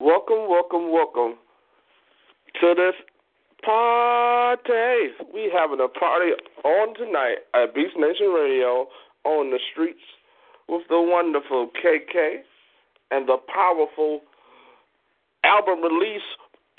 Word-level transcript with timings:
Welcome, 0.00 0.48
welcome, 0.48 0.90
welcome 0.90 1.36
to 2.58 2.72
this 2.72 2.96
party. 3.62 5.12
We 5.28 5.52
having 5.52 5.76
a 5.76 5.92
party 5.92 6.32
on 6.64 6.96
tonight 6.96 7.44
at 7.52 7.74
Beast 7.74 8.00
Nation 8.00 8.32
Radio 8.32 8.88
on 9.28 9.52
the 9.52 9.60
streets 9.70 10.00
with 10.72 10.88
the 10.88 10.96
wonderful 10.96 11.68
KK 11.76 12.40
and 13.10 13.28
the 13.28 13.36
powerful 13.52 14.22
album 15.44 15.84
release 15.84 16.24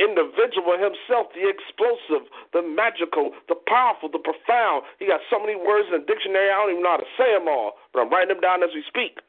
individual 0.01 0.81
himself, 0.81 1.29
the 1.37 1.45
explosive, 1.45 2.25
the 2.57 2.65
magical, 2.65 3.37
the 3.47 3.55
powerful, 3.69 4.09
the 4.09 4.17
profound. 4.17 4.81
He 4.97 5.05
got 5.05 5.21
so 5.29 5.37
many 5.37 5.53
words 5.53 5.93
in 5.93 6.01
the 6.01 6.05
dictionary, 6.09 6.49
I 6.49 6.57
don't 6.57 6.71
even 6.73 6.81
know 6.81 6.97
how 6.97 7.05
to 7.05 7.13
say 7.21 7.37
them 7.37 7.45
all, 7.45 7.77
but 7.93 8.01
I'm 8.01 8.09
writing 8.09 8.33
them 8.33 8.41
down 8.41 8.65
as 8.65 8.73
we 8.73 8.81
speak. 8.81 9.21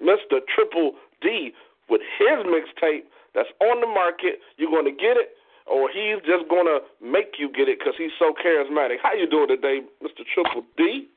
Mr. 0.00 0.40
Triple 0.48 0.96
D 1.20 1.52
with 1.88 2.00
his 2.18 2.46
mixtape 2.46 3.04
that's 3.34 3.48
on 3.60 3.80
the 3.80 3.86
market. 3.86 4.40
You're 4.56 4.70
going 4.70 4.84
to 4.86 4.90
get 4.90 5.16
it, 5.16 5.36
or 5.66 5.88
he's 5.90 6.22
just 6.26 6.48
going 6.48 6.66
to 6.66 6.80
make 7.04 7.34
you 7.38 7.50
get 7.52 7.68
it 7.68 7.78
because 7.78 7.94
he's 7.98 8.14
so 8.18 8.32
charismatic. 8.44 8.96
How 9.02 9.14
you 9.14 9.28
doing 9.28 9.48
today, 9.48 9.80
Mr. 10.02 10.24
Triple 10.34 10.64
D? 10.76 11.08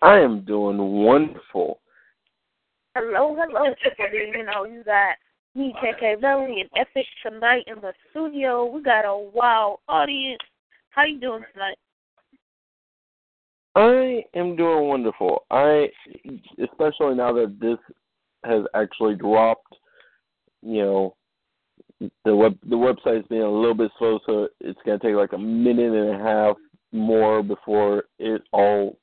I 0.00 0.18
am 0.18 0.44
doing 0.44 0.78
wonderful. 0.78 1.78
Hello, 2.94 3.36
hello, 3.38 3.74
Triple 3.80 4.06
D. 4.10 4.32
You 4.36 4.44
know, 4.44 4.64
you 4.64 4.82
got 4.84 5.16
me, 5.54 5.74
KK 5.82 6.20
Belly, 6.20 6.60
and 6.60 6.70
Epic 6.76 7.06
tonight 7.22 7.64
in 7.66 7.76
the 7.80 7.92
studio. 8.10 8.66
We 8.66 8.82
got 8.82 9.04
a 9.04 9.16
wild 9.16 9.80
audience. 9.88 10.40
How 10.90 11.04
you 11.04 11.20
doing 11.20 11.44
tonight? 11.52 11.78
I 13.74 14.24
am 14.34 14.56
doing 14.56 14.88
wonderful. 14.88 15.44
I, 15.50 15.88
especially 16.62 17.14
now 17.14 17.32
that 17.32 17.56
this 17.60 17.78
has 18.44 18.64
actually 18.74 19.14
dropped, 19.14 19.74
you 20.62 20.82
know, 20.82 21.16
the 22.24 22.34
web 22.34 22.58
the 22.68 22.76
website's 22.76 23.26
being 23.28 23.42
a 23.42 23.50
little 23.50 23.74
bit 23.74 23.90
slow, 23.98 24.18
so 24.26 24.48
it's 24.60 24.78
gonna 24.84 24.98
take 24.98 25.14
like 25.14 25.32
a 25.32 25.38
minute 25.38 25.92
and 25.92 26.20
a 26.20 26.24
half 26.24 26.56
more 26.92 27.42
before 27.42 28.04
it 28.18 28.42
all 28.52 28.98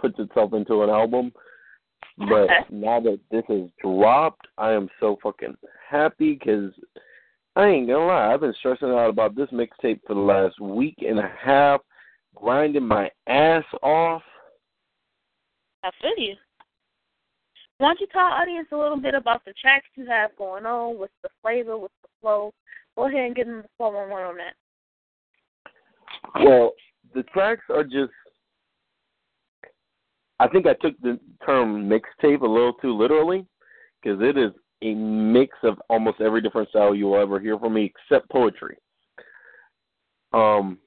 puts 0.00 0.18
itself 0.18 0.52
into 0.54 0.82
an 0.82 0.90
album. 0.90 1.32
But 2.16 2.48
now 2.70 3.00
that 3.00 3.18
this 3.30 3.42
has 3.48 3.68
dropped, 3.82 4.46
I 4.56 4.70
am 4.72 4.88
so 5.00 5.18
fucking 5.22 5.56
happy 5.88 6.34
because 6.34 6.72
I 7.56 7.66
ain't 7.66 7.88
gonna 7.88 8.06
lie, 8.06 8.32
I've 8.32 8.40
been 8.40 8.54
stressing 8.58 8.88
out 8.88 9.10
about 9.10 9.34
this 9.34 9.48
mixtape 9.50 10.00
for 10.06 10.14
the 10.14 10.20
last 10.20 10.60
week 10.60 10.96
and 10.98 11.18
a 11.18 11.32
half, 11.40 11.80
grinding 12.34 12.86
my 12.86 13.10
ass 13.26 13.64
off. 13.82 14.22
I 15.82 15.90
feel 16.00 16.24
you. 16.24 16.34
Why 17.84 17.90
don't 17.90 18.00
you 18.00 18.06
tell 18.12 18.22
our 18.22 18.40
audience 18.40 18.68
a 18.72 18.76
little 18.78 18.96
bit 18.96 19.14
about 19.14 19.44
the 19.44 19.52
tracks 19.60 19.84
you 19.94 20.06
have 20.06 20.34
going 20.38 20.64
on, 20.64 20.98
what's 20.98 21.12
the 21.22 21.28
flavor, 21.42 21.76
what's 21.76 21.92
the 22.00 22.08
flow? 22.18 22.50
Go 22.96 23.08
ahead 23.08 23.26
and 23.26 23.36
get 23.36 23.46
in 23.46 23.58
the 23.58 23.68
flow 23.76 23.94
on 23.94 24.08
one 24.08 24.22
on 24.22 24.36
that. 24.38 24.54
Well, 26.42 26.72
the 27.14 27.24
tracks 27.24 27.64
are 27.68 27.84
just. 27.84 28.14
I 30.40 30.48
think 30.48 30.66
I 30.66 30.72
took 30.80 30.98
the 31.02 31.20
term 31.44 31.86
mixtape 31.86 32.40
a 32.40 32.46
little 32.46 32.72
too 32.80 32.96
literally 32.96 33.44
because 34.02 34.18
it 34.22 34.38
is 34.38 34.52
a 34.80 34.94
mix 34.94 35.54
of 35.62 35.76
almost 35.90 36.22
every 36.22 36.40
different 36.40 36.70
style 36.70 36.94
you 36.94 37.08
will 37.08 37.20
ever 37.20 37.38
hear 37.38 37.58
from 37.58 37.74
me 37.74 37.92
except 37.94 38.30
poetry. 38.30 38.78
Um, 40.32 40.78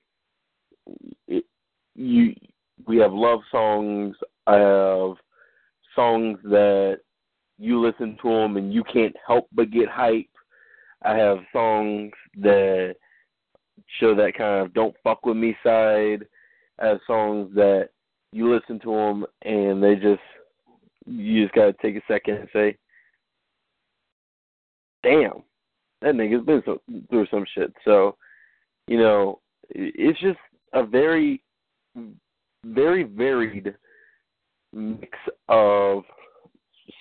it, 1.27 1.43
you 1.93 2.33
we 2.87 2.97
have 2.97 3.13
love 3.13 3.41
songs. 3.51 4.15
I 4.47 4.55
have 4.55 5.17
songs 5.97 6.37
that 6.43 6.99
you 7.57 7.81
listen 7.81 8.17
to 8.21 8.29
them 8.29 8.55
and 8.55 8.73
you 8.73 8.83
can't 8.83 9.15
help 9.25 9.47
but 9.51 9.71
get 9.71 9.89
hype. 9.89 10.29
I 11.03 11.15
have 11.15 11.39
songs 11.51 12.11
that 12.37 12.95
show 13.99 14.15
that 14.15 14.37
kind 14.37 14.65
of 14.65 14.73
don't 14.73 14.95
fuck 15.03 15.25
with 15.25 15.37
me 15.37 15.57
side. 15.63 16.25
I 16.79 16.87
have 16.87 16.99
songs 17.07 17.53
that 17.55 17.89
you 18.31 18.53
listen 18.53 18.79
to 18.81 18.91
them 18.91 19.25
and 19.43 19.83
they 19.83 19.95
just 19.95 20.21
you 21.07 21.43
just 21.43 21.55
gotta 21.55 21.73
take 21.81 21.95
a 21.95 22.01
second 22.07 22.35
and 22.35 22.49
say, 22.53 22.77
"Damn, 25.03 25.43
that 26.01 26.15
nigga's 26.15 26.45
been 26.45 26.61
so, 26.65 26.81
through 27.09 27.27
some 27.27 27.45
shit." 27.55 27.73
So, 27.85 28.17
you 28.87 28.97
know, 28.97 29.39
it's 29.69 30.19
just 30.19 30.39
a 30.73 30.83
very, 30.83 31.41
very 32.65 33.03
varied 33.03 33.73
mix 34.73 35.17
of 35.49 36.03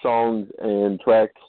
songs 0.02 0.48
and 0.60 1.00
tracks, 1.00 1.40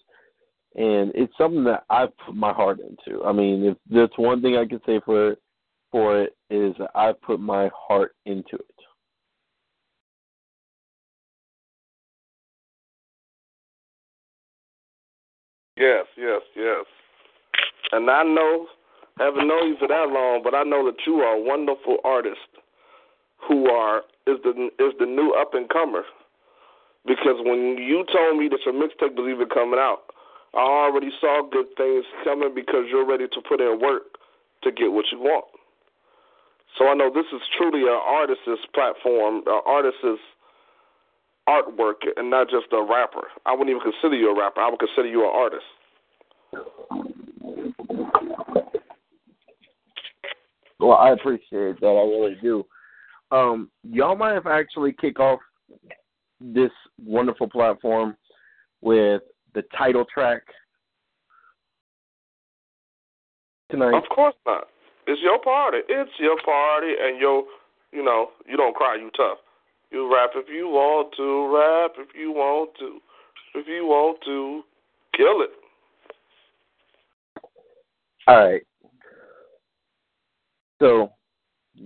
and 0.75 1.11
it's 1.15 1.33
something 1.37 1.63
that 1.65 1.83
I 1.89 2.07
put 2.25 2.35
my 2.35 2.53
heart 2.53 2.79
into. 2.79 3.23
I 3.23 3.31
mean, 3.31 3.63
if 3.63 3.77
that's 3.89 4.17
one 4.17 4.41
thing 4.41 4.57
I 4.57 4.65
can 4.65 4.81
say 4.85 4.99
for 5.05 5.31
it, 5.31 5.41
for 5.91 6.21
it 6.21 6.35
is 6.49 6.75
I 6.95 7.13
put 7.13 7.39
my 7.39 7.69
heart 7.75 8.15
into 8.25 8.55
it. 8.55 8.65
Yes, 15.77 16.05
yes, 16.17 16.41
yes. 16.55 16.85
And 17.91 18.09
I 18.09 18.23
know, 18.23 18.65
haven't 19.19 19.47
known 19.47 19.69
you 19.69 19.75
for 19.79 19.87
that 19.87 20.09
long, 20.09 20.41
but 20.43 20.55
I 20.55 20.63
know 20.63 20.83
that 20.85 20.97
you 21.05 21.17
are 21.17 21.35
a 21.35 21.41
wonderful 21.41 21.97
artist 22.03 22.39
who 23.47 23.69
are 23.69 24.01
is 24.27 24.37
the 24.43 24.69
is 24.83 24.93
the 24.99 25.05
new 25.05 25.33
up 25.33 25.53
and 25.53 25.69
comer. 25.69 26.03
Because 27.05 27.39
when 27.39 27.77
you 27.79 28.03
told 28.11 28.37
me 28.37 28.49
that 28.49 28.59
your 28.65 28.75
mixtape 28.75 29.15
was 29.15 29.31
even 29.31 29.47
coming 29.47 29.79
out, 29.79 30.11
I 30.53 30.59
already 30.59 31.09
saw 31.21 31.41
good 31.49 31.67
things 31.77 32.03
coming 32.23 32.53
because 32.53 32.85
you're 32.91 33.07
ready 33.07 33.27
to 33.27 33.41
put 33.47 33.61
in 33.61 33.79
work 33.79 34.19
to 34.63 34.71
get 34.71 34.91
what 34.91 35.05
you 35.11 35.19
want. 35.19 35.45
So 36.77 36.87
I 36.87 36.93
know 36.93 37.09
this 37.13 37.25
is 37.33 37.41
truly 37.57 37.83
an 37.83 37.99
artist's 38.05 38.65
platform, 38.73 39.41
an 39.47 39.61
artist's 39.65 40.21
artwork, 41.47 42.03
and 42.17 42.29
not 42.29 42.49
just 42.49 42.67
a 42.73 42.81
rapper. 42.83 43.27
I 43.45 43.53
wouldn't 43.53 43.69
even 43.69 43.81
consider 43.81 44.15
you 44.15 44.29
a 44.29 44.37
rapper. 44.37 44.59
I 44.59 44.69
would 44.69 44.79
consider 44.79 45.07
you 45.07 45.23
an 45.23 45.31
artist. 45.33 45.63
Well, 50.79 50.97
I 50.97 51.11
appreciate 51.11 51.79
that. 51.79 51.87
I 51.87 51.89
really 51.89 52.37
do. 52.41 52.65
Um, 53.31 53.69
y'all 53.83 54.15
might 54.15 54.33
have 54.33 54.47
actually 54.47 54.93
kick 54.99 55.19
off 55.19 55.39
this 56.39 56.71
wonderful 57.03 57.49
platform 57.49 58.15
with 58.81 59.21
the 59.53 59.63
title 59.77 60.05
track 60.13 60.41
tonight. 63.69 63.95
Of 63.95 64.03
course 64.13 64.35
not. 64.45 64.67
It's 65.07 65.21
your 65.21 65.41
party. 65.41 65.79
It's 65.87 66.11
your 66.19 66.37
party, 66.43 66.93
and 67.01 67.19
your, 67.19 67.43
you 67.91 68.03
know, 68.03 68.29
you 68.47 68.57
don't 68.57 68.75
cry. 68.75 68.95
You 68.95 69.09
tough. 69.15 69.37
You 69.91 70.13
rap 70.13 70.31
if 70.35 70.47
you 70.49 70.67
want 70.67 71.13
to. 71.17 71.55
Rap 71.55 71.91
if 71.97 72.15
you 72.15 72.31
want 72.31 72.71
to. 72.79 72.99
If 73.55 73.67
you 73.67 73.85
want 73.85 74.19
to, 74.25 74.63
kill 75.15 75.41
it. 75.41 75.49
All 78.27 78.49
right. 78.49 78.61
So, 80.79 81.13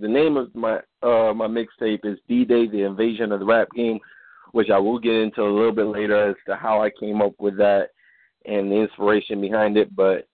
the 0.00 0.08
name 0.08 0.36
of 0.36 0.54
my 0.54 0.76
uh 1.02 1.32
my 1.34 1.46
mixtape 1.46 2.04
is 2.04 2.18
D 2.28 2.44
Day: 2.44 2.66
The 2.66 2.82
Invasion 2.82 3.32
of 3.32 3.40
the 3.40 3.46
Rap 3.46 3.68
Game, 3.74 3.98
which 4.52 4.70
I 4.70 4.78
will 4.78 4.98
get 4.98 5.14
into 5.14 5.42
a 5.42 5.52
little 5.52 5.72
bit 5.72 5.86
later 5.86 6.30
as 6.30 6.36
to 6.46 6.56
how 6.56 6.82
I 6.82 6.90
came 6.90 7.20
up 7.20 7.32
with 7.38 7.56
that 7.58 7.88
and 8.44 8.70
the 8.70 8.76
inspiration 8.76 9.40
behind 9.40 9.76
it. 9.76 9.94
But 9.94 10.26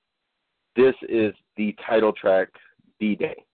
this 0.77 0.95
is 1.09 1.35
the 1.57 1.75
title 1.87 2.13
track, 2.13 2.49
D 3.01 3.17
Day. 3.17 3.45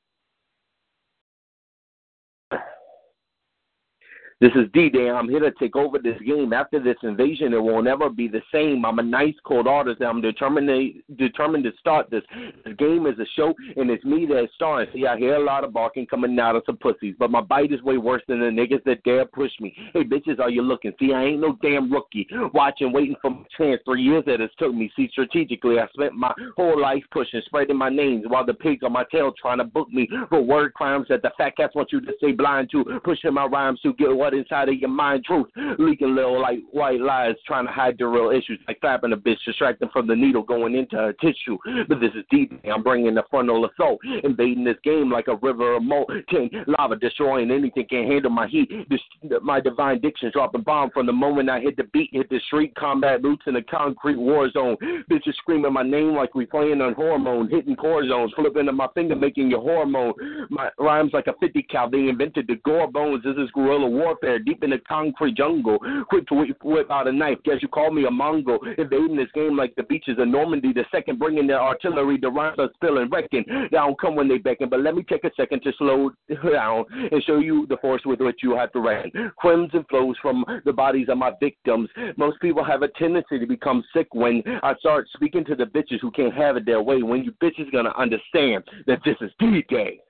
This 4.40 4.50
is 4.56 4.64
D-Day. 4.74 5.08
I'm 5.08 5.28
here 5.28 5.38
to 5.40 5.52
take 5.52 5.76
over 5.76 5.98
this 5.98 6.20
game. 6.26 6.52
After 6.52 6.82
this 6.82 6.96
invasion, 7.02 7.52
it 7.52 7.62
will 7.62 7.82
never 7.82 8.10
be 8.10 8.26
the 8.26 8.42
same. 8.52 8.84
I'm 8.84 8.98
a 8.98 9.02
nice, 9.02 9.34
cold 9.46 9.68
artist. 9.68 10.02
I'm 10.02 10.20
determined 10.20 10.66
to, 10.68 11.14
determined 11.14 11.62
to 11.64 11.72
start 11.78 12.10
this. 12.10 12.22
This 12.64 12.74
game 12.76 13.06
is 13.06 13.18
a 13.20 13.26
show, 13.36 13.54
and 13.76 13.90
it's 13.90 14.04
me 14.04 14.26
that's 14.26 14.52
starring. 14.54 14.88
See, 14.92 15.06
I 15.06 15.16
hear 15.16 15.36
a 15.36 15.44
lot 15.44 15.62
of 15.62 15.72
barking 15.72 16.06
coming 16.06 16.38
out 16.40 16.56
of 16.56 16.64
some 16.66 16.76
pussies, 16.78 17.14
but 17.16 17.30
my 17.30 17.40
bite 17.40 17.72
is 17.72 17.80
way 17.82 17.96
worse 17.96 18.22
than 18.26 18.40
the 18.40 18.46
niggas 18.46 18.82
that 18.84 19.04
dare 19.04 19.24
push 19.24 19.52
me. 19.60 19.74
Hey, 19.92 20.02
bitches, 20.02 20.40
are 20.40 20.50
you 20.50 20.62
looking? 20.62 20.92
See, 20.98 21.12
I 21.12 21.24
ain't 21.24 21.40
no 21.40 21.56
damn 21.62 21.92
rookie. 21.92 22.26
Watching, 22.52 22.92
waiting 22.92 23.16
for 23.22 23.30
my 23.30 23.44
chance. 23.56 23.80
Three 23.84 24.02
years 24.02 24.24
that 24.26 24.40
it's 24.40 24.54
took 24.56 24.74
me. 24.74 24.90
See, 24.96 25.08
strategically, 25.12 25.78
I 25.78 25.86
spent 25.94 26.14
my 26.14 26.32
whole 26.56 26.80
life 26.80 27.04
pushing, 27.12 27.40
spreading 27.46 27.78
my 27.78 27.88
names 27.88 28.24
while 28.26 28.44
the 28.44 28.54
pigs 28.54 28.82
on 28.82 28.92
my 28.92 29.04
tail 29.12 29.32
trying 29.40 29.58
to 29.58 29.64
book 29.64 29.88
me 29.90 30.08
for 30.28 30.42
word 30.42 30.74
crimes 30.74 31.06
that 31.08 31.22
the 31.22 31.30
fat 31.38 31.56
cats 31.56 31.76
want 31.76 31.92
you 31.92 32.00
to 32.00 32.12
stay 32.18 32.32
blind 32.32 32.70
to. 32.72 32.84
Pushing 33.04 33.32
my 33.32 33.46
rhymes 33.46 33.80
to 33.82 33.94
get 33.94 34.08
what 34.24 34.32
inside 34.32 34.70
of 34.70 34.76
your 34.76 34.90
mind 34.90 35.24
truth. 35.24 35.46
Leaking 35.78 36.14
little 36.14 36.40
like 36.40 36.60
white 36.72 37.00
lies, 37.00 37.34
trying 37.46 37.66
to 37.66 37.72
hide 37.72 37.96
the 37.98 38.06
real 38.06 38.30
issues, 38.30 38.58
like 38.66 38.80
fapping 38.80 39.12
a 39.12 39.16
bitch, 39.16 39.36
distracting 39.44 39.88
from 39.92 40.06
the 40.06 40.16
needle 40.16 40.42
going 40.42 40.74
into 40.74 40.96
her 40.96 41.12
tissue. 41.14 41.58
But 41.88 42.00
this 42.00 42.10
is 42.14 42.24
deep. 42.30 42.58
I'm 42.72 42.82
bringing 42.82 43.14
the 43.14 43.22
frontal 43.30 43.66
assault, 43.66 44.00
invading 44.22 44.64
this 44.64 44.78
game 44.82 45.10
like 45.10 45.28
a 45.28 45.36
river 45.36 45.76
of 45.76 45.82
molten 45.82 46.50
lava, 46.66 46.96
destroying 46.96 47.50
anything 47.50 47.86
can 47.88 48.06
handle 48.06 48.30
my 48.30 48.46
heat. 48.46 48.70
This, 48.88 49.00
my 49.42 49.60
divine 49.60 50.00
diction 50.00 50.30
dropping 50.32 50.62
bomb 50.62 50.90
from 50.90 51.06
the 51.06 51.12
moment 51.12 51.50
I 51.50 51.60
hit 51.60 51.76
the 51.76 51.84
beat, 51.84 52.10
hit 52.12 52.30
the 52.30 52.40
street, 52.46 52.74
combat 52.76 53.20
boots 53.20 53.42
in 53.46 53.56
a 53.56 53.62
concrete 53.62 54.16
war 54.16 54.50
zone. 54.50 54.76
Bitches 55.10 55.34
screaming 55.36 55.72
my 55.72 55.82
name 55.82 56.14
like 56.14 56.34
we 56.34 56.46
playing 56.46 56.80
on 56.80 56.94
hormone, 56.94 57.50
hitting 57.50 57.76
core 57.76 58.06
zones, 58.08 58.32
flipping 58.34 58.74
my 58.74 58.88
finger, 58.94 59.14
making 59.14 59.50
your 59.50 59.60
hormone. 59.60 60.14
My 60.48 60.70
rhymes 60.78 61.12
like 61.12 61.26
a 61.26 61.34
50 61.40 61.62
cal. 61.64 61.90
They 61.90 62.08
invented 62.08 62.46
the 62.46 62.56
gore 62.64 62.90
bones. 62.90 63.22
This 63.22 63.36
is 63.36 63.50
guerrilla 63.50 63.88
warfare 64.14 64.38
deep 64.38 64.62
in 64.62 64.70
the 64.70 64.78
concrete 64.86 65.36
jungle. 65.36 65.78
Quick 66.08 66.26
to 66.28 66.34
whip, 66.34 66.56
whip 66.62 66.90
out 66.90 67.08
a 67.08 67.12
knife. 67.12 67.38
Guess 67.44 67.56
you 67.60 67.68
call 67.68 67.90
me 67.90 68.06
a 68.06 68.10
Mongol. 68.10 68.58
Invading 68.78 69.16
this 69.16 69.28
game 69.34 69.56
like 69.56 69.74
the 69.76 69.82
beaches 69.84 70.16
of 70.18 70.28
Normandy. 70.28 70.72
The 70.72 70.84
second 70.90 71.18
bringing 71.18 71.46
their 71.46 71.60
artillery. 71.60 72.18
The 72.20 72.30
rhymes 72.30 72.58
are 72.58 72.70
spilling, 72.74 73.10
wrecking. 73.10 73.44
They 73.48 73.76
don't 73.76 74.00
come 74.00 74.16
when 74.16 74.28
they 74.28 74.38
beckon. 74.38 74.68
But 74.68 74.80
let 74.80 74.94
me 74.94 75.02
take 75.02 75.24
a 75.24 75.30
second 75.36 75.62
to 75.62 75.72
slow 75.78 76.10
down 76.52 76.84
and 77.10 77.22
show 77.24 77.38
you 77.38 77.66
the 77.68 77.76
force 77.78 78.02
with 78.04 78.20
which 78.20 78.40
you 78.42 78.56
have 78.56 78.72
to 78.72 78.80
reckon. 78.80 79.32
Crimson 79.38 79.84
flows 79.88 80.16
from 80.22 80.44
the 80.64 80.72
bodies 80.72 81.08
of 81.08 81.18
my 81.18 81.32
victims. 81.40 81.88
Most 82.16 82.40
people 82.40 82.64
have 82.64 82.82
a 82.82 82.88
tendency 82.88 83.38
to 83.38 83.46
become 83.46 83.84
sick 83.94 84.08
when 84.12 84.42
I 84.62 84.74
start 84.78 85.08
speaking 85.14 85.44
to 85.46 85.54
the 85.54 85.64
bitches 85.64 86.00
who 86.00 86.10
can't 86.10 86.34
have 86.34 86.56
it 86.56 86.66
their 86.66 86.82
way. 86.82 87.02
When 87.02 87.24
you 87.24 87.32
bitches 87.42 87.70
gonna 87.72 87.94
understand 87.96 88.64
that 88.86 89.00
this 89.04 89.16
is 89.20 89.30
D-Day. 89.38 90.00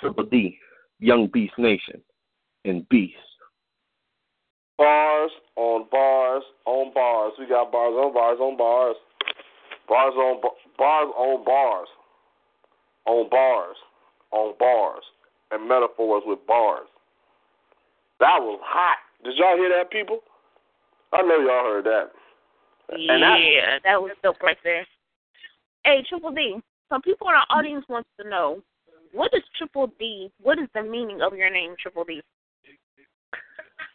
Triple 0.00 0.24
D, 0.24 0.58
Young 1.00 1.28
Beast 1.32 1.54
Nation, 1.58 2.00
and 2.64 2.88
Beast. 2.88 3.16
Bars 4.76 5.30
on 5.56 5.86
bars 5.90 6.42
on 6.64 6.92
bars. 6.94 7.32
We 7.38 7.48
got 7.48 7.72
bars 7.72 7.94
on 7.94 8.14
bars 8.14 8.38
on 8.40 8.56
bars. 8.56 8.96
Bars 9.88 10.14
on 10.14 10.40
bars 10.78 11.08
on 11.16 11.44
bars. 11.44 11.88
On 13.06 13.28
bars. 13.28 13.76
On 14.30 14.54
bars. 14.58 15.02
And 15.50 15.68
metaphors 15.68 16.22
with 16.26 16.38
bars. 16.46 16.86
That 18.20 18.38
was 18.40 18.60
hot. 18.62 18.98
Did 19.24 19.36
y'all 19.36 19.56
hear 19.56 19.70
that, 19.70 19.90
people? 19.90 20.20
I 21.12 21.22
know 21.22 21.40
y'all 21.40 21.64
heard 21.64 21.84
that. 21.86 22.10
Yeah, 22.96 23.18
that, 23.18 23.80
that 23.84 24.02
was 24.02 24.12
dope 24.22 24.40
right 24.42 24.56
there. 24.62 24.86
Hey, 25.84 26.04
Triple 26.08 26.30
D, 26.30 26.56
some 26.88 27.02
people 27.02 27.28
in 27.28 27.34
our 27.34 27.46
audience 27.50 27.84
wants 27.88 28.08
to 28.20 28.28
know 28.28 28.62
what 29.12 29.30
is 29.34 29.42
Triple 29.56 29.92
D? 29.98 30.30
What 30.40 30.58
is 30.58 30.68
the 30.74 30.82
meaning 30.82 31.20
of 31.22 31.36
your 31.36 31.50
name, 31.50 31.74
Triple 31.80 32.04
D? 32.04 32.22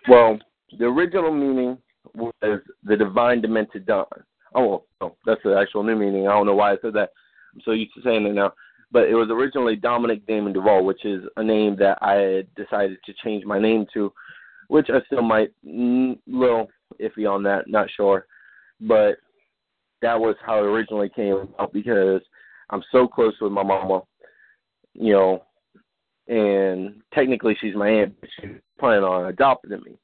Well, 0.08 0.40
the 0.78 0.86
original 0.86 1.32
meaning 1.32 1.78
was 2.16 2.34
the 2.84 2.98
divine 2.98 3.42
demented 3.42 3.86
dawn. 3.86 4.06
Oh, 4.56 4.84
oh, 5.02 5.16
that's 5.26 5.42
the 5.44 5.58
actual 5.58 5.84
new 5.84 5.96
meaning. 5.96 6.28
I 6.28 6.32
don't 6.32 6.46
know 6.46 6.56
why 6.56 6.74
I 6.74 6.78
said 6.82 6.94
that. 6.94 7.10
I'm 7.54 7.62
so 7.64 7.72
used 7.72 7.94
to 7.96 8.02
saying 8.04 8.26
it 8.26 8.34
now. 8.34 8.54
But 8.92 9.08
it 9.08 9.16
was 9.16 9.30
originally 9.32 9.76
Dominic 9.76 10.26
Damon 10.28 10.54
Duval, 10.54 10.86
which 10.86 11.04
is 11.04 11.24
a 11.38 11.44
name 11.44 11.76
that 11.78 11.98
I 12.02 12.46
decided 12.56 13.00
to 13.06 13.14
change 13.24 13.44
my 13.44 13.60
name 13.60 13.88
to, 13.94 14.14
which 14.68 14.90
I 14.90 15.04
still 15.08 15.24
might 15.24 15.52
mm, 15.66 16.18
little 16.28 16.68
iffy 17.02 17.30
on 17.30 17.42
that, 17.44 17.68
not 17.68 17.88
sure. 17.96 18.28
But 18.80 19.18
that 20.04 20.20
was 20.20 20.36
how 20.46 20.60
it 20.60 20.68
originally 20.68 21.10
came 21.10 21.36
about 21.36 21.74
because 21.74 22.22
I'm 22.70 22.84
so 22.92 23.08
close 23.08 23.34
with 23.42 23.52
my 23.52 23.64
mama 23.64 24.02
you 24.94 25.14
know, 25.14 25.44
and 26.28 27.02
technically 27.14 27.56
she's 27.60 27.76
my 27.76 27.90
aunt, 27.90 28.16
but 28.20 28.30
she's 28.40 28.52
planning 28.80 29.04
on 29.04 29.26
adopting 29.26 29.82
me. 29.86 29.98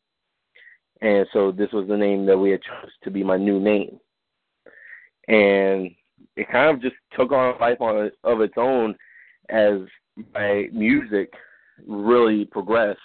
And 1.02 1.26
so 1.32 1.52
this 1.52 1.72
was 1.72 1.88
the 1.88 1.98
name 1.98 2.26
that 2.26 2.38
we 2.38 2.52
had 2.52 2.62
chose 2.62 2.92
to 3.04 3.12
be 3.12 3.24
my 3.24 3.38
new 3.38 3.60
name. 3.60 4.00
And 5.28 5.92
it 6.36 6.50
kind 6.52 6.76
of 6.76 6.82
just 6.82 6.96
took 7.18 7.32
on 7.32 7.56
a 7.56 7.58
life 7.58 7.80
on 7.80 8.12
of 8.24 8.42
its 8.42 8.56
own 8.58 8.96
as 9.50 9.80
my 10.34 10.68
music 10.74 11.34
really 11.88 12.46
progressed 12.46 13.00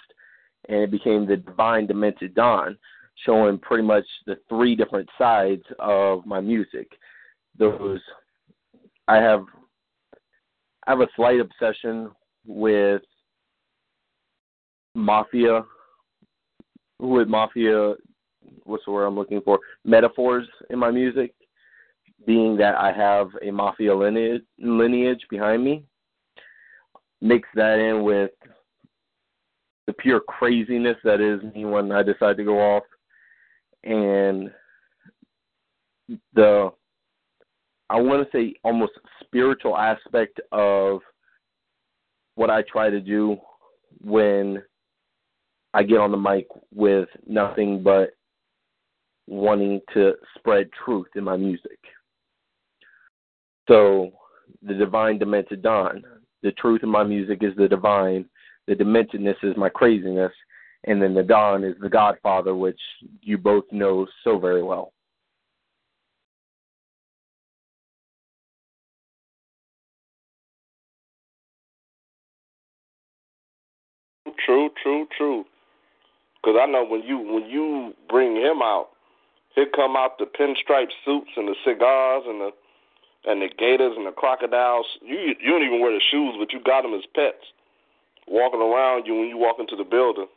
and 0.69 0.81
it 0.81 0.91
became 0.91 1.25
the 1.25 1.37
Divine 1.37 1.85
Demented 1.85 2.33
Dawn, 2.33 2.77
showing 3.25 3.59
pretty 3.59 3.83
much 3.83 4.05
the 4.25 4.37
three 4.49 4.75
different 4.75 5.09
sides 5.17 5.63
of 5.79 6.25
my 6.25 6.41
music. 6.41 6.91
Those 7.57 7.99
I 9.07 9.17
have 9.17 9.45
I 10.87 10.91
have 10.91 11.01
a 11.01 11.07
slight 11.15 11.39
obsession 11.39 12.11
with 12.45 13.01
mafia, 14.93 15.63
with 16.99 17.27
mafia. 17.27 17.95
What's 18.63 18.85
the 18.85 18.91
word 18.91 19.05
I'm 19.05 19.15
looking 19.15 19.41
for? 19.41 19.59
Metaphors 19.83 20.47
in 20.69 20.77
my 20.79 20.91
music, 20.91 21.33
being 22.27 22.55
that 22.57 22.75
I 22.75 22.91
have 22.91 23.29
a 23.41 23.51
mafia 23.51 23.95
lineage, 23.95 24.43
lineage 24.59 25.25
behind 25.29 25.63
me. 25.63 25.83
Mix 27.21 27.47
that 27.55 27.79
in 27.79 28.03
with 28.03 28.31
the 29.87 29.93
pure 29.93 30.19
craziness 30.19 30.97
that 31.03 31.21
is 31.21 31.41
me 31.53 31.65
when 31.65 31.91
I 31.91 32.03
decide 32.03 32.37
to 32.37 32.43
go 32.43 32.59
off, 32.59 32.83
and 33.83 34.51
the 36.33 36.71
I 37.89 37.99
want 37.99 38.23
to 38.23 38.37
say 38.37 38.55
almost 38.63 38.93
spiritual 39.23 39.77
aspect 39.77 40.39
of 40.51 41.01
what 42.35 42.49
I 42.49 42.63
try 42.63 42.89
to 42.89 42.99
do 42.99 43.37
when 44.01 44.61
I 45.73 45.83
get 45.83 45.99
on 45.99 46.11
the 46.11 46.17
mic 46.17 46.47
with 46.73 47.09
nothing 47.27 47.83
but 47.83 48.11
wanting 49.27 49.81
to 49.93 50.13
spread 50.37 50.69
truth 50.83 51.07
in 51.15 51.23
my 51.23 51.37
music. 51.37 51.79
So, 53.67 54.11
the 54.61 54.73
divine 54.73 55.17
demented 55.17 55.61
dawn. 55.61 56.03
The 56.43 56.51
truth 56.53 56.81
in 56.83 56.89
my 56.89 57.03
music 57.03 57.39
is 57.41 57.55
the 57.55 57.67
divine. 57.67 58.25
The 58.67 58.75
dementedness 58.75 59.35
is 59.43 59.57
my 59.57 59.69
craziness. 59.69 60.31
And 60.85 61.01
then 61.01 61.13
the 61.13 61.23
dawn 61.23 61.63
is 61.63 61.75
the 61.81 61.89
Godfather, 61.89 62.55
which 62.55 62.79
you 63.21 63.37
both 63.37 63.65
know 63.71 64.05
so 64.23 64.37
very 64.37 64.61
well. 64.61 64.93
True, 74.81 75.07
true. 75.17 75.45
Because 76.41 76.59
I 76.61 76.65
know 76.69 76.85
when 76.85 77.01
you 77.01 77.17
when 77.17 77.49
you 77.49 77.93
bring 78.07 78.35
him 78.35 78.61
out, 78.61 78.89
he'll 79.55 79.65
come 79.75 79.95
out 79.95 80.19
the 80.19 80.25
pinstripe 80.25 80.93
suits 81.03 81.31
and 81.35 81.47
the 81.47 81.55
cigars 81.65 82.23
and 82.27 82.41
the 82.41 82.51
and 83.25 83.41
the 83.41 83.49
gators 83.49 83.93
and 83.97 84.05
the 84.05 84.11
crocodiles. 84.11 84.85
You 85.01 85.33
you 85.41 85.51
don't 85.51 85.65
even 85.65 85.81
wear 85.81 85.91
the 85.91 86.01
shoes, 86.11 86.35
but 86.37 86.53
you 86.53 86.61
got 86.61 86.83
them 86.83 86.93
as 86.93 87.01
pets, 87.15 87.49
walking 88.27 88.61
around 88.61 89.07
you 89.07 89.15
when 89.15 89.27
you 89.27 89.37
walk 89.37 89.57
into 89.59 89.75
the 89.75 89.83
building. 89.83 90.27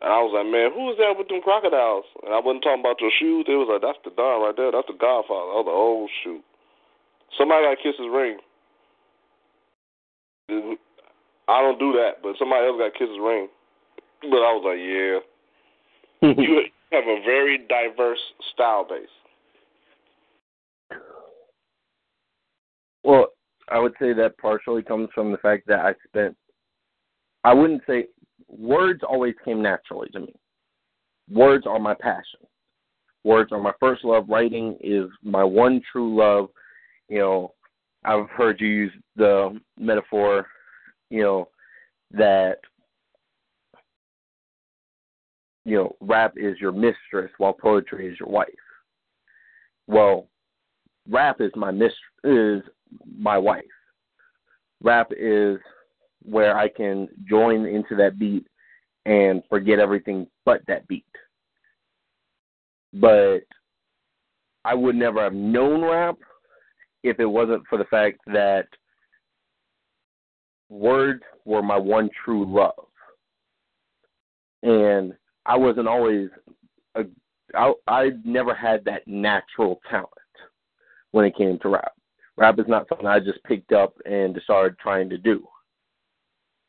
And 0.00 0.12
I 0.12 0.22
was 0.22 0.32
like, 0.32 0.46
man, 0.46 0.70
who 0.72 0.88
is 0.88 0.96
that 1.02 1.18
with 1.18 1.28
them 1.28 1.42
crocodiles? 1.42 2.06
And 2.22 2.32
I 2.32 2.38
wasn't 2.38 2.62
talking 2.62 2.80
about 2.80 3.02
your 3.02 3.10
shoes. 3.10 3.44
They 3.44 3.58
was 3.58 3.68
like, 3.68 3.82
that's 3.82 3.98
the 4.06 4.14
Don 4.14 4.40
right 4.40 4.56
there. 4.56 4.70
That's 4.70 4.86
the 4.86 4.96
Godfather. 4.96 5.52
I 5.52 5.58
was 5.60 5.68
like, 5.68 5.76
oh 5.76 6.08
shoot. 6.24 6.44
Somebody 7.36 7.66
got 7.66 7.76
to 7.76 7.82
kiss 7.82 7.98
his 7.98 8.08
ring. 8.08 8.40
I 11.48 11.62
don't 11.62 11.78
do 11.78 11.92
that, 11.92 12.22
but 12.22 12.36
somebody 12.38 12.66
else 12.66 12.78
got 12.78 12.92
kiss 12.92 13.08
his 13.08 13.18
ring. 13.18 13.48
But 14.20 14.36
I 14.36 14.52
was 14.52 14.64
like, 14.68 14.78
yeah. 14.78 16.44
you 16.44 16.62
have 16.92 17.04
a 17.04 17.22
very 17.24 17.58
diverse 17.68 18.18
style 18.52 18.86
base. 18.88 19.08
Well, 23.02 23.28
I 23.70 23.78
would 23.78 23.94
say 24.00 24.12
that 24.12 24.36
partially 24.38 24.82
comes 24.82 25.08
from 25.14 25.32
the 25.32 25.38
fact 25.38 25.66
that 25.68 25.80
I 25.80 25.94
spent. 26.06 26.36
I 27.44 27.54
wouldn't 27.54 27.82
say 27.86 28.06
words 28.48 29.00
always 29.08 29.34
came 29.44 29.62
naturally 29.62 30.08
to 30.10 30.20
me. 30.20 30.34
Words 31.30 31.66
are 31.66 31.78
my 31.78 31.94
passion. 31.94 32.40
Words 33.24 33.52
are 33.52 33.60
my 33.60 33.72
first 33.80 34.04
love. 34.04 34.28
Writing 34.28 34.76
is 34.80 35.06
my 35.22 35.44
one 35.44 35.80
true 35.90 36.16
love. 36.16 36.48
You 37.08 37.18
know, 37.18 37.54
I've 38.04 38.28
heard 38.30 38.60
you 38.60 38.68
use 38.68 38.92
the 39.16 39.58
metaphor 39.78 40.46
you 41.10 41.22
know, 41.22 41.48
that 42.12 42.58
you 45.64 45.76
know 45.76 45.96
rap 46.00 46.34
is 46.36 46.58
your 46.60 46.72
mistress 46.72 47.30
while 47.38 47.52
poetry 47.52 48.08
is 48.08 48.18
your 48.18 48.28
wife. 48.28 48.48
Well, 49.86 50.28
rap 51.08 51.40
is 51.40 51.52
my 51.56 51.70
mist 51.70 51.96
is 52.24 52.62
my 53.18 53.38
wife. 53.38 53.64
Rap 54.82 55.10
is 55.16 55.58
where 56.22 56.56
I 56.56 56.68
can 56.68 57.08
join 57.28 57.66
into 57.66 57.96
that 57.96 58.18
beat 58.18 58.46
and 59.06 59.42
forget 59.48 59.78
everything 59.78 60.26
but 60.44 60.60
that 60.68 60.86
beat. 60.88 61.04
But 62.92 63.40
I 64.64 64.74
would 64.74 64.96
never 64.96 65.22
have 65.22 65.34
known 65.34 65.82
rap 65.82 66.16
if 67.02 67.18
it 67.20 67.26
wasn't 67.26 67.62
for 67.68 67.78
the 67.78 67.84
fact 67.84 68.18
that 68.26 68.66
words 70.68 71.22
were 71.44 71.62
my 71.62 71.76
one 71.76 72.10
true 72.24 72.44
love. 72.46 72.86
And 74.62 75.14
I 75.46 75.56
wasn't 75.56 75.88
always 75.88 76.28
a 76.94 77.04
I 77.54 77.72
I 77.86 78.10
never 78.24 78.54
had 78.54 78.84
that 78.84 79.06
natural 79.06 79.80
talent 79.90 80.10
when 81.12 81.24
it 81.24 81.36
came 81.36 81.58
to 81.60 81.68
rap. 81.68 81.92
Rap 82.36 82.58
is 82.58 82.66
not 82.68 82.88
something 82.88 83.06
I 83.06 83.18
just 83.18 83.42
picked 83.44 83.72
up 83.72 83.94
and 84.04 84.38
started 84.44 84.78
trying 84.78 85.08
to 85.10 85.18
do. 85.18 85.46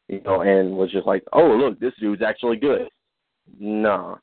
You 0.08 0.22
know, 0.22 0.42
and 0.42 0.76
was 0.76 0.92
just 0.92 1.06
like, 1.06 1.24
oh 1.34 1.56
look, 1.56 1.80
this 1.80 1.94
dude's 2.00 2.22
actually 2.22 2.58
good. 2.58 2.88
Nah. 3.60 4.18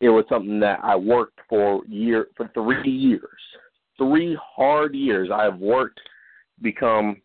It 0.00 0.08
was 0.08 0.24
something 0.28 0.60
that 0.60 0.80
I 0.82 0.96
worked 0.96 1.38
for 1.48 1.84
year 1.86 2.28
for 2.36 2.50
three 2.54 2.90
years. 2.90 3.40
Three 3.98 4.36
hard 4.42 4.94
years 4.94 5.30
I've 5.30 5.58
worked 5.58 6.00
become 6.62 7.20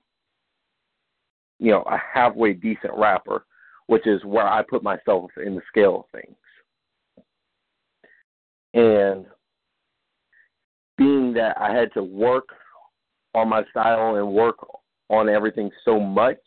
you 1.65 1.71
know, 1.71 1.81
a 1.89 1.97
halfway 1.97 2.53
decent 2.53 2.93
rapper, 2.95 3.43
which 3.87 4.05
is 4.05 4.23
where 4.23 4.47
I 4.47 4.61
put 4.61 4.83
myself 4.83 5.31
in 5.43 5.55
the 5.55 5.61
scale 5.67 6.05
of 6.05 6.21
things. 6.21 6.37
And 8.75 9.25
being 10.95 11.33
that 11.33 11.59
I 11.59 11.73
had 11.73 11.91
to 11.95 12.03
work 12.03 12.49
on 13.33 13.49
my 13.49 13.63
style 13.71 14.17
and 14.17 14.31
work 14.31 14.57
on 15.09 15.27
everything 15.27 15.71
so 15.83 15.99
much, 15.99 16.37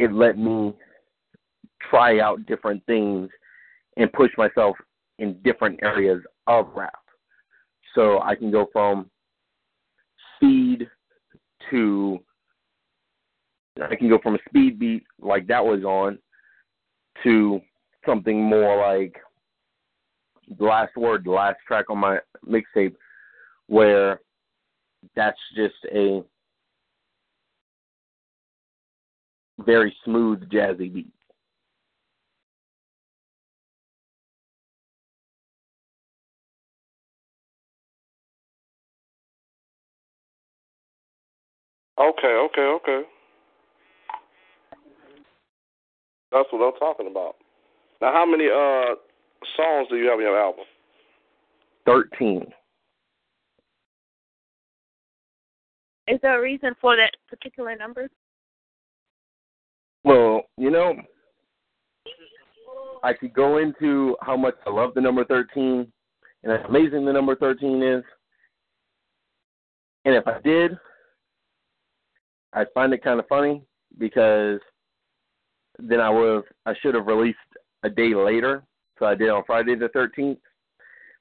it 0.00 0.12
let 0.12 0.36
me 0.36 0.74
try 1.90 2.18
out 2.18 2.44
different 2.46 2.84
things 2.86 3.30
and 3.98 4.12
push 4.12 4.32
myself 4.36 4.76
in 5.20 5.40
different 5.44 5.78
areas 5.80 6.20
of 6.48 6.66
rap. 6.74 6.98
So 7.94 8.20
I 8.20 8.34
can 8.34 8.50
go 8.50 8.66
from 8.72 9.08
speed 10.34 10.88
to 11.70 12.18
I 13.80 13.96
can 13.96 14.08
go 14.08 14.18
from 14.22 14.34
a 14.34 14.38
speed 14.48 14.78
beat 14.78 15.04
like 15.20 15.46
that 15.46 15.64
was 15.64 15.82
on 15.84 16.18
to 17.22 17.60
something 18.04 18.42
more 18.42 18.76
like 18.76 19.16
the 20.58 20.64
last 20.64 20.96
word, 20.96 21.24
the 21.24 21.30
last 21.30 21.58
track 21.66 21.86
on 21.88 21.98
my 21.98 22.18
mixtape, 22.46 22.94
where 23.68 24.20
that's 25.16 25.38
just 25.56 25.74
a 25.92 26.22
very 29.60 29.94
smooth 30.04 30.48
jazzy 30.50 30.92
beat. 30.92 31.12
Okay, 41.98 42.26
okay, 42.26 42.60
okay. 42.60 43.02
That's 46.32 46.48
what 46.50 46.66
I'm 46.66 46.78
talking 46.78 47.08
about. 47.10 47.36
Now, 48.00 48.12
how 48.12 48.26
many 48.26 48.46
uh 48.46 48.94
songs 49.56 49.88
do 49.90 49.96
you 49.96 50.08
have 50.08 50.18
in 50.18 50.26
your 50.26 50.38
album? 50.38 50.64
Thirteen. 51.84 52.46
Is 56.08 56.18
there 56.22 56.38
a 56.38 56.42
reason 56.42 56.74
for 56.80 56.96
that 56.96 57.12
particular 57.28 57.76
number? 57.76 58.08
Well, 60.04 60.42
you 60.58 60.70
know, 60.70 60.94
I 63.02 63.12
could 63.12 63.32
go 63.32 63.58
into 63.58 64.16
how 64.20 64.36
much 64.36 64.54
I 64.66 64.70
love 64.70 64.94
the 64.94 65.00
number 65.00 65.24
13 65.24 65.86
and 66.42 66.52
how 66.52 66.68
amazing 66.68 67.04
the 67.04 67.12
number 67.12 67.36
13 67.36 67.82
is. 67.82 68.02
And 70.04 70.14
if 70.16 70.26
I 70.26 70.40
did, 70.42 70.72
I'd 72.52 72.72
find 72.74 72.92
it 72.92 73.04
kind 73.04 73.20
of 73.20 73.28
funny 73.28 73.62
because 73.98 74.60
then 75.88 76.00
I 76.00 76.10
would 76.10 76.44
I 76.66 76.74
should 76.80 76.94
have 76.94 77.06
released 77.06 77.38
a 77.82 77.90
day 77.90 78.14
later. 78.14 78.62
So 78.98 79.06
I 79.06 79.14
did 79.14 79.30
on 79.30 79.42
Friday 79.44 79.74
the 79.74 79.88
13th. 79.88 80.38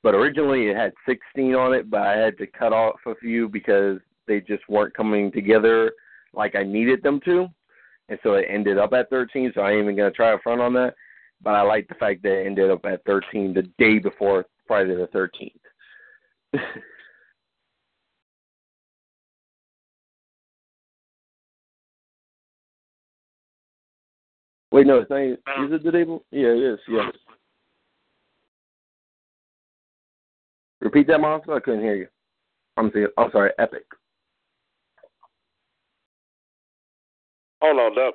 But 0.04 0.16
originally 0.16 0.68
it 0.68 0.76
had 0.76 0.94
16 1.08 1.56
on 1.56 1.74
it, 1.74 1.90
but 1.90 2.02
I 2.02 2.18
had 2.18 2.38
to 2.40 2.48
cut 2.48 2.74
off 2.74 3.00
a 3.06 3.16
few 3.16 3.48
because 3.48 4.00
they 4.28 4.42
just 4.42 4.68
weren't 4.70 4.94
coming 4.94 5.32
together 5.32 5.92
like 6.34 6.56
I 6.56 6.64
needed 6.64 7.04
them 7.04 7.20
to. 7.26 7.48
And 8.10 8.20
so 8.24 8.34
it 8.34 8.46
ended 8.50 8.78
up 8.78 8.94
at 8.94 9.10
13, 9.10 9.52
so 9.54 9.62
I 9.62 9.72
ain't 9.72 9.84
even 9.84 9.96
going 9.96 10.12
to 10.12 10.16
try 10.16 10.34
a 10.34 10.40
front 10.40 10.62
on 10.62 10.74
that. 10.74 10.96
But 11.44 11.56
I 11.56 11.62
like 11.62 11.88
the 11.88 11.96
fact 11.96 12.24
that 12.24 12.42
it 12.42 12.46
ended 12.46 12.70
up 12.70 12.86
at 12.86 13.04
13 13.06 13.54
the 13.54 13.64
day 13.78 14.00
before 14.00 14.46
Friday 14.68 14.96
the 14.96 15.08
13th. 15.08 15.52
Wait, 24.72 24.88
no, 24.88 25.00
it's 25.00 25.10
not. 25.10 25.20
Is 25.20 25.72
it? 25.72 25.84
Before? 25.84 26.22
Yeah, 26.32 26.48
it 26.48 26.74
is. 26.74 26.80
Yeah. 26.88 27.10
Repeat 30.80 31.08
that, 31.08 31.20
monster. 31.20 31.54
I 31.54 31.60
couldn't 31.60 31.82
hear 31.82 31.96
you. 31.96 32.08
I'm 32.78 32.92
sorry. 33.32 33.52
Epic. 33.60 33.84
Oh 37.62 37.74
no, 37.74 37.92
that. 37.94 38.14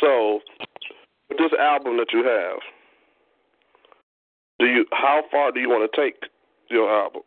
So, 0.00 0.40
with 1.28 1.38
this 1.38 1.52
album 1.58 1.98
that 1.98 2.12
you 2.12 2.24
have, 2.24 2.60
do 4.58 4.66
you 4.66 4.86
how 4.92 5.22
far 5.30 5.52
do 5.52 5.60
you 5.60 5.68
want 5.68 5.90
to 5.90 6.00
take 6.00 6.22
your 6.70 6.90
album? 6.90 7.22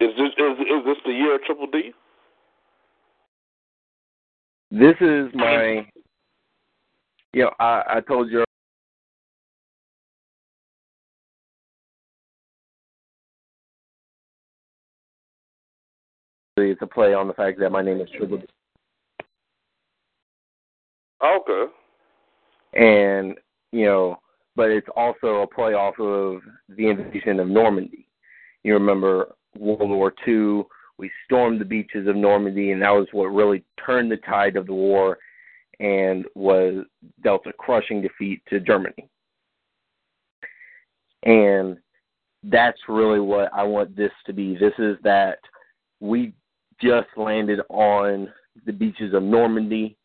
Is 0.00 0.10
this 0.16 0.32
is 0.36 0.58
is 0.58 0.84
this 0.84 0.96
the 1.04 1.12
year 1.12 1.36
of 1.36 1.42
Triple 1.44 1.68
D? 1.70 1.92
This 4.72 4.96
is 5.02 5.28
my. 5.34 5.86
You 7.34 7.42
know, 7.44 7.50
I, 7.60 7.82
I 7.96 8.00
told 8.00 8.30
you 8.30 8.42
it's 16.56 16.80
a 16.80 16.86
play 16.86 17.12
on 17.12 17.28
the 17.28 17.34
fact 17.34 17.58
that 17.60 17.70
my 17.70 17.82
name 17.82 18.00
is 18.00 18.08
Triple 18.16 18.38
D. 18.38 18.46
Okay. 21.22 21.72
And, 22.74 23.36
you 23.72 23.84
know, 23.84 24.16
but 24.56 24.70
it's 24.70 24.88
also 24.96 25.42
a 25.42 25.46
play 25.46 25.74
off 25.74 25.98
of 25.98 26.40
the 26.76 26.88
invasion 26.88 27.40
of 27.40 27.48
Normandy. 27.48 28.08
You 28.62 28.72
remember 28.72 29.34
World 29.58 29.90
War 29.90 30.14
II, 30.26 30.64
we 30.98 31.10
stormed 31.24 31.60
the 31.60 31.64
beaches 31.64 32.06
of 32.06 32.16
Normandy, 32.16 32.72
and 32.72 32.82
that 32.82 32.90
was 32.90 33.08
what 33.12 33.26
really 33.26 33.64
turned 33.84 34.10
the 34.10 34.18
tide 34.18 34.56
of 34.56 34.66
the 34.66 34.74
war 34.74 35.18
and 35.80 36.24
was 36.34 36.84
dealt 37.24 37.46
a 37.46 37.52
crushing 37.52 38.02
defeat 38.02 38.42
to 38.48 38.60
Germany. 38.60 39.08
And 41.24 41.76
that's 42.44 42.78
really 42.88 43.20
what 43.20 43.52
I 43.54 43.62
want 43.62 43.96
this 43.96 44.12
to 44.26 44.32
be. 44.32 44.56
This 44.56 44.74
is 44.78 44.96
that 45.02 45.38
we 46.00 46.34
just 46.80 47.08
landed 47.16 47.60
on 47.68 48.28
the 48.66 48.72
beaches 48.72 49.14
of 49.14 49.22
Normandy. 49.22 49.96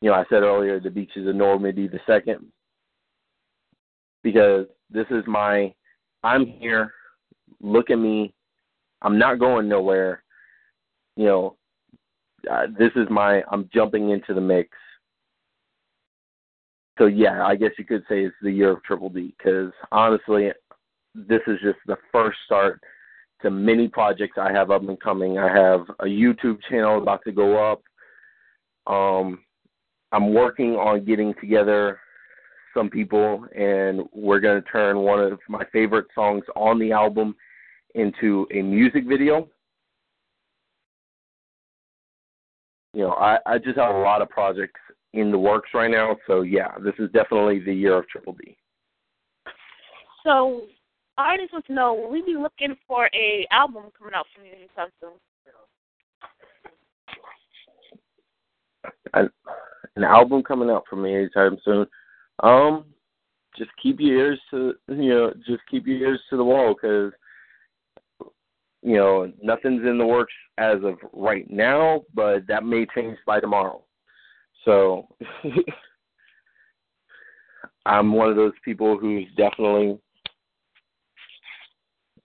You 0.00 0.10
know, 0.10 0.16
I 0.16 0.24
said 0.28 0.42
earlier 0.42 0.80
the 0.80 0.90
beaches 0.90 1.26
of 1.26 1.34
Normandy 1.36 1.88
the 1.88 2.00
second. 2.06 2.44
Because 4.22 4.66
this 4.90 5.06
is 5.10 5.24
my 5.26 5.72
I'm 6.24 6.46
here, 6.46 6.92
look 7.60 7.90
at 7.90 7.98
me, 7.98 8.34
I'm 9.02 9.18
not 9.18 9.38
going 9.38 9.68
nowhere 9.68 10.24
you 11.16 11.24
know, 11.24 11.56
uh, 12.50 12.66
this 12.78 12.92
is 12.94 13.08
my 13.10 13.42
I'm 13.50 13.68
jumping 13.72 14.10
into 14.10 14.34
the 14.34 14.40
mix. 14.40 14.70
So 16.98 17.06
yeah, 17.06 17.44
I 17.44 17.56
guess 17.56 17.72
you 17.78 17.84
could 17.84 18.04
say 18.08 18.24
it's 18.24 18.36
the 18.42 18.50
year 18.50 18.70
of 18.70 18.82
Triple 18.82 19.10
D 19.10 19.34
because 19.36 19.72
honestly, 19.92 20.50
this 21.14 21.40
is 21.46 21.58
just 21.62 21.78
the 21.86 21.96
first 22.12 22.38
start 22.44 22.80
to 23.42 23.50
many 23.50 23.88
projects 23.88 24.38
I 24.38 24.52
have 24.52 24.70
up 24.70 24.82
and 24.82 25.00
coming. 25.00 25.38
I 25.38 25.48
have 25.48 25.82
a 26.00 26.04
YouTube 26.04 26.58
channel 26.70 27.02
about 27.02 27.22
to 27.24 27.32
go 27.32 27.72
up. 27.72 27.82
Um, 28.86 29.40
I'm 30.12 30.32
working 30.32 30.76
on 30.76 31.04
getting 31.04 31.34
together 31.40 31.98
some 32.74 32.88
people, 32.88 33.44
and 33.54 34.02
we're 34.12 34.40
going 34.40 34.62
to 34.62 34.68
turn 34.70 34.98
one 34.98 35.20
of 35.20 35.38
my 35.48 35.64
favorite 35.72 36.06
songs 36.14 36.44
on 36.54 36.78
the 36.78 36.92
album 36.92 37.34
into 37.94 38.46
a 38.54 38.62
music 38.62 39.06
video 39.06 39.48
you 42.96 43.02
know, 43.02 43.12
I, 43.12 43.36
I 43.44 43.58
just 43.58 43.76
have 43.76 43.94
a 43.94 43.98
lot 43.98 44.22
of 44.22 44.30
projects 44.30 44.80
in 45.12 45.30
the 45.30 45.38
works 45.38 45.68
right 45.74 45.90
now. 45.90 46.16
So 46.26 46.40
yeah, 46.40 46.78
this 46.82 46.94
is 46.98 47.10
definitely 47.12 47.60
the 47.60 47.74
year 47.74 47.98
of 47.98 48.08
Triple 48.08 48.34
D. 48.42 48.56
So 50.24 50.62
artists 51.18 51.52
want 51.52 51.66
to 51.66 51.74
know, 51.74 51.92
will 51.92 52.10
we 52.10 52.22
be 52.22 52.36
looking 52.40 52.74
for 52.88 53.10
a 53.14 53.46
album 53.50 53.84
coming 53.98 54.14
out 54.14 54.24
from 54.34 54.46
you 54.46 54.52
anytime 54.52 54.88
soon? 54.98 55.10
An, 59.12 59.28
an 59.96 60.04
album 60.04 60.42
coming 60.42 60.70
out 60.70 60.84
from 60.88 61.02
me 61.02 61.14
anytime 61.14 61.58
soon. 61.66 61.86
Um, 62.42 62.86
just 63.58 63.70
keep 63.82 64.00
your 64.00 64.16
ears 64.16 64.40
to 64.52 64.72
you 64.88 65.10
know, 65.10 65.34
just 65.46 65.60
keep 65.70 65.86
your 65.86 65.98
ears 65.98 66.20
to 66.30 66.38
the 66.38 66.44
wall 66.44 66.74
because 66.74 67.12
you 68.86 68.94
know 68.94 69.30
nothing's 69.42 69.84
in 69.84 69.98
the 69.98 70.06
works 70.06 70.32
as 70.58 70.76
of 70.84 70.94
right 71.12 71.50
now, 71.50 72.02
but 72.14 72.46
that 72.46 72.64
may 72.64 72.86
change 72.94 73.18
by 73.26 73.40
tomorrow. 73.40 73.82
So 74.64 75.08
I'm 77.86 78.12
one 78.12 78.30
of 78.30 78.36
those 78.36 78.52
people 78.64 78.96
who's 78.96 79.26
definitely 79.36 79.98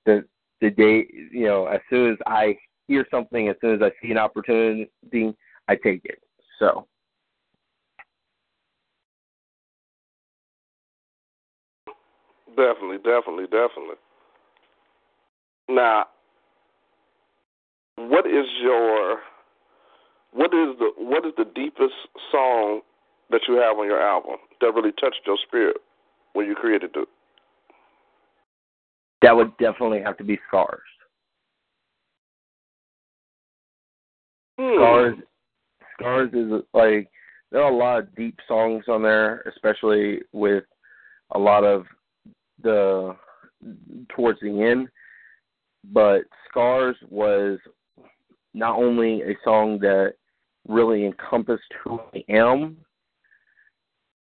the 0.06 0.24
the 0.62 0.70
day 0.70 1.08
you 1.32 1.48
know 1.48 1.66
as 1.66 1.82
soon 1.90 2.12
as 2.12 2.18
I 2.28 2.56
hear 2.88 3.08
something, 3.10 3.50
as 3.50 3.56
soon 3.60 3.74
as 3.74 3.82
I 3.82 3.90
see 4.00 4.12
an 4.12 4.20
opportunity, 4.20 5.36
I 5.68 5.76
take 5.76 6.02
it. 6.06 6.20
So. 6.60 6.88
Definitely, 12.50 12.98
definitely, 12.98 13.46
definitely. 13.46 13.96
Now, 15.70 16.06
what 18.10 18.26
is 18.26 18.46
your 18.62 19.20
what 20.34 20.54
is 20.54 20.78
the 20.80 20.92
what 20.98 21.26
is 21.26 21.34
the 21.38 21.46
deepest 21.56 21.94
song 22.32 22.82
that 23.30 23.42
you 23.48 23.56
have 23.56 23.78
on 23.78 23.86
your 23.86 24.02
album 24.02 24.38
that 24.60 24.74
really 24.74 24.92
touched 24.94 25.22
your 25.26 25.38
spirit 25.48 25.78
when 26.34 26.46
you 26.46 26.56
created 26.56 26.92
it? 26.96 27.08
That 29.22 29.36
would 29.36 29.56
definitely 29.58 30.02
have 30.02 30.18
to 30.18 30.24
be 30.24 30.40
Scars. 30.48 30.80
Hmm. 34.58 34.76
Scars 34.78 35.16
Scars 36.00 36.30
is 36.34 36.64
like 36.74 37.10
there 37.52 37.62
are 37.62 37.72
a 37.72 37.76
lot 37.76 38.00
of 38.00 38.16
deep 38.16 38.38
songs 38.48 38.86
on 38.88 39.04
there, 39.04 39.42
especially 39.42 40.20
with 40.32 40.64
a 41.32 41.40
lot 41.40 41.64
of 41.64 41.86
the 42.64 43.16
towards 44.16 44.40
the 44.42 44.62
end. 44.62 44.88
But 45.92 46.22
Scars 46.50 46.96
was 47.10 47.58
not 48.54 48.78
only 48.78 49.22
a 49.22 49.36
song 49.44 49.80
that 49.80 50.14
really 50.68 51.06
encompassed 51.06 51.64
who 51.84 52.00
I 52.14 52.24
am, 52.30 52.78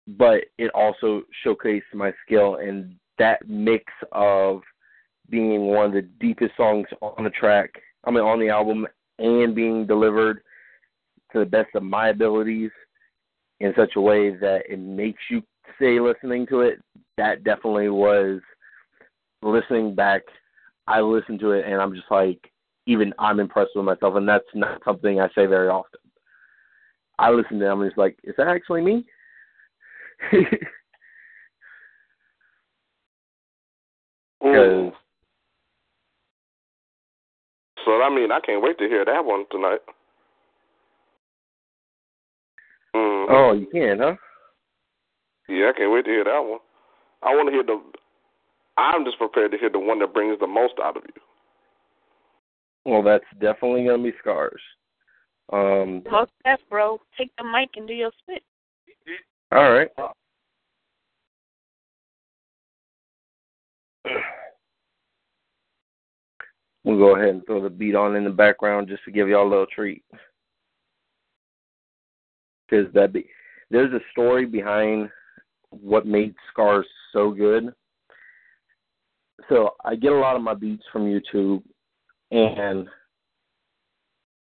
but 0.06 0.44
it 0.58 0.70
also 0.74 1.22
showcased 1.44 1.82
my 1.94 2.12
skill 2.24 2.56
and 2.56 2.94
that 3.18 3.48
mix 3.48 3.84
of 4.12 4.62
being 5.28 5.66
one 5.66 5.86
of 5.86 5.92
the 5.92 6.02
deepest 6.20 6.56
songs 6.56 6.86
on 7.02 7.24
the 7.24 7.30
track, 7.30 7.70
I 8.04 8.10
mean 8.10 8.22
on 8.22 8.38
the 8.38 8.48
album 8.48 8.86
and 9.18 9.54
being 9.54 9.86
delivered 9.86 10.42
to 11.32 11.40
the 11.40 11.46
best 11.46 11.68
of 11.74 11.82
my 11.82 12.08
abilities 12.08 12.70
in 13.60 13.72
such 13.76 13.96
a 13.96 14.00
way 14.00 14.34
that 14.36 14.62
it 14.68 14.78
makes 14.78 15.22
you 15.30 15.42
stay 15.76 15.98
listening 15.98 16.46
to 16.48 16.60
it. 16.60 16.80
That 17.16 17.42
definitely 17.44 17.88
was 17.88 18.40
listening 19.42 19.94
back. 19.94 20.22
I 20.86 21.00
listened 21.00 21.40
to 21.40 21.52
it 21.52 21.64
and 21.66 21.80
I'm 21.80 21.94
just 21.94 22.10
like, 22.10 22.38
even 22.86 23.12
I'm 23.18 23.40
impressed 23.40 23.72
with 23.74 23.84
myself, 23.84 24.16
and 24.16 24.28
that's 24.28 24.44
not 24.54 24.80
something 24.84 25.20
I 25.20 25.28
say 25.28 25.46
very 25.46 25.68
often. 25.68 26.00
I 27.18 27.30
listen 27.30 27.58
to 27.58 27.64
them 27.64 27.80
and 27.80 27.88
it's 27.88 27.98
like, 27.98 28.18
is 28.24 28.34
that 28.36 28.48
actually 28.48 28.82
me? 28.82 29.04
Mm. 34.42 34.92
So 37.84 38.02
I 38.02 38.10
mean, 38.10 38.30
I 38.32 38.40
can't 38.40 38.62
wait 38.62 38.78
to 38.78 38.88
hear 38.88 39.04
that 39.04 39.24
one 39.24 39.44
tonight. 39.50 39.80
Mm. 42.94 43.26
Oh, 43.30 43.52
you 43.52 43.66
can, 43.72 43.98
huh? 43.98 44.14
Yeah, 45.48 45.70
I 45.74 45.78
can't 45.78 45.92
wait 45.92 46.04
to 46.04 46.10
hear 46.10 46.24
that 46.24 46.40
one. 46.40 46.58
I 47.22 47.34
want 47.34 47.48
to 47.48 47.52
hear 47.52 47.64
the. 47.64 47.80
I'm 48.76 49.04
just 49.04 49.18
prepared 49.18 49.52
to 49.52 49.58
hear 49.58 49.70
the 49.70 49.78
one 49.78 50.00
that 50.00 50.12
brings 50.12 50.38
the 50.38 50.46
most 50.46 50.74
out 50.82 50.96
of 50.96 51.02
you. 51.06 51.22
Well, 52.86 53.02
that's 53.02 53.24
definitely 53.40 53.84
gonna 53.84 54.02
be 54.02 54.12
scars. 54.20 54.62
Um, 55.52 56.04
Most 56.08 56.30
F, 56.44 56.60
bro. 56.70 57.00
Take 57.18 57.32
the 57.36 57.42
mic 57.42 57.70
and 57.74 57.88
do 57.88 57.92
your 57.92 58.12
spit. 58.22 58.44
all 59.50 59.72
right. 59.72 59.88
We'll 66.84 66.98
go 66.98 67.16
ahead 67.16 67.30
and 67.30 67.44
throw 67.44 67.60
the 67.60 67.68
beat 67.68 67.96
on 67.96 68.14
in 68.14 68.22
the 68.22 68.30
background 68.30 68.86
just 68.86 69.02
to 69.04 69.10
give 69.10 69.28
y'all 69.28 69.48
a 69.48 69.50
little 69.50 69.66
treat. 69.66 70.04
Because 72.70 72.86
that 72.94 73.12
be, 73.12 73.26
there's 73.68 73.92
a 73.92 74.00
story 74.12 74.46
behind 74.46 75.08
what 75.70 76.06
made 76.06 76.36
Scars 76.52 76.86
so 77.12 77.32
good. 77.32 77.72
So 79.48 79.70
I 79.84 79.96
get 79.96 80.12
a 80.12 80.16
lot 80.16 80.36
of 80.36 80.42
my 80.42 80.54
beats 80.54 80.84
from 80.92 81.06
YouTube, 81.06 81.64
and 82.30 82.88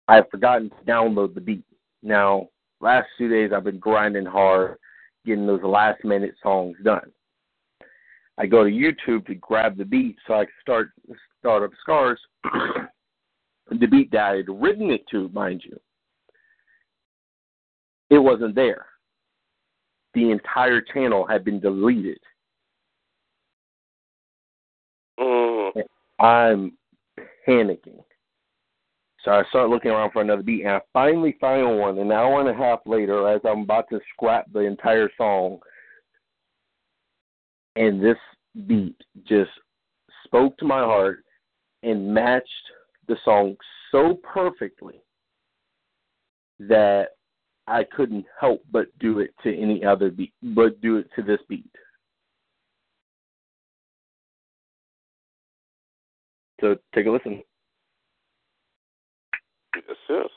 I've 0.08 0.30
forgotten 0.30 0.70
to 0.70 0.92
download 0.92 1.34
the 1.34 1.42
beat. 1.42 1.66
Now, 2.04 2.50
last 2.80 3.08
two 3.18 3.30
days 3.30 3.52
I've 3.54 3.64
been 3.64 3.80
grinding 3.80 4.26
hard, 4.26 4.78
getting 5.26 5.48
those 5.48 5.64
last 5.64 6.04
minute 6.04 6.36
songs 6.42 6.78
done. 6.84 7.12
I 8.38 8.46
go 8.46 8.64
to 8.64 8.70
YouTube 8.70 9.26
to 9.28 9.36
grab 9.36 9.78
the 9.78 9.86
beat 9.86 10.18
so 10.28 10.34
I 10.34 10.46
can 10.46 10.54
start 10.62 10.92
start 11.40 11.64
up 11.64 11.72
Scars. 11.82 12.20
the 13.70 13.88
beat 13.88 14.12
that 14.12 14.32
I 14.32 14.36
had 14.38 14.50
written 14.50 14.92
it 14.92 15.06
to, 15.12 15.30
mind 15.30 15.64
you, 15.66 15.80
it 18.10 18.20
wasn't 18.20 18.56
there. 18.56 18.86
The 20.14 20.32
entire 20.32 20.82
channel 20.82 21.26
had 21.26 21.44
been 21.44 21.60
deleted. 21.60 22.20
Mm. 25.20 25.72
I'm 26.20 26.74
panicking. 27.48 28.04
So 29.24 29.32
I 29.32 29.44
start 29.50 29.70
looking 29.70 29.92
around 29.92 30.12
for 30.12 30.22
another 30.22 30.44
beat, 30.44 30.62
and 30.62 30.74
I 30.74 30.82
finally 30.94 31.36
find 31.42 31.80
one 31.80 31.98
an 31.98 32.12
hour 32.12 32.40
and 32.40 32.50
a 32.50 32.54
half 32.54 32.80
later 32.86 33.28
as 33.28 33.42
I'm 33.44 33.62
about 33.62 33.90
to 33.90 34.00
scrap 34.14 34.46
the 34.54 34.60
entire 34.60 35.10
song. 35.18 35.60
And 37.76 38.02
this 38.02 38.18
beat 38.68 38.96
just 39.28 39.50
spoke 40.26 40.58
to 40.58 40.66
my 40.66 40.80
heart 40.80 41.24
and 41.82 42.14
matched 42.14 42.50
the 43.08 43.18
song 43.26 43.56
so 43.92 44.20
perfectly 44.24 45.02
that 46.60 47.10
I 47.68 47.84
couldn't 47.84 48.26
help 48.40 48.64
but 48.72 48.88
do 49.00 49.20
it 49.20 49.32
to 49.44 49.56
any 49.56 49.84
other 49.84 50.12
beat, 50.12 50.34
but 50.42 50.80
do 50.82 50.98
it 50.98 51.10
to 51.16 51.24
this 51.24 51.40
beat. 51.50 51.66
So 56.62 56.76
take 56.94 57.06
a 57.06 57.12
listen. 57.12 57.44
Yes, 59.76 59.98
yes. 60.10 60.30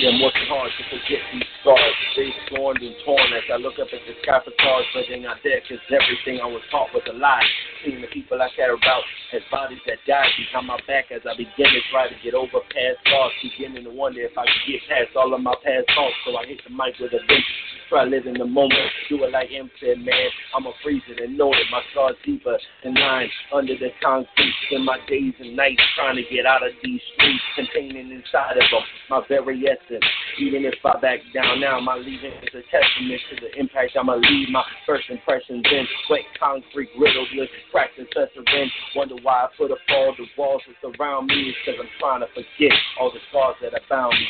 I'm 0.00 0.16
working 0.22 0.48
hard 0.48 0.72
to 0.72 0.84
forget 0.88 1.20
these 1.28 1.44
scars. 1.60 1.96
They 2.16 2.32
scorned 2.48 2.80
and 2.80 2.96
torn 3.04 3.36
as 3.36 3.44
I 3.52 3.60
look 3.60 3.76
up 3.76 3.92
at 3.92 4.00
the 4.08 4.16
sky 4.24 4.40
for 4.40 4.54
stars, 4.56 4.88
but 4.96 5.04
they're 5.12 5.20
not 5.20 5.44
there 5.44 5.60
because 5.60 5.82
everything 5.92 6.40
I 6.40 6.48
was 6.48 6.64
taught 6.72 6.88
was 6.96 7.04
a 7.04 7.12
lie. 7.12 7.44
Seeing 7.84 8.00
the 8.00 8.08
people 8.08 8.40
I 8.40 8.48
care 8.56 8.72
about 8.72 9.04
as 9.36 9.44
bodies 9.52 9.84
that 9.84 10.00
died 10.08 10.32
behind 10.40 10.72
my 10.72 10.80
back 10.88 11.12
as 11.12 11.20
I 11.28 11.36
begin 11.36 11.68
to 11.68 11.82
try 11.92 12.08
to 12.08 12.16
get 12.24 12.32
over 12.32 12.64
past 12.72 12.96
scars, 13.04 13.32
beginning 13.44 13.84
to 13.84 13.92
wonder 13.92 14.24
if 14.24 14.32
I 14.40 14.48
could 14.48 14.64
get 14.72 14.80
past 14.88 15.12
all 15.20 15.36
of 15.36 15.40
my 15.44 15.52
past 15.60 15.84
thoughts. 15.92 16.16
So 16.24 16.32
I 16.32 16.48
hit 16.48 16.64
the 16.64 16.72
mic 16.72 16.96
with 16.96 17.12
a 17.12 17.20
vengeance. 17.28 17.60
Try 17.92 18.08
living 18.08 18.40
the 18.40 18.48
moment. 18.48 18.88
Do 19.12 19.20
it 19.20 19.36
like 19.36 19.52
M 19.52 19.68
said, 19.84 20.00
man. 20.00 20.30
I'ma 20.56 20.72
freeze 20.80 21.04
it 21.12 21.20
and 21.20 21.36
know 21.36 21.52
that 21.52 21.68
my 21.68 21.82
scars 21.92 22.16
deeper 22.24 22.56
than 22.84 22.94
mine. 22.94 23.28
Under 23.52 23.76
the 23.76 23.92
concrete, 24.00 24.54
spend 24.64 24.88
my 24.88 24.96
days 25.10 25.34
and 25.40 25.56
nights 25.56 25.82
trying 25.92 26.16
to 26.16 26.24
get 26.30 26.46
out 26.46 26.64
of 26.64 26.72
these 26.82 27.02
streets, 27.12 27.44
containing 27.58 28.14
inside 28.14 28.56
of 28.56 28.64
them 28.70 28.86
my 29.10 29.20
very 29.28 29.60
essence. 29.66 29.89
Even 30.38 30.64
if 30.64 30.74
I 30.84 30.98
back 31.00 31.18
down 31.34 31.60
now, 31.60 31.80
my 31.80 31.96
leaving 31.96 32.30
is 32.30 32.54
a 32.54 32.62
testament 32.70 33.20
to 33.30 33.36
the 33.42 33.58
impact 33.58 33.96
I'ma 33.98 34.14
leave. 34.14 34.48
My 34.50 34.62
first 34.86 35.10
impressions 35.10 35.64
in 35.70 35.86
wet 36.08 36.20
concrete 36.38 36.90
riddled 36.98 37.28
with 37.34 37.48
cracks 37.72 37.92
and 37.98 38.06
suffering. 38.14 38.70
Wonder 38.94 39.16
why 39.22 39.44
I 39.44 39.48
put 39.58 39.72
up 39.72 39.78
all 39.90 40.14
the 40.16 40.26
walls 40.38 40.62
that 40.66 40.96
surround 40.96 41.26
me. 41.26 41.50
It's 41.50 41.58
cause 41.66 41.74
I'm 41.80 41.88
trying 41.98 42.20
to 42.20 42.28
forget 42.28 42.76
all 43.00 43.10
the 43.10 43.18
scars 43.30 43.56
that 43.62 43.74
I 43.74 43.80
found 43.88 44.12
me. 44.12 44.26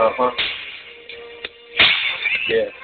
Uh 0.00 0.53
huh. 2.48 2.83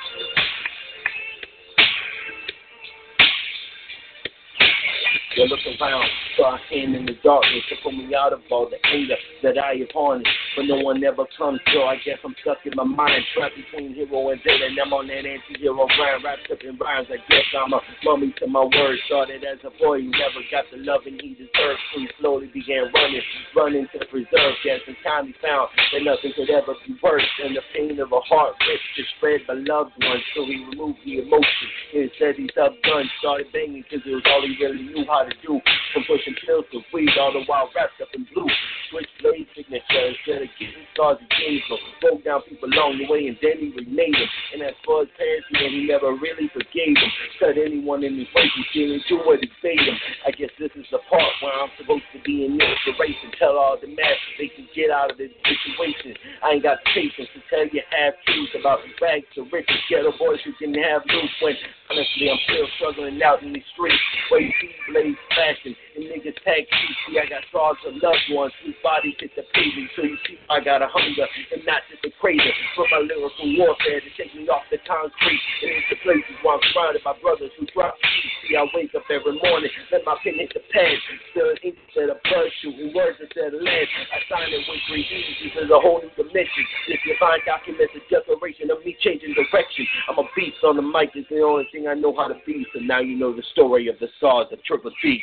Around, 5.80 6.08
saw 6.36 6.56
a 6.56 6.58
hand 6.68 6.92
in 6.94 7.06
the 7.06 7.16
darkness 7.24 7.64
to 7.70 7.76
pull 7.82 7.92
me 7.92 8.12
out 8.12 8.34
of 8.34 8.40
all 8.50 8.68
the 8.68 8.76
anger 8.92 9.16
that 9.42 9.56
I 9.56 9.80
have 9.80 9.88
harnessed. 9.96 10.28
But 10.56 10.68
no 10.68 10.76
one 10.84 11.02
ever 11.04 11.24
comes, 11.38 11.60
so 11.72 11.88
I 11.88 11.96
guess 12.04 12.20
I'm 12.20 12.36
stuck 12.44 12.58
in 12.68 12.76
my 12.76 12.84
mind, 12.84 13.24
trapped 13.32 13.56
between 13.56 13.94
hero 13.94 14.28
and 14.28 14.40
villain. 14.44 14.76
I'm 14.76 14.92
on 14.92 15.08
that 15.08 15.24
anti-hero 15.24 15.88
grind, 15.96 16.20
up 16.20 16.60
in 16.60 16.76
rhymes. 16.76 17.08
I 17.08 17.16
guess 17.32 17.48
I'm 17.56 17.72
a 17.72 17.80
mummy 18.04 18.34
to 18.44 18.46
my 18.46 18.68
words. 18.68 19.00
Started 19.08 19.40
as 19.40 19.56
a 19.64 19.72
boy 19.80 20.04
who 20.04 20.12
never 20.12 20.44
got 20.52 20.68
the 20.68 20.84
loving 20.84 21.16
he 21.16 21.32
deserved. 21.32 21.80
So 21.96 22.04
he 22.04 22.08
slowly 22.20 22.52
began 22.52 22.92
running, 22.92 23.24
running 23.56 23.86
to 23.96 24.04
preserve. 24.12 24.60
Guess 24.60 24.84
in 24.84 25.00
time 25.00 25.32
he 25.32 25.34
found 25.40 25.72
that 25.96 26.04
nothing 26.04 26.36
could 26.36 26.52
ever 26.52 26.76
be 26.84 26.92
worse 27.00 27.24
than 27.40 27.56
the 27.56 27.64
pain 27.72 27.96
of 28.04 28.12
a 28.12 28.20
heart 28.28 28.52
ripped 28.68 28.84
to 29.00 29.02
spread 29.16 29.40
by 29.48 29.56
loved 29.56 29.96
ones. 29.96 30.24
So 30.36 30.44
he 30.44 30.60
removed 30.60 31.00
the 31.08 31.24
emotion. 31.24 31.68
Instead 31.96 32.36
he 32.36 32.52
subbed 32.52 32.84
guns, 32.84 33.08
started 33.24 33.48
banging 33.56 33.80
because 33.88 34.04
it 34.04 34.12
was 34.12 34.28
all 34.28 34.44
he 34.44 34.52
really 34.60 34.84
knew 34.92 35.08
how 35.08 35.24
to 35.24 35.32
do. 35.40 35.56
From 35.92 36.04
pushing 36.06 36.34
pills 36.46 36.64
to 36.72 36.80
weed, 36.94 37.10
all 37.18 37.32
the 37.32 37.42
while 37.46 37.70
wrapped 37.74 38.00
up 38.00 38.08
in 38.14 38.26
blue. 38.32 38.46
Switchblade 38.90 39.46
signature 39.54 40.06
instead 40.10 40.42
of 40.42 40.50
getting 40.58 40.86
he 40.90 41.26
gave 41.38 41.62
them. 41.70 41.78
Broke 42.00 42.22
down 42.24 42.42
people 42.42 42.68
along 42.68 42.98
the 42.98 43.06
way 43.10 43.26
and 43.26 43.38
then 43.40 43.58
he 43.58 43.70
remade 43.72 44.14
them. 44.14 44.30
And 44.54 44.62
as 44.62 44.76
far 44.84 45.02
as 45.02 45.10
parents, 45.16 45.48
man, 45.50 45.70
he 45.70 45.86
never 45.86 46.12
really 46.14 46.50
forgave 46.52 46.94
them. 46.94 47.10
Cut 47.38 47.56
anyone 47.56 48.04
in 48.04 48.18
his 48.18 48.28
way, 48.34 48.46
he 48.50 48.62
didn't 48.74 49.06
do 49.08 49.22
what 49.24 49.40
he 49.40 49.48
paid 49.62 49.80
him. 49.80 49.96
I 50.26 50.30
guess 50.30 50.50
this 50.58 50.70
is 50.74 50.86
the 50.90 50.98
part 51.08 51.30
where 51.42 51.54
I'm 51.54 51.72
supposed 51.78 52.06
to 52.12 52.20
be 52.22 52.46
an 52.46 52.58
inspiration. 52.58 53.32
Tell 53.38 53.56
all 53.56 53.78
the 53.80 53.88
masses 53.88 54.34
they 54.38 54.50
can 54.52 54.68
get 54.74 54.90
out 54.90 55.14
of 55.14 55.18
this 55.18 55.32
situation. 55.42 56.14
I 56.42 56.58
ain't 56.58 56.66
got 56.66 56.78
patience 56.92 57.30
to 57.34 57.40
tell 57.48 57.66
you 57.66 57.82
half 57.90 58.14
truths 58.26 58.54
about 58.58 58.82
the 58.84 58.92
rags 59.00 59.26
to 59.34 59.46
riches, 59.48 59.80
ghetto 59.88 60.12
boys 60.18 60.42
who 60.44 60.52
can 60.58 60.74
have 60.74 61.02
loose 61.06 61.34
when 61.40 61.54
honestly 61.90 62.30
I'm 62.30 62.40
still 62.44 62.68
struggling 62.76 63.22
out 63.22 63.42
in 63.42 63.54
these 63.54 63.66
streets. 63.72 63.98
Way 64.30 64.52
blades 64.92 65.18
flashing 65.62 65.89
and 66.00 66.08
niggas 66.08 66.36
tag. 66.44 66.64
See, 67.06 67.20
I 67.20 67.28
got 67.28 67.44
scars 67.52 67.76
of 67.84 68.00
loved 68.00 68.26
ones 68.32 68.52
whose 68.64 68.76
bodies 68.80 69.16
hit 69.20 69.36
the 69.36 69.44
pavement. 69.52 69.92
So 69.96 70.02
you 70.08 70.16
see, 70.24 70.40
I 70.48 70.64
got 70.64 70.80
a 70.80 70.88
hunger 70.88 71.28
and 71.52 71.60
not 71.68 71.84
just 71.92 72.04
a 72.08 72.10
crater 72.16 72.52
for 72.72 72.88
my 72.88 73.04
lyrical 73.04 73.46
warfare 73.60 74.00
to 74.00 74.10
take 74.16 74.32
me 74.32 74.48
off 74.48 74.64
the 74.72 74.80
concrete 74.88 75.44
and 75.62 75.70
into 75.76 75.96
places 76.00 76.36
where 76.40 76.56
I'm 76.56 76.64
surrounded 76.72 77.04
by 77.04 77.14
brothers 77.20 77.52
who 77.60 77.68
drop 77.76 77.92
cheap. 78.00 78.32
See, 78.48 78.56
I 78.56 78.64
wake 78.72 78.96
up 78.96 79.04
every 79.12 79.36
morning, 79.44 79.72
let 79.92 80.04
my 80.08 80.16
pen 80.24 80.40
hit 80.40 80.52
the 80.56 80.64
pad, 80.72 80.96
still 81.36 81.52
ink 81.60 81.76
instead 81.76 82.08
of 82.08 82.18
blood 82.24 82.48
shooting 82.64 82.96
words 82.96 83.20
instead 83.20 83.52
of 83.52 83.60
lead. 83.60 83.88
I 84.10 84.18
sign 84.32 84.48
it 84.48 84.64
with 84.64 84.80
three 84.88 85.04
E's. 85.04 85.52
This 85.52 85.68
is 85.68 85.70
a 85.70 85.80
whole 85.80 86.00
new 86.00 86.12
dimension. 86.16 86.64
This 86.88 87.00
divine 87.04 87.44
document's 87.44 87.92
a 87.92 88.02
declaration 88.08 88.72
of 88.72 88.80
me 88.84 88.96
changing 89.04 89.36
direction. 89.36 89.84
I'm 90.08 90.18
a 90.18 90.26
beast 90.32 90.62
on 90.64 90.80
the 90.80 90.86
mic. 90.86 91.12
It's 91.14 91.28
the 91.28 91.44
only 91.44 91.68
thing 91.72 91.86
I 91.86 91.94
know 91.94 92.14
how 92.16 92.28
to 92.28 92.38
be. 92.46 92.64
So 92.72 92.80
now 92.80 93.00
you 93.00 93.18
know 93.18 93.34
the 93.34 93.44
story 93.52 93.88
of 93.88 93.98
the 94.00 94.08
stars 94.18 94.48
of 94.52 94.62
Triple 94.64 94.92
D. 95.02 95.20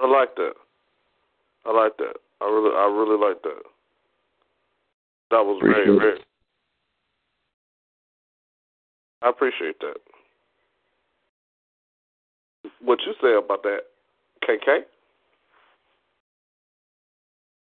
I 0.00 0.06
like 0.06 0.34
that. 0.36 0.52
I 1.64 1.72
like 1.72 1.96
that. 1.98 2.14
I 2.40 2.44
really, 2.44 2.76
I 2.76 2.84
really 2.86 3.18
like 3.18 3.42
that. 3.42 3.62
That 5.30 5.44
was 5.44 5.60
very, 5.62 5.82
Appreciate 5.82 5.94
it. 5.94 5.98
very. 5.98 6.18
I 9.22 9.28
appreciate 9.30 9.80
that. 9.80 9.96
What 12.82 12.98
you 13.06 13.14
say 13.22 13.34
about 13.34 13.62
that, 13.62 13.80
KK? 14.46 14.80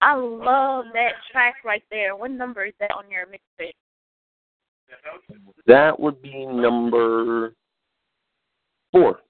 I 0.01 0.15
love 0.15 0.87
that 0.93 1.13
track 1.31 1.55
right 1.65 1.83
there. 1.91 2.17
What 2.17 2.31
number 2.33 2.65
is 2.65 2.75
that 2.81 2.91
on 2.97 3.05
your 3.11 3.27
mixtape? 3.27 3.73
That 5.67 5.99
would 5.99 6.21
be 6.23 6.47
number 6.47 7.55
four. 8.93 9.21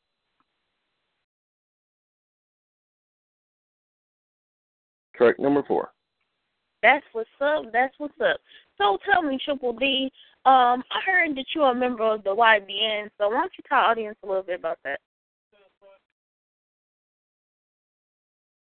Correct, 5.16 5.40
number 5.40 5.62
four. 5.66 5.90
That's 6.82 7.04
what's 7.12 7.28
up. 7.40 7.64
That's 7.72 7.94
what's 7.98 8.14
up. 8.20 8.38
So 8.78 8.98
tell 9.10 9.22
me, 9.22 9.38
Triple 9.44 9.72
D, 9.72 10.10
um, 10.44 10.84
I 10.92 11.00
heard 11.04 11.36
that 11.36 11.46
you're 11.54 11.70
a 11.70 11.74
member 11.74 12.04
of 12.04 12.22
the 12.22 12.34
YBN, 12.34 13.08
so 13.18 13.28
why 13.28 13.40
don't 13.40 13.52
you 13.56 13.64
tell 13.68 13.80
the 13.80 13.88
audience 13.88 14.16
a 14.22 14.26
little 14.26 14.42
bit 14.42 14.60
about 14.60 14.78
that? 14.84 15.00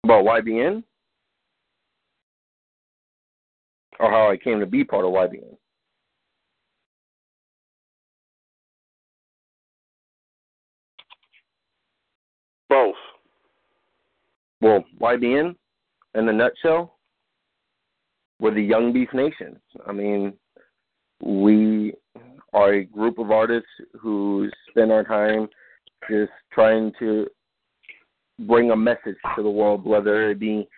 About 0.04 0.24
YBN? 0.24 0.82
Or 3.98 4.10
how 4.10 4.30
I 4.30 4.36
came 4.36 4.60
to 4.60 4.66
be 4.66 4.84
part 4.84 5.04
of 5.04 5.10
YBN? 5.10 5.56
Both. 12.68 12.94
Well, 14.60 14.84
YBN, 15.00 15.56
in 16.16 16.28
a 16.28 16.32
nutshell, 16.32 16.96
we're 18.40 18.54
the 18.54 18.62
Young 18.62 18.92
Beast 18.92 19.12
Nation. 19.14 19.60
I 19.86 19.92
mean, 19.92 20.32
we 21.22 21.94
are 22.52 22.74
a 22.74 22.84
group 22.84 23.18
of 23.18 23.30
artists 23.30 23.68
who 23.98 24.48
spend 24.70 24.90
our 24.90 25.04
time 25.04 25.48
just 26.10 26.32
trying 26.52 26.92
to 26.98 27.26
bring 28.40 28.70
a 28.70 28.76
message 28.76 29.16
to 29.36 29.42
the 29.42 29.50
world, 29.50 29.84
whether 29.84 30.30
it 30.30 30.38
be, 30.38 30.68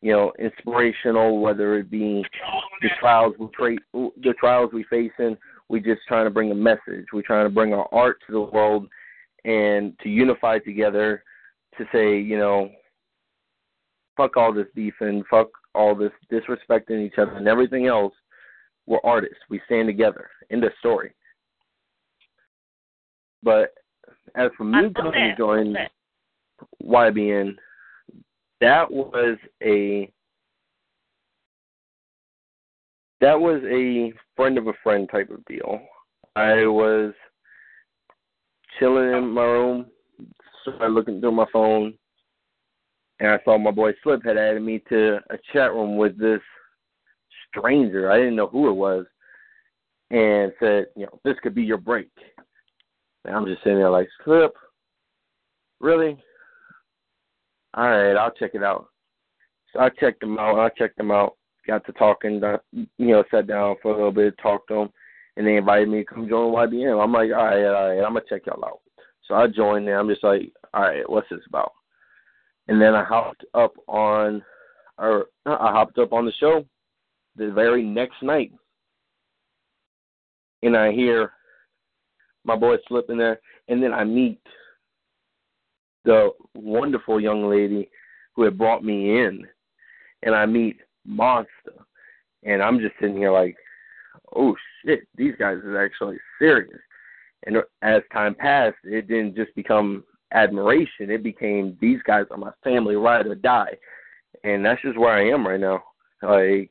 you 0.00 0.12
know, 0.12 0.32
inspirational, 0.38 1.40
whether 1.40 1.78
it 1.78 1.90
be 1.90 2.24
the 2.82 2.88
trials 3.00 3.34
we 3.38 3.48
tra- 3.54 4.10
the 4.22 4.34
trials 4.38 4.70
we 4.72 4.84
face 4.84 5.12
in. 5.18 5.36
We're 5.68 5.80
just 5.80 6.00
trying 6.08 6.24
to 6.24 6.30
bring 6.30 6.50
a 6.50 6.54
message. 6.54 7.06
We're 7.12 7.22
trying 7.22 7.44
to 7.46 7.54
bring 7.54 7.74
our 7.74 7.88
art 7.92 8.18
to 8.26 8.32
the 8.32 8.40
world 8.40 8.88
and 9.44 9.98
to 10.02 10.08
unify 10.08 10.58
together 10.60 11.22
to 11.76 11.84
say, 11.92 12.18
you 12.18 12.38
know, 12.38 12.70
fuck 14.18 14.36
all 14.36 14.52
this 14.52 14.66
beefing, 14.74 15.22
fuck 15.30 15.48
all 15.74 15.94
this 15.94 16.10
disrespecting 16.30 17.06
each 17.06 17.16
other 17.16 17.36
and 17.36 17.48
everything 17.48 17.86
else. 17.86 18.12
We're 18.86 18.98
artists. 19.04 19.38
We 19.48 19.62
stand 19.64 19.88
together. 19.88 20.28
in 20.50 20.60
the 20.60 20.70
story. 20.80 21.12
But 23.42 23.72
as 24.34 24.50
for 24.56 24.64
me 24.64 24.90
coming 24.94 25.12
to 25.12 25.34
join 25.36 25.76
YBN, 26.82 27.54
that 28.60 28.90
was 28.90 29.38
a 29.62 30.10
that 33.20 33.38
was 33.38 33.60
a 33.64 34.12
friend 34.36 34.58
of 34.58 34.66
a 34.68 34.72
friend 34.82 35.08
type 35.10 35.30
of 35.30 35.44
deal. 35.44 35.80
I 36.34 36.66
was 36.66 37.12
chilling 38.78 39.12
in 39.12 39.30
my 39.30 39.42
room, 39.42 39.86
started 40.62 40.92
looking 40.92 41.20
through 41.20 41.32
my 41.32 41.46
phone, 41.52 41.94
and 43.20 43.30
I 43.30 43.38
saw 43.44 43.58
my 43.58 43.70
boy 43.70 43.92
Slip 44.02 44.24
had 44.24 44.36
added 44.36 44.62
me 44.62 44.82
to 44.88 45.18
a 45.30 45.38
chat 45.52 45.72
room 45.72 45.96
with 45.96 46.18
this 46.18 46.40
stranger. 47.48 48.10
I 48.10 48.18
didn't 48.18 48.36
know 48.36 48.46
who 48.46 48.68
it 48.68 48.74
was, 48.74 49.06
and 50.10 50.52
said, 50.60 50.86
you 50.96 51.06
know, 51.06 51.20
this 51.24 51.36
could 51.42 51.54
be 51.54 51.62
your 51.62 51.78
break. 51.78 52.10
And 53.24 53.34
I'm 53.34 53.46
just 53.46 53.62
sitting 53.62 53.78
there 53.78 53.90
like, 53.90 54.08
Slip, 54.24 54.54
really? 55.80 56.16
All 57.74 57.88
right, 57.88 58.14
I'll 58.16 58.30
check 58.32 58.52
it 58.54 58.62
out. 58.62 58.86
So 59.72 59.80
I 59.80 59.90
checked 59.90 60.20
them 60.20 60.38
out. 60.38 60.58
I 60.58 60.70
checked 60.78 60.96
them 60.96 61.10
out. 61.10 61.36
Got 61.66 61.84
to 61.86 61.92
talking. 61.92 62.42
uh, 62.42 62.56
You 62.72 62.88
know, 62.98 63.24
sat 63.30 63.46
down 63.46 63.76
for 63.82 63.92
a 63.92 63.96
little 63.96 64.12
bit, 64.12 64.34
talked 64.40 64.68
to 64.68 64.74
them, 64.74 64.88
and 65.36 65.46
they 65.46 65.56
invited 65.56 65.88
me 65.88 65.98
to 65.98 66.04
come 66.04 66.28
join 66.28 66.52
YBN. 66.52 67.02
I'm 67.02 67.12
like, 67.12 67.30
all 67.30 67.44
right, 67.44 67.64
all 67.64 67.88
right, 67.88 67.98
I'm 67.98 68.14
gonna 68.14 68.22
check 68.28 68.46
y'all 68.46 68.64
out. 68.64 68.80
So 69.26 69.34
I 69.34 69.46
joined 69.46 69.86
there. 69.86 69.98
I'm 69.98 70.08
just 70.08 70.24
like, 70.24 70.50
all 70.72 70.82
right, 70.82 71.08
what's 71.08 71.28
this 71.28 71.40
about? 71.46 71.72
And 72.68 72.80
then 72.80 72.94
I 72.94 73.02
hopped 73.02 73.44
up 73.54 73.72
on, 73.86 74.42
or 74.98 75.26
uh, 75.46 75.56
I 75.58 75.72
hopped 75.72 75.98
up 75.98 76.12
on 76.12 76.26
the 76.26 76.32
show, 76.38 76.64
the 77.36 77.50
very 77.50 77.82
next 77.82 78.22
night, 78.22 78.52
and 80.62 80.76
I 80.76 80.92
hear 80.92 81.32
my 82.44 82.56
boy 82.56 82.76
slip 82.86 83.10
in 83.10 83.18
there, 83.18 83.40
and 83.68 83.82
then 83.82 83.92
I 83.92 84.04
meet 84.04 84.40
the 86.04 86.30
wonderful 86.54 87.20
young 87.20 87.48
lady 87.48 87.88
who 88.34 88.42
had 88.42 88.58
brought 88.58 88.84
me 88.84 89.18
in, 89.18 89.46
and 90.22 90.34
I 90.34 90.46
meet 90.46 90.78
Monster, 91.06 91.72
and 92.44 92.62
I'm 92.62 92.80
just 92.80 92.94
sitting 93.00 93.16
here 93.16 93.32
like, 93.32 93.56
oh 94.34 94.54
shit, 94.84 95.00
these 95.16 95.34
guys 95.38 95.58
is 95.58 95.74
actually 95.76 96.18
serious. 96.38 96.78
And 97.46 97.58
as 97.82 98.02
time 98.12 98.34
passed, 98.34 98.76
it 98.84 99.08
didn't 99.08 99.36
just 99.36 99.54
become 99.54 100.04
admiration; 100.32 101.10
it 101.10 101.22
became 101.22 101.76
these 101.80 102.00
guys 102.06 102.24
are 102.30 102.36
my 102.36 102.52
family, 102.62 102.96
ride 102.96 103.26
or 103.26 103.34
die, 103.34 103.76
and 104.44 104.64
that's 104.64 104.82
just 104.82 104.98
where 104.98 105.14
I 105.14 105.28
am 105.28 105.46
right 105.46 105.60
now. 105.60 105.82
Like, 106.22 106.70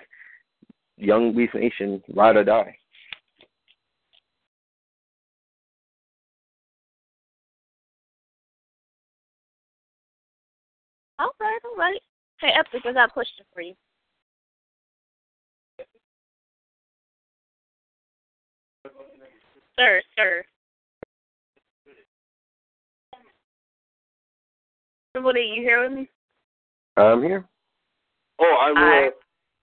young 0.97 1.35
Beast 1.35 1.55
Nation, 1.55 2.01
ride 2.13 2.35
or 2.35 2.43
die. 2.43 2.77
All 11.19 11.31
right, 11.39 11.59
all 11.65 11.75
right. 11.75 11.99
Hey, 12.39 12.49
Epic, 12.57 12.83
I 12.85 12.93
got 12.93 13.09
a 13.09 13.11
question 13.11 13.43
for 13.53 13.61
you. 13.61 13.73
Sir, 19.79 20.01
sir. 20.15 20.43
Somebody, 25.17 25.51
you 25.55 25.63
here 25.63 25.81
with 25.81 25.97
me? 25.97 26.07
I'm 26.95 27.23
here. 27.23 27.43
Oh, 28.39 28.57
I'm 28.61 28.75
Hi. 28.75 29.01
here. 29.01 29.11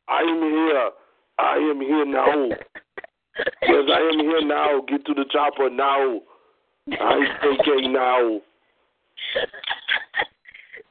I 0.08 0.20
am 0.22 0.42
here. 0.50 0.90
I 1.38 1.56
am 1.70 1.80
here 1.80 2.04
now. 2.04 2.48
yes, 3.38 3.84
I 3.88 4.10
am 4.12 4.18
here 4.18 4.44
now. 4.44 4.80
Get 4.88 5.06
to 5.06 5.14
the 5.14 5.24
chopper 5.30 5.70
now. 5.70 6.20
I'm 7.00 7.26
thinking 7.40 7.92
now. 7.92 8.40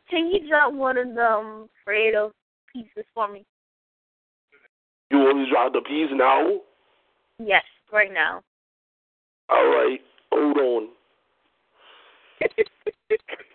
Can 0.10 0.32
you 0.32 0.47
drop 0.47 0.73
one 0.73 0.97
of 0.97 1.13
them 1.13 1.67
Fredo 1.86 2.32
pieces 2.71 3.04
for 3.13 3.28
me? 3.28 3.45
You 5.12 5.17
want 5.17 5.45
to 5.45 5.52
drop 5.52 5.73
the 5.73 5.82
piece 5.82 6.10
now? 6.13 6.62
Yes, 7.38 7.63
right 7.91 8.13
now. 8.13 8.41
All 9.49 9.65
right. 9.65 9.99
Hold 10.32 10.58
on. 10.58 10.88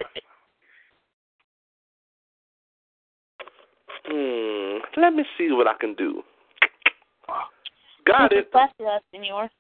Hmm. 4.11 4.79
Let 5.01 5.13
me 5.15 5.25
see 5.37 5.53
what 5.53 5.67
I 5.67 5.75
can 5.79 5.95
do. 5.95 6.23
Got 8.07 8.33
it. 8.33 8.51
Gracias, 8.51 9.03
senor. 9.13 9.51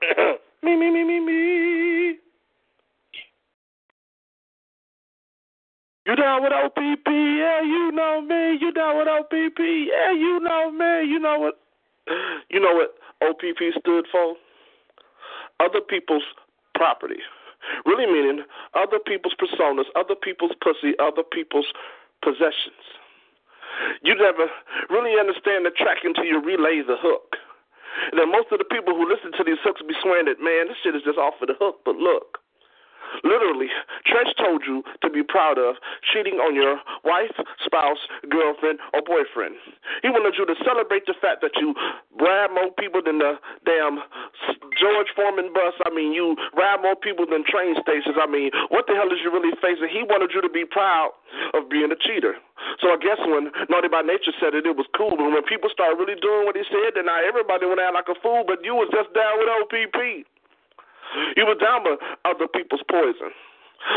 me, 0.62 0.76
me, 0.76 0.90
me, 0.90 1.04
me, 1.04 1.20
me. 1.20 2.16
You 6.06 6.16
down 6.16 6.42
with 6.42 6.52
OPP? 6.52 7.06
Yeah, 7.06 7.60
you 7.62 7.92
know 7.92 8.22
me. 8.22 8.58
You 8.60 8.72
down 8.72 8.96
with 8.96 9.08
OPP? 9.08 9.58
Yeah, 9.58 10.12
you 10.12 10.40
know 10.40 10.70
me. 10.72 11.08
You 11.08 11.18
know 11.18 11.38
what? 11.38 11.58
You 12.50 12.60
know 12.60 12.74
what 12.74 12.94
OPP 13.22 13.78
stood 13.78 14.06
for? 14.10 14.36
Other 15.60 15.80
people's 15.80 16.24
property. 16.74 17.20
Really 17.86 18.06
meaning 18.06 18.44
other 18.74 18.98
people's 18.98 19.34
personas, 19.38 19.84
other 19.94 20.16
people's 20.16 20.52
pussy, 20.60 20.94
other 20.98 21.22
people's 21.22 21.66
possessions. 22.22 22.82
You 24.02 24.14
never 24.14 24.50
really 24.90 25.18
understand 25.18 25.64
the 25.64 25.72
track 25.72 26.04
until 26.04 26.24
you 26.24 26.42
relay 26.42 26.82
the 26.82 26.98
hook. 26.98 27.38
And 28.10 28.18
then 28.18 28.32
most 28.32 28.50
of 28.50 28.58
the 28.58 28.68
people 28.68 28.96
who 28.96 29.06
listen 29.06 29.32
to 29.36 29.44
these 29.44 29.60
hooks 29.62 29.82
be 29.86 29.94
swearing 30.02 30.26
that, 30.26 30.40
man, 30.42 30.68
this 30.68 30.80
shit 30.82 30.96
is 30.96 31.04
just 31.04 31.18
off 31.18 31.38
of 31.40 31.48
the 31.48 31.58
hook. 31.58 31.80
But 31.84 31.96
look, 31.96 32.41
literally, 33.24 33.68
Treach 34.06 34.32
told 34.38 34.62
you 34.66 34.82
to 35.02 35.10
be 35.10 35.22
proud 35.22 35.58
of 35.58 35.76
cheating 36.12 36.40
on 36.40 36.54
your 36.54 36.80
wife, 37.04 37.34
spouse, 37.64 38.00
girlfriend, 38.28 38.78
or 38.94 39.02
boyfriend. 39.02 39.56
He 40.02 40.08
wanted 40.08 40.34
you 40.38 40.46
to 40.46 40.56
celebrate 40.64 41.06
the 41.06 41.14
fact 41.20 41.42
that 41.42 41.56
you 41.56 41.74
brab 42.18 42.54
more 42.54 42.70
people 42.78 43.02
than 43.04 43.18
the 43.18 43.38
damn 43.64 44.02
George 44.78 45.10
Foreman 45.14 45.52
bus. 45.52 45.74
I 45.84 45.90
mean, 45.94 46.12
you 46.12 46.36
ride 46.56 46.82
more 46.82 46.96
people 46.96 47.26
than 47.26 47.44
train 47.44 47.74
stations. 47.80 48.16
I 48.18 48.26
mean, 48.26 48.50
what 48.68 48.86
the 48.86 48.94
hell 48.94 49.10
is 49.10 49.20
you 49.22 49.30
really 49.30 49.54
facing? 49.60 49.90
He 49.90 50.02
wanted 50.02 50.30
you 50.34 50.40
to 50.42 50.50
be 50.50 50.64
proud 50.64 51.12
of 51.54 51.68
being 51.68 51.90
a 51.90 51.98
cheater. 51.98 52.36
So 52.80 52.94
I 52.94 52.98
guess 52.98 53.18
when 53.26 53.50
Naughty 53.68 53.88
by 53.88 54.02
Nature 54.02 54.34
said 54.38 54.54
it, 54.54 54.66
it 54.66 54.76
was 54.76 54.86
cool. 54.96 55.16
But 55.16 55.30
when 55.30 55.42
people 55.44 55.70
started 55.72 55.98
really 55.98 56.18
doing 56.20 56.46
what 56.46 56.56
he 56.56 56.64
said, 56.68 56.94
then 56.94 57.06
now 57.06 57.18
everybody 57.20 57.66
went 57.66 57.80
out 57.80 57.94
like 57.94 58.08
a 58.08 58.18
fool. 58.20 58.44
But 58.46 58.64
you 58.64 58.74
was 58.74 58.88
just 58.92 59.12
down 59.14 59.38
with 59.38 59.50
OPP. 59.50 60.26
You 61.36 61.46
were 61.46 61.58
down 61.58 61.84
with 61.84 61.98
other 62.24 62.48
people's 62.48 62.82
poison, 62.88 63.32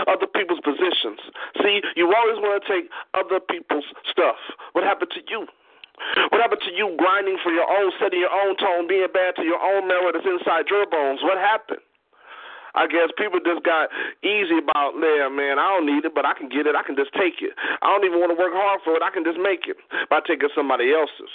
other 0.07 0.27
people's 0.27 0.59
positions. 0.61 1.19
See, 1.61 1.81
you 1.95 2.11
always 2.11 2.39
want 2.41 2.61
to 2.61 2.65
take 2.65 2.89
other 3.13 3.39
people's 3.39 3.85
stuff. 4.09 4.37
What 4.73 4.83
happened 4.83 5.11
to 5.15 5.21
you? 5.29 5.47
What 6.29 6.41
happened 6.43 6.61
to 6.67 6.73
you 6.75 6.91
grinding 6.99 7.39
for 7.39 7.55
your 7.55 7.67
own, 7.71 7.91
setting 7.99 8.19
your 8.19 8.33
own 8.33 8.57
tone, 8.59 8.87
being 8.87 9.07
bad 9.13 9.35
to 9.39 9.43
your 9.43 9.61
own 9.63 9.87
marrow 9.87 10.11
that's 10.11 10.27
inside 10.27 10.67
your 10.67 10.83
bones? 10.85 11.23
What 11.23 11.39
happened? 11.39 11.79
I 12.75 12.87
guess 12.91 13.07
people 13.15 13.39
just 13.39 13.63
got 13.63 13.87
easy 14.19 14.59
about, 14.59 14.99
yeah, 14.99 15.31
man, 15.31 15.55
I 15.55 15.71
don't 15.71 15.87
need 15.87 16.03
it, 16.03 16.11
but 16.11 16.27
I 16.27 16.35
can 16.35 16.51
get 16.51 16.67
it. 16.67 16.75
I 16.75 16.83
can 16.83 16.99
just 16.99 17.15
take 17.15 17.39
it. 17.39 17.55
I 17.79 17.87
don't 17.87 18.03
even 18.03 18.19
want 18.19 18.35
to 18.35 18.39
work 18.39 18.51
hard 18.51 18.83
for 18.83 18.99
it. 18.99 19.01
I 19.01 19.15
can 19.15 19.23
just 19.23 19.39
make 19.39 19.71
it 19.71 19.79
by 20.11 20.19
taking 20.19 20.51
somebody 20.51 20.91
else's. 20.91 21.31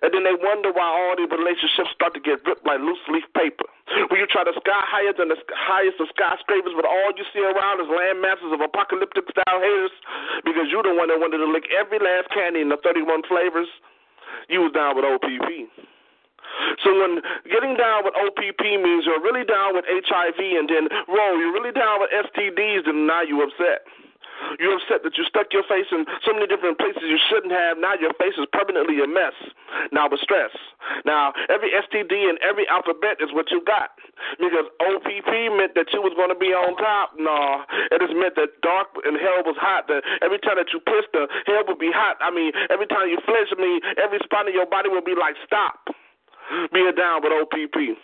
And 0.00 0.14
then 0.14 0.22
they 0.24 0.36
wonder 0.38 0.70
why 0.72 0.86
all 0.86 1.14
these 1.18 1.30
relationships 1.30 1.90
start 1.94 2.14
to 2.14 2.22
get 2.22 2.40
ripped 2.46 2.64
like 2.64 2.80
loose 2.80 3.02
leaf 3.10 3.26
paper. 3.34 3.66
When 4.08 4.18
you 4.18 4.26
try 4.30 4.46
to 4.46 4.54
sky 4.56 4.82
higher 4.86 5.12
than 5.12 5.28
the 5.28 5.38
highest 5.52 6.00
of 6.00 6.08
skyscrapers, 6.14 6.72
but 6.72 6.86
all 6.86 7.12
you 7.12 7.26
see 7.34 7.42
around 7.42 7.82
is 7.82 7.90
land 7.90 8.22
masses 8.22 8.54
of 8.54 8.62
apocalyptic 8.62 9.28
style 9.28 9.60
haters 9.60 9.94
because 10.46 10.70
you're 10.70 10.86
the 10.86 10.94
one 10.94 11.10
that 11.12 11.18
wanted 11.20 11.42
to 11.42 11.48
lick 11.50 11.66
every 11.74 11.98
last 11.98 12.30
candy 12.30 12.62
in 12.62 12.70
the 12.70 12.80
31 12.80 13.26
flavors. 13.28 13.68
You 14.48 14.64
was 14.64 14.72
down 14.72 14.96
with 14.96 15.04
OPP. 15.04 15.68
So 16.84 16.92
when 16.92 17.22
getting 17.48 17.76
down 17.76 18.04
with 18.04 18.14
OPP 18.16 18.60
means 18.60 19.04
you're 19.06 19.22
really 19.22 19.44
down 19.44 19.74
with 19.74 19.84
HIV, 19.88 20.36
and 20.36 20.68
then 20.68 20.88
roll, 21.08 21.38
you're 21.38 21.52
really 21.52 21.72
down 21.72 22.00
with 22.00 22.10
STDs, 22.12 22.84
then 22.84 23.06
now 23.06 23.22
you 23.22 23.42
upset. 23.42 23.86
You're 24.58 24.76
upset 24.76 25.02
that 25.04 25.16
you 25.16 25.24
stuck 25.24 25.52
your 25.52 25.64
face 25.64 25.88
in 25.90 26.04
so 26.24 26.32
many 26.32 26.46
different 26.46 26.78
places 26.78 27.02
you 27.06 27.18
shouldn't 27.18 27.52
have. 27.52 27.78
Now 27.78 27.94
your 27.94 28.12
face 28.18 28.34
is 28.38 28.46
permanently 28.52 29.00
a 29.02 29.08
mess. 29.08 29.34
Now 29.92 30.08
with 30.08 30.20
stress. 30.20 30.52
Now 31.04 31.32
every 31.48 31.70
STD 31.72 32.12
and 32.28 32.38
every 32.42 32.66
alphabet 32.68 33.18
is 33.20 33.32
what 33.32 33.50
you 33.50 33.62
got. 33.64 33.94
Because 34.38 34.66
OPP 34.80 35.30
meant 35.56 35.74
that 35.74 35.90
you 35.92 36.02
was 36.02 36.14
going 36.14 36.30
to 36.30 36.38
be 36.38 36.54
on 36.54 36.76
top. 36.76 37.14
No, 37.18 37.64
it 37.90 37.98
just 38.00 38.14
meant 38.14 38.36
that 38.36 38.60
dark 38.62 38.92
and 39.04 39.16
hell 39.18 39.42
was 39.46 39.56
hot. 39.58 39.88
That 39.88 40.04
every 40.22 40.38
time 40.38 40.56
that 40.56 40.70
you 40.72 40.80
pissed, 40.80 41.12
the 41.12 41.26
hell 41.46 41.64
would 41.66 41.80
be 41.80 41.90
hot. 41.92 42.18
I 42.20 42.30
mean, 42.30 42.52
every 42.70 42.86
time 42.86 43.08
you 43.08 43.18
flinch, 43.24 43.50
I 43.50 43.58
mean, 43.60 43.80
every 43.98 44.20
spot 44.24 44.46
in 44.48 44.54
your 44.54 44.66
body 44.66 44.88
would 44.88 45.04
be 45.04 45.14
like, 45.18 45.36
stop. 45.46 45.88
Being 46.72 46.92
down 46.96 47.22
with 47.22 47.32
OPP. 47.32 47.96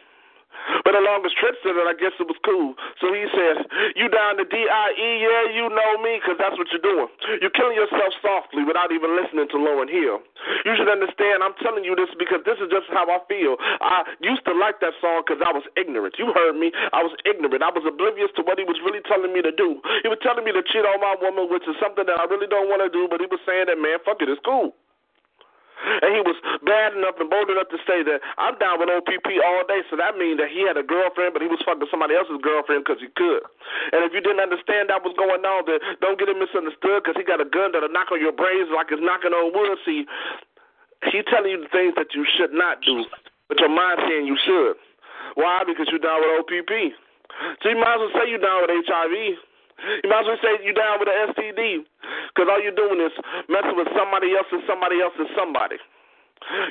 But 0.84 0.92
the 0.92 1.00
longest 1.04 1.36
trip 1.36 1.56
said 1.64 1.76
that 1.76 1.88
I 1.88 1.96
guess 1.96 2.12
it 2.20 2.28
was 2.28 2.36
cool. 2.44 2.76
So 3.00 3.12
he 3.12 3.24
said, 3.32 3.64
You 3.96 4.08
down 4.08 4.36
to 4.36 4.44
D.I.E., 4.44 5.08
yeah, 5.20 5.44
you 5.52 5.68
know 5.68 5.92
me, 6.04 6.20
'cause 6.20 6.36
that's 6.36 6.56
what 6.58 6.68
you're 6.72 6.84
doing. 6.84 7.08
You're 7.40 7.54
killing 7.54 7.76
yourself 7.76 8.12
softly 8.20 8.64
without 8.64 8.92
even 8.92 9.16
listening 9.16 9.48
to 9.48 9.56
Lauryn 9.56 9.88
Hill. 9.88 10.20
You 10.64 10.72
should 10.76 10.88
understand, 10.88 11.42
I'm 11.42 11.54
telling 11.60 11.84
you 11.84 11.94
this 11.96 12.10
because 12.18 12.44
this 12.44 12.58
is 12.60 12.68
just 12.68 12.88
how 12.92 13.08
I 13.08 13.18
feel. 13.28 13.56
I 13.80 14.04
used 14.20 14.44
to 14.44 14.54
like 14.54 14.80
that 14.80 14.94
song 15.00 15.22
'cause 15.24 15.40
I 15.40 15.52
was 15.52 15.64
ignorant. 15.76 16.18
You 16.18 16.32
heard 16.32 16.56
me. 16.56 16.72
I 16.92 17.02
was 17.02 17.14
ignorant. 17.24 17.62
I 17.62 17.70
was 17.70 17.84
oblivious 17.84 18.30
to 18.36 18.42
what 18.42 18.58
he 18.58 18.64
was 18.64 18.80
really 18.80 19.00
telling 19.02 19.32
me 19.32 19.42
to 19.42 19.52
do. 19.52 19.80
He 20.02 20.08
was 20.08 20.18
telling 20.20 20.44
me 20.44 20.52
to 20.52 20.62
cheat 20.62 20.84
on 20.84 21.00
my 21.00 21.14
woman, 21.20 21.48
which 21.48 21.66
is 21.66 21.76
something 21.78 22.04
that 22.06 22.18
I 22.20 22.24
really 22.24 22.46
don't 22.46 22.68
want 22.68 22.82
to 22.82 22.88
do, 22.88 23.08
but 23.08 23.20
he 23.20 23.26
was 23.26 23.40
saying 23.46 23.66
that, 23.66 23.78
man, 23.78 23.98
fuck 24.04 24.20
it, 24.22 24.28
it's 24.28 24.40
cool. 24.44 24.74
And 25.78 26.10
he 26.10 26.20
was 26.22 26.34
bad 26.66 26.98
enough 26.98 27.16
and 27.22 27.30
bold 27.30 27.48
enough 27.50 27.70
to 27.70 27.78
say 27.86 28.02
that 28.02 28.18
I'm 28.36 28.58
down 28.58 28.82
with 28.82 28.90
OPP 28.90 29.28
all 29.46 29.62
day. 29.70 29.86
So 29.86 29.94
that 29.94 30.18
means 30.18 30.42
that 30.42 30.50
he 30.50 30.66
had 30.66 30.74
a 30.74 30.82
girlfriend, 30.82 31.34
but 31.34 31.42
he 31.42 31.48
was 31.50 31.62
fucking 31.62 31.86
somebody 31.90 32.18
else's 32.18 32.42
girlfriend 32.42 32.82
because 32.82 32.98
he 32.98 33.10
could. 33.14 33.42
And 33.94 34.02
if 34.02 34.10
you 34.10 34.20
didn't 34.20 34.42
understand 34.42 34.90
that 34.90 35.06
was 35.06 35.14
going 35.14 35.46
on, 35.46 35.70
then 35.70 35.78
don't 36.02 36.18
get 36.18 36.28
it 36.30 36.38
misunderstood 36.38 37.06
because 37.06 37.14
he 37.14 37.22
got 37.22 37.42
a 37.42 37.48
gun 37.48 37.70
that'll 37.72 37.94
knock 37.94 38.10
on 38.10 38.18
your 38.18 38.34
brains 38.34 38.70
like 38.74 38.90
it's 38.90 39.02
knocking 39.02 39.32
on 39.32 39.54
wood. 39.54 39.78
See, 39.86 40.04
he 41.14 41.22
telling 41.30 41.54
you 41.54 41.60
the 41.62 41.70
things 41.70 41.94
that 41.94 42.10
you 42.14 42.26
should 42.26 42.50
not 42.50 42.82
do, 42.82 43.06
but 43.46 43.62
your 43.62 43.70
mind 43.70 44.02
saying 44.02 44.26
you 44.26 44.38
should. 44.42 44.74
Why? 45.38 45.62
Because 45.62 45.86
you're 45.94 46.02
down 46.02 46.18
with 46.18 46.42
OPP. 46.42 46.74
So 47.62 47.70
you 47.70 47.78
might 47.78 48.02
as 48.02 48.10
well 48.10 48.14
say 48.18 48.30
you're 48.30 48.42
down 48.42 48.66
with 48.66 48.74
HIV. 48.82 49.38
You 50.02 50.10
might 50.10 50.26
as 50.26 50.28
well 50.28 50.42
say 50.42 50.58
you're 50.64 50.76
down 50.76 50.98
with 50.98 51.08
an 51.08 51.34
STD 51.34 51.86
because 52.34 52.46
all 52.50 52.60
you're 52.60 52.74
doing 52.74 52.98
is 52.98 53.14
messing 53.46 53.78
with 53.78 53.88
somebody 53.94 54.34
else 54.34 54.50
and 54.50 54.62
somebody 54.66 54.98
else 54.98 55.14
and 55.18 55.30
somebody. 55.38 55.78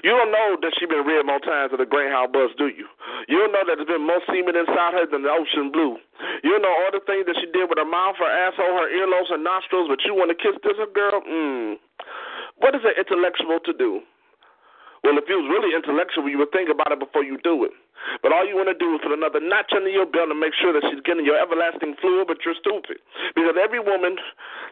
You 0.03 0.15
don't 0.15 0.31
know 0.31 0.55
that 0.63 0.73
she 0.79 0.87
been 0.87 1.03
reared 1.03 1.27
more 1.27 1.43
times 1.43 1.71
than 1.71 1.83
a 1.83 1.85
Greyhound 1.85 2.31
bus, 2.31 2.51
do 2.57 2.71
you? 2.71 2.87
You 3.27 3.37
don't 3.43 3.51
know 3.51 3.67
that 3.67 3.75
there's 3.75 3.91
been 3.91 4.07
more 4.07 4.23
semen 4.31 4.55
inside 4.55 4.95
her 4.95 5.05
than 5.05 5.27
the 5.27 5.31
ocean 5.31 5.71
blue. 5.71 5.99
You 6.43 6.55
don't 6.55 6.63
know 6.63 6.71
all 6.71 6.91
the 6.91 7.03
things 7.03 7.27
that 7.27 7.35
she 7.35 7.51
did 7.51 7.67
with 7.67 7.77
her 7.77 7.87
mouth, 7.87 8.15
her 8.17 8.31
asshole, 8.31 8.79
her 8.79 8.87
earlobes, 8.87 9.29
her 9.29 9.37
nostrils, 9.37 9.91
but 9.91 10.03
you 10.07 10.15
want 10.15 10.31
to 10.31 10.39
kiss 10.39 10.55
this 10.63 10.79
girl? 10.95 11.19
Mmm. 11.19 11.75
What 12.57 12.73
is 12.75 12.81
an 12.87 12.95
intellectual 12.97 13.59
to 13.67 13.73
do? 13.75 14.01
Well, 15.03 15.17
if 15.17 15.29
it 15.29 15.37
was 15.37 15.47
really 15.49 15.75
intellectual, 15.75 16.29
you 16.29 16.37
would 16.41 16.51
think 16.51 16.69
about 16.69 16.91
it 16.91 16.99
before 16.99 17.23
you 17.23 17.37
do 17.43 17.63
it. 17.63 17.71
But 18.21 18.31
all 18.31 18.45
you 18.45 18.55
want 18.55 18.69
to 18.69 18.77
do 18.77 18.95
is 18.95 19.01
put 19.01 19.11
another 19.11 19.41
notch 19.41 19.73
under 19.73 19.89
your 19.89 20.05
belt 20.05 20.29
and 20.29 20.39
make 20.39 20.53
sure 20.53 20.71
that 20.71 20.85
she's 20.89 21.01
getting 21.03 21.25
your 21.25 21.37
everlasting 21.37 21.97
fluid, 21.99 22.29
but 22.29 22.45
you're 22.45 22.57
stupid. 22.57 23.01
Because 23.35 23.57
every 23.57 23.81
woman 23.81 24.17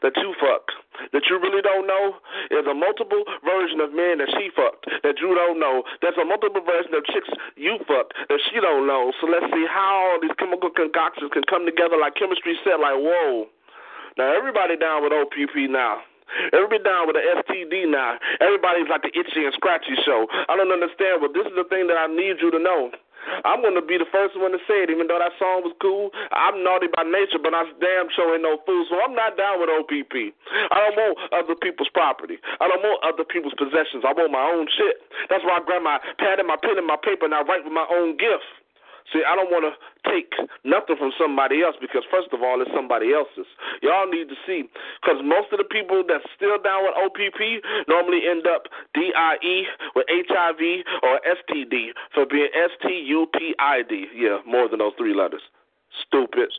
that 0.01 0.15
you 0.17 0.33
fuck 0.39 0.71
that 1.11 1.27
you 1.27 1.35
really 1.41 1.61
don't 1.61 1.85
know 1.85 2.21
is 2.53 2.63
a 2.63 2.73
multiple 2.73 3.25
version 3.43 3.81
of 3.83 3.91
men 3.91 4.23
that 4.23 4.31
she 4.31 4.47
fucked 4.55 4.88
that 5.03 5.19
you 5.19 5.35
don't 5.35 5.59
know. 5.59 5.83
There's 5.99 6.17
a 6.17 6.23
multiple 6.23 6.63
version 6.63 6.95
of 6.95 7.03
chicks 7.05 7.29
you 7.59 7.77
fucked 7.83 8.15
that 8.29 8.39
she 8.49 8.61
don't 8.61 8.88
know. 8.88 9.11
So 9.19 9.27
let's 9.27 9.49
see 9.51 9.65
how 9.67 10.15
all 10.15 10.19
these 10.21 10.35
chemical 10.39 10.71
concoctions 10.71 11.33
can 11.33 11.43
come 11.49 11.65
together 11.65 11.99
like 11.99 12.15
chemistry 12.15 12.55
said, 12.63 12.79
like, 12.79 12.95
whoa. 12.95 13.51
Now, 14.17 14.31
everybody 14.31 14.77
down 14.79 15.03
with 15.03 15.11
OPP 15.11 15.67
now. 15.67 15.99
Everybody 16.54 16.84
down 16.84 17.08
with 17.08 17.15
the 17.15 17.24
STD 17.24 17.89
now. 17.89 18.19
Everybody's 18.41 18.89
like 18.89 19.04
the 19.04 19.13
itchy 19.13 19.45
and 19.45 19.54
scratchy 19.54 19.95
show. 20.06 20.28
I 20.50 20.56
don't 20.56 20.71
understand, 20.71 21.21
but 21.21 21.34
this 21.34 21.48
is 21.48 21.56
the 21.56 21.67
thing 21.67 21.88
that 21.88 21.98
I 21.98 22.08
need 22.08 22.39
you 22.41 22.52
to 22.52 22.60
know. 22.60 22.91
I'm 23.43 23.65
to 23.65 23.82
be 23.82 23.98
the 23.98 24.10
first 24.13 24.38
one 24.38 24.54
to 24.54 24.62
say 24.69 24.86
it, 24.86 24.93
even 24.93 25.10
though 25.10 25.17
that 25.17 25.34
song 25.41 25.65
was 25.65 25.74
cool. 25.82 26.13
I'm 26.30 26.62
naughty 26.62 26.88
by 26.93 27.04
nature, 27.04 27.41
but 27.41 27.58
I'm 27.58 27.74
damn 27.82 28.08
sure 28.13 28.38
ain't 28.38 28.45
no 28.45 28.62
fool, 28.65 28.86
so 28.86 29.02
I'm 29.02 29.17
not 29.17 29.34
down 29.34 29.58
with 29.58 29.69
OPP. 29.74 30.13
I 30.69 30.78
don't 30.78 30.95
want 30.95 31.17
other 31.34 31.58
people's 31.58 31.89
property. 31.89 32.38
I 32.62 32.69
don't 32.69 32.86
want 32.86 33.02
other 33.02 33.26
people's 33.26 33.58
possessions. 33.58 34.06
I 34.06 34.13
want 34.13 34.30
my 34.30 34.45
own 34.45 34.69
shit. 34.69 35.02
That's 35.30 35.43
why 35.43 35.58
I 35.58 35.62
grab 35.65 35.82
my 35.82 35.98
pad 36.21 36.38
and 36.38 36.48
my 36.48 36.58
pen 36.62 36.78
and 36.78 36.86
my 36.86 37.02
paper 37.02 37.26
and 37.26 37.34
I 37.34 37.41
write 37.41 37.65
with 37.65 37.74
my 37.74 37.88
own 37.89 38.17
gift. 38.17 38.45
See, 39.13 39.21
I 39.21 39.35
don't 39.35 39.51
want 39.51 39.65
to 39.69 39.73
take 40.09 40.33
nothing 40.63 40.97
from 40.97 41.11
somebody 41.19 41.61
else 41.61 41.75
because, 41.79 42.03
first 42.09 42.33
of 42.33 42.41
all, 42.41 42.61
it's 42.61 42.71
somebody 42.73 43.13
else's. 43.13 43.45
Y'all 43.81 44.09
need 44.09 44.29
to 44.29 44.37
see 44.47 44.65
because 45.01 45.21
most 45.23 45.53
of 45.53 45.59
the 45.59 45.69
people 45.69 46.03
that's 46.07 46.25
still 46.35 46.57
down 46.61 46.83
with 46.83 46.97
OPP 46.97 47.61
normally 47.87 48.25
end 48.27 48.47
up 48.47 48.65
DIE 48.93 49.63
with 49.95 50.05
HIV 50.09 50.61
or 51.03 51.21
STD 51.21 51.93
for 52.13 52.25
being 52.25 52.49
STUPID. 52.53 54.09
Yeah, 54.15 54.39
more 54.45 54.67
than 54.69 54.79
those 54.79 54.93
three 54.97 55.13
letters. 55.13 55.43
Stupid. 56.07 56.49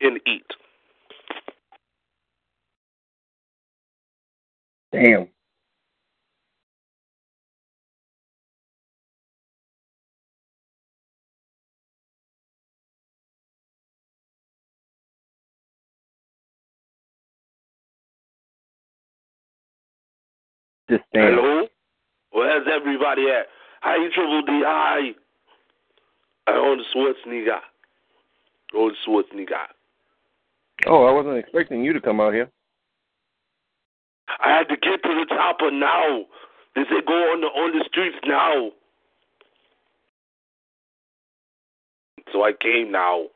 And 0.00 0.20
eat. 0.26 0.46
Damn. 4.92 5.28
Just 20.94 21.06
damn. 21.12 21.34
Hello? 21.34 21.66
Where's 22.30 22.68
everybody 22.72 23.22
at? 23.22 23.46
Hi, 23.82 23.96
Triple 24.14 24.42
D. 24.42 24.62
Hi. 24.64 25.10
I 26.46 26.52
own 26.52 26.78
the 26.78 26.84
Schwarzenegger. 26.94 27.58
Own 28.76 28.92
the 28.92 28.96
Schwarzenegger. 29.04 29.66
Oh, 30.86 31.04
I 31.04 31.10
wasn't 31.10 31.38
expecting 31.38 31.82
you 31.82 31.92
to 31.94 32.00
come 32.00 32.20
out 32.20 32.32
here. 32.32 32.48
I 34.28 34.50
had 34.50 34.68
to 34.68 34.76
get 34.76 35.02
to 35.02 35.08
the 35.08 35.26
top 35.28 35.58
chopper 35.58 35.72
now. 35.72 36.26
They 36.76 36.82
say 36.82 37.02
go 37.04 37.12
on 37.12 37.40
the 37.40 37.48
on 37.48 37.76
the 37.76 37.84
streets 37.88 38.16
now. 38.24 38.70
So 42.32 42.44
I 42.44 42.52
came 42.52 42.92
now. 42.92 43.26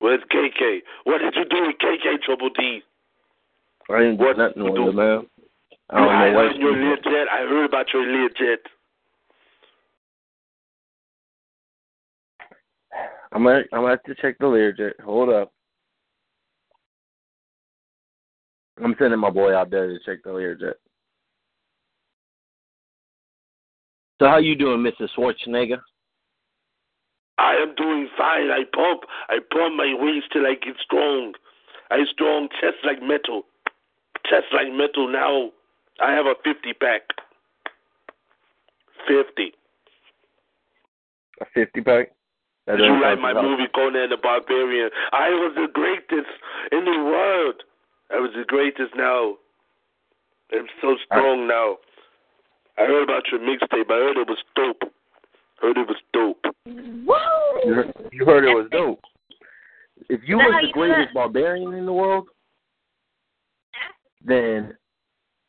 Where's 0.00 0.20
KK? 0.30 0.80
What 1.04 1.18
did 1.18 1.34
you 1.34 1.44
do 1.44 1.66
with 1.66 1.76
KK 1.78 2.22
Triple 2.24 2.50
D? 2.50 2.82
I 3.94 4.00
do 4.02 4.16
What 4.16 4.38
nothing 4.38 4.62
you 4.62 4.72
with 4.72 4.74
do? 4.74 4.92
man. 4.92 5.26
I 5.90 5.96
don't 5.98 6.06
know 6.06 6.12
on 6.12 6.34
what 6.34 6.56
your 6.56 6.74
Learjet. 6.74 7.24
I 7.30 7.38
heard 7.48 7.64
about 7.64 7.86
your 7.92 8.04
Learjet. 8.04 8.58
I'm 13.32 13.44
gonna 13.44 13.62
I'm 13.72 13.80
gonna 13.82 13.90
have 13.90 14.02
to 14.04 14.14
check 14.20 14.38
the 14.38 14.46
Learjet. 14.46 15.00
Hold 15.04 15.30
up. 15.30 15.52
I'm 18.82 18.94
sending 18.98 19.18
my 19.20 19.30
boy 19.30 19.54
out 19.54 19.70
there 19.70 19.88
to 19.88 19.98
check 20.04 20.22
the 20.24 20.30
Learjet. 20.30 20.74
So 24.20 24.26
how 24.26 24.38
you 24.38 24.54
doing, 24.54 24.80
Mr. 24.80 25.08
Schwarzenegger? 25.16 25.80
I 27.38 27.54
am 27.54 27.74
doing 27.74 28.08
fine. 28.18 28.50
I 28.50 28.64
pump. 28.72 29.02
I 29.28 29.38
pump 29.50 29.74
my 29.76 29.94
wings 29.98 30.24
till 30.32 30.46
I 30.46 30.54
get 30.54 30.76
strong. 30.84 31.32
I 31.90 31.98
strong 32.12 32.48
chest 32.60 32.76
like 32.84 33.02
metal. 33.02 33.44
Chest 34.30 34.46
like 34.54 34.72
metal 34.72 35.08
now. 35.10 35.50
I 36.00 36.12
have 36.12 36.26
a 36.26 36.34
50 36.44 36.72
pack. 36.74 37.02
50. 39.08 39.52
A 41.40 41.46
fifty 41.54 41.80
pack? 41.80 42.12
That 42.66 42.76
Did 42.76 42.84
you 42.84 42.88
doesn't 42.88 43.00
like 43.00 43.18
my 43.18 43.32
too 43.32 43.38
hot. 43.38 43.44
movie 43.44 43.68
Conan 43.74 44.10
the 44.10 44.16
Barbarian? 44.22 44.90
I 45.12 45.30
was 45.30 45.52
the 45.56 45.68
greatest 45.72 46.30
in 46.70 46.84
the 46.84 47.02
world. 47.04 47.62
I 48.10 48.20
was 48.20 48.30
the 48.36 48.44
greatest 48.44 48.94
now. 48.94 49.36
I'm 50.52 50.66
so 50.82 50.96
strong 51.06 51.48
now. 51.48 51.78
I 52.76 52.86
heard 52.86 53.04
about 53.04 53.22
your 53.32 53.40
mixtape. 53.40 53.90
I 53.90 53.94
heard 53.94 54.16
it 54.18 54.28
was 54.28 54.38
dope. 54.54 54.82
Heard 55.60 55.78
it 55.78 55.88
was 55.88 55.96
dope. 56.12 56.44
Whoa! 56.66 57.60
You 57.64 57.74
heard, 57.74 57.92
you 58.12 58.24
heard 58.24 58.44
it 58.44 58.54
was 58.54 58.68
dope. 58.70 59.00
If 60.08 60.20
you 60.26 60.38
Is 60.40 60.44
that 60.44 60.62
was 60.62 60.64
the 60.68 60.72
greatest 60.72 61.14
barbarian 61.14 61.72
in 61.74 61.86
the 61.86 61.92
world, 61.92 62.28
then 64.24 64.76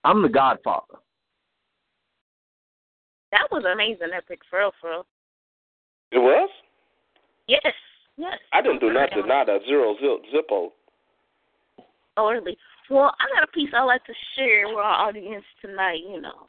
I'm 0.04 0.22
the 0.22 0.30
Godfather. 0.30 1.00
That 3.32 3.48
was 3.52 3.64
amazing, 3.72 4.10
epic, 4.16 4.40
for 4.50 4.60
real, 4.60 4.72
for 4.82 4.90
real. 4.90 5.06
It 6.12 6.18
was? 6.18 6.50
Yes, 7.48 7.62
yes. 8.18 8.38
I 8.52 8.62
didn't 8.62 8.80
do 8.80 8.90
oh 8.90 8.94
nothing. 8.94 9.28
Nada. 9.28 9.60
Zero. 9.66 9.96
Zip, 9.96 10.26
zippo. 10.34 10.70
Oh, 12.18 12.30
really? 12.30 12.58
Well, 12.90 13.14
I 13.20 13.40
got 13.40 13.48
a 13.48 13.52
piece 13.52 13.70
I'd 13.74 13.84
like 13.84 14.04
to 14.06 14.14
share 14.36 14.68
with 14.68 14.78
our 14.78 15.08
audience 15.08 15.46
tonight, 15.62 16.00
you 16.06 16.20
know. 16.20 16.48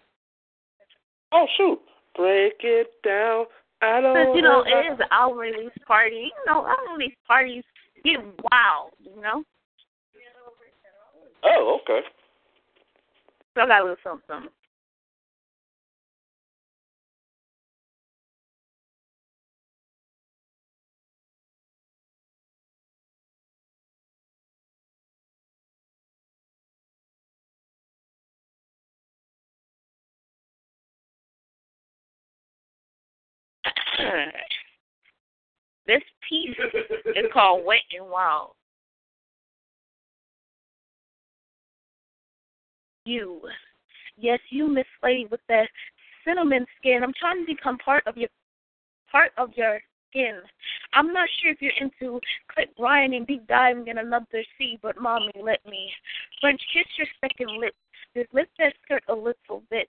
Oh, 1.31 1.47
shoot. 1.57 1.79
Break 2.17 2.55
it 2.61 2.89
down. 3.05 3.47
I 3.81 4.01
don't 4.01 4.15
Because, 4.15 4.37
you 4.37 4.43
know, 4.43 4.63
know. 4.63 4.67
it 4.67 4.93
is 4.93 4.99
our 5.13 5.37
release 5.37 5.71
party. 5.87 6.31
You 6.31 6.53
know, 6.53 6.63
our 6.65 6.97
release 6.97 7.15
parties 7.27 7.65
get 8.05 8.19
wild, 8.21 8.93
you 8.99 9.21
know? 9.21 9.45
Oh, 11.45 11.81
okay. 11.83 12.01
So 13.55 13.63
I 13.63 13.67
got 13.67 13.81
a 13.81 13.83
little 13.83 13.97
something, 14.03 14.23
something. 14.29 14.49
This 35.85 36.03
piece 36.29 36.57
is 37.17 37.27
called 37.33 37.65
Wet 37.67 37.81
and 37.99 38.09
Wild. 38.09 38.53
You. 43.13 43.43
Yes, 44.17 44.41
you, 44.49 44.69
Miss 44.69 44.87
Lady, 45.03 45.27
with 45.31 45.41
that 45.49 45.69
cinnamon 46.25 46.65
skin. 46.79 47.01
I'm 47.03 47.13
trying 47.21 47.45
to 47.45 47.55
become 47.55 47.77
part 47.77 48.07
of 48.07 48.17
your 48.17 48.31
part 49.11 49.33
of 49.37 49.51
your 49.55 49.81
skin. 50.09 50.41
I'm 50.95 51.13
not 51.13 51.29
sure 51.41 51.51
if 51.51 51.61
you're 51.61 51.73
into 51.79 52.21
Brian 52.79 53.13
and 53.13 53.27
deep 53.27 53.47
diving 53.47 53.89
in 53.89 53.99
another 53.99 54.43
sea, 54.57 54.79
but 54.81 54.99
mommy, 54.99 55.33
let 55.43 55.61
me. 55.67 55.91
French 56.41 56.61
kiss 56.73 56.87
your 56.97 57.07
second 57.21 57.61
lip. 57.61 57.75
Just 58.17 58.33
lift 58.33 58.51
that 58.59 58.73
skirt 58.83 59.03
a 59.09 59.15
little 59.15 59.63
bit. 59.71 59.89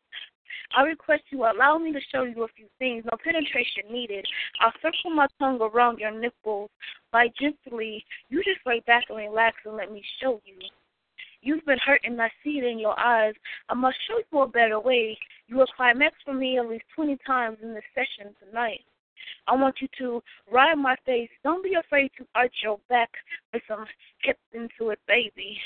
I 0.76 0.84
request 0.84 1.24
you 1.30 1.46
allow 1.46 1.78
me 1.78 1.94
to 1.94 2.00
show 2.12 2.24
you 2.24 2.44
a 2.44 2.48
few 2.58 2.68
things. 2.78 3.06
No 3.06 3.18
penetration 3.24 3.84
needed. 3.90 4.26
I'll 4.60 4.74
circle 4.82 5.12
my 5.12 5.28
tongue 5.40 5.62
around 5.62 6.00
your 6.00 6.12
nipples. 6.12 6.70
By 7.12 7.28
gently, 7.40 8.04
you 8.30 8.44
just 8.44 8.60
lay 8.66 8.82
back 8.86 9.06
and 9.08 9.18
relax 9.18 9.56
and 9.66 9.78
let 9.78 9.92
me 9.92 10.04
show 10.22 10.42
you. 10.46 10.60
You've 11.44 11.66
been 11.66 11.80
hurt 11.86 12.00
and 12.06 12.22
I 12.22 12.32
see 12.42 12.58
it 12.58 12.64
in 12.64 12.80
your 12.80 12.98
eyes. 12.98 13.34
I 13.68 13.74
must 13.74 13.98
show 14.08 14.22
you 14.32 14.42
a 14.42 14.48
better 14.48 14.80
way. 14.80 15.18
You 15.48 15.58
will 15.58 15.68
climax 15.76 16.16
for 16.24 16.34
me 16.34 16.58
at 16.58 16.70
least 16.70 16.86
20 16.96 17.18
times 17.28 17.58
in 17.62 17.74
this 17.74 17.84
session 17.94 18.34
tonight. 18.40 18.80
I 19.48 19.56
want 19.56 19.76
you 19.82 19.90
to 20.00 20.24
ride 20.50 20.76
my 20.76 20.96
face. 21.06 21.30
Don't 21.44 21.64
be 21.64 21.74
afraid 21.74 22.12
to 22.18 22.26
arch 22.34 22.54
your 22.64 22.80
back 22.88 23.10
with 23.54 23.62
some 23.68 23.86
hips 24.24 24.40
into 24.54 24.92
it, 24.92 25.00
baby. 25.06 25.58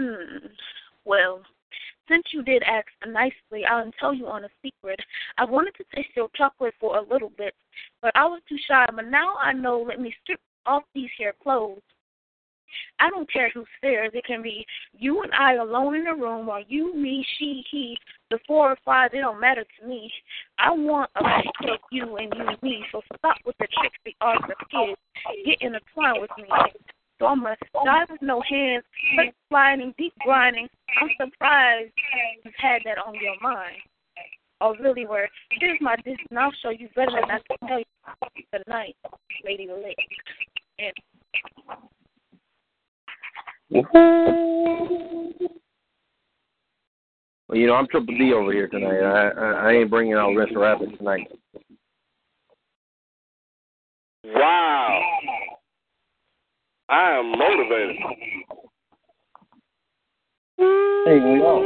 Mm. 0.00 0.48
Well, 1.04 1.42
since 2.08 2.24
you 2.32 2.42
did 2.42 2.62
ask 2.62 2.86
nicely, 3.06 3.66
I'll 3.68 3.90
tell 4.00 4.14
you 4.14 4.26
on 4.26 4.44
a 4.44 4.48
secret. 4.62 5.00
I 5.36 5.44
wanted 5.44 5.74
to 5.74 5.84
taste 5.94 6.16
your 6.16 6.28
chocolate 6.34 6.74
for 6.80 6.96
a 6.96 7.02
little 7.02 7.30
bit, 7.36 7.54
but 8.00 8.12
I 8.14 8.24
was 8.24 8.40
too 8.48 8.56
shy. 8.66 8.86
But 8.94 9.08
now 9.08 9.36
I 9.36 9.52
know. 9.52 9.84
Let 9.86 10.00
me 10.00 10.14
strip 10.22 10.40
off 10.64 10.84
these 10.94 11.10
here 11.18 11.34
clothes. 11.42 11.82
I 13.00 13.10
don't 13.10 13.30
care 13.32 13.50
who 13.52 13.64
stares. 13.78 14.10
It 14.14 14.24
can 14.24 14.42
be 14.42 14.64
you 14.92 15.22
and 15.22 15.32
I 15.32 15.54
alone 15.54 15.96
in 15.96 16.06
a 16.06 16.14
room, 16.14 16.48
or 16.48 16.60
you, 16.68 16.94
me, 16.94 17.24
she, 17.38 17.62
he, 17.70 17.96
the 18.30 18.38
four 18.46 18.70
or 18.70 18.76
five. 18.84 19.10
It 19.14 19.20
don't 19.20 19.40
matter 19.40 19.64
to 19.64 19.86
me. 19.86 20.10
I 20.58 20.70
want 20.70 21.10
a 21.16 21.24
of 21.72 21.78
you 21.90 22.16
and 22.16 22.32
you 22.36 22.46
and 22.46 22.62
me. 22.62 22.84
So 22.92 23.00
stop 23.18 23.36
with 23.44 23.56
the 23.58 23.68
tricksy 23.80 24.16
arts 24.20 24.44
of 24.44 24.68
kids. 24.68 24.98
Get 25.44 25.60
intertwined 25.60 26.20
with 26.20 26.30
me. 26.38 26.48
So 27.22 27.26
I'm 27.26 27.46
a 27.46 27.54
die 27.84 28.04
with 28.10 28.20
no 28.20 28.42
hands, 28.50 28.82
quick 29.14 29.32
sliding, 29.48 29.94
deep 29.96 30.12
grinding. 30.24 30.68
I'm 31.00 31.08
surprised 31.20 31.92
you've 32.44 32.54
had 32.58 32.82
that 32.84 32.98
on 32.98 33.14
your 33.14 33.38
mind. 33.40 33.76
Or 34.60 34.76
really 34.78 35.06
where 35.06 35.28
here's 35.60 35.78
my 35.80 35.96
dish 36.04 36.18
and 36.30 36.38
I'll 36.38 36.52
show 36.62 36.70
you 36.70 36.88
better 36.96 37.12
than 37.12 37.30
I 37.30 37.38
can 37.46 37.68
tell 37.68 37.78
you 37.78 38.44
tonight, 38.64 38.96
Lady 39.44 39.68
Lake. 39.68 39.96
And 40.80 40.92
Well, 43.72 43.84
you 47.58 47.66
know, 47.66 47.74
I'm 47.74 47.86
Triple 47.86 48.14
D 48.18 48.32
over 48.34 48.52
here 48.52 48.68
tonight. 48.68 49.00
I 49.00 49.28
I, 49.30 49.50
I 49.50 49.72
ain't 49.72 49.90
bringing 49.90 50.14
out 50.14 50.34
Rest 50.34 50.52
Rapids 50.54 50.92
tonight. 50.98 51.26
Wow. 54.24 55.00
I 56.90 57.10
am 57.12 57.30
motivated. 57.38 57.96
Hey, 60.58 61.18
we 61.18 61.40
all. 61.40 61.62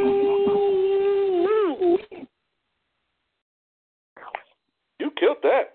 You 5.01 5.11
killed 5.19 5.39
that. 5.43 5.75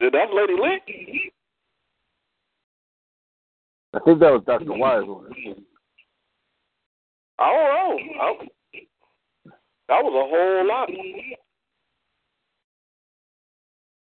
Did 0.00 0.14
that 0.14 0.32
Lady 0.32 0.54
Lick? 0.54 0.82
I 3.94 4.00
think 4.00 4.18
that 4.20 4.32
was 4.32 4.42
Dr. 4.44 4.72
Wise 4.72 5.04
one. 5.06 5.30
I 7.38 7.52
don't 7.52 8.06
know. 8.16 8.22
I, 8.22 8.46
that 9.88 10.02
was 10.02 10.14
a 10.14 10.26
whole 10.30 10.66
lot. 10.66 10.88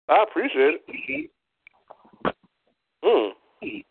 I 0.09 0.23
appreciate 0.23 0.81
it. 0.89 1.31
Hmm. 3.03 3.31
Mm. 3.65 3.85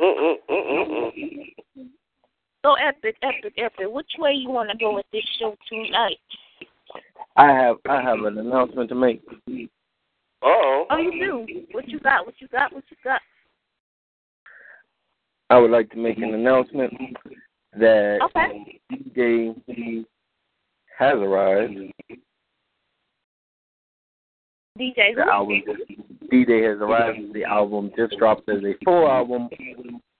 Mm-mm-mm-mm-mm. 0.00 1.90
so 2.64 2.74
epic, 2.74 3.16
epic, 3.22 3.54
epic. 3.58 3.86
Which 3.88 4.10
way 4.18 4.32
you 4.32 4.50
want 4.50 4.70
to 4.70 4.78
go 4.78 4.94
with 4.94 5.06
this 5.12 5.24
show 5.40 5.56
tonight? 5.68 6.18
I 7.36 7.48
have 7.48 7.76
I 7.88 8.00
have 8.00 8.20
an 8.20 8.38
announcement 8.38 8.88
to 8.90 8.94
make. 8.94 9.22
Uh-oh. 10.42 10.86
Oh, 10.90 10.96
you 10.98 11.10
do. 11.18 11.46
What 11.72 11.88
you 11.88 11.98
got? 11.98 12.26
What 12.26 12.34
you 12.38 12.46
got? 12.48 12.72
What 12.72 12.84
you 12.90 12.96
got? 13.02 13.20
I 15.50 15.58
would 15.58 15.70
like 15.70 15.90
to 15.90 15.96
make 15.96 16.18
an 16.18 16.34
announcement 16.34 16.92
that 17.72 18.18
Okay. 18.22 18.80
DJ 18.92 20.04
has 20.98 21.14
arrived. 21.16 21.74
DJ, 24.78 25.14
The 25.14 25.22
who? 25.24 25.30
album 25.30 25.62
DJ 26.30 26.70
has 26.70 26.80
arrived. 26.80 27.32
The 27.32 27.44
album 27.44 27.90
just 27.96 28.16
dropped 28.18 28.48
as 28.48 28.62
a 28.62 28.74
full 28.84 29.08
album 29.08 29.48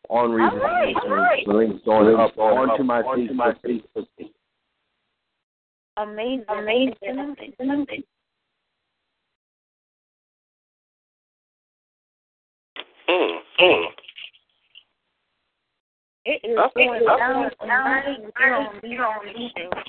on 0.09 0.33
Reason. 0.33 0.59
Alright, 0.59 0.97
alright. 0.97 1.47
The 1.47 1.53
link's 1.53 1.85
going 1.85 2.17
up 2.17 2.37
onto 2.39 2.83
my 2.83 3.03
Facebook. 3.03 4.07
Amazing, 5.99 6.45
amazing, 6.49 6.95
amazing. 7.61 8.03
Mm. 13.09 13.39
Mm. 13.61 13.85
It 16.29 16.41
is 16.45 16.59
Okay, 16.59 16.85
going 16.85 17.03
okay. 17.09 17.17
down 17.17 17.51
tonight. 17.59 18.19
You're 18.39 18.55
on 18.55 18.81
Be 18.83 18.99
on 18.99 19.17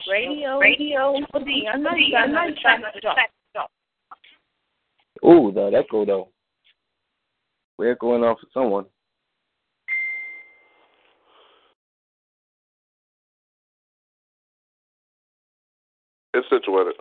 Radio. 0.09 0.57
Radio. 0.57 1.17
Triple 1.17 1.43
D. 1.43 1.67
I 1.69 1.75
know 1.75 1.89
you 1.97 2.13
got 2.13 2.29
another 2.29 2.55
track 2.61 2.79
to 2.93 3.01
drop. 3.01 3.69
Ooh, 5.25 5.51
the 5.53 5.69
echo 5.77 6.05
though. 6.05 6.29
We're 7.77 7.91
echoing 7.91 8.23
off 8.23 8.37
of 8.41 8.47
someone. 8.53 8.85
It's 16.33 16.47
situated. 16.49 16.95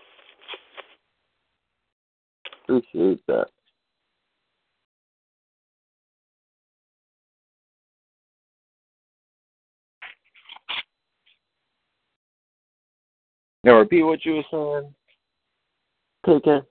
Appreciate 2.65 3.25
that. 3.29 3.47
Now 13.65 13.79
repeat 13.79 14.03
what 14.05 14.25
you 14.25 14.37
were 14.37 14.45
saying. 14.51 14.95
KK. 16.27 16.63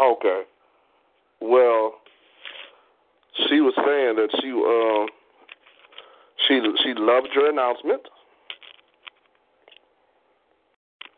Okay. 0.00 0.42
Well, 1.40 1.94
she 3.48 3.60
was 3.60 3.74
saying 3.76 4.16
that 4.16 4.30
she 4.40 4.50
um 4.50 5.08
she 6.46 6.60
she 6.82 6.94
loved 7.00 7.28
your 7.34 7.50
announcement, 7.50 8.02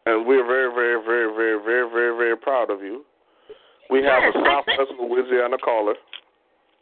and 0.06 0.26
we're 0.26 0.46
very 0.46 0.72
very 0.74 1.02
very 1.04 1.32
very 1.34 1.58
very 1.64 1.88
very 1.90 2.16
very 2.16 2.36
proud 2.36 2.70
of 2.70 2.80
you. 2.82 3.04
We 3.90 3.98
have 4.02 4.22
Yes, 4.22 4.34
a 4.34 4.38
I 4.38 4.44
South 4.44 4.64
think- 4.66 4.78
West 4.78 4.92
Louisiana 4.98 5.58
caller 5.58 5.94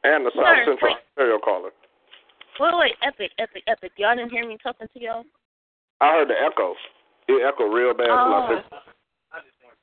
and 0.05 0.27
a 0.27 0.31
South 0.31 0.45
Sir, 0.47 0.65
Central 0.67 0.91
wait. 0.95 1.03
Ontario 1.19 1.39
caller. 1.39 1.71
Wait, 2.61 2.75
wait, 2.79 2.95
epic, 3.03 3.31
epic, 3.39 3.63
epic. 3.67 3.93
Y'all 3.97 4.15
didn't 4.15 4.31
hear 4.31 4.47
me 4.47 4.59
talking 4.63 4.87
to 4.93 5.01
y'all? 5.01 5.25
I 6.01 6.13
heard 6.15 6.29
the 6.29 6.35
echo. 6.39 6.75
It 7.29 7.43
echoed 7.47 7.73
real 7.73 7.95
bad. 7.95 8.07
till 8.07 8.15
Oh. 8.15 8.63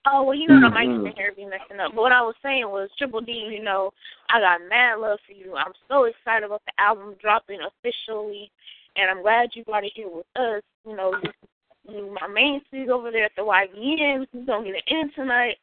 Oh 0.06 0.24
well, 0.24 0.34
you 0.38 0.48
know 0.48 0.62
the 0.62 0.70
mic 0.70 0.88
in 0.88 1.14
here 1.18 1.34
be 1.36 1.44
messing 1.46 1.80
up. 1.84 1.92
But 1.94 2.02
what 2.02 2.12
I 2.14 2.22
was 2.22 2.36
saying 2.42 2.64
was, 2.70 2.90
Triple 2.98 3.20
D, 3.22 3.32
you 3.52 3.62
know, 3.62 3.92
I 4.30 4.40
got 4.40 4.62
mad 4.70 5.00
love 5.00 5.20
for 5.28 5.34
you. 5.34 5.56
I'm 5.58 5.74
so 5.90 6.06
excited 6.06 6.46
about 6.46 6.62
the 6.66 6.74
album 6.82 7.16
dropping 7.22 7.60
officially, 7.60 8.50
and 8.96 9.10
I'm 9.10 9.22
glad 9.22 9.50
you 9.54 9.66
brought 9.66 9.84
it 9.84 9.92
here 9.94 10.08
with 10.10 10.26
us. 10.38 10.64
You 10.88 10.96
know, 10.96 11.12
you, 11.22 11.30
you 11.30 11.49
my 11.90 12.28
main 12.28 12.62
speed 12.66 12.90
over 12.90 13.12
there 13.12 13.26
at 13.26 13.32
the 13.36 13.42
YBN. 13.42 14.26
We're 14.34 14.46
gonna 14.46 14.66
get 14.66 14.76
it 14.76 14.84
in 14.88 15.12
tonight. 15.16 15.58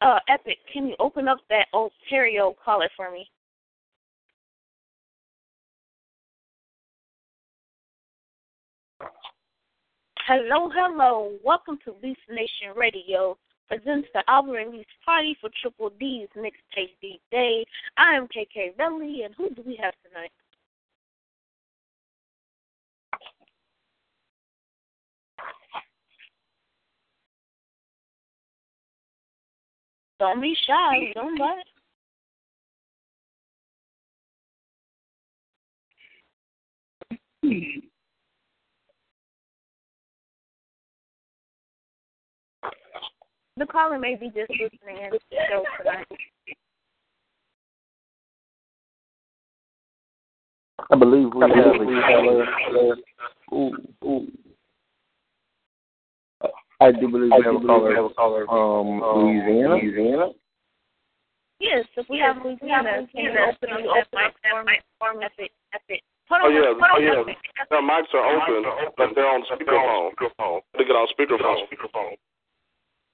Uh, 0.00 0.18
Epic, 0.28 0.58
can 0.72 0.86
you 0.86 0.96
open 0.98 1.28
up 1.28 1.38
that 1.50 1.66
Ontario 1.74 2.54
caller 2.64 2.88
for 2.96 3.10
me? 3.10 3.28
Hello, 10.26 10.70
hello. 10.74 11.32
Welcome 11.44 11.78
to 11.84 11.92
Beast 12.00 12.20
Nation 12.30 12.74
Radio. 12.76 13.36
Presents 13.68 14.08
the 14.14 14.22
album 14.28 14.52
release 14.52 14.86
party 15.04 15.36
for 15.40 15.50
Triple 15.60 15.90
D's 16.00 16.28
Mixtape 16.36 16.96
D 17.02 17.20
Day. 17.30 17.64
I 17.98 18.14
am 18.14 18.26
KK 18.28 18.76
Belly, 18.78 19.22
and 19.24 19.34
who 19.34 19.50
do 19.50 19.62
we 19.66 19.78
have 19.82 19.94
tonight? 20.06 20.30
Don't 30.18 30.40
be 30.40 30.56
shy. 30.66 31.12
Don't 31.14 31.38
bite. 31.38 31.64
The 43.56 43.66
caller 43.66 43.98
may 43.98 44.16
be 44.16 44.26
just 44.26 44.50
listening 44.50 45.04
in 45.04 45.10
to 45.12 45.18
the 45.30 45.36
show 45.48 45.64
tonight. 45.78 46.06
I 50.90 50.96
believe 50.96 51.32
we 51.34 51.40
have 51.40 51.50
a 51.50 51.62
caller. 52.08 52.96
Ooh, 53.52 53.76
ooh. 54.04 54.26
I 56.80 56.90
do 56.92 57.08
believe 57.08 57.30
we 57.30 57.44
have 57.44 57.54
a 58.04 58.14
caller. 58.14 58.50
Um, 58.50 59.00
Louisiana. 59.00 59.76
Louisiana. 59.76 60.26
Yes, 61.60 61.86
if 61.96 62.06
we 62.10 62.18
have 62.18 62.42
Louisiana, 62.44 63.06
can 63.14 63.24
you 63.24 63.30
open 63.30 63.70
the 63.70 63.88
open 63.88 64.66
mic 64.66 64.82
for 64.98 65.14
me? 65.14 65.24
Epic, 65.24 65.52
epic. 65.72 66.02
Hold 66.28 66.42
Oh 66.44 66.48
yeah, 66.50 66.74
hold 66.74 66.82
oh 66.82 67.00
yeah. 67.00 67.20
epic. 67.20 67.38
Their 67.70 67.82
mics 67.82 68.10
are 68.12 68.26
open, 68.26 68.64
but 68.96 69.14
they're 69.14 69.28
on 69.28 69.42
speakerphone. 69.46 70.60
They 70.76 70.84
get 70.84 70.96
on 70.96 71.08
speakerphone. 71.14 72.16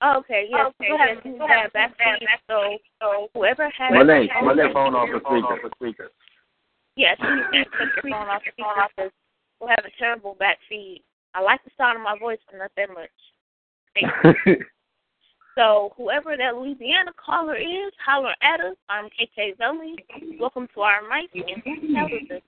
Oh, 0.02 0.16
okay, 0.18 0.48
yes. 0.48 0.72
Go 0.80 0.94
ahead 0.94 1.20
and 1.22 1.22
do 1.22 1.46
that 1.46 1.72
back 1.74 1.92
to 1.98 2.04
you. 2.20 2.28
So, 2.48 2.78
so 3.02 3.28
whoever 3.34 3.64
has 3.64 3.92
My 3.92 4.02
name. 4.02 4.28
My 4.42 4.54
name 4.54 4.72
phone 4.72 4.94
off 4.94 5.08
the 5.12 5.70
speaker. 5.76 6.08
Yes, 6.96 7.18
you 7.20 7.36
need 7.52 7.64
to 7.64 7.70
put 7.70 7.88
your 8.02 8.10
phone 8.10 8.28
off 8.28 8.40
speaker 8.40 8.88
because 8.96 9.12
will 9.60 9.68
have 9.68 9.84
a 9.84 9.92
terrible 9.98 10.34
back 10.40 10.56
feed. 10.68 11.04
I 11.34 11.42
like 11.42 11.62
the 11.64 11.70
sound 11.76 11.98
of 11.98 12.02
my 12.02 12.18
voice, 12.18 12.38
but 12.50 12.58
not 12.58 12.72
that 12.76 12.88
much. 12.88 13.12
so 15.56 15.92
whoever 15.96 16.36
that 16.36 16.56
Louisiana 16.56 17.12
caller 17.24 17.56
is, 17.56 17.92
holler 18.04 18.34
at 18.42 18.60
us. 18.60 18.76
I'm 18.88 19.06
KK 19.06 19.56
Zelly. 19.58 19.94
Welcome 20.38 20.68
to 20.74 20.80
our 20.80 21.00
mic 21.02 21.30
and 21.34 21.62
tell 21.94 22.04
us 22.06 22.10
this. 22.28 22.42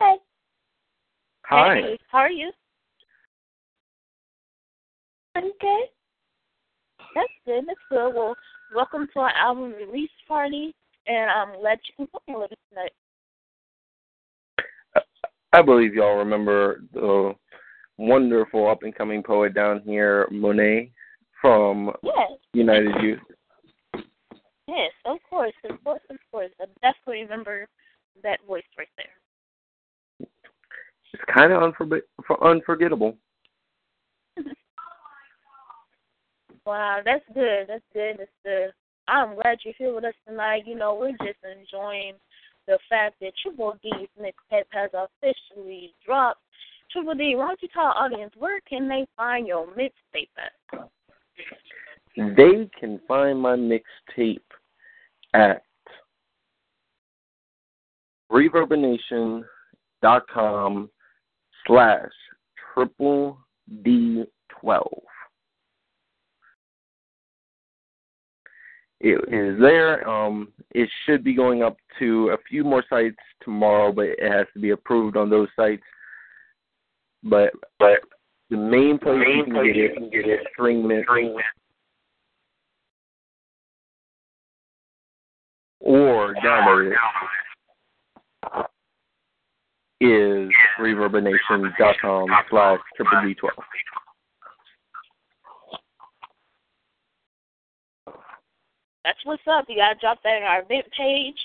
Hey. 0.00 0.16
Hi. 1.46 1.74
Hey, 1.76 1.98
how 2.10 2.18
are 2.18 2.30
you? 2.30 2.52
I'm 5.34 5.50
good. 5.60 5.88
That's 7.14 7.28
good. 7.46 7.64
That's 7.66 7.78
good. 7.90 8.14
Well, 8.14 8.34
welcome 8.74 9.08
to 9.14 9.20
our 9.20 9.30
album 9.30 9.72
release 9.72 10.10
party, 10.26 10.74
and 11.06 11.30
I'm 11.30 11.60
glad 11.60 11.78
you 11.88 11.94
can 11.96 12.06
put 12.08 12.22
me 12.26 12.34
with 12.36 12.52
us 12.52 12.58
tonight. 12.70 12.90
I 15.52 15.62
believe 15.62 15.94
y'all 15.94 16.16
remember 16.16 16.82
the 16.92 17.34
wonderful 17.96 18.68
up 18.68 18.82
and 18.82 18.94
coming 18.94 19.22
poet 19.22 19.54
down 19.54 19.80
here, 19.84 20.26
Monet, 20.32 20.90
from 21.40 21.92
Yes. 22.02 22.32
United 22.52 22.94
Youth. 23.00 23.20
Yes, 24.66 24.90
of 25.04 25.18
course, 25.30 25.52
of 25.70 25.82
course, 25.84 26.00
of 26.10 26.16
course. 26.32 26.50
I 26.60 26.64
definitely 26.82 27.22
remember 27.22 27.68
that 28.22 28.40
voice 28.46 28.64
right 28.76 28.88
there. 28.96 30.26
It's 31.12 31.22
kind 31.32 31.52
of 31.52 31.62
unforbi- 31.62 32.02
unforgettable. 32.42 33.16
Wow, 36.66 37.00
that's 37.04 37.24
good. 37.34 37.66
That's 37.68 37.84
good. 37.92 38.16
That's 38.18 38.30
good. 38.44 38.72
I'm 39.06 39.34
glad 39.34 39.58
you're 39.64 39.74
here 39.76 39.94
with 39.94 40.04
us 40.04 40.14
tonight. 40.26 40.66
You 40.66 40.76
know, 40.76 40.94
we're 40.94 41.12
just 41.12 41.44
enjoying 41.44 42.14
the 42.66 42.78
fact 42.88 43.20
that 43.20 43.34
Triple 43.42 43.76
D's 43.82 44.08
mixtape 44.18 44.64
has 44.70 44.90
officially 44.94 45.94
dropped. 46.06 46.40
Triple 46.90 47.14
D, 47.14 47.36
why 47.36 47.48
don't 47.48 47.62
you 47.62 47.68
tell 47.72 47.84
our 47.84 48.04
audience 48.04 48.32
where 48.38 48.60
can 48.68 48.88
they 48.88 49.06
find 49.16 49.46
your 49.46 49.66
mixtape 49.68 50.30
at? 50.38 50.52
They 52.16 52.68
can 52.78 53.00
find 53.06 53.40
my 53.40 53.56
mixtape 53.56 54.40
at 55.34 55.62
reverbnation.com 58.30 60.90
slash 61.66 62.12
triple 62.72 63.38
D 63.82 64.24
twelve. 64.48 65.02
It 69.06 69.20
is 69.30 69.60
there. 69.60 70.08
Um, 70.08 70.48
it 70.70 70.88
should 71.04 71.22
be 71.22 71.34
going 71.34 71.62
up 71.62 71.76
to 71.98 72.30
a 72.30 72.38
few 72.48 72.64
more 72.64 72.82
sites 72.88 73.18
tomorrow, 73.42 73.92
but 73.92 74.06
it 74.06 74.32
has 74.32 74.46
to 74.54 74.60
be 74.60 74.70
approved 74.70 75.18
on 75.18 75.28
those 75.28 75.48
sites. 75.54 75.82
But 77.22 77.52
but 77.78 78.00
the 78.48 78.56
main 78.56 78.98
place 78.98 79.18
you 79.36 79.44
can 79.44 79.52
get 79.52 79.76
it, 79.76 80.10
get 80.10 80.26
it 80.26 80.46
stream 80.54 80.90
it, 80.90 81.04
or 85.80 86.34
download 86.42 86.90
it 86.90 86.96
is 90.00 90.50
reverbnation.com 90.80 92.26
slash 92.48 92.78
triple 92.96 93.22
D 93.22 93.34
twelve. 93.34 93.52
That's 99.04 99.18
what's 99.24 99.42
up. 99.46 99.66
You 99.68 99.76
gotta 99.76 99.98
drop 100.00 100.22
that 100.24 100.38
in 100.38 100.42
our 100.42 100.62
event 100.62 100.86
page. 100.96 101.36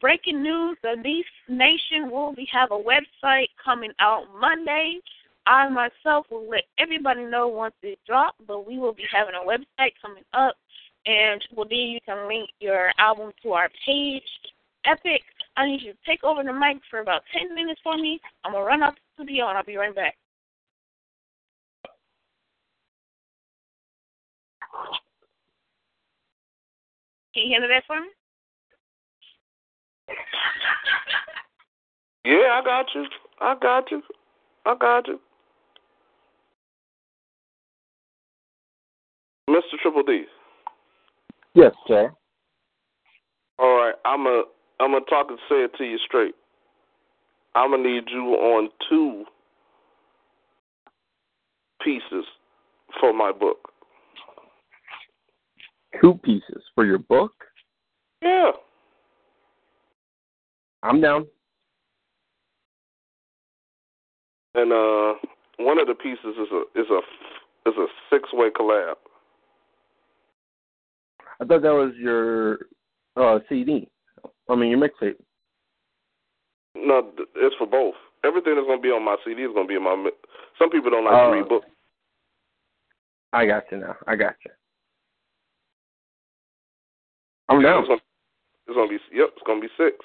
Breaking 0.00 0.42
news: 0.42 0.78
the 0.82 0.96
Beast 1.02 1.28
Nation 1.48 2.10
will 2.10 2.32
be 2.34 2.48
have 2.50 2.70
a 2.70 2.78
website 2.78 3.48
coming 3.62 3.92
out 3.98 4.24
Monday. 4.40 4.98
I 5.46 5.68
myself 5.68 6.26
will 6.30 6.48
let 6.48 6.64
everybody 6.78 7.24
know 7.24 7.48
once 7.48 7.74
it 7.82 7.98
drops, 8.06 8.38
but 8.46 8.66
we 8.66 8.78
will 8.78 8.94
be 8.94 9.04
having 9.12 9.34
a 9.34 9.46
website 9.46 9.92
coming 10.00 10.24
up, 10.32 10.56
and 11.04 11.44
well, 11.54 11.66
then 11.68 11.78
you 11.78 11.98
can 12.06 12.28
link 12.28 12.48
your 12.60 12.92
album 12.98 13.32
to 13.42 13.52
our 13.52 13.68
page. 13.84 14.22
Epic, 14.84 15.22
I 15.56 15.66
need 15.66 15.82
you 15.82 15.92
to 15.92 15.98
take 16.06 16.24
over 16.24 16.42
the 16.42 16.52
mic 16.52 16.78
for 16.90 17.00
about 17.00 17.22
ten 17.36 17.54
minutes 17.54 17.80
for 17.84 17.96
me. 17.98 18.20
I'm 18.44 18.52
gonna 18.52 18.64
run 18.64 18.82
out 18.82 18.94
the 18.94 19.24
studio 19.24 19.48
and 19.48 19.58
I'll 19.58 19.64
be 19.64 19.76
right 19.76 19.94
back. 19.94 20.16
Can 27.34 27.44
you 27.44 27.52
handle 27.52 27.70
that 27.70 27.84
for 27.86 28.00
me? 28.00 28.08
Yeah, 32.24 32.60
I 32.60 32.62
got 32.64 32.86
you. 32.94 33.06
I 33.40 33.54
got 33.60 33.90
you. 33.90 34.02
I 34.66 34.74
got 34.78 35.08
you. 35.08 35.18
Mr. 39.48 39.78
Triple 39.80 40.02
D. 40.02 40.24
Yes, 41.54 41.72
sir. 41.86 42.12
All 43.58 43.76
right, 43.76 43.94
I'm 44.04 44.26
a 44.26 44.44
I'm 44.80 44.92
gonna 44.92 45.04
talk 45.06 45.26
and 45.28 45.38
say 45.48 45.64
it 45.64 45.72
to 45.78 45.84
you 45.84 45.98
straight. 46.06 46.34
I'm 47.54 47.70
gonna 47.70 47.82
need 47.82 48.04
you 48.08 48.34
on 48.34 48.70
two 48.88 49.24
pieces 51.82 52.24
for 53.00 53.12
my 53.12 53.32
book. 53.32 53.71
Two 56.00 56.14
pieces 56.24 56.62
for 56.74 56.84
your 56.84 56.98
book. 56.98 57.32
Yeah. 58.22 58.52
I'm 60.82 61.00
down. 61.00 61.26
And 64.54 64.72
uh, 64.72 65.14
one 65.58 65.78
of 65.78 65.86
the 65.86 65.94
pieces 65.94 66.18
is 66.24 66.48
a 66.52 66.80
is 66.80 66.86
a 66.90 67.68
is 67.68 67.74
a 67.76 67.86
six 68.10 68.28
way 68.32 68.48
collab. 68.50 68.94
I 71.40 71.44
thought 71.44 71.62
that 71.62 71.72
was 71.72 71.92
your 71.98 72.58
uh, 73.16 73.38
CD. 73.48 73.88
I 74.48 74.54
mean, 74.54 74.70
your 74.70 74.78
mixtape. 74.78 75.16
No, 76.74 77.10
it's 77.36 77.54
for 77.56 77.66
both. 77.66 77.94
Everything 78.24 78.54
that's 78.56 78.66
gonna 78.66 78.80
be 78.80 78.88
on 78.88 79.04
my 79.04 79.16
CD 79.24 79.42
is 79.42 79.50
gonna 79.54 79.66
be 79.68 79.74
in 79.76 79.82
my. 79.84 79.96
mi- 79.96 80.10
Some 80.58 80.70
people 80.70 80.90
don't 80.90 81.04
like 81.04 81.14
Oh. 81.14 81.30
to 81.30 81.36
read 81.38 81.48
books. 81.48 81.66
I 83.32 83.46
got 83.46 83.64
you 83.70 83.78
now. 83.78 83.96
I 84.06 84.16
got 84.16 84.34
you. 84.44 84.50
I'm 87.48 87.62
down. 87.62 87.80
It's 87.80 87.88
gonna, 87.88 88.00
it's 88.66 88.76
gonna 88.76 88.88
be 88.88 88.98
yep. 89.16 89.30
It's 89.32 89.46
gonna 89.46 89.60
be 89.60 89.68
six. 89.76 89.96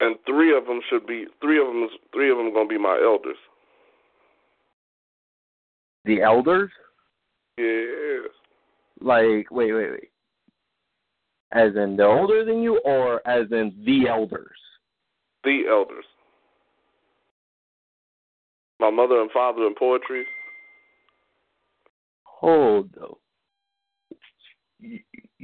And 0.00 0.16
three 0.26 0.56
of 0.56 0.66
them 0.66 0.80
should 0.90 1.06
be 1.06 1.26
three 1.40 1.60
of 1.60 1.66
them. 1.66 1.88
Three 2.12 2.30
of 2.30 2.36
them 2.36 2.52
gonna 2.52 2.68
be 2.68 2.78
my 2.78 3.00
elders. 3.02 3.36
The 6.04 6.22
elders? 6.22 6.70
Yeah. 7.56 8.28
Like, 9.00 9.50
wait, 9.50 9.72
wait, 9.72 9.90
wait. 9.90 10.10
As 11.52 11.74
in 11.76 11.96
the 11.96 12.04
older 12.04 12.44
than 12.44 12.62
you, 12.62 12.80
or 12.84 13.26
as 13.26 13.46
in 13.52 13.74
the 13.84 14.08
elders? 14.08 14.58
The 15.44 15.64
elders. 15.70 16.04
My 18.80 18.90
mother 18.90 19.20
and 19.20 19.30
father 19.30 19.66
in 19.66 19.74
poetry. 19.78 20.24
Hold 22.24 22.90
though. 22.94 23.18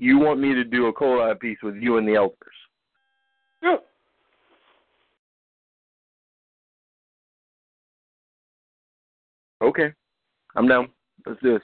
You, 0.01 0.19
want 0.19 0.41
me 0.41 0.55
to 0.55 0.65
do 0.65 0.87
a 0.87 0.93
collab 0.95 1.41
piece 1.41 1.59
with 1.63 1.77
you 1.77 1.99
and 1.99 2.09
the 2.09 2.15
elders? 2.15 2.37
Yeah. 3.63 3.77
Okay, 9.61 9.93
I'm 10.57 10.67
down. 10.67 10.89
Let's 11.27 11.39
do 11.43 11.53
this. 11.53 11.63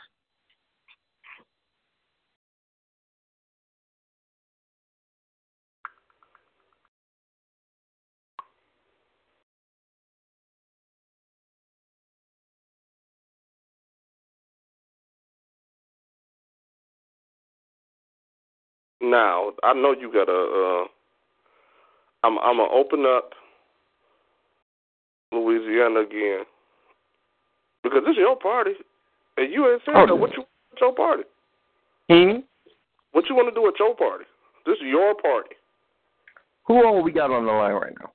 Now 19.11 19.53
I 19.63 19.73
know 19.73 19.93
you 19.93 20.13
got 20.13 20.29
a. 20.29 20.33
Uh, 20.33 20.85
I'm 22.27 22.39
I'm 22.39 22.57
gonna 22.57 22.73
open 22.73 23.07
up 23.07 23.33
Louisiana 25.33 26.01
again 26.01 26.45
because 27.83 28.03
this 28.05 28.13
is 28.13 28.19
your 28.19 28.37
party, 28.37 28.73
and 29.37 29.53
you 29.53 29.71
ain't 29.71 29.83
saying 29.87 29.97
Oh, 29.97 30.07
that. 30.07 30.17
What 30.17 30.33
you 30.37 30.43
at 30.43 30.81
your 30.81 30.95
party? 30.95 31.23
Hmm? 32.11 32.41
What 33.13 33.29
you 33.29 33.37
want 33.37 33.49
to 33.49 33.55
do 33.55 33.67
at 33.69 33.79
your 33.79 33.95
party? 33.95 34.25
This 34.67 34.77
is 34.79 34.87
your 34.91 35.15
party. 35.15 35.55
Who 36.67 36.85
all 36.85 37.03
we 37.03 37.13
got 37.13 37.31
on 37.31 37.47
the 37.47 37.53
line 37.53 37.75
right 37.75 37.95
now? 38.01 38.11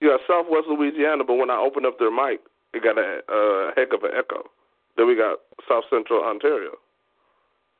Yeah, 0.00 0.16
Southwest 0.28 0.66
Louisiana, 0.68 1.24
but 1.24 1.36
when 1.36 1.50
I 1.50 1.56
open 1.56 1.86
up 1.86 1.98
their 1.98 2.12
mic, 2.12 2.40
it 2.74 2.82
got 2.84 2.98
a 2.98 3.24
uh, 3.24 3.72
heck 3.74 3.94
of 3.94 4.04
an 4.04 4.10
echo. 4.12 4.44
Then 4.96 5.06
we 5.06 5.16
got 5.16 5.38
South 5.66 5.84
Central 5.88 6.22
Ontario 6.22 6.76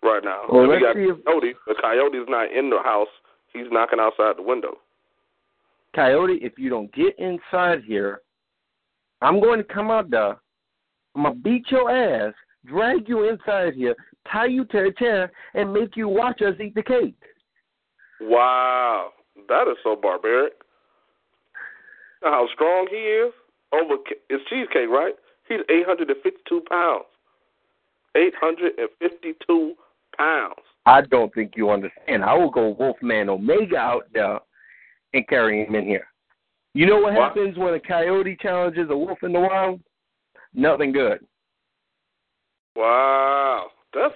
right 0.04 0.22
now. 0.22 0.42
Well, 0.50 0.68
we 0.68 0.78
got 0.80 0.96
if- 0.96 1.24
Coyote. 1.24 1.54
The 1.66 1.74
Coyote's 1.80 2.28
not 2.28 2.52
in 2.52 2.70
the 2.70 2.78
house. 2.84 3.08
He's 3.52 3.66
knocking 3.70 4.00
outside 4.00 4.36
the 4.36 4.42
window. 4.42 4.78
Coyote, 5.94 6.38
if 6.42 6.58
you 6.58 6.70
don't 6.70 6.92
get 6.92 7.18
inside 7.18 7.82
here, 7.86 8.20
I'm 9.22 9.40
going 9.40 9.58
to 9.58 9.64
come 9.64 9.90
out 9.90 10.10
there. 10.10 10.36
I'm 11.14 11.22
gonna 11.22 11.34
beat 11.36 11.70
your 11.70 11.90
ass, 11.90 12.34
drag 12.66 13.08
you 13.08 13.28
inside 13.28 13.74
here, 13.74 13.94
tie 14.30 14.46
you 14.46 14.64
to 14.66 14.86
a 14.86 14.92
chair, 14.92 15.30
and 15.54 15.72
make 15.72 15.96
you 15.96 16.08
watch 16.08 16.42
us 16.42 16.54
eat 16.60 16.74
the 16.74 16.82
cake. 16.82 17.14
Wow, 18.20 19.12
that 19.48 19.68
is 19.68 19.76
so 19.84 19.94
barbaric. 19.94 20.54
How 22.22 22.48
strong 22.52 22.88
he 22.90 22.96
is? 22.96 23.32
Over 23.72 23.96
it's 24.28 24.44
cheesecake, 24.48 24.88
right? 24.88 25.14
He's 25.48 25.60
852 25.68 26.62
pounds. 26.68 27.04
852 28.16 29.74
pounds. 30.16 30.54
I 30.86 31.00
don't 31.02 31.32
think 31.34 31.52
you 31.56 31.70
understand. 31.70 32.24
I 32.24 32.34
will 32.34 32.50
go 32.50 32.76
Wolfman 32.78 33.28
Omega 33.28 33.76
out 33.76 34.04
there 34.12 34.38
and 35.14 35.26
carry 35.28 35.64
him 35.64 35.74
in 35.74 35.84
here. 35.84 36.06
You 36.74 36.86
know 36.86 36.98
what 36.98 37.14
Wow. 37.14 37.28
happens 37.28 37.56
when 37.56 37.74
a 37.74 37.80
coyote 37.80 38.36
challenges 38.36 38.90
a 38.90 38.96
wolf 38.96 39.22
in 39.22 39.32
the 39.32 39.40
wild? 39.40 39.80
Nothing 40.52 40.92
good. 40.92 41.24
Wow, 42.76 43.70
that's 43.92 44.14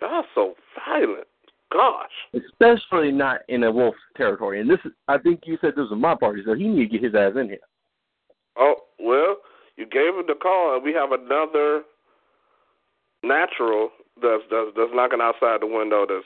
y'all 0.00 0.24
so 0.34 0.54
violent. 0.86 1.26
Gosh. 1.70 2.10
Especially 2.34 3.12
not 3.12 3.40
in 3.48 3.64
a 3.64 3.70
wolf's 3.70 3.98
territory. 4.16 4.60
And 4.60 4.68
this 4.68 4.80
is 4.84 4.92
I 5.06 5.18
think 5.18 5.42
you 5.46 5.58
said 5.60 5.74
this 5.76 5.88
was 5.90 5.98
my 5.98 6.14
party, 6.14 6.42
so 6.44 6.54
he 6.54 6.66
need 6.66 6.90
to 6.90 6.98
get 6.98 7.04
his 7.04 7.14
ass 7.14 7.32
in 7.36 7.48
here. 7.48 7.58
Oh 8.56 8.74
well, 8.98 9.36
you 9.76 9.86
gave 9.86 10.14
him 10.14 10.24
the 10.26 10.34
call, 10.34 10.74
and 10.74 10.82
we 10.82 10.92
have 10.94 11.12
another 11.12 11.82
natural 13.22 13.90
that's 14.22 14.42
that's, 14.50 14.70
that's 14.76 14.90
knocking 14.94 15.20
outside 15.20 15.60
the 15.60 15.66
window. 15.66 16.06
That's 16.08 16.24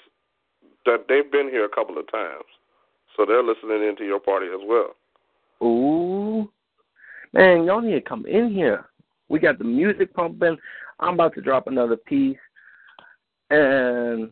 that 0.86 1.07
they've 1.09 1.30
been 1.30 1.49
here 1.49 1.64
a 1.64 1.68
couple 1.68 1.99
of 1.99 2.11
times, 2.11 2.45
so 3.16 3.24
they're 3.26 3.43
listening 3.43 3.88
into 3.88 4.05
your 4.05 4.20
party 4.20 4.47
as 4.47 4.61
well. 4.66 4.97
Ooh. 5.62 6.51
Man, 7.32 7.64
y'all 7.64 7.80
need 7.80 7.93
to 7.93 8.01
come 8.01 8.26
in 8.26 8.53
here. 8.53 8.86
We 9.28 9.38
got 9.38 9.59
the 9.59 9.64
music 9.64 10.12
pumping. 10.12 10.59
I'm 11.01 11.14
about 11.14 11.34
to 11.34 11.40
drop 11.40 11.66
another 11.66 11.97
piece. 11.97 12.36
And 13.51 14.30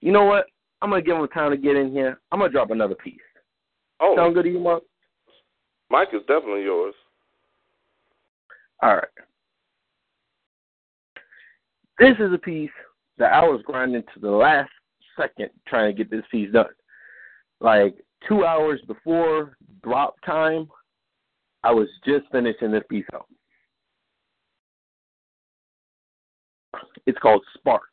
you 0.00 0.12
know 0.12 0.24
what? 0.24 0.46
I'm 0.82 0.90
gonna 0.90 1.02
give 1.02 1.16
them 1.16 1.28
time 1.28 1.50
to 1.50 1.56
get 1.56 1.76
in 1.76 1.92
here. 1.92 2.20
I'm 2.32 2.40
gonna 2.40 2.50
drop 2.50 2.70
another 2.70 2.94
piece. 2.94 3.20
Oh, 4.00 4.16
Sound 4.16 4.34
good 4.34 4.44
to 4.44 4.50
you, 4.50 4.60
Mark? 4.60 4.82
Mike 5.90 6.08
is 6.12 6.22
definitely 6.26 6.62
yours. 6.62 6.94
All 8.82 8.94
right. 8.94 9.04
This 12.00 12.16
is 12.18 12.32
a 12.32 12.38
piece 12.38 12.70
that 13.18 13.34
I 13.34 13.42
was 13.42 13.60
grinding 13.66 14.02
to 14.14 14.20
the 14.20 14.30
last 14.30 14.70
second 15.18 15.50
trying 15.68 15.94
to 15.94 15.96
get 15.96 16.10
this 16.10 16.24
piece 16.30 16.50
done. 16.50 16.64
Like 17.60 17.94
two 18.26 18.46
hours 18.46 18.80
before 18.86 19.58
drop 19.84 20.14
time, 20.24 20.66
I 21.62 21.72
was 21.72 21.88
just 22.06 22.24
finishing 22.32 22.72
this 22.72 22.84
piece 22.88 23.04
out. 23.12 23.26
It's 27.04 27.18
called 27.18 27.42
Sparks. 27.52 27.89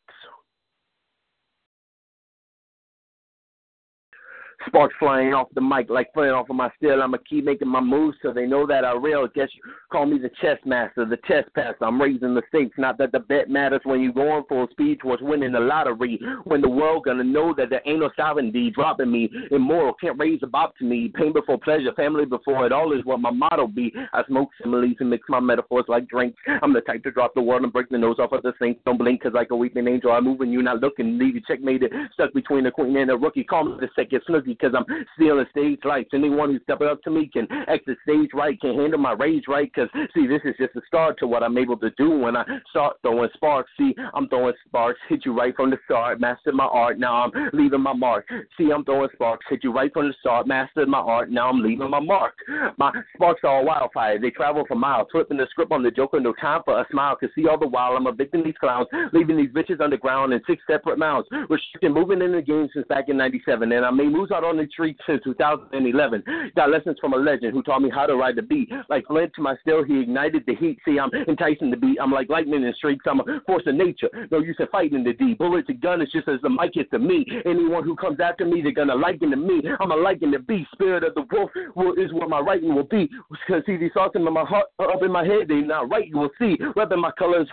Sparks 4.66 4.96
flying 5.00 5.34
off 5.34 5.48
the 5.54 5.62
mic 5.62 5.90
like 5.90 6.12
flying 6.14 6.32
off 6.32 6.50
of 6.50 6.56
my 6.56 6.70
steel. 6.78 7.02
I'ma 7.02 7.18
keep 7.30 7.46
making 7.46 7.68
my 7.68 7.80
moves 7.80 8.18
so 8.22 8.34
they 8.34 8.46
know 8.46 8.66
that 8.66 8.84
I 8.84 8.94
real. 8.94 9.28
Guess 9.28 9.50
you 9.54 9.62
call 9.92 10.06
me 10.06 10.18
the 10.18 10.32
chess 10.42 10.58
master, 10.66 11.06
the 11.06 11.18
chess 11.28 11.44
passer. 11.56 11.86
I'm 11.86 12.02
raising 12.02 12.34
the 12.34 12.42
stakes. 12.50 12.78
Not 12.78 12.98
that 12.98 13.12
the 13.12 13.20
bet 13.20 13.50
matters 13.50 13.82
when 13.84 14.02
you're 14.02 14.14
going 14.14 14.44
full 14.50 14.68
speed 14.72 15.00
towards 15.00 15.22
winning 15.22 15.52
the 15.52 15.60
lottery. 15.60 16.20
When 16.46 16.62
the 16.62 16.70
world 16.70 17.06
gonna 17.06 17.24
know 17.24 17.54
that 17.56 17.70
there 17.70 17.82
ain't 17.86 18.00
no 18.00 18.10
sovereignty 18.16 18.72
dropping 18.72 19.12
me. 19.12 19.30
Immoral 19.52 19.94
can't 19.94 20.20
raise 20.20 20.40
a 20.44 20.48
bob 20.48 20.72
to 20.80 20.86
me. 20.86 21.12
Pain 21.14 21.34
before 21.34 21.60
pleasure, 21.60 21.94
family 21.94 22.26
before 22.26 22.66
it 22.66 22.72
all 22.72 22.92
is 22.98 23.06
what 23.06 23.22
my 23.22 23.32
motto 23.32 23.68
be. 23.68 23.94
I 24.14 24.24
smoke 24.26 24.50
similes 24.62 24.96
and 25.00 25.10
mix 25.10 25.24
my 25.30 25.40
metaphors 25.40 25.86
like 25.88 26.08
drinks. 26.08 26.40
I'm 26.62 26.74
the 26.74 26.82
type 26.82 27.04
to 27.04 27.12
drop 27.12 27.34
the 27.36 27.42
world 27.42 27.64
and 27.64 27.72
break 27.72 27.90
the 27.90 27.98
nose 27.98 28.18
off 28.20 28.32
of 28.32 28.44
the 28.44 28.54
sink. 28.60 28.80
Don't 28.86 28.98
blink 28.98 29.22
'cause 29.22 29.34
like 29.34 29.52
a 29.52 29.56
weeping 29.56 29.88
angel, 29.88 30.12
I 30.12 30.20
move 30.20 30.40
when 30.40 30.52
you 30.52 30.62
not 30.62 30.82
looking. 30.82 31.18
Leave 31.18 31.36
you 31.36 31.42
checkmated, 31.42 31.94
stuck 32.14 32.34
between 32.34 32.64
the 32.64 32.72
queen 32.72 32.98
and 32.98 33.10
the 33.10 33.18
rookie. 33.18 33.44
Call 33.44 33.64
me 33.64 33.78
the 33.80 33.90
second 33.96 34.22
snooky 34.26 34.56
'cause 34.60 34.74
I'm 34.76 34.86
stealing 35.16 35.46
stage 35.52 35.80
lights. 35.84 36.10
Anyone 36.14 36.52
who's 36.52 36.62
stepping 36.64 36.88
up 36.88 37.02
to 37.04 37.10
me 37.10 37.28
can 37.28 37.48
exit 37.68 37.98
stage 38.04 38.30
right, 38.34 38.60
can 38.60 38.76
handle 38.76 39.00
my 39.00 39.14
rage 39.14 39.48
right. 39.48 39.72
Because 39.74 39.90
see, 40.14 40.28
this 40.28 40.42
is 40.44 40.56
just 40.58 40.76
a 40.76 40.82
start 40.88 41.18
to 41.20 41.28
what 41.28 41.44
I'm 41.44 41.58
able 41.58 41.78
to 41.78 41.90
do 41.92 42.10
when 42.10 42.36
I 42.36 42.46
start 42.70 42.98
throwing 43.02 43.30
sparks. 43.34 43.72
See, 43.78 43.96
I'm 44.14 44.28
throwing 44.30 44.54
sparks, 44.66 45.00
hit 45.08 45.26
you 45.26 45.34
right 45.34 45.56
from 45.56 45.70
the 45.70 45.80
start. 45.86 46.20
Mastered 46.20 46.56
my 46.56 46.66
art, 46.66 47.00
now 47.00 47.24
I'm 47.24 47.50
leaving 47.54 47.82
my 47.82 47.94
mark. 47.94 48.30
See, 48.58 48.72
I'm 48.72 48.84
throwing 48.84 49.10
sparks, 49.14 49.46
hit 49.50 49.64
you 49.64 49.72
right 49.72 49.92
from 49.94 50.08
the 50.08 50.14
start. 50.20 50.48
Mastered 50.48 50.88
my 50.88 51.00
art, 51.00 51.30
now 51.30 51.50
I'm 51.50 51.62
leaving 51.62 51.90
my 51.90 52.00
mark. 52.00 52.36
My 52.78 52.92
sparks 53.16 53.44
are 53.44 53.64
wildfire, 53.64 54.20
they 54.20 54.30
travel 54.30 54.66
for 54.68 54.76
miles. 54.76 55.08
Flipping 55.12 55.38
the 55.38 55.48
script 55.48 55.72
on 55.72 55.84
the 55.84 55.92
joker, 55.92 56.20
no 56.20 56.34
time 56.34 56.62
for 56.64 56.80
a 56.80 56.86
smile. 56.92 57.16
Cause 57.16 57.30
see, 57.36 57.48
all 57.48 57.58
the 57.58 57.68
while 57.68 57.96
I'm 57.96 58.08
evicting 58.08 58.44
these 58.44 58.58
clowns, 58.60 58.88
leaving 59.14 59.38
these 59.38 59.52
bitches 59.52 59.82
underground 59.82 60.34
in 60.34 60.42
six 60.46 60.64
separate 60.68 60.98
mounds. 60.98 61.28
Restricting 61.50 61.94
moving 61.94 62.22
in 62.22 62.32
the 62.32 62.42
game 62.42 62.70
since 62.74 62.88
back 62.88 63.10
in 63.10 63.18
'97, 63.18 63.72
and 63.72 63.86
I 63.86 63.92
made 63.92 64.12
moves 64.12 64.32
out 64.38 64.44
on 64.44 64.58
the 64.58 64.68
streets 64.72 65.00
since 65.08 65.22
2011. 65.24 66.24
Got 66.56 66.70
lessons 66.70 66.98
from 67.02 67.14
a 67.14 67.18
legend 67.18 67.54
who 67.54 67.64
taught 67.64 67.82
me 67.82 67.90
how 67.90 68.06
to 68.06 68.16
ride 68.16 68.36
the 68.36 68.44
beat. 68.44 68.70
Like 68.90 69.08
flint 69.08 69.32
to 69.36 69.42
my 69.42 69.56
steel, 69.62 69.84
he 69.84 70.02
ignited 70.02 70.44
the 70.46 70.56
heat. 70.56 70.78
See, 70.86 71.00
I'm 71.00 71.10
enticing 71.28 71.72
the 71.72 71.78
beat. 71.78 71.98
I'm 72.00 72.12
like 72.12 72.30
lightning 72.30 72.64
in 72.64 72.74
streaks. 72.76 73.06
I'm 73.10 73.20
a 73.20 73.24
force 73.48 73.64
of 73.66 73.76
nature. 73.76 74.10
No 74.32 74.40
use 74.40 74.56
in 74.60 74.68
fighting 74.68 75.04
the 75.04 75.14
D. 75.14 75.34
Bullet 75.34 75.66
to 75.68 75.74
gun 75.74 76.02
is 76.02 76.10
just 76.12 76.28
as 76.28 76.40
the 76.44 76.50
mic 76.50 76.72
is 76.76 76.86
to 76.92 77.00
me. 77.00 77.26
Anyone 77.46 77.84
who 77.84 77.96
comes 77.96 78.20
after 78.20 78.46
me, 78.46 78.62
they're 78.62 78.72
gonna 78.72 78.96
liken 78.96 79.32
to 79.32 79.38
me. 79.38 79.62
I'm 79.80 79.92
a 79.92 79.96
liken 79.96 80.32
to 80.34 80.40
be. 80.40 80.68
Spirit 80.74 81.04
of 81.04 81.16
the 81.16 81.26
wolf 81.32 81.98
is 81.98 82.14
what 82.14 82.30
my 82.30 82.40
writing 82.40 82.76
will 82.76 82.84
be. 82.84 83.10
Cause 83.48 83.64
see 83.66 83.78
these 83.78 83.92
thoughts 83.94 84.16
in 84.16 84.24
my 84.24 84.44
heart, 84.44 84.68
up 84.80 85.02
in 85.02 85.12
my 85.12 85.26
head, 85.26 85.48
they 85.48 85.56
not 85.56 85.90
right. 85.90 86.08
You 86.08 86.18
will 86.18 86.30
see. 86.38 86.58
Whether 86.74 86.98
my 86.98 87.12
colors 87.18 87.48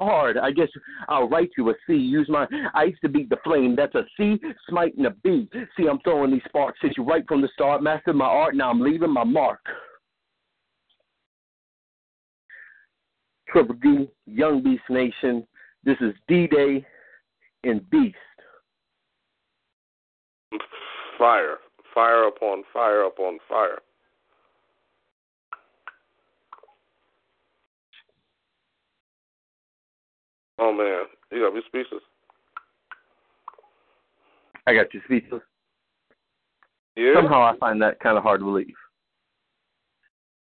hard, 0.00 0.36
I 0.36 0.50
guess 0.50 0.68
I'll 1.08 1.28
write 1.28 1.50
you 1.56 1.70
a 1.70 1.74
C. 1.86 1.94
Use 1.94 2.28
my 2.28 2.46
ice 2.74 2.94
to 3.02 3.08
beat 3.08 3.30
the 3.30 3.38
flame. 3.44 3.76
That's 3.76 3.94
a 3.94 4.04
C, 4.16 4.38
smiting 4.68 4.96
and 4.96 5.06
a 5.06 5.10
B. 5.10 5.48
See, 5.76 5.86
I'm 5.88 5.98
throwing 6.00 6.25
these 6.30 6.42
sparks. 6.48 6.78
Hit 6.82 6.96
you 6.96 7.04
right 7.04 7.24
from 7.26 7.42
the 7.42 7.48
start. 7.52 7.82
Mastered 7.82 8.16
my 8.16 8.26
art. 8.26 8.54
Now 8.54 8.70
I'm 8.70 8.80
leaving 8.80 9.12
my 9.12 9.24
mark. 9.24 9.60
Triple 13.48 13.76
D, 13.76 14.08
Young 14.26 14.62
Beast 14.62 14.82
Nation. 14.90 15.46
This 15.84 15.96
is 16.00 16.14
D 16.28 16.46
Day 16.46 16.84
and 17.64 17.88
Beast. 17.90 18.16
Fire, 21.18 21.56
fire 21.94 22.28
upon 22.28 22.62
fire 22.72 23.04
upon 23.04 23.38
fire. 23.48 23.78
Oh 30.58 30.72
man, 30.72 31.04
you 31.30 31.44
got 31.44 31.54
me 31.54 31.62
speechless. 31.66 32.02
I 34.66 34.74
got 34.74 34.92
you 34.92 35.00
speechless. 35.04 35.42
Yeah. 36.96 37.12
Somehow 37.14 37.42
I 37.42 37.56
find 37.58 37.80
that 37.82 38.00
kind 38.00 38.16
of 38.16 38.22
hard 38.22 38.40
to 38.40 38.46
believe. 38.46 38.74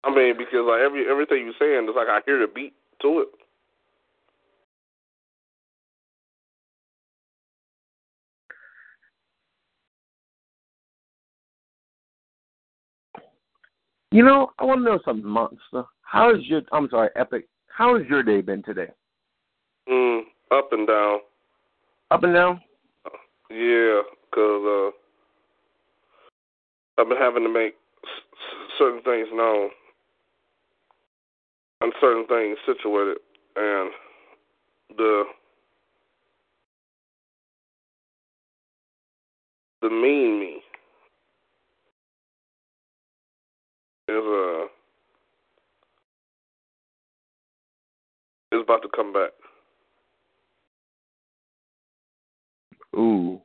I 0.03 0.13
mean, 0.13 0.37
because 0.37 0.65
like 0.67 0.81
every 0.81 1.09
everything 1.09 1.45
you're 1.45 1.53
saying, 1.59 1.87
it's 1.87 1.95
like 1.95 2.07
I 2.07 2.19
hear 2.25 2.39
the 2.39 2.51
beat 2.53 2.73
to 3.01 3.21
it. 3.21 3.27
You 14.11 14.23
know, 14.23 14.51
I 14.59 14.63
want 14.63 14.79
to 14.79 14.85
know 14.85 14.99
something, 15.03 15.27
Monster. 15.27 15.83
How 16.01 16.33
is 16.33 16.41
your? 16.45 16.61
I'm 16.71 16.87
sorry, 16.89 17.09
Epic. 17.15 17.47
How 17.67 17.97
has 17.97 18.07
your 18.07 18.23
day 18.23 18.41
been 18.41 18.63
today? 18.63 18.87
Mm, 19.89 20.21
up 20.51 20.69
and 20.71 20.87
down. 20.87 21.19
Up 22.11 22.23
and 22.23 22.33
down. 22.33 22.61
Yeah, 23.49 24.01
because 24.29 24.93
uh, 24.93 25.04
I've 26.97 27.09
been 27.09 27.17
having 27.17 27.43
to 27.43 27.49
make 27.49 27.75
certain 28.77 29.01
things 29.03 29.27
known 29.33 29.69
and 31.81 31.93
certain 31.99 32.25
things 32.27 32.57
situated, 32.65 33.17
and 33.55 33.91
the 34.97 35.23
the 39.81 39.89
mean 39.89 40.39
me 40.39 40.61
is 44.07 44.23
uh 44.23 44.65
is 48.53 48.61
about 48.63 48.81
to 48.83 48.89
come 48.95 49.11
back. 49.11 49.31
Ooh. 52.95 53.41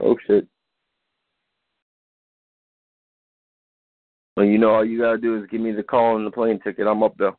Oh 0.00 0.16
shit. 0.26 0.48
Well, 4.36 4.46
you 4.46 4.58
know, 4.58 4.70
all 4.70 4.84
you 4.84 4.98
gotta 5.00 5.18
do 5.18 5.38
is 5.40 5.48
give 5.50 5.60
me 5.60 5.72
the 5.72 5.82
call 5.82 6.16
and 6.16 6.26
the 6.26 6.30
plane 6.30 6.58
ticket. 6.62 6.86
I'm 6.86 7.02
up 7.02 7.16
there. 7.18 7.32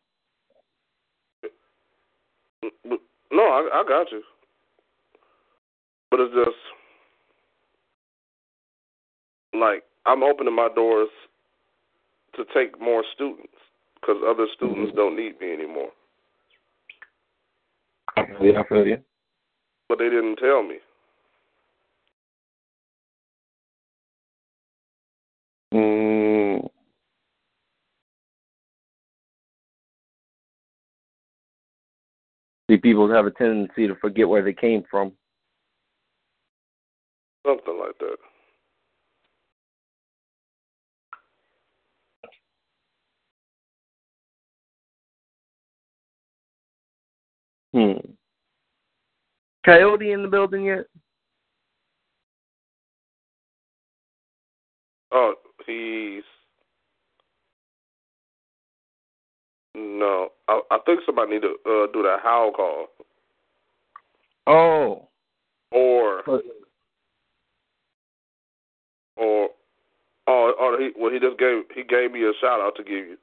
No, 3.32 3.44
I, 3.44 3.70
I 3.74 3.84
got 3.88 4.12
you. 4.12 4.22
But 6.10 6.22
it's 6.22 6.34
just 6.34 6.56
like 9.54 9.84
I'm 10.06 10.24
opening 10.24 10.56
my 10.56 10.70
doors 10.74 11.10
to 12.36 12.46
take 12.54 12.80
more 12.80 13.04
students 13.14 13.48
because 14.00 14.18
other 14.26 14.48
students 14.56 14.90
Mm-hmm. 14.92 14.98
don't 14.98 15.16
need 15.18 15.40
me 15.42 15.52
anymore. 15.54 15.90
Yeah, 18.42 18.62
I 18.62 18.68
feel 18.70 18.86
you. 18.86 18.98
But 19.90 20.00
they 20.00 20.06
didn't 20.06 20.38
tell 20.38 20.64
me. 20.64 20.76
Mm. 25.74 26.70
See, 32.70 32.78
people 32.78 33.12
have 33.12 33.28
a 33.28 33.32
tendency 33.32 33.88
to 33.88 33.96
forget 33.96 34.28
where 34.28 34.44
they 34.44 34.54
came 34.54 34.84
from. 34.90 35.12
Something 37.46 37.80
like 37.80 37.98
that. 38.00 38.18
Hmm. 47.74 48.14
Coyote 49.66 50.12
in 50.12 50.22
the 50.22 50.28
building 50.28 50.66
yet? 50.66 50.86
Oh, 55.12 55.34
he's 55.68 56.24
no. 59.76 60.30
I, 60.48 60.62
I 60.72 60.78
think 60.86 61.02
somebody 61.06 61.34
need 61.34 61.42
to 61.42 61.56
uh, 61.66 61.88
do 61.94 62.02
that 62.04 62.20
howl 62.24 62.52
call, 62.52 62.88
Oh. 64.48 65.08
or 65.72 66.24
But- 66.26 66.44
or 69.18 69.50
oh, 70.28 70.54
oh 70.60 70.78
he 70.80 70.90
well 71.00 71.12
he 71.12 71.20
just 71.20 71.38
gave 71.40 71.64
he 71.74 71.84
gave 71.84 72.12
me 72.12 72.24
a 72.24 72.32
shout 72.42 72.60
out 72.62 72.76
to 72.78 72.84
give 72.84 72.94
you. 73.08 73.18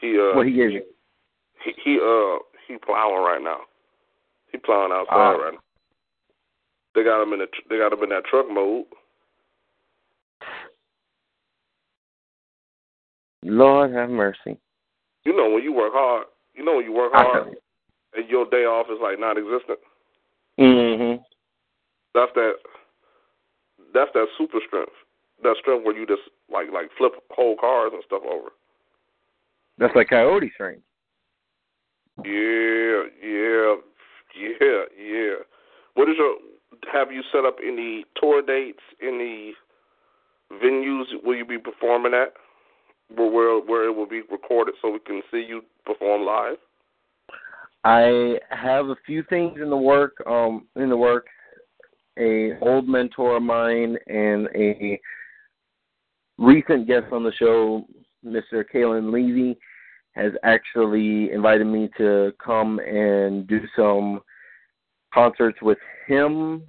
He 0.00 0.18
uh 0.18 0.36
What 0.36 0.46
he 0.46 0.52
gave 0.52 0.70
you? 0.70 0.82
he, 1.64 1.72
he 1.84 1.98
uh 2.00 2.38
he 2.68 2.76
plowing 2.78 3.22
right 3.24 3.42
now. 3.42 3.60
He 4.52 4.58
plowing 4.58 4.92
outside 4.92 5.14
Ah. 5.16 5.30
right 5.32 5.54
now. 5.54 5.60
They 6.94 7.02
got 7.04 7.22
him 7.22 7.32
in 7.32 7.40
the 7.40 7.46
they 7.68 7.76
got 7.78 7.92
him 7.92 8.02
in 8.04 8.08
that 8.10 8.24
truck 8.24 8.46
mode. 8.50 8.84
Lord 13.42 13.92
have 13.92 14.10
mercy. 14.10 14.58
You 15.26 15.36
know 15.36 15.50
when 15.50 15.64
you 15.64 15.72
work 15.72 15.92
hard, 15.92 16.26
you 16.54 16.64
know 16.64 16.76
when 16.76 16.84
you 16.84 16.92
work 16.92 17.10
hard 17.12 17.48
you. 17.48 17.56
and 18.14 18.30
your 18.30 18.48
day 18.48 18.62
off 18.62 18.86
is 18.88 18.98
like 19.02 19.18
non-existent. 19.18 19.80
Mm-hmm. 20.56 21.20
That's 22.14 22.30
that. 22.36 22.52
That's 23.92 24.10
that 24.14 24.26
super 24.38 24.60
strength. 24.64 24.92
That 25.42 25.56
strength 25.60 25.84
where 25.84 25.98
you 25.98 26.06
just 26.06 26.22
like 26.50 26.68
like 26.72 26.90
flip 26.96 27.12
whole 27.30 27.56
cars 27.56 27.90
and 27.92 28.04
stuff 28.06 28.22
over. 28.22 28.50
That's 29.78 29.96
like 29.96 30.10
Coyote 30.10 30.52
strength. 30.54 30.82
Yeah, 32.24 33.10
yeah, 33.20 33.74
yeah, 34.38 34.82
yeah. 34.96 35.34
What 35.94 36.08
is 36.08 36.14
your? 36.18 36.36
Have 36.92 37.10
you 37.10 37.22
set 37.32 37.44
up 37.44 37.56
any 37.66 38.04
tour 38.16 38.42
dates? 38.42 38.78
Any 39.02 39.54
venues 40.62 41.06
will 41.24 41.34
you 41.34 41.44
be 41.44 41.58
performing 41.58 42.14
at? 42.14 42.32
Where 43.14 43.60
where, 43.60 43.88
it 43.88 43.96
will 43.96 44.08
be 44.08 44.22
recorded 44.30 44.74
so 44.82 44.90
we 44.90 44.98
can 45.00 45.22
see 45.30 45.44
you 45.48 45.62
perform 45.84 46.22
live? 46.22 46.56
I 47.84 48.38
have 48.50 48.88
a 48.88 48.96
few 49.06 49.22
things 49.28 49.58
in 49.62 49.70
the 49.70 49.76
work, 49.76 50.16
um, 50.26 50.66
in 50.74 50.88
the 50.88 50.96
works. 50.96 51.30
A 52.18 52.58
old 52.60 52.88
mentor 52.88 53.36
of 53.36 53.42
mine 53.42 53.96
and 54.06 54.48
a 54.54 54.98
recent 56.38 56.86
guest 56.86 57.06
on 57.12 57.22
the 57.22 57.32
show, 57.32 57.86
Mr. 58.24 58.64
Kalen 58.74 59.12
Levy, 59.12 59.56
has 60.12 60.32
actually 60.42 61.30
invited 61.30 61.66
me 61.66 61.90
to 61.98 62.32
come 62.44 62.78
and 62.80 63.46
do 63.46 63.60
some 63.76 64.20
concerts 65.12 65.60
with 65.60 65.78
him 66.08 66.62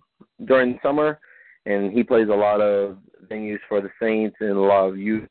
during 0.46 0.74
the 0.74 0.80
summer. 0.84 1.20
And 1.66 1.92
he 1.92 2.04
plays 2.04 2.28
a 2.28 2.36
lot 2.36 2.62
of 2.62 2.98
venues 3.32 3.60
for 3.68 3.82
the 3.82 3.90
Saints 4.02 4.36
and 4.42 4.52
a 4.52 4.60
lot 4.60 4.88
of 4.88 4.98
youth 4.98 5.28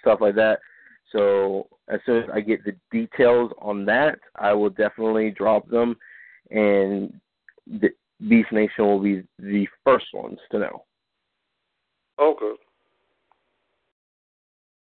stuff 0.00 0.20
like 0.20 0.34
that. 0.36 0.60
So 1.12 1.68
as 1.88 2.00
soon 2.04 2.22
as 2.24 2.30
I 2.32 2.40
get 2.40 2.64
the 2.64 2.76
details 2.90 3.50
on 3.60 3.84
that, 3.86 4.18
I 4.36 4.52
will 4.52 4.70
definitely 4.70 5.30
drop 5.30 5.68
them, 5.68 5.96
and 6.50 7.12
the 7.66 7.90
Beast 8.28 8.52
Nation 8.52 8.84
will 8.84 9.00
be 9.00 9.22
the 9.38 9.66
first 9.84 10.06
ones 10.12 10.38
to 10.50 10.58
know. 10.58 10.84
Okay. 12.20 12.52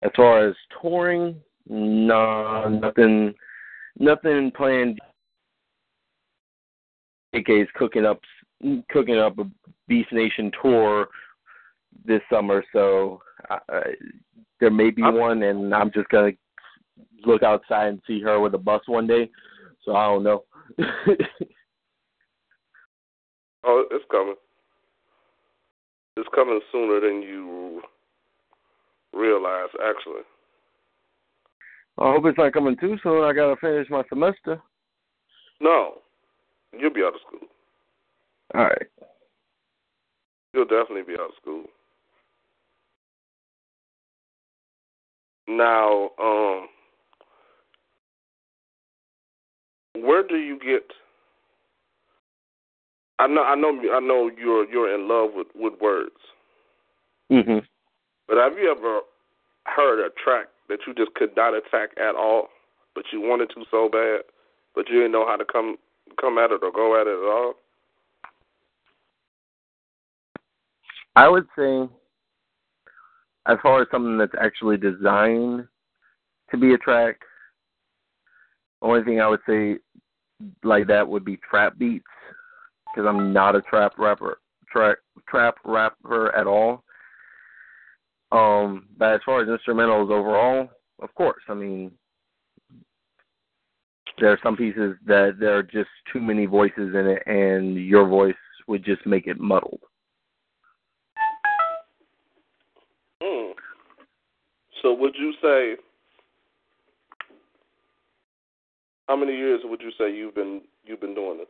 As 0.03 0.11
far 0.15 0.47
as 0.47 0.55
touring, 0.81 1.35
nah, 1.69 2.67
nothing, 2.67 3.33
nothing 3.99 4.51
planned. 4.55 4.99
AK 7.33 7.49
is 7.49 7.67
cooking 7.75 8.05
up, 8.05 8.19
cooking 8.89 9.17
up 9.17 9.37
a 9.39 9.49
Beast 9.87 10.11
Nation 10.11 10.51
tour 10.61 11.07
this 12.05 12.21
summer, 12.31 12.63
so 12.73 13.21
uh, 13.49 13.59
there 14.59 14.71
may 14.71 14.89
be 14.89 15.01
one, 15.01 15.43
and 15.43 15.73
I'm 15.73 15.91
just 15.91 16.09
gonna 16.09 16.31
look 17.25 17.43
outside 17.43 17.87
and 17.87 18.01
see 18.07 18.21
her 18.21 18.39
with 18.39 18.53
a 18.53 18.57
bus 18.57 18.81
one 18.87 19.07
day. 19.07 19.29
So 19.83 19.95
I 19.95 20.05
don't 20.05 20.23
know. 20.23 20.43
Oh, 23.67 23.83
it's 23.91 24.05
coming. 24.09 24.35
It's 26.15 26.29
coming 26.33 26.61
sooner 26.71 27.01
than 27.01 27.21
you 27.21 27.81
realize, 29.13 29.69
actually. 29.73 30.21
I 31.99 32.11
hope 32.13 32.25
it's 32.25 32.37
not 32.37 32.53
coming 32.53 32.77
too 32.77 32.97
soon. 33.03 33.25
I 33.25 33.33
gotta 33.33 33.57
finish 33.59 33.87
my 33.89 34.03
semester. 34.07 34.61
No, 35.59 35.95
you'll 36.71 36.93
be 36.93 37.01
out 37.01 37.15
of 37.15 37.21
school. 37.27 37.47
All 38.55 38.63
right. 38.63 38.87
You'll 40.53 40.65
definitely 40.65 41.03
be 41.03 41.19
out 41.19 41.29
of 41.29 41.35
school. 41.41 41.65
Now, 45.47 46.11
um, 46.19 46.67
where 50.03 50.23
do 50.27 50.37
you 50.37 50.59
get? 50.59 50.91
I 53.19 53.27
know, 53.27 53.43
I 53.43 53.55
know, 53.55 53.79
I 53.93 53.99
know 53.99 54.29
you're 54.37 54.69
you're 54.69 54.93
in 54.93 55.07
love 55.07 55.31
with 55.33 55.47
with 55.55 55.79
words, 55.79 56.15
Mhm. 57.31 57.65
but 58.27 58.37
have 58.37 58.59
you 58.59 58.69
ever 58.69 59.01
heard 59.65 59.99
a 60.05 60.09
track 60.11 60.47
that 60.67 60.85
you 60.85 60.93
just 60.93 61.13
could 61.15 61.35
not 61.35 61.53
attack 61.53 61.97
at 61.97 62.15
all, 62.15 62.49
but 62.93 63.05
you 63.11 63.21
wanted 63.21 63.49
to 63.51 63.65
so 63.71 63.89
bad, 63.89 64.23
but 64.75 64.87
you 64.89 64.95
didn't 64.95 65.13
know 65.13 65.25
how 65.25 65.37
to 65.37 65.45
come 65.45 65.77
come 66.17 66.37
at 66.37 66.51
it 66.51 66.61
or 66.61 66.71
go 66.71 66.99
at 66.99 67.07
it 67.07 67.17
at 67.17 67.25
all? 67.25 67.55
I 71.15 71.27
would 71.27 71.47
say, 71.57 71.89
as 73.47 73.57
far 73.63 73.81
as 73.81 73.87
something 73.91 74.17
that's 74.17 74.35
actually 74.39 74.77
designed 74.77 75.67
to 76.51 76.57
be 76.57 76.73
a 76.73 76.77
track, 76.77 77.15
only 78.81 79.03
thing 79.03 79.21
I 79.21 79.27
would 79.27 79.39
say 79.47 79.77
like 80.63 80.87
that 80.87 81.07
would 81.07 81.25
be 81.25 81.37
trap 81.49 81.77
beats, 81.77 82.05
because 82.85 83.07
I'm 83.07 83.33
not 83.33 83.55
a 83.55 83.61
trap 83.61 83.93
rapper, 83.97 84.39
trap 84.71 84.97
trap 85.27 85.55
rapper 85.63 86.35
at 86.35 86.47
all. 86.47 86.83
Um, 88.31 88.87
but 88.97 89.13
as 89.13 89.21
far 89.25 89.41
as 89.41 89.47
instrumentals 89.47 90.11
overall, 90.11 90.69
of 91.01 91.13
course, 91.15 91.41
I 91.47 91.53
mean, 91.53 91.91
there 94.19 94.31
are 94.31 94.39
some 94.43 94.57
pieces 94.57 94.95
that 95.05 95.37
there 95.39 95.57
are 95.57 95.63
just 95.63 95.89
too 96.11 96.19
many 96.19 96.45
voices 96.45 96.93
in 96.93 97.07
it, 97.07 97.23
and 97.25 97.77
your 97.77 98.07
voice 98.07 98.35
would 98.67 98.83
just 98.83 99.05
make 99.05 99.27
it 99.27 99.39
muddled. 99.39 99.79
So 104.88 104.93
would 104.93 105.15
you 105.19 105.33
say 105.41 105.75
how 109.09 109.17
many 109.17 109.35
years 109.35 109.59
would 109.65 109.81
you 109.81 109.91
say 109.97 110.15
you've 110.15 110.33
been 110.33 110.61
you've 110.85 111.01
been 111.01 111.13
doing 111.13 111.39
this? 111.39 111.47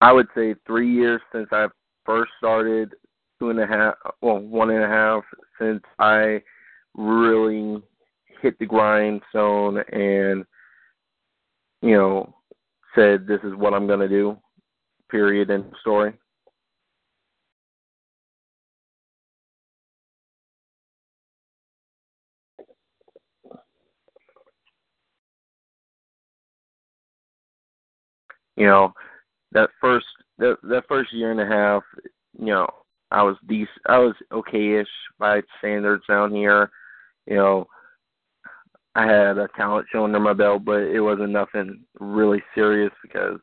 I 0.00 0.10
would 0.10 0.28
say 0.34 0.54
three 0.66 0.90
years 0.90 1.20
since 1.30 1.48
I 1.52 1.66
first 2.06 2.30
started, 2.38 2.94
two 3.38 3.50
and 3.50 3.60
a 3.60 3.66
half, 3.66 3.94
well, 4.22 4.38
one 4.38 4.70
and 4.70 4.82
a 4.82 4.88
half 4.88 5.22
since 5.60 5.82
I 5.98 6.40
really 6.94 7.82
hit 8.40 8.58
the 8.58 8.64
grindstone 8.64 9.80
and, 9.92 10.46
you 11.82 11.94
know, 11.94 12.34
said 12.94 13.26
this 13.26 13.40
is 13.44 13.54
what 13.54 13.74
I'm 13.74 13.86
to 14.00 14.08
do, 14.08 14.38
period, 15.10 15.50
end 15.50 15.66
story. 15.82 16.14
You 28.58 28.66
know, 28.66 28.92
that 29.52 29.70
first 29.80 30.06
that 30.38 30.56
that 30.64 30.82
first 30.88 31.12
year 31.12 31.30
and 31.30 31.40
a 31.40 31.46
half, 31.46 31.84
you 32.36 32.46
know, 32.46 32.66
I 33.12 33.22
was 33.22 33.36
decent. 33.46 33.68
I 33.86 33.98
was 33.98 34.14
okay-ish 34.32 34.88
by 35.16 35.42
standards 35.58 36.02
down 36.08 36.34
here. 36.34 36.68
You 37.26 37.36
know, 37.36 37.68
I 38.96 39.06
had 39.06 39.38
a 39.38 39.46
talent 39.56 39.86
show 39.92 40.02
under 40.02 40.18
my 40.18 40.32
belt, 40.32 40.64
but 40.64 40.80
it 40.80 41.00
wasn't 41.00 41.30
nothing 41.30 41.84
really 42.00 42.42
serious 42.52 42.90
because, 43.00 43.38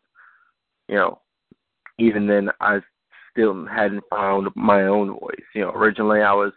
you 0.89 0.95
know, 0.95 1.21
even 1.97 2.27
then 2.27 2.49
I 2.59 2.79
still 3.31 3.65
hadn't 3.65 4.03
found 4.09 4.49
my 4.53 4.83
own 4.83 5.17
voice. 5.17 5.45
You 5.53 5.61
know, 5.61 5.71
originally 5.71 6.23
I 6.23 6.33
was 6.33 6.51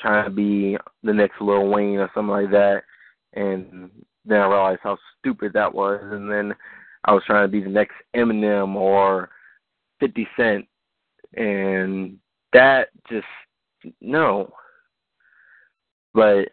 trying 0.00 0.24
to 0.24 0.30
be 0.30 0.76
the 1.04 1.12
next 1.12 1.40
Lil 1.40 1.68
Wayne 1.68 2.00
or 2.00 2.10
something 2.14 2.32
like 2.32 2.50
that, 2.50 2.82
and 3.34 3.90
then 4.24 4.40
I 4.40 4.46
realized 4.48 4.80
how 4.82 4.98
stupid 5.20 5.52
that 5.52 5.72
was, 5.72 6.00
and 6.02 6.28
then 6.28 6.52
I 7.04 7.12
was 7.12 7.22
trying 7.26 7.44
to 7.44 7.48
be 7.48 7.60
the 7.60 7.68
next 7.68 7.94
Eminem 8.14 8.74
or 8.76 9.30
50 10.00 10.28
Cent, 10.36 10.66
and 11.34 12.18
that 12.52 12.88
just 13.10 13.26
no. 14.00 14.52
But 16.14 16.48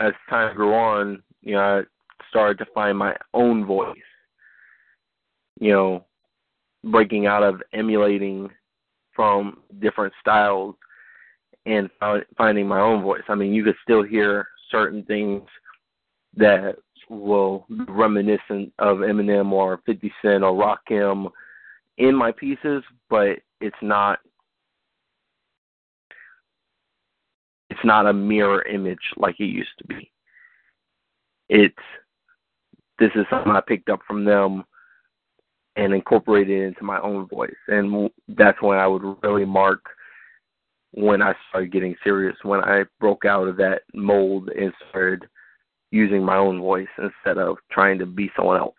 as 0.00 0.12
time 0.30 0.54
grew 0.54 0.74
on, 0.74 1.22
you 1.42 1.54
know, 1.54 1.80
I 1.80 1.82
started 2.30 2.58
to 2.58 2.70
find 2.72 2.96
my 2.96 3.16
own 3.32 3.66
voice. 3.66 3.96
You 5.60 5.72
know, 5.72 6.04
breaking 6.84 7.26
out 7.26 7.42
of 7.42 7.62
emulating 7.72 8.50
from 9.14 9.60
different 9.80 10.12
styles 10.20 10.74
and 11.66 11.88
finding 12.36 12.66
my 12.66 12.80
own 12.80 13.02
voice. 13.02 13.22
I 13.28 13.34
mean, 13.34 13.52
you 13.52 13.64
could 13.64 13.76
still 13.82 14.02
hear 14.02 14.48
certain 14.70 15.04
things 15.04 15.42
that 16.36 16.76
will 17.08 17.66
be 17.68 17.84
reminiscent 17.88 18.72
of 18.78 18.98
Eminem 18.98 19.52
or 19.52 19.80
50 19.86 20.12
Cent 20.22 20.44
or 20.44 20.52
Rakim 20.52 21.30
in 21.98 22.14
my 22.14 22.32
pieces, 22.32 22.82
but 23.08 23.38
it's 23.60 23.76
not 23.82 24.18
it's 27.70 27.84
not 27.84 28.06
a 28.06 28.12
mirror 28.12 28.62
image 28.62 29.12
like 29.16 29.40
it 29.40 29.44
used 29.44 29.76
to 29.78 29.86
be. 29.86 30.10
It's 31.48 31.74
this 32.98 33.10
is 33.14 33.26
something 33.28 33.52
I 33.52 33.60
picked 33.60 33.88
up 33.88 34.00
from 34.06 34.24
them 34.24 34.64
and 35.76 35.92
incorporated 35.92 36.62
into 36.62 36.84
my 36.84 37.00
own 37.00 37.26
voice, 37.26 37.50
and 37.68 38.10
that's 38.28 38.62
when 38.62 38.78
I 38.78 38.86
would 38.86 39.02
really 39.22 39.44
mark 39.44 39.84
when 40.92 41.20
I 41.20 41.34
started 41.48 41.72
getting 41.72 41.96
serious, 42.04 42.36
when 42.42 42.62
I 42.62 42.84
broke 43.00 43.24
out 43.24 43.48
of 43.48 43.56
that 43.56 43.82
mold 43.92 44.48
and 44.50 44.72
started 44.90 45.24
using 45.94 46.24
my 46.24 46.36
own 46.36 46.60
voice 46.60 46.88
instead 46.98 47.38
of 47.38 47.56
trying 47.70 47.98
to 48.00 48.06
be 48.06 48.30
someone 48.36 48.58
else. 48.58 48.74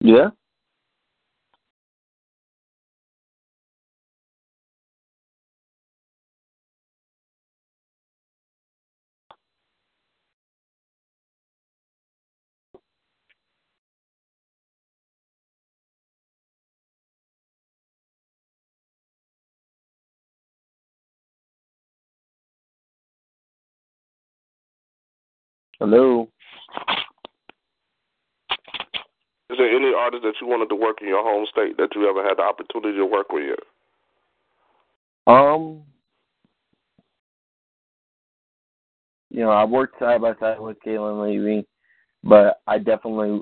Yeah. 0.00 0.30
Hello. 25.82 26.28
Is 29.50 29.58
there 29.58 29.76
any 29.76 29.92
artist 29.92 30.22
that 30.22 30.34
you 30.40 30.46
wanted 30.46 30.68
to 30.68 30.76
work 30.76 30.98
in 31.00 31.08
your 31.08 31.24
home 31.24 31.44
state 31.50 31.76
that 31.76 31.88
you 31.96 32.08
ever 32.08 32.22
had 32.22 32.36
the 32.38 32.42
opportunity 32.42 32.96
to 32.98 33.04
work 33.04 33.32
with? 33.32 33.42
yet? 33.48 33.58
Um, 35.26 35.82
you 39.30 39.40
know, 39.40 39.50
I 39.50 39.64
worked 39.64 39.98
side 39.98 40.22
by 40.22 40.34
side 40.38 40.60
with 40.60 40.76
Kalen 40.86 41.20
Levy, 41.20 41.66
but 42.22 42.60
I 42.68 42.78
definitely 42.78 43.40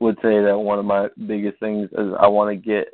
would 0.00 0.16
say 0.16 0.42
that 0.42 0.58
one 0.58 0.80
of 0.80 0.84
my 0.84 1.06
biggest 1.28 1.60
things 1.60 1.88
is 1.92 2.12
I 2.20 2.26
want 2.26 2.50
to 2.50 2.56
get 2.56 2.88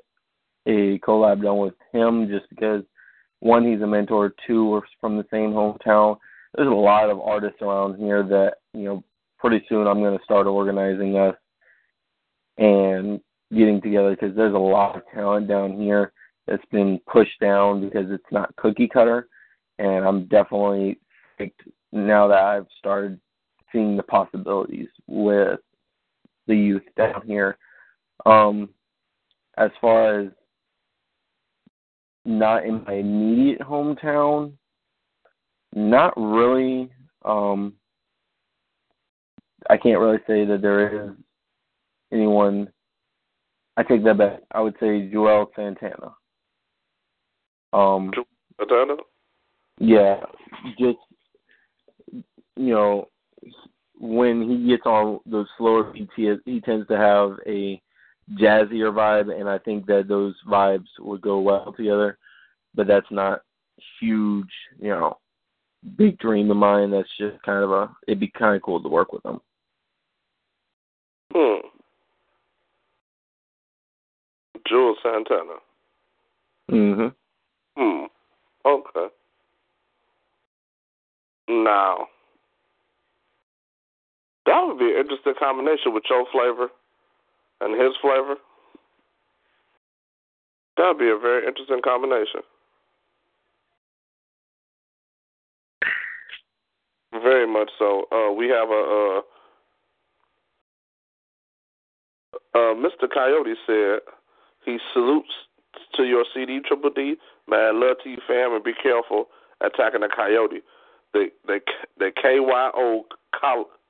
a 0.66 0.98
collab 0.98 1.42
done 1.42 1.56
with 1.56 1.74
him 1.94 2.28
just 2.28 2.44
because 2.50 2.82
one, 3.40 3.66
he's 3.66 3.80
a 3.80 3.86
mentor, 3.86 4.34
two, 4.46 4.68
we're 4.68 4.82
from 5.00 5.16
the 5.16 5.24
same 5.30 5.52
hometown. 5.52 6.18
There's 6.56 6.68
a 6.68 6.74
lot 6.74 7.10
of 7.10 7.20
artists 7.20 7.60
around 7.60 7.98
here 7.98 8.22
that, 8.22 8.54
you 8.76 8.84
know, 8.84 9.04
pretty 9.38 9.64
soon 9.68 9.86
I'm 9.86 10.00
going 10.00 10.16
to 10.16 10.24
start 10.24 10.46
organizing 10.46 11.16
us 11.16 11.34
and 12.58 13.20
getting 13.50 13.80
together 13.80 14.10
because 14.10 14.36
there's 14.36 14.54
a 14.54 14.58
lot 14.58 14.96
of 14.96 15.02
talent 15.14 15.48
down 15.48 15.80
here 15.80 16.12
that's 16.46 16.64
been 16.70 17.00
pushed 17.10 17.38
down 17.40 17.80
because 17.80 18.10
it's 18.10 18.24
not 18.30 18.54
cookie 18.56 18.88
cutter. 18.88 19.28
And 19.78 20.04
I'm 20.06 20.26
definitely 20.26 20.98
now 21.92 22.28
that 22.28 22.38
I've 22.38 22.66
started 22.78 23.20
seeing 23.72 23.96
the 23.96 24.02
possibilities 24.02 24.88
with 25.06 25.60
the 26.46 26.56
youth 26.56 26.84
down 26.96 27.22
here. 27.26 27.58
Um, 28.24 28.70
as 29.58 29.70
far 29.80 30.20
as 30.20 30.28
not 32.24 32.64
in 32.64 32.84
my 32.84 32.94
immediate 32.94 33.60
hometown, 33.60 34.52
not 35.74 36.12
really. 36.16 36.90
Um, 37.24 37.74
I 39.70 39.76
can't 39.76 40.00
really 40.00 40.18
say 40.26 40.44
that 40.44 40.62
there 40.62 41.06
is 41.06 41.10
anyone. 42.12 42.68
I 43.76 43.82
take 43.82 44.04
that 44.04 44.18
back. 44.18 44.40
I 44.52 44.60
would 44.60 44.74
say 44.80 45.10
Juelz 45.12 45.48
Santana. 45.54 46.14
Um, 47.72 48.12
Santana. 48.58 48.96
Yeah, 49.78 50.20
just 50.78 50.98
you 52.56 52.74
know, 52.74 53.08
when 53.98 54.48
he 54.48 54.68
gets 54.68 54.86
on 54.86 55.20
those 55.26 55.46
slower 55.58 55.84
beats, 55.92 56.12
he, 56.16 56.34
he 56.44 56.60
tends 56.60 56.88
to 56.88 56.96
have 56.96 57.36
a 57.46 57.80
jazzier 58.40 58.92
vibe, 58.92 59.38
and 59.38 59.48
I 59.48 59.58
think 59.58 59.86
that 59.86 60.08
those 60.08 60.34
vibes 60.48 60.88
would 60.98 61.20
go 61.20 61.40
well 61.40 61.72
together. 61.76 62.18
But 62.74 62.86
that's 62.86 63.10
not 63.10 63.40
huge, 64.00 64.50
you 64.78 64.88
know, 64.88 65.18
big 65.96 66.18
dream 66.18 66.50
of 66.50 66.56
mine. 66.56 66.90
That's 66.90 67.08
just 67.18 67.40
kind 67.42 67.62
of 67.62 67.70
a. 67.70 67.90
It'd 68.06 68.20
be 68.20 68.28
kind 68.28 68.56
of 68.56 68.62
cool 68.62 68.82
to 68.82 68.88
work 68.88 69.12
with 69.12 69.24
him. 69.24 69.40
Hmm. 71.36 71.60
Juelz 74.66 74.96
Santana. 75.02 75.58
Mhm. 76.70 77.14
Hmm. 77.76 78.04
Okay. 78.64 79.08
Now, 81.48 82.08
that 84.46 84.66
would 84.66 84.78
be 84.78 84.92
an 84.92 85.00
interesting 85.00 85.34
combination 85.38 85.92
with 85.92 86.04
your 86.08 86.24
flavor 86.32 86.70
and 87.60 87.78
his 87.78 87.94
flavor. 87.98 88.38
That 90.78 90.88
would 90.88 90.98
be 90.98 91.10
a 91.10 91.18
very 91.18 91.46
interesting 91.46 91.82
combination. 91.82 92.40
Very 97.12 97.46
much 97.46 97.70
so. 97.78 98.06
Uh, 98.10 98.32
we 98.32 98.48
have 98.48 98.70
a 98.70 99.22
uh, 102.56 102.74
Mr. 102.74 103.08
Coyote 103.12 103.54
said 103.66 103.98
he 104.64 104.78
salutes 104.94 105.28
to 105.94 106.04
your 106.04 106.24
CD 106.34 106.60
Triple 106.66 106.90
D. 106.90 107.16
Man, 107.48 107.80
love 107.80 107.98
to 108.02 108.08
you, 108.08 108.16
fam, 108.26 108.54
and 108.54 108.64
be 108.64 108.72
careful 108.72 109.28
attacking 109.60 110.00
the 110.00 110.08
coyote. 110.08 110.62
The 111.12 111.28
the 111.46 111.60
the 111.98 112.10
KYO 112.22 113.02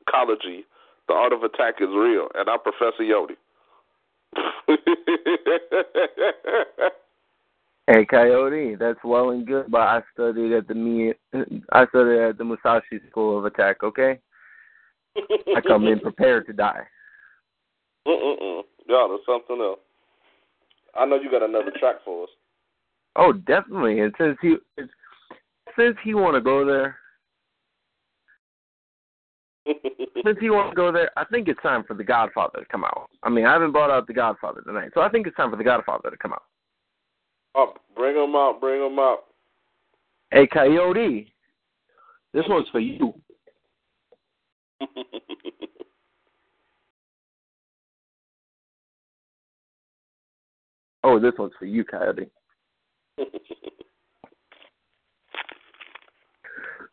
ecology, 0.02 0.66
the 1.06 1.14
art 1.14 1.32
of 1.32 1.44
attack 1.44 1.76
is 1.80 1.88
real, 1.88 2.28
and 2.34 2.48
I'm 2.48 2.58
Professor 2.60 3.02
Yodi. 3.02 3.36
hey 7.86 8.04
Coyote, 8.04 8.74
that's 8.74 8.98
well 9.04 9.30
and 9.30 9.46
good, 9.46 9.70
but 9.70 9.80
I 9.80 10.02
studied 10.12 10.52
at 10.52 10.66
the 10.66 11.14
I 11.72 11.86
studied 11.86 12.18
at 12.18 12.38
the 12.38 12.44
Musashi 12.44 13.00
School 13.10 13.38
of 13.38 13.44
Attack. 13.44 13.84
Okay, 13.84 14.18
I 15.56 15.60
come 15.66 15.86
in 15.86 16.00
prepared 16.00 16.46
to 16.48 16.52
die. 16.52 16.82
Mm-mm-mm. 18.06 18.62
Y'all, 18.88 19.18
something 19.26 19.60
else. 19.60 19.80
I 20.94 21.04
know 21.04 21.16
you 21.16 21.30
got 21.30 21.42
another 21.42 21.72
track 21.78 21.96
for 22.04 22.24
us. 22.24 22.30
Oh, 23.16 23.32
definitely. 23.32 24.00
And 24.00 24.14
since 24.18 24.36
he 24.40 24.56
since 25.78 25.96
he 26.04 26.14
want 26.14 26.34
to 26.36 26.40
go 26.40 26.64
there, 26.64 26.98
Since 30.24 30.38
you 30.40 30.52
want 30.52 30.70
to 30.70 30.76
go 30.76 30.92
there, 30.92 31.10
I 31.16 31.24
think 31.24 31.48
it's 31.48 31.60
time 31.62 31.84
for 31.84 31.94
The 31.94 32.04
Godfather 32.04 32.60
to 32.60 32.64
come 32.66 32.84
out. 32.84 33.10
I 33.22 33.30
mean, 33.30 33.46
I 33.46 33.52
haven't 33.52 33.72
brought 33.72 33.90
out 33.90 34.06
The 34.06 34.12
Godfather 34.12 34.62
tonight, 34.62 34.90
so 34.94 35.00
I 35.00 35.08
think 35.08 35.26
it's 35.26 35.36
time 35.36 35.50
for 35.50 35.56
The 35.56 35.64
Godfather 35.64 36.10
to 36.10 36.16
come 36.16 36.32
out. 36.32 36.42
Oh, 37.54 37.74
bring 37.94 38.16
him 38.16 38.34
out, 38.34 38.60
bring 38.60 38.84
him 38.84 38.98
out. 38.98 39.24
Hey, 40.30 40.46
Coyote, 40.46 41.32
this 42.32 42.44
one's 42.48 42.68
for 42.70 42.80
you. 42.80 43.14
oh, 51.06 51.20
this 51.20 51.32
one's 51.38 51.52
for 51.58 51.66
you, 51.66 51.84
Coyote. 51.84 52.28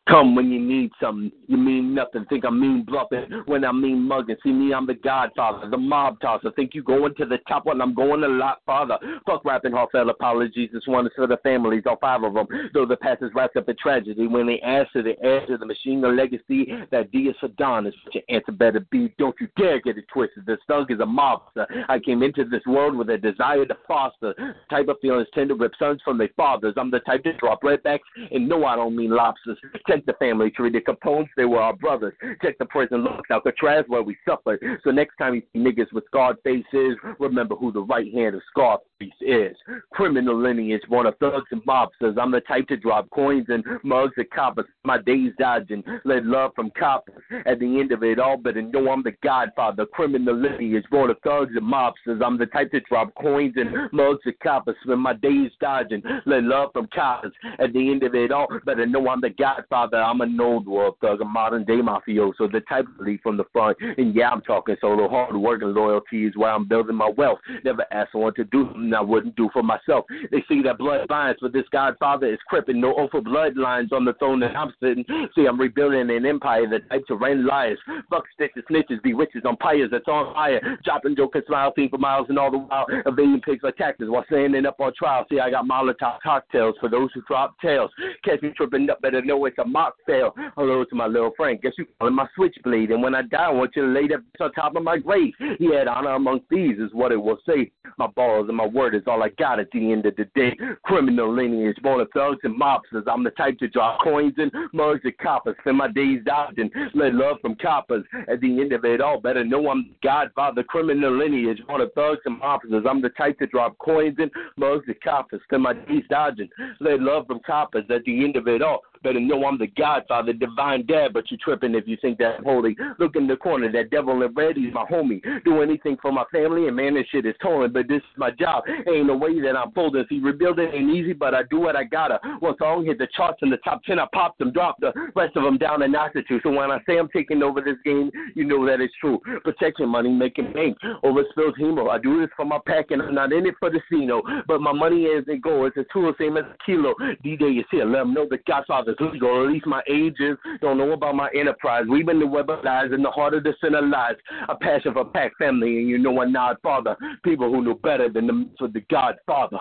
Come 0.09 0.35
when 0.35 0.51
you 0.51 0.59
need 0.59 0.91
something. 1.01 1.31
You 1.47 1.55
mean 1.55 1.93
nothing. 1.95 2.25
Think 2.25 2.43
I 2.43 2.49
mean 2.49 2.83
bluffing 2.83 3.43
when 3.45 3.63
I 3.63 3.71
mean 3.71 4.01
mugging. 4.01 4.35
See 4.43 4.51
me, 4.51 4.73
I'm 4.73 4.85
the 4.85 4.95
godfather, 4.95 5.69
the 5.69 5.77
mob 5.77 6.19
tosser. 6.19 6.51
Think 6.51 6.73
you 6.73 6.83
going 6.83 7.15
to 7.15 7.25
the 7.25 7.37
top 7.47 7.65
when 7.65 7.79
I'm 7.79 7.93
going 7.93 8.23
a 8.23 8.27
lot 8.27 8.59
farther. 8.65 8.97
Fuck 9.25 9.45
rapping 9.45 9.71
heartfelt 9.71 10.09
apologies. 10.09 10.71
This 10.73 10.83
one 10.87 11.05
is 11.05 11.13
for 11.15 11.25
the 11.25 11.37
families, 11.37 11.83
all 11.85 11.97
five 12.01 12.23
of 12.23 12.33
them. 12.33 12.47
Though 12.73 12.85
the 12.85 12.97
past 12.97 13.23
is 13.23 13.31
wrapped 13.33 13.55
up 13.55 13.69
in 13.69 13.77
tragedy. 13.77 14.27
When 14.27 14.45
they 14.45 14.59
answer, 14.59 15.03
they 15.03 15.15
answer 15.25 15.57
the 15.57 15.65
machine, 15.65 16.01
the 16.01 16.09
legacy. 16.09 16.67
That 16.91 17.09
D 17.11 17.29
is 17.29 17.35
for 17.39 17.47
Don 17.49 17.87
is 17.87 17.93
what 18.03 18.15
your 18.15 18.23
answer 18.27 18.51
better 18.51 18.81
be. 18.91 19.13
Don't 19.17 19.35
you 19.39 19.47
dare 19.57 19.79
get 19.79 19.97
it 19.97 20.05
twisted. 20.11 20.45
The 20.45 20.57
thug 20.67 20.91
is 20.91 20.99
a 20.99 21.05
mobster. 21.05 21.65
I 21.87 21.99
came 21.99 22.23
into 22.23 22.43
this 22.43 22.63
world 22.67 22.97
with 22.97 23.09
a 23.09 23.17
desire 23.17 23.65
to 23.65 23.77
foster. 23.87 24.33
Type 24.69 24.89
of 24.89 24.97
feelings 25.01 25.27
tend 25.33 25.47
to 25.47 25.55
rip 25.55 25.71
sons 25.79 26.01
from 26.03 26.17
their 26.17 26.29
fathers. 26.35 26.73
I'm 26.75 26.91
the 26.91 26.99
type 26.99 27.23
to 27.23 27.33
drop 27.37 27.61
redbacks, 27.61 27.99
and 28.31 28.49
no, 28.49 28.65
I 28.65 28.75
don't 28.75 28.97
mean 28.97 29.11
lobsters. 29.11 29.57
Check 29.93 30.05
the 30.07 30.13
family 30.13 30.49
tree. 30.49 30.71
The 30.71 30.81
Capones, 30.81 31.27
they 31.37 31.45
were 31.45 31.61
our 31.61 31.73
brothers. 31.73 32.13
Check 32.41 32.57
the 32.57 32.65
prison 32.65 33.03
looks. 33.03 33.29
Alcatraz, 33.29 33.85
where 33.87 34.01
we 34.01 34.17
suffered. 34.27 34.59
So 34.83 34.89
next 34.89 35.15
time 35.17 35.35
you 35.35 35.43
see 35.53 35.59
niggas 35.59 35.93
with 35.93 36.05
scarred 36.07 36.37
faces, 36.43 36.97
remember 37.19 37.55
who 37.55 37.71
the 37.71 37.83
right 37.83 38.11
hand 38.11 38.33
of 38.33 38.41
Scarface 38.49 39.13
is. 39.21 39.55
Criminal 39.91 40.35
lineage, 40.35 40.81
born 40.89 41.05
of 41.05 41.15
thugs 41.19 41.45
and 41.51 41.63
mobsters. 41.65 42.17
I'm 42.19 42.31
the 42.31 42.41
type 42.41 42.67
to 42.69 42.77
drop 42.77 43.07
coins 43.11 43.45
and 43.49 43.63
mugs 43.83 44.13
at 44.17 44.31
coppers. 44.31 44.65
My 44.83 44.97
days 44.97 45.31
dodging, 45.37 45.83
let 46.05 46.25
love 46.25 46.53
from 46.55 46.71
coppers. 46.71 47.21
At 47.45 47.59
the 47.59 47.79
end 47.79 47.91
of 47.91 48.01
it 48.03 48.17
all, 48.17 48.37
better 48.37 48.63
know 48.63 48.89
I'm 48.89 49.03
the 49.03 49.13
godfather. 49.23 49.85
Criminal 49.85 50.35
lineage, 50.35 50.85
born 50.89 51.11
of 51.11 51.17
thugs 51.23 51.51
and 51.55 51.71
mobsters. 51.71 52.23
I'm 52.25 52.39
the 52.39 52.47
type 52.47 52.71
to 52.71 52.79
drop 52.81 53.13
coins 53.21 53.53
and 53.57 53.91
mugs 53.91 54.21
at 54.25 54.39
coppers. 54.39 54.75
Spend 54.83 55.01
my 55.01 55.13
days 55.13 55.51
dodging, 55.61 56.01
let 56.25 56.43
love 56.43 56.71
from 56.73 56.87
coppers. 56.87 57.33
At 57.59 57.73
the 57.73 57.91
end 57.91 58.01
of 58.01 58.15
it 58.15 58.31
all, 58.31 58.47
better 58.65 58.87
know 58.87 59.07
I'm 59.07 59.21
the 59.21 59.29
godfather. 59.29 59.82
I'm 59.91 60.21
a 60.21 60.43
old 60.43 60.67
world 60.67 60.95
thug, 61.01 61.21
a 61.21 61.25
modern 61.25 61.63
day 61.65 61.79
mafioso, 61.81 62.51
the 62.51 62.61
type 62.69 62.85
of 62.87 63.05
lead 63.05 63.21
from 63.21 63.37
the 63.37 63.45
front. 63.51 63.77
And 63.97 64.15
yeah, 64.15 64.29
I'm 64.29 64.41
talking 64.41 64.75
solo, 64.79 65.09
hard 65.09 65.35
work 65.35 65.61
and 65.61 65.73
loyalty 65.73 66.25
is 66.25 66.33
why 66.35 66.51
I'm 66.51 66.67
building 66.67 66.95
my 66.95 67.11
wealth. 67.17 67.39
Never 67.63 67.85
asked 67.91 68.11
someone 68.11 68.33
to 68.35 68.43
do 68.45 68.67
something 68.71 68.93
I 68.93 69.01
wouldn't 69.01 69.35
do 69.35 69.49
for 69.53 69.63
myself. 69.63 70.05
They 70.31 70.43
see 70.47 70.61
that 70.63 70.77
blood 70.77 71.09
lines, 71.09 71.37
but 71.41 71.53
this 71.53 71.63
godfather 71.71 72.31
is 72.31 72.39
crippin'. 72.47 72.79
No 72.79 72.93
over 72.95 73.21
bloodlines 73.21 73.91
on 73.91 74.05
the 74.05 74.13
throne 74.13 74.39
that 74.41 74.55
I'm 74.55 74.73
sitting. 74.81 75.05
See, 75.35 75.45
I'm 75.45 75.59
rebuilding 75.59 76.09
an 76.09 76.25
empire 76.25 76.67
that 76.69 76.89
types 76.89 77.07
to 77.07 77.15
rain 77.15 77.45
liars. 77.45 77.79
Fuck 78.09 78.25
stitches, 78.33 78.63
snitches, 78.69 79.01
be 79.01 79.13
witches 79.13 79.43
on 79.45 79.57
pyres 79.57 79.89
that's 79.91 80.07
on 80.07 80.33
fire. 80.33 80.61
Dropping 80.83 81.15
joke 81.15 81.35
and 81.35 81.43
smile, 81.47 81.71
thing 81.73 81.89
for 81.89 81.97
miles 81.97 82.27
and 82.29 82.37
all 82.37 82.51
the 82.51 82.57
while 82.57 82.85
evading 83.05 83.41
pigs 83.41 83.63
like 83.63 83.77
taxes 83.77 84.09
while 84.09 84.25
standing 84.27 84.65
up 84.65 84.79
on 84.79 84.93
trial. 84.97 85.25
See, 85.29 85.39
I 85.39 85.49
got 85.49 85.65
Molotov 85.65 86.19
cocktails 86.21 86.75
for 86.79 86.89
those 86.89 87.09
who 87.13 87.21
drop 87.27 87.59
tails. 87.59 87.91
Catch 88.23 88.41
me 88.41 88.51
tripping 88.55 88.89
up, 88.89 89.01
better 89.01 89.21
know 89.21 89.45
it's 89.45 89.57
a 89.57 89.65
mock 89.73 89.95
fail. 90.05 90.33
Hello 90.55 90.85
to 90.85 90.95
my 90.95 91.07
little 91.07 91.31
friend. 91.35 91.59
Guess 91.61 91.73
you 91.77 91.85
call 91.99 92.07
him 92.07 92.15
my 92.15 92.27
switchblade. 92.35 92.91
And 92.91 93.01
when 93.01 93.15
I 93.15 93.23
die, 93.23 93.47
I 93.47 93.49
want 93.49 93.75
you 93.75 93.81
to 93.81 93.91
lay 93.91 94.07
that 94.07 94.19
bitch 94.19 94.45
on 94.45 94.53
top 94.53 94.75
of 94.75 94.83
my 94.83 94.99
grave. 94.99 95.33
He 95.57 95.73
had 95.73 95.87
honor 95.87 96.11
among 96.11 96.41
thieves, 96.49 96.79
is 96.79 96.93
what 96.93 97.11
it 97.11 97.17
will 97.17 97.39
say. 97.45 97.71
My 97.97 98.07
balls 98.07 98.47
and 98.47 98.57
my 98.57 98.65
word 98.65 98.95
is 98.95 99.01
all 99.07 99.23
I 99.23 99.29
got 99.29 99.59
at 99.59 99.69
the 99.71 99.91
end 99.91 100.05
of 100.05 100.15
the 100.15 100.25
day. 100.35 100.55
Criminal 100.83 101.33
lineage, 101.33 101.77
born 101.81 102.01
of 102.01 102.09
thugs 102.13 102.39
and 102.43 102.59
mobsters. 102.59 103.03
I'm 103.07 103.23
the 103.23 103.31
type 103.31 103.57
to 103.59 103.67
drop 103.67 103.99
coins 104.03 104.33
and 104.37 104.51
mugs 104.73 105.01
and 105.03 105.17
coppers. 105.17 105.55
Spend 105.61 105.77
my 105.77 105.87
days 105.87 106.21
dodging, 106.23 106.69
let 106.93 107.15
love 107.15 107.37
from 107.41 107.55
coppers. 107.55 108.05
At 108.27 108.41
the 108.41 108.61
end 108.61 108.73
of 108.73 108.85
it 108.85 109.01
all, 109.01 109.19
better 109.19 109.43
know 109.43 109.69
I'm 109.69 109.89
the 109.89 110.07
Godfather. 110.07 110.63
Criminal 110.63 111.17
lineage, 111.17 111.61
born 111.67 111.81
of 111.81 111.91
thugs 111.93 112.21
and 112.25 112.39
mobsters. 112.39 112.87
I'm 112.87 113.01
the 113.01 113.09
type 113.09 113.39
to 113.39 113.47
drop 113.47 113.77
coins 113.79 114.15
and 114.19 114.31
mugs 114.55 114.85
and 114.87 115.01
coppers. 115.01 115.41
Spend 115.45 115.63
my 115.63 115.73
days 115.73 116.03
dodging, 116.09 116.49
let 116.79 116.99
love 116.99 117.25
from 117.25 117.39
coppers. 117.45 117.85
At 117.89 118.03
the 118.05 118.23
end 118.23 118.35
of 118.35 118.47
it 118.47 118.61
all, 118.61 118.81
better 119.03 119.19
know 119.19 119.45
I'm 119.45 119.57
the 119.57 119.62
Godfather, 119.67 120.33
divine 120.33 120.85
dad, 120.85 121.13
but 121.13 121.29
you 121.31 121.37
tripping 121.37 121.75
if 121.75 121.87
you 121.87 121.97
think 122.01 122.17
that 122.19 122.41
holy. 122.43 122.75
Look 122.99 123.15
in 123.15 123.27
the 123.27 123.35
corner, 123.35 123.71
that 123.71 123.89
devil 123.89 124.21
in 124.21 124.33
red, 124.33 124.57
he's 124.57 124.73
my 124.73 124.85
homie. 124.85 125.21
Do 125.43 125.61
anything 125.61 125.97
for 126.01 126.11
my 126.11 126.23
family, 126.31 126.67
and 126.67 126.75
man, 126.75 126.95
this 126.95 127.05
shit 127.11 127.25
is 127.25 127.35
torn, 127.41 127.71
but 127.73 127.87
this 127.87 127.97
is 127.97 128.17
my 128.17 128.31
job. 128.31 128.63
Ain't 128.87 129.07
no 129.07 129.17
way 129.17 129.39
that 129.41 129.55
I'm 129.55 129.71
folding. 129.71 130.05
See, 130.09 130.19
rebuilding 130.19 130.69
ain't 130.73 130.89
easy, 130.89 131.13
but 131.13 131.33
I 131.33 131.43
do 131.43 131.59
what 131.59 131.75
I 131.75 131.83
gotta. 131.83 132.19
One 132.39 132.55
song 132.57 132.85
hit 132.85 132.97
the 132.97 133.07
charts 133.15 133.39
in 133.41 133.49
the 133.49 133.57
top 133.57 133.83
10, 133.83 133.99
I 133.99 134.07
popped 134.13 134.39
them, 134.39 134.51
dropped 134.51 134.81
the 134.81 134.93
rest 135.15 135.35
of 135.35 135.43
them 135.43 135.57
down 135.57 135.81
a 135.81 135.87
notch 135.87 136.13
two. 136.27 136.39
So 136.43 136.51
when 136.51 136.71
I 136.71 136.79
say 136.85 136.97
I'm 136.97 137.09
taking 137.09 137.41
over 137.43 137.61
this 137.61 137.77
game, 137.83 138.11
you 138.35 138.45
know 138.45 138.65
that 138.65 138.81
it's 138.81 138.93
true. 138.99 139.19
Protection, 139.43 139.89
money, 139.89 140.09
making 140.09 140.53
bank. 140.53 140.77
Over 141.03 141.23
spilled 141.31 141.57
hemo. 141.59 141.89
I 141.89 141.99
do 141.99 142.21
this 142.21 142.29
for 142.35 142.45
my 142.45 142.59
pack, 142.65 142.91
and 142.91 143.01
I'm 143.01 143.15
not 143.15 143.33
in 143.33 143.45
it 143.45 143.55
for 143.59 143.69
the 143.69 143.79
casino. 143.89 144.21
But 144.47 144.61
my 144.61 144.71
money 144.71 145.03
isn't 145.03 145.41
gold. 145.41 145.73
It's 145.75 145.77
a 145.77 145.93
tool, 145.93 146.13
same 146.19 146.37
as 146.37 146.43
a 146.43 146.55
kilo. 146.65 146.93
DJ 147.25 147.59
is 147.59 147.65
here. 147.71 147.85
Let 147.85 147.99
them 147.99 148.13
know 148.13 148.27
the 148.29 148.39
Godfather's 148.47 148.97
legal. 148.99 149.52
Least 149.53 149.67
my 149.67 149.83
age 149.87 150.15
is. 150.19 150.35
Don't 150.61 150.79
know 150.79 150.93
about 150.93 151.13
my 151.13 151.29
enterprise. 151.35 151.85
We've 151.87 152.07
been 152.07 152.19
the 152.19 152.25
web 152.25 152.49
of 152.49 152.63
lies 152.63 152.91
in 152.91 153.03
the 153.03 153.11
heart 153.11 153.35
of 153.35 153.43
the 153.43 153.53
center 153.61 153.83
lies. 153.83 154.15
A 154.49 154.55
passion 154.55 154.93
for 154.93 155.05
pack 155.05 155.31
family, 155.37 155.77
and 155.77 155.87
you 155.87 155.99
know 155.99 156.23
I'm 156.23 156.31
not 156.31 156.59
father. 156.63 156.97
People 157.23 157.51
who 157.51 157.63
know 157.63 157.75
better 157.75 158.09
than 158.09 158.25
the 158.25 158.49
for 158.57 158.67
the 158.67 158.81
Godfather. 158.89 159.59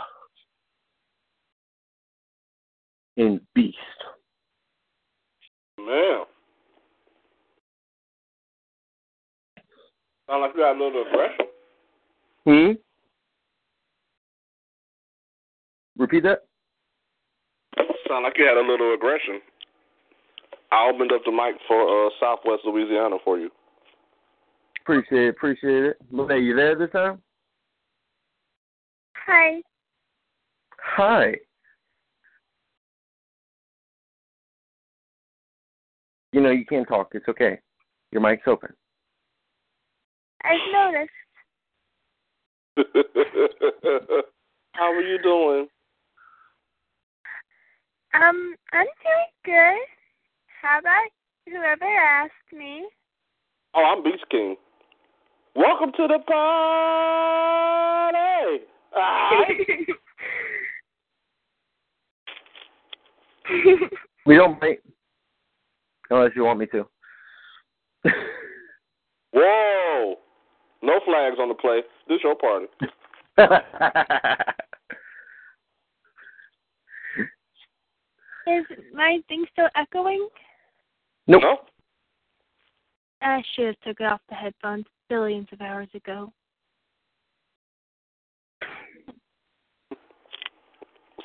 In 3.19 3.39
Beast. 3.55 3.77
Man. 5.77 6.25
Sound 10.27 10.41
like 10.41 10.53
you 10.55 10.61
got 10.63 10.75
a 10.75 10.83
little 10.83 11.05
aggression. 11.07 11.47
Hmm? 12.47 12.73
Repeat 16.01 16.23
that? 16.23 16.45
Sound 18.09 18.25
like 18.25 18.39
you 18.39 18.47
had 18.47 18.57
a 18.57 18.67
little 18.67 18.95
aggression. 18.95 19.43
I 20.73 20.89
opened 20.89 21.13
up 21.13 21.21
the 21.27 21.31
mic 21.31 21.55
for 21.69 22.07
uh, 22.07 22.11
Southwest 22.19 22.63
Louisiana 22.65 23.17
for 23.23 23.39
you. 23.39 23.51
Appreciate 24.81 25.27
it, 25.27 25.29
appreciate 25.29 25.85
it. 25.85 25.99
Lene, 26.11 26.43
you 26.43 26.57
there 26.57 26.75
this 26.75 26.91
time? 26.91 27.21
Hi. 29.27 29.61
Hi. 30.81 31.35
You 36.33 36.41
know 36.41 36.51
you 36.51 36.65
can't 36.65 36.89
talk. 36.89 37.11
It's 37.13 37.29
okay. 37.29 37.59
Your 38.11 38.23
mic's 38.23 38.43
open. 38.47 38.71
I've 40.43 40.59
noticed. 40.73 41.11
How 44.73 44.91
are 44.91 45.03
you 45.03 45.23
doing? 45.23 45.69
Um, 48.15 48.55
I'm 48.73 48.87
doing 48.87 49.33
good. 49.45 50.02
How 50.63 50.79
about 50.79 51.11
whoever 51.47 51.85
asked 51.85 52.33
me? 52.53 52.87
Oh, 53.75 53.83
I'm 53.85 54.05
Beast 54.05 54.25
King. 54.31 54.55
Welcome 55.57 55.91
to 55.97 56.07
the 56.07 56.21
party. 56.27 56.39
We 64.25 64.37
don't 64.37 64.63
make 64.63 64.81
unless 66.11 66.31
you 66.37 66.45
want 66.45 66.61
me 66.61 66.67
to. 66.67 66.87
Whoa! 69.33 70.15
No 70.81 71.01
flags 71.05 71.39
on 71.41 71.49
the 71.49 71.55
play. 71.55 71.83
This 72.09 72.21
your 72.23 72.37
party. 72.37 72.67
Is 78.47 78.65
my 78.95 79.19
thing 79.29 79.45
still 79.53 79.69
echoing? 79.75 80.29
Nope. 81.27 81.43
No? 81.43 81.57
I 83.23 83.43
should 83.55 83.67
have 83.67 83.81
took 83.85 84.01
it 84.01 84.05
off 84.05 84.21
the 84.29 84.35
headphones 84.35 84.85
billions 85.09 85.49
of 85.53 85.61
hours 85.61 85.89
ago. 85.95 86.33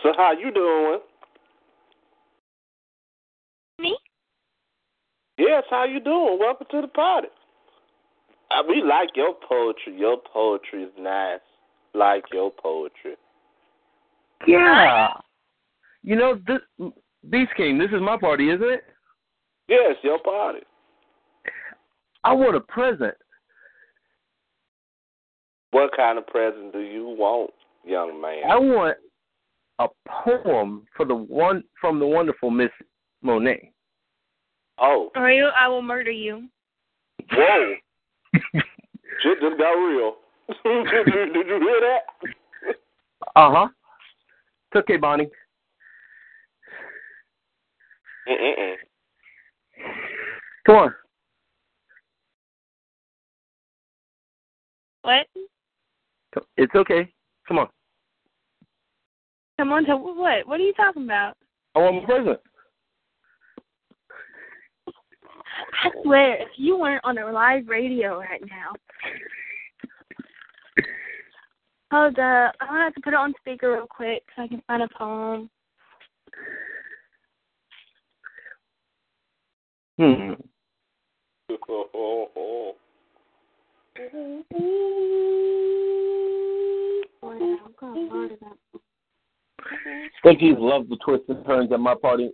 So 0.03 0.13
how 0.15 0.31
you 0.31 0.51
doing? 0.51 0.99
Me? 3.79 3.97
Yes, 5.37 5.63
how 5.69 5.85
you 5.85 5.99
doing? 5.99 6.37
Welcome 6.39 6.67
to 6.71 6.81
the 6.81 6.87
party. 6.87 7.29
I, 8.51 8.61
we 8.67 8.81
like 8.81 9.09
your 9.15 9.33
poetry. 9.47 9.97
Your 9.97 10.17
poetry 10.31 10.83
is 10.83 10.91
nice. 10.99 11.39
Like 11.93 12.25
your 12.31 12.51
poetry. 12.51 13.15
Yeah. 14.45 15.09
You 16.03 16.15
know, 16.15 16.39
this 16.47 16.91
Beast 17.29 17.51
King, 17.57 17.77
this 17.77 17.89
is 17.89 18.01
my 18.01 18.17
party, 18.17 18.49
isn't 18.51 18.63
it? 18.63 18.83
Yes, 19.67 19.95
your 20.01 20.19
party. 20.19 20.59
I 22.23 22.33
want 22.33 22.55
a 22.55 22.61
present. 22.61 23.15
What 25.71 25.91
kind 25.95 26.17
of 26.17 26.25
present 26.27 26.71
do 26.71 26.79
you 26.79 27.05
want, 27.05 27.51
young 27.85 28.21
man? 28.21 28.49
I 28.49 28.57
want 28.57 28.97
a 29.79 29.87
poem 30.07 30.87
for 30.95 31.05
the 31.05 31.15
one 31.15 31.63
from 31.79 31.99
the 31.99 32.07
wonderful 32.07 32.49
Miss 32.49 32.71
Monet. 33.21 33.71
Oh, 34.79 35.11
are 35.15 35.31
you? 35.31 35.49
I 35.59 35.67
will 35.67 35.81
murder 35.81 36.11
you. 36.11 36.47
whoa! 37.31 37.73
Shit 38.33 39.39
just 39.41 39.57
got 39.57 39.71
real. 39.71 40.15
did, 40.47 41.07
you, 41.07 41.33
did 41.33 41.47
you 41.47 41.59
hear 41.59 41.81
that? 41.81 42.75
Uh 43.35 43.51
huh. 43.51 43.67
It's 44.71 44.79
okay, 44.83 44.97
Bonnie. 44.97 45.29
Mm-mm-mm. 48.29 48.75
Come 50.65 50.75
on. 50.75 50.93
What? 55.01 55.27
It's 56.57 56.75
okay. 56.75 57.11
Come 57.47 57.59
on. 57.59 57.67
Come 59.59 59.71
on 59.71 59.85
to 59.85 59.95
what? 59.95 60.47
What 60.47 60.59
are 60.59 60.63
you 60.63 60.73
talking 60.73 61.03
about? 61.03 61.35
I 61.75 61.79
want 61.79 61.95
my 61.95 62.05
present. 62.05 62.39
I 65.83 65.89
swear, 66.03 66.41
if 66.41 66.49
you 66.57 66.77
weren't 66.77 67.03
on 67.05 67.17
a 67.17 67.31
live 67.31 67.67
radio 67.67 68.19
right 68.19 68.41
now. 68.41 68.73
Hold 71.91 72.19
up. 72.19 72.55
I'm 72.59 72.67
gonna 72.67 72.83
have 72.83 72.93
to 72.95 73.01
put 73.01 73.13
it 73.13 73.19
on 73.19 73.33
speaker 73.39 73.73
real 73.73 73.87
quick 73.87 74.23
so 74.35 74.43
I 74.43 74.47
can 74.47 74.61
find 74.67 74.83
a 74.83 74.89
poem. 74.97 75.49
Hmm. 79.97 80.33
Think 90.23 90.41
you 90.41 90.55
love 90.59 90.89
the 90.89 90.97
twists 91.03 91.29
and 91.29 91.45
turns 91.45 91.71
at 91.71 91.79
my 91.79 91.95
party, 91.95 92.31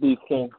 Beef 0.00 0.18
King. 0.28 0.50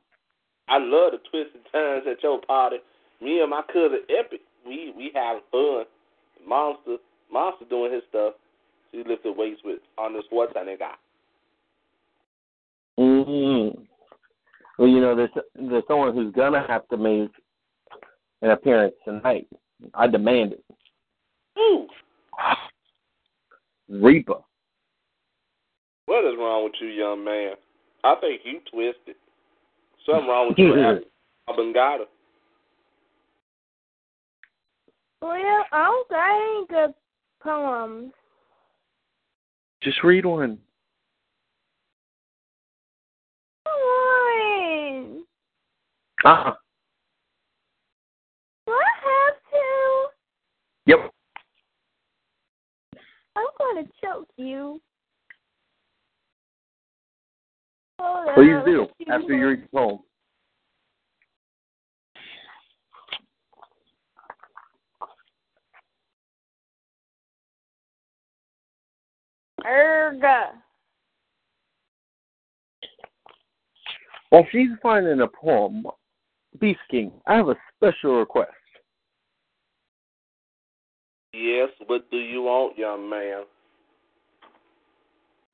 I 0.67 0.77
love 0.79 1.11
the 1.11 1.19
twists 1.29 1.53
and 1.53 1.63
turns 1.71 2.05
at 2.09 2.23
your 2.23 2.41
party. 2.41 2.77
Me 3.21 3.39
and 3.41 3.49
my 3.49 3.61
cousin 3.71 4.01
Epic, 4.09 4.41
we 4.65 4.93
we 4.95 5.11
having 5.13 5.43
fun. 5.51 5.85
Monster, 6.47 6.97
Monster 7.31 7.65
doing 7.69 7.93
his 7.93 8.03
stuff. 8.09 8.33
He 8.91 9.03
lifted 9.03 9.35
weights 9.37 9.61
with 9.63 9.79
Arnold 9.97 10.25
Schwarzenegger. 10.31 10.79
Mm-hmm. 10.79 11.06
Well, 14.77 14.87
you 14.87 15.01
know, 15.01 15.15
there's 15.15 15.29
there's 15.55 15.83
someone 15.87 16.13
who's 16.13 16.33
gonna 16.33 16.65
have 16.67 16.87
to 16.89 16.97
make 16.97 17.31
an 18.41 18.51
appearance 18.51 18.93
tonight. 19.03 19.47
I 19.93 20.07
demand 20.07 20.53
it. 20.53 20.63
Ooh, 21.57 21.87
Reaper. 23.89 24.35
what 26.05 26.25
is 26.25 26.37
wrong 26.37 26.65
with 26.65 26.73
you, 26.79 26.87
young 26.87 27.23
man? 27.23 27.53
I 28.03 28.15
think 28.21 28.41
you 28.43 28.59
twisted. 28.71 29.15
Something 30.05 30.27
wrong 30.27 30.49
with 30.49 30.57
your 30.57 30.97
app. 30.97 31.01
Abangada. 31.49 32.05
Well, 35.21 35.31
I 35.31 35.63
don't 35.71 36.09
got 36.09 36.35
any 36.35 36.67
good 36.67 36.95
poems. 37.41 38.13
Just 39.81 40.03
read 40.03 40.25
one. 40.25 40.59
On. 43.67 45.23
Uh-huh. 46.25 46.53
Do 48.65 48.73
I 48.73 48.89
have 49.03 49.35
to? 49.51 50.07
Yep. 50.85 51.11
I'm 53.35 53.45
gonna 53.59 53.87
choke 54.03 54.29
you. 54.37 54.81
Hold 57.99 58.35
Please 58.35 58.55
up. 58.55 58.65
do 58.65 58.87
after 59.11 59.33
you 59.33 59.47
read 59.47 59.67
the. 59.71 60.03
Erga. 69.65 70.66
While 74.29 74.45
she's 74.51 74.69
finding 74.81 75.21
a 75.21 75.27
poem, 75.27 75.85
Beast 76.59 76.79
King, 76.91 77.11
I 77.25 77.35
have 77.35 77.49
a 77.49 77.55
special 77.75 78.17
request. 78.17 78.51
Yes, 81.33 81.69
what 81.85 82.09
do 82.09 82.17
you 82.17 82.43
want, 82.43 82.77
young 82.77 83.09
man? 83.09 83.43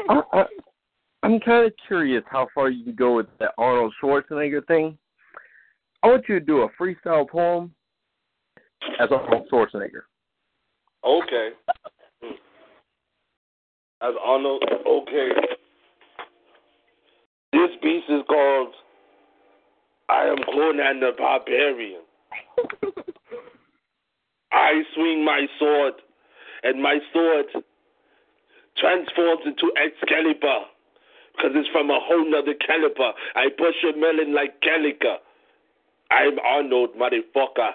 I, 0.09 0.21
I, 0.31 0.45
I'm 1.23 1.39
kind 1.39 1.67
of 1.67 1.73
curious 1.87 2.23
how 2.29 2.47
far 2.55 2.69
you 2.69 2.83
can 2.83 2.95
go 2.95 3.15
with 3.15 3.27
that 3.39 3.51
Arnold 3.57 3.93
Schwarzenegger 4.01 4.65
thing. 4.67 4.97
I 6.01 6.07
want 6.07 6.25
you 6.27 6.39
to 6.39 6.45
do 6.45 6.61
a 6.61 6.69
freestyle 6.79 7.27
poem 7.27 7.73
as 8.99 9.09
Arnold 9.11 9.47
Schwarzenegger. 9.51 10.03
Okay. 11.05 11.49
Hmm. 12.21 12.33
As 14.01 14.13
Arnold, 14.23 14.63
okay. 14.87 15.29
This 17.53 17.69
piece 17.83 18.03
is 18.09 18.23
called 18.27 18.73
I 20.09 20.25
Am 20.25 20.37
Conan 20.43 20.99
the 21.01 21.11
Barbarian. 21.15 22.01
I 24.51 24.81
swing 24.95 25.23
my 25.23 25.45
sword, 25.59 25.93
and 26.63 26.81
my 26.81 26.97
sword 27.13 27.45
transforms 28.75 29.41
into 29.45 29.71
Excalibur 29.77 30.65
because 31.35 31.51
it's 31.53 31.69
from 31.69 31.91
a 31.91 31.99
whole 32.01 32.25
nother 32.29 32.55
caliber. 32.65 33.13
I 33.35 33.49
push 33.55 33.75
your 33.83 33.95
melon 33.97 34.33
like 34.33 34.59
Gallagher. 34.61 35.17
I'm 36.09 36.39
Arnold, 36.39 36.95
motherfucker. 36.97 37.73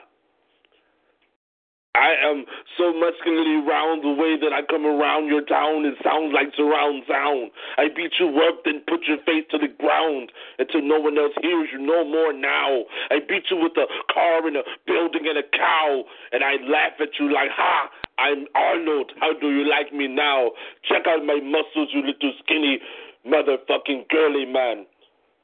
I 1.99 2.15
am 2.31 2.47
so 2.79 2.95
muscularly 2.95 3.59
round 3.67 4.07
the 4.07 4.15
way 4.15 4.39
that 4.39 4.55
I 4.55 4.63
come 4.63 4.87
around 4.87 5.27
your 5.27 5.43
town. 5.43 5.83
It 5.83 5.99
sounds 6.07 6.31
like 6.31 6.55
surround 6.55 7.03
sound. 7.11 7.51
I 7.75 7.91
beat 7.91 8.15
you 8.23 8.31
up, 8.47 8.63
then 8.63 8.87
put 8.87 9.03
your 9.11 9.19
face 9.27 9.43
to 9.51 9.59
the 9.59 9.67
ground 9.67 10.31
until 10.63 10.83
no 10.87 11.03
one 11.03 11.19
else 11.19 11.35
hears 11.43 11.75
you 11.75 11.83
no 11.83 12.07
more 12.07 12.33
now. 12.33 12.87
I 13.11 13.19
beat 13.19 13.51
you 13.51 13.59
with 13.59 13.75
a 13.75 13.91
car 14.15 14.47
and 14.47 14.57
a 14.57 14.63
building 14.87 15.27
and 15.27 15.43
a 15.43 15.47
cow, 15.51 16.05
and 16.31 16.47
I 16.47 16.63
laugh 16.71 16.95
at 17.03 17.19
you 17.19 17.35
like, 17.35 17.51
ha, 17.51 17.91
I'm 18.19 18.47
Arnold. 18.55 19.11
How 19.19 19.35
do 19.35 19.51
you 19.51 19.67
like 19.69 19.93
me 19.93 20.07
now? 20.07 20.55
Check 20.87 21.03
out 21.11 21.27
my 21.27 21.43
muscles, 21.43 21.91
you 21.91 22.07
little 22.07 22.33
skinny 22.47 22.79
motherfucking 23.27 24.09
girly 24.09 24.47
man. 24.47 24.87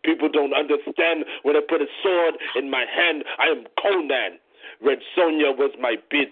People 0.05 0.29
don't 0.29 0.55
understand 0.55 1.25
when 1.43 1.57
I 1.57 1.61
put 1.67 1.81
a 1.81 1.87
sword 2.03 2.35
in 2.57 2.71
my 2.71 2.85
hand. 2.87 3.25
I 3.39 3.47
am 3.51 3.65
Conan. 3.81 4.39
Red 4.83 4.99
Sonja 5.17 5.57
was 5.57 5.71
my 5.81 5.97
bitch. 6.12 6.29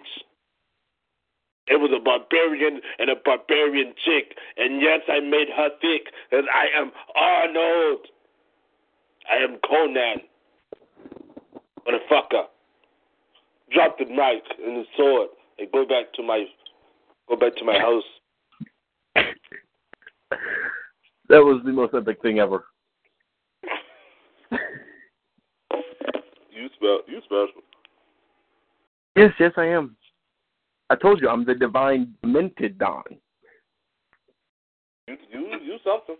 It 1.68 1.76
was 1.76 1.90
a 1.94 2.02
barbarian 2.02 2.80
and 2.98 3.10
a 3.10 3.14
barbarian 3.24 3.94
chick. 4.04 4.36
And 4.56 4.80
yes, 4.82 5.00
I 5.08 5.20
made 5.20 5.48
her 5.56 5.70
thick. 5.80 6.12
And 6.32 6.46
I 6.50 6.66
am 6.78 6.90
Arnold. 7.14 8.06
I 9.30 9.36
am 9.36 9.58
Conan. 9.68 10.22
Motherfucker. 11.86 12.46
Drop 13.72 13.98
the 13.98 14.04
knife 14.06 14.42
and 14.64 14.76
the 14.76 14.84
sword 14.96 15.28
and 15.58 15.70
go 15.72 15.86
back 15.86 16.12
to 16.14 16.22
my 16.22 16.44
go 17.28 17.36
back 17.36 17.56
to 17.56 17.64
my 17.64 17.78
house. 17.78 18.04
That 21.28 21.42
was 21.42 21.62
the 21.64 21.72
most 21.72 21.94
epic 21.94 22.20
thing 22.20 22.40
ever. 22.40 22.64
You 26.50 26.68
spell 26.76 27.00
you 27.06 27.20
special. 27.24 27.62
Yes, 29.14 29.32
yes, 29.38 29.52
I 29.56 29.66
am. 29.66 29.96
I 30.88 30.96
told 30.96 31.20
you 31.20 31.28
I'm 31.28 31.44
the 31.44 31.54
divine 31.54 32.14
demented 32.22 32.78
Don. 32.78 33.02
You 35.08 35.16
you 35.30 35.40
you 35.62 35.78
something. 35.84 36.16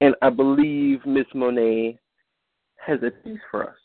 And 0.00 0.14
I 0.20 0.30
believe 0.30 1.04
Miss 1.06 1.26
Monet 1.34 1.98
has 2.76 2.98
a 3.02 3.10
piece 3.10 3.38
for 3.50 3.64
us. 3.64 3.76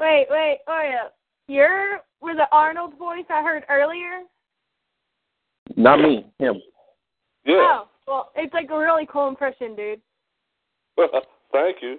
Wait, 0.00 0.26
wait, 0.28 0.58
Oreo. 0.68 1.08
You're 1.48 2.00
with 2.20 2.36
the 2.36 2.46
Arnold 2.52 2.98
voice 2.98 3.24
I 3.30 3.42
heard 3.42 3.64
earlier? 3.70 4.22
Not 5.76 6.00
me, 6.00 6.26
him. 6.38 6.60
Yeah. 7.44 7.54
Oh, 7.56 7.88
well, 8.06 8.30
it's 8.36 8.54
like 8.54 8.70
a 8.70 8.78
really 8.78 9.06
cool 9.10 9.28
impression, 9.28 9.76
dude. 9.76 10.00
Well, 10.96 11.08
thank 11.52 11.78
you. 11.82 11.98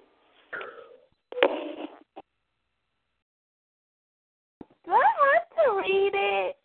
Do 4.86 4.92
I 4.92 5.02
have 5.34 5.66
to 5.66 5.78
read 5.78 6.12
it? 6.14 6.56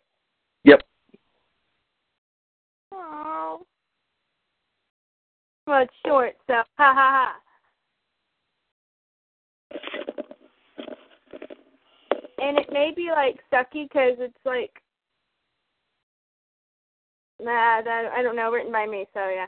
Yep. 0.63 0.83
Oh. 2.93 3.65
Well, 5.65 5.83
it's 5.83 5.93
short, 6.05 6.33
so 6.47 6.53
ha 6.53 6.65
ha 6.77 6.93
ha. 6.95 7.35
And 12.39 12.57
it 12.57 12.67
may 12.71 12.91
be 12.95 13.09
like 13.11 13.39
sucky 13.53 13.87
because 13.87 14.17
it's 14.19 14.33
like, 14.45 14.81
nah, 17.41 17.81
I 17.81 18.21
don't 18.21 18.35
know, 18.35 18.51
written 18.51 18.71
by 18.71 18.85
me, 18.87 19.05
so 19.13 19.29
yeah. 19.29 19.47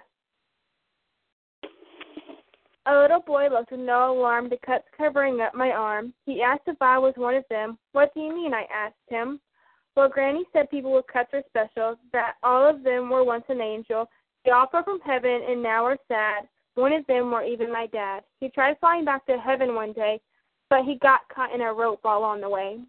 A 2.85 2.97
little 2.97 3.21
boy 3.21 3.47
looked 3.49 3.71
with 3.71 3.79
no 3.79 4.11
alarm 4.11 4.49
the 4.49 4.57
cuts 4.65 4.83
covering 4.97 5.39
up 5.39 5.55
my 5.55 5.71
arm. 5.71 6.13
He 6.25 6.41
asked 6.41 6.63
if 6.67 6.81
I 6.81 6.97
was 6.97 7.13
one 7.15 7.35
of 7.35 7.45
them. 7.49 7.77
What 7.93 8.13
do 8.13 8.19
you 8.19 8.35
mean? 8.35 8.53
I 8.53 8.65
asked 8.73 8.95
him. 9.07 9.39
Well, 9.95 10.09
Granny 10.09 10.43
said 10.51 10.69
people 10.69 10.91
with 10.91 11.05
cuts 11.07 11.29
are 11.33 11.43
special, 11.47 11.95
that 12.11 12.33
all 12.43 12.67
of 12.67 12.83
them 12.83 13.09
were 13.09 13.23
once 13.23 13.45
an 13.47 13.61
angel. 13.61 14.09
They 14.43 14.51
all 14.51 14.67
fell 14.69 14.83
from 14.83 14.99
heaven 14.99 15.41
and 15.47 15.63
now 15.63 15.85
are 15.85 15.97
sad. 16.09 16.49
One 16.75 16.91
of 16.91 17.05
them 17.07 17.31
were 17.31 17.43
even 17.43 17.71
my 17.71 17.85
dad. 17.87 18.23
He 18.39 18.49
tried 18.49 18.79
flying 18.79 19.05
back 19.05 19.25
to 19.27 19.37
heaven 19.37 19.75
one 19.75 19.93
day, 19.93 20.19
but 20.69 20.83
he 20.83 20.97
got 21.01 21.21
caught 21.33 21.53
in 21.53 21.61
a 21.61 21.71
rope 21.71 22.01
all 22.03 22.23
on 22.23 22.41
the 22.41 22.49
way. 22.49 22.79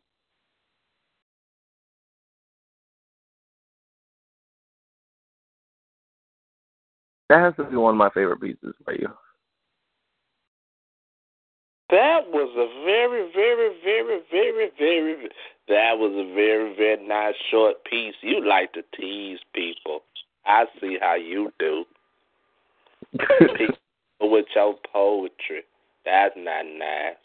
That 7.29 7.41
has 7.41 7.55
to 7.57 7.65
be 7.65 7.77
one 7.77 7.95
of 7.95 7.99
my 7.99 8.11
favorite 8.11 8.41
pieces 8.41 8.75
by 8.85 8.93
you. 8.93 9.09
That 11.91 12.23
was 12.29 12.51
a 12.57 12.85
very, 12.85 13.31
very, 13.33 13.77
very, 13.85 14.21
very, 14.31 14.71
very. 14.79 15.29
That 15.69 15.99
was 15.99 16.13
a 16.13 16.35
very, 16.35 16.75
very 16.77 17.07
nice 17.07 17.35
short 17.51 17.77
piece. 17.85 18.15
You 18.21 18.47
like 18.47 18.73
to 18.73 18.83
tease 18.99 19.39
people. 19.55 20.01
I 20.45 20.65
see 20.81 20.99
how 21.01 21.15
you 21.15 21.53
do. 21.59 21.85
with 24.21 24.47
your 24.55 24.75
poetry. 24.93 25.63
That's 26.05 26.35
not 26.37 26.65
nice. 26.79 27.17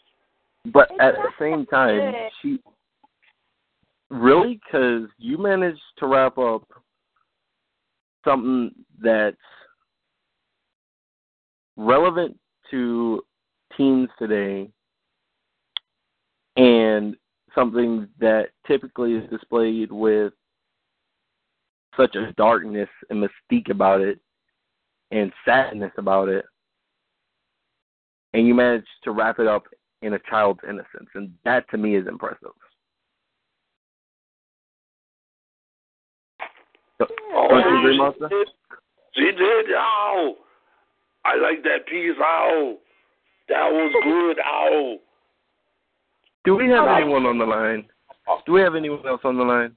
But 0.72 0.90
at 1.00 1.14
the 1.14 1.30
same 1.38 1.66
time, 1.66 2.14
she 2.42 2.60
really 4.10 4.60
because 4.64 5.08
you 5.18 5.38
managed 5.38 5.80
to 5.98 6.06
wrap 6.06 6.38
up 6.38 6.62
something 8.24 8.72
that's 9.02 9.36
relevant 11.80 12.36
to 12.70 13.22
teens 13.76 14.08
today 14.18 14.68
and 16.56 17.16
something 17.54 18.06
that 18.20 18.48
typically 18.66 19.14
is 19.14 19.28
displayed 19.30 19.90
with 19.90 20.34
such 21.96 22.14
a 22.16 22.32
darkness 22.36 22.88
and 23.08 23.24
mystique 23.24 23.70
about 23.70 24.02
it 24.02 24.20
and 25.10 25.32
sadness 25.44 25.90
about 25.96 26.28
it 26.28 26.44
and 28.34 28.46
you 28.46 28.54
manage 28.54 28.84
to 29.02 29.10
wrap 29.10 29.38
it 29.38 29.46
up 29.46 29.64
in 30.02 30.12
a 30.12 30.18
child's 30.28 30.60
innocence 30.64 31.08
and 31.14 31.32
that 31.44 31.68
to 31.70 31.78
me 31.78 31.96
is 31.96 32.06
impressive 32.06 32.50
Oh, 37.32 37.48
Don't 37.48 37.60
you 37.60 37.78
agree, 37.78 37.96
Monster? 37.96 38.28
She 39.14 39.22
did, 39.22 39.66
oh. 39.74 40.36
I 41.24 41.36
like 41.36 41.62
that 41.64 41.86
piece, 41.86 42.16
oh. 42.20 42.78
That 43.48 43.70
was 43.70 43.92
good, 44.04 44.38
oh. 44.44 44.96
Do 46.44 46.56
we 46.56 46.68
have 46.70 46.88
anyone 46.88 47.26
on 47.26 47.38
the 47.38 47.44
line? 47.44 47.86
Do 48.46 48.52
we 48.52 48.60
have 48.60 48.74
anyone 48.74 49.06
else 49.06 49.20
on 49.24 49.36
the 49.36 49.44
line? 49.44 49.76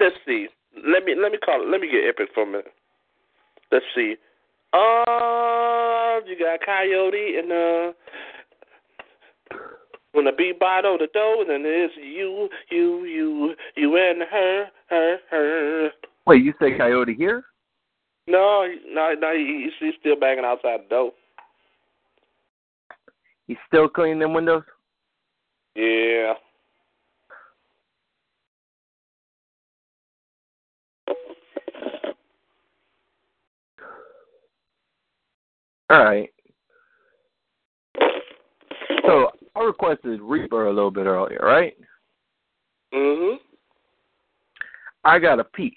Let's 0.00 0.16
see. 0.26 0.46
Let 0.74 1.04
me 1.04 1.14
let 1.20 1.30
me 1.30 1.38
call. 1.38 1.70
Let 1.70 1.80
me 1.80 1.88
get 1.88 2.08
epic 2.08 2.30
for 2.34 2.42
a 2.42 2.46
minute. 2.46 2.72
Let's 3.70 3.84
see. 3.94 4.14
Uh, 4.72 6.20
you 6.26 6.36
got 6.38 6.64
Coyote 6.64 7.38
and 7.38 7.52
uh, 7.52 7.92
when 10.12 10.24
the 10.24 10.32
beat 10.36 10.58
bottle 10.58 10.96
the 10.98 11.08
dough, 11.12 11.44
then 11.46 11.62
it's 11.64 11.94
you, 11.96 12.48
you, 12.70 13.04
you, 13.04 13.54
you 13.76 13.96
and 13.96 14.22
her, 14.30 14.66
her, 14.88 15.16
her. 15.30 15.90
Wait, 16.26 16.42
you 16.42 16.54
say 16.60 16.76
Coyote 16.76 17.14
here? 17.14 17.44
No, 18.26 18.66
no, 18.90 19.14
no. 19.18 19.34
He, 19.34 19.70
he's 19.78 19.94
still 20.00 20.18
banging 20.18 20.44
outside 20.44 20.80
the 20.84 20.88
door. 20.88 21.12
He's 23.46 23.58
still 23.66 23.88
cleaning 23.88 24.20
them 24.20 24.32
windows? 24.32 24.62
Yeah. 25.76 26.34
All 35.90 36.02
right. 36.04 36.30
So 39.06 39.30
I 39.54 39.62
requested 39.62 40.20
Reaper 40.22 40.66
a 40.66 40.72
little 40.72 40.90
bit 40.90 41.06
earlier, 41.06 41.40
right? 41.42 41.76
Mhm. 42.92 43.36
I 45.04 45.18
got 45.18 45.38
a 45.38 45.44
piece. 45.44 45.74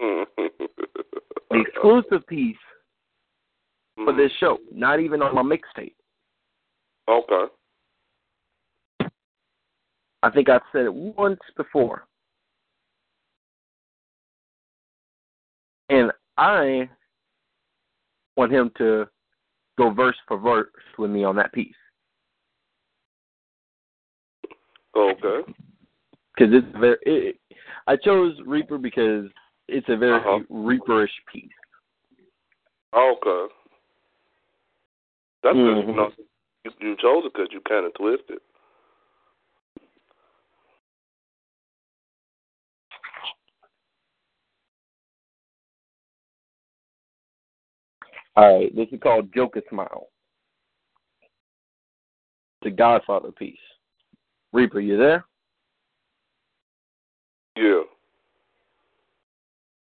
The 0.00 1.60
exclusive 1.60 2.26
piece 2.26 2.56
for 3.96 4.12
Mhm. 4.12 4.16
this 4.16 4.32
show, 4.32 4.58
not 4.72 5.00
even 5.00 5.22
on 5.22 5.34
my 5.34 5.42
mixtape. 5.42 5.94
Okay. 7.08 7.54
I 10.22 10.30
think 10.30 10.48
I've 10.48 10.62
said 10.72 10.84
it 10.84 10.94
once 10.94 11.40
before. 11.56 12.06
And 15.88 16.12
I 16.36 16.88
want 18.36 18.52
him 18.52 18.70
to 18.78 19.08
go 19.76 19.90
verse 19.90 20.18
for 20.28 20.36
verse 20.38 20.70
with 20.98 21.10
me 21.10 21.24
on 21.24 21.36
that 21.36 21.52
piece. 21.52 21.74
Okay. 24.94 25.52
Because 26.34 26.54
it's 26.54 26.78
very. 26.78 26.96
It, 27.02 27.40
I 27.86 27.96
chose 27.96 28.40
Reaper 28.46 28.78
because 28.78 29.30
it's 29.70 29.88
a 29.88 29.96
very 29.96 30.18
Uh-huh. 30.18 30.40
Reaperish 30.50 31.10
piece. 31.32 31.50
Okay. 32.92 33.54
That's 35.42 35.56
good. 35.56 35.86
Mhm. 35.86 35.88
You, 35.88 35.94
know, 35.94 36.12
you, 36.64 36.70
you 36.80 36.96
chose 36.96 37.24
it 37.24 37.32
because 37.32 37.48
you 37.52 37.60
kind 37.62 37.86
of 37.86 37.94
twisted. 37.94 38.40
All 48.36 48.58
right, 48.58 48.74
this 48.74 48.88
is 48.92 49.00
called 49.00 49.32
Joker 49.34 49.62
Smile. 49.68 50.08
The 52.62 52.70
Godfather 52.70 53.32
piece. 53.32 53.58
Reaper, 54.52 54.80
you 54.80 54.96
there? 54.96 55.24
Yeah. 57.56 57.82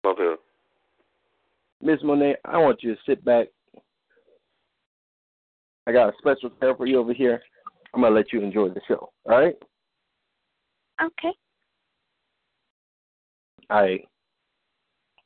Up 0.06 0.18
here. 0.18 0.36
Miss 1.81 1.98
Monet, 2.02 2.36
I 2.44 2.59
want 2.59 2.82
you 2.82 2.94
to 2.94 3.01
sit 3.06 3.24
back. 3.24 3.48
I 5.86 5.93
got 5.93 6.09
a 6.09 6.12
special 6.18 6.51
pair 6.51 6.74
for 6.74 6.86
you 6.86 6.98
over 6.98 7.12
here. 7.12 7.40
I'm 7.94 8.02
gonna 8.02 8.14
let 8.14 8.32
you 8.32 8.43
enjoy 8.43 8.68
the 8.68 8.81
show. 8.86 9.10
All 9.26 9.39
right? 9.39 9.55
Okay. 11.02 11.32
All 13.70 13.82
right. 13.82 14.06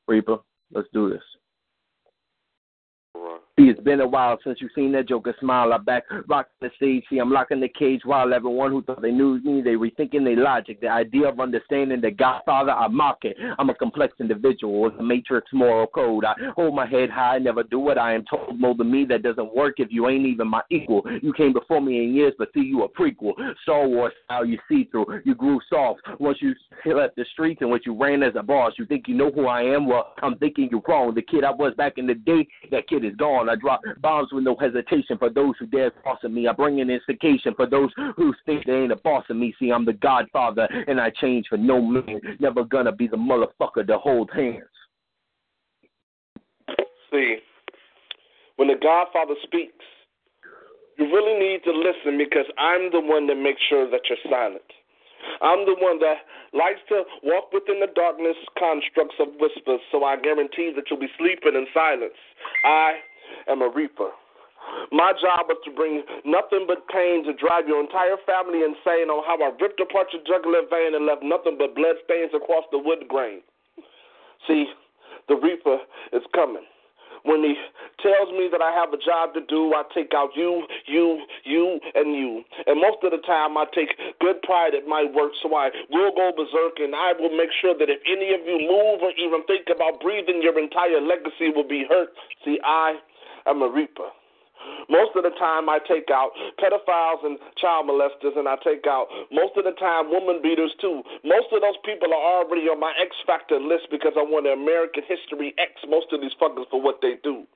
Reaper, 0.07 0.39
let's 0.73 0.89
do 0.93 1.11
this. 1.11 1.23
It's 3.61 3.81
been 3.81 4.01
a 4.01 4.07
while 4.07 4.39
since 4.45 4.61
you've 4.61 4.71
seen 4.73 4.93
that 4.93 5.09
Joker 5.09 5.35
smile. 5.41 5.73
I 5.73 5.79
back 5.79 6.05
rocking 6.29 6.53
the 6.61 6.71
stage. 6.77 7.03
See, 7.11 7.19
I'm 7.19 7.33
locking 7.33 7.59
the 7.59 7.69
cage 7.69 8.03
while 8.05 8.33
everyone 8.33 8.71
who 8.71 8.83
thought 8.83 9.03
they 9.03 9.11
knew 9.11 9.41
me, 9.41 9.63
they 9.63 9.73
rethinking 9.73 10.23
their 10.23 10.37
logic. 10.37 10.81
The 10.81 10.87
idea 10.87 11.29
of 11.29 11.41
understanding 11.41 12.01
the 12.01 12.13
Godfather, 12.13 12.71
I 12.71 12.87
mock 12.87 13.19
it. 13.23 13.37
I'm 13.59 13.69
a 13.69 13.75
complex 13.75 14.15
individual 14.21 14.83
with 14.83 14.95
a 15.01 15.03
matrix 15.03 15.49
moral 15.53 15.89
code. 15.89 16.25
I 16.25 16.35
hold 16.55 16.77
my 16.77 16.87
head 16.87 17.11
high, 17.11 17.39
never 17.39 17.65
do 17.65 17.81
what 17.81 17.99
I 17.99 18.15
am 18.15 18.25
told. 18.31 18.61
Mold 18.61 18.79
to 18.79 18.85
me 18.85 19.05
that 19.07 19.25
doesn't 19.25 19.53
work 19.53 19.81
if 19.81 19.89
you 19.91 20.09
ain't 20.09 20.25
even 20.25 20.47
my 20.47 20.63
equal. 20.71 21.03
You 21.21 21.33
came 21.33 21.53
before 21.53 21.81
me 21.81 22.05
in 22.05 22.15
years, 22.15 22.35
but 22.39 22.51
see, 22.55 22.61
you 22.61 22.85
a 22.85 22.89
prequel. 22.89 23.33
Star 23.65 23.89
Wars 23.89 24.13
style, 24.25 24.47
you 24.47 24.59
see 24.69 24.85
through. 24.93 25.21
You 25.25 25.35
grew 25.35 25.59
soft 25.69 26.03
once 26.21 26.39
you 26.41 26.55
left 26.87 27.17
the 27.17 27.25
streets 27.33 27.61
and 27.61 27.71
once 27.71 27.83
you 27.85 28.01
ran 28.01 28.23
as 28.23 28.35
a 28.37 28.43
boss. 28.43 28.75
You 28.79 28.87
think 28.87 29.09
you 29.09 29.17
know 29.17 29.33
who 29.33 29.49
I 29.49 29.63
am? 29.63 29.89
Well, 29.89 30.15
I'm 30.23 30.39
thinking 30.39 30.69
you're 30.71 30.81
wrong. 30.87 31.13
The 31.13 31.23
kid 31.23 31.43
I 31.43 31.51
was 31.51 31.75
back 31.75 31.95
in 31.99 32.07
the 32.07 32.15
day, 32.15 32.47
that 32.71 32.89
kid 32.89 33.05
is 33.05 33.17
gone. 33.17 33.48
I 33.49 33.57
drop 33.57 33.81
bombs 34.01 34.29
with 34.33 34.45
no 34.45 34.57
hesitation 34.57 35.19
for 35.19 35.31
those 35.31 35.55
who 35.59 35.67
dare 35.67 35.91
cross 35.91 36.23
me. 36.25 36.47
I 36.47 36.53
bring 36.53 36.81
an 36.81 36.91
instigation 36.91 37.55
for 37.55 37.67
those 37.67 37.91
who 38.17 38.35
think 38.47 38.67
they 38.67 38.73
ain't 38.73 38.93
a 38.93 38.97
boss 38.97 39.25
of 39.31 39.37
me. 39.37 39.55
See, 39.59 39.71
I'm 39.71 39.85
the 39.85 39.93
Godfather, 39.95 40.69
and 40.87 41.01
I 41.01 41.11
change 41.11 41.47
for 41.49 41.57
no 41.57 41.81
man. 41.81 42.21
Never 42.41 42.65
gonna 42.65 42.93
be 42.93 43.09
the 43.09 43.17
motherfucker 43.17 43.87
to 43.87 43.99
hold 43.99 44.31
hands. 44.35 44.63
See, 47.11 47.39
when 48.57 48.69
the 48.69 48.77
Godfather 48.83 49.35
speaks, 49.45 49.85
you 50.99 51.07
really 51.07 51.39
need 51.39 51.63
to 51.65 51.73
listen 51.73 52.19
because 52.19 52.47
I'm 52.59 52.91
the 52.91 53.01
one 53.01 53.27
that 53.29 53.37
makes 53.37 53.63
sure 53.69 53.89
that 53.91 54.01
you're 54.09 54.19
silent. 54.29 54.67
I'm 55.41 55.67
the 55.67 55.77
one 55.79 55.99
that 56.01 56.27
likes 56.53 56.81
to 56.89 57.03
walk 57.23 57.53
within 57.53 57.81
the 57.81 57.91
darkness 57.95 58.37
constructs 58.59 59.17
of 59.21 59.29
whispers, 59.39 59.81
so 59.93 60.05
I 60.05 60.17
guarantee 60.17 60.73
that 60.75 60.85
you'll 60.91 61.01
be 61.01 61.11
sleeping 61.19 61.55
in 61.55 61.67
silence. 61.75 62.19
I 62.65 62.99
am 63.49 63.63
a 63.63 63.69
reaper. 63.69 64.11
My 64.93 65.13
job 65.13 65.49
was 65.49 65.57
to 65.65 65.71
bring 65.73 66.03
nothing 66.25 66.67
but 66.67 66.87
pain 66.89 67.25
to 67.25 67.33
drive 67.33 67.69
your 67.69 67.81
entire 67.81 68.17
family 68.27 68.65
insane 68.65 69.09
on 69.09 69.25
how 69.25 69.41
I 69.41 69.53
ripped 69.61 69.81
apart 69.81 70.13
your 70.13 70.23
jugular 70.25 70.65
vein 70.69 70.95
and 70.95 71.07
left 71.07 71.23
nothing 71.23 71.57
but 71.57 71.75
blood 71.75 71.97
stains 72.05 72.33
across 72.35 72.65
the 72.71 72.79
wood 72.79 73.09
grain. 73.09 73.41
See, 74.47 74.67
the 75.29 75.37
reaper 75.37 75.79
is 76.13 76.23
coming. 76.35 76.65
When 77.25 77.43
he 77.43 77.55
tells 78.01 78.31
me 78.31 78.49
that 78.53 78.63
I 78.63 78.71
have 78.73 78.95
a 78.95 79.01
job 79.01 79.35
to 79.35 79.43
do, 79.43 79.75
I 79.75 79.83
take 79.93 80.15
out 80.15 80.31
you, 80.35 80.65
you, 80.87 81.27
you, 81.45 81.81
and 81.95 82.15
you. 82.15 82.45
And 82.67 82.81
most 82.81 83.03
of 83.03 83.11
the 83.11 83.19
time, 83.27 83.59
I 83.59 83.67
take 83.75 83.91
good 84.21 84.41
pride 84.43 84.75
at 84.75 84.87
my 84.87 85.05
work, 85.05 85.33
so 85.43 85.55
I 85.55 85.71
will 85.91 86.15
go 86.15 86.31
berserk 86.31 86.79
and 86.79 86.95
I 86.95 87.13
will 87.19 87.35
make 87.37 87.51
sure 87.61 87.77
that 87.77 87.91
if 87.91 88.01
any 88.07 88.33
of 88.33 88.47
you 88.47 88.63
move 88.63 89.03
or 89.03 89.13
even 89.19 89.43
think 89.45 89.67
about 89.75 90.01
breathing, 90.01 90.41
your 90.41 90.59
entire 90.59 91.01
legacy 91.03 91.51
will 91.51 91.67
be 91.67 91.85
hurt. 91.89 92.15
See, 92.45 92.59
I 92.65 92.97
am 93.51 93.63
a 93.63 93.69
reaper. 93.69 94.09
Most 94.91 95.15
of 95.17 95.23
the 95.23 95.31
time, 95.39 95.69
I 95.69 95.79
take 95.87 96.11
out 96.11 96.33
pedophiles 96.59 97.25
and 97.25 97.39
child 97.57 97.87
molesters, 97.87 98.37
and 98.37 98.49
I 98.49 98.57
take 98.65 98.87
out 98.87 99.07
most 99.31 99.57
of 99.57 99.65
the 99.65 99.73
time 99.73 100.11
woman 100.11 100.41
beaters 100.43 100.75
too. 100.81 101.03
Most 101.25 101.53
of 101.53 101.61
those 101.61 101.79
people 101.85 102.13
are 102.13 102.43
already 102.43 102.67
on 102.69 102.81
my 102.81 102.93
X 103.01 103.15
Factor 103.27 103.61
list 103.61 103.89
because 103.91 104.13
I 104.17 104.23
want 104.23 104.47
to 104.47 104.53
American 104.53 105.05
History 105.07 105.55
X 105.59 105.73
most 105.89 106.13
of 106.13 106.21
these 106.21 106.35
fuckers 106.41 106.69
for 106.71 106.81
what 106.81 107.01
they 107.03 107.17
do. 107.23 107.47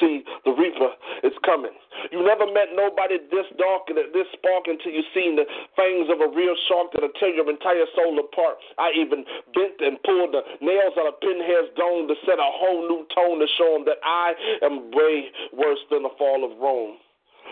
See, 0.00 0.24
the 0.44 0.52
Reaper 0.56 0.92
is 1.22 1.36
coming. 1.44 1.76
You 2.10 2.24
never 2.24 2.48
met 2.48 2.72
nobody 2.72 3.20
this 3.28 3.44
dark 3.60 3.92
and 3.92 4.00
this 4.12 4.26
spark 4.32 4.64
until 4.64 4.92
you 4.92 5.04
seen 5.12 5.36
the 5.36 5.44
fangs 5.76 6.08
of 6.08 6.24
a 6.24 6.32
real 6.32 6.56
shark 6.68 6.92
that'll 6.92 7.12
tear 7.20 7.34
your 7.36 7.48
entire 7.48 7.84
soul 7.94 8.16
apart. 8.18 8.56
I 8.78 8.90
even 8.96 9.24
bent 9.52 9.78
and 9.84 10.00
pulled 10.02 10.32
the 10.32 10.42
nails 10.64 10.96
out 10.96 11.12
of 11.12 11.20
Pinhead's 11.20 11.76
dome 11.76 12.08
to 12.08 12.16
set 12.24 12.40
a 12.40 12.50
whole 12.56 12.88
new 12.88 13.04
tone 13.12 13.38
to 13.38 13.48
show 13.60 13.76
him 13.76 13.84
that 13.84 14.00
I 14.02 14.32
am 14.64 14.90
way 14.96 15.28
worse 15.52 15.84
than 15.90 16.02
the 16.02 16.14
fall 16.16 16.40
of 16.40 16.56
Rome. 16.56 16.96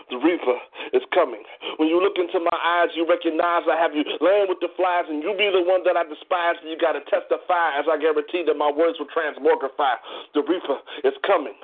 The 0.09 0.19
Reaper 0.19 0.59
is 0.93 1.03
coming. 1.15 1.45
When 1.77 1.87
you 1.87 2.03
look 2.03 2.19
into 2.19 2.41
my 2.41 2.59
eyes, 2.59 2.91
you 2.97 3.07
recognize 3.07 3.63
I 3.71 3.79
have 3.79 3.95
you 3.95 4.03
laying 4.19 4.49
with 4.49 4.59
the 4.59 4.73
flies, 4.75 5.07
and 5.07 5.23
you 5.23 5.37
be 5.39 5.53
the 5.53 5.63
one 5.63 5.85
that 5.87 5.95
I 5.95 6.03
despise, 6.03 6.59
and 6.59 6.71
you 6.73 6.79
got 6.81 6.99
to 6.99 7.05
testify 7.07 7.79
as 7.79 7.87
I 7.87 8.01
guarantee 8.01 8.43
that 8.49 8.59
my 8.59 8.73
words 8.73 8.99
will 8.99 9.13
transmogrify. 9.13 10.01
The 10.35 10.43
Reaper 10.43 10.83
is 11.05 11.15
coming. 11.23 11.55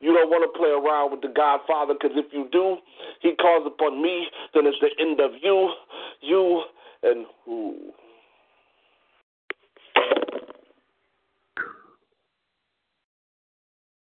You 0.00 0.14
don't 0.14 0.30
want 0.30 0.50
to 0.50 0.58
play 0.58 0.70
around 0.70 1.12
with 1.12 1.20
the 1.20 1.28
Godfather 1.28 1.94
because 1.94 2.16
if 2.16 2.32
you 2.32 2.48
do, 2.50 2.76
he 3.20 3.34
calls 3.36 3.66
upon 3.66 4.02
me, 4.02 4.28
then 4.54 4.66
it's 4.66 4.78
the 4.80 4.90
end 4.98 5.20
of 5.20 5.32
you, 5.42 5.70
you, 6.22 6.62
and 7.02 7.26
who. 7.44 7.92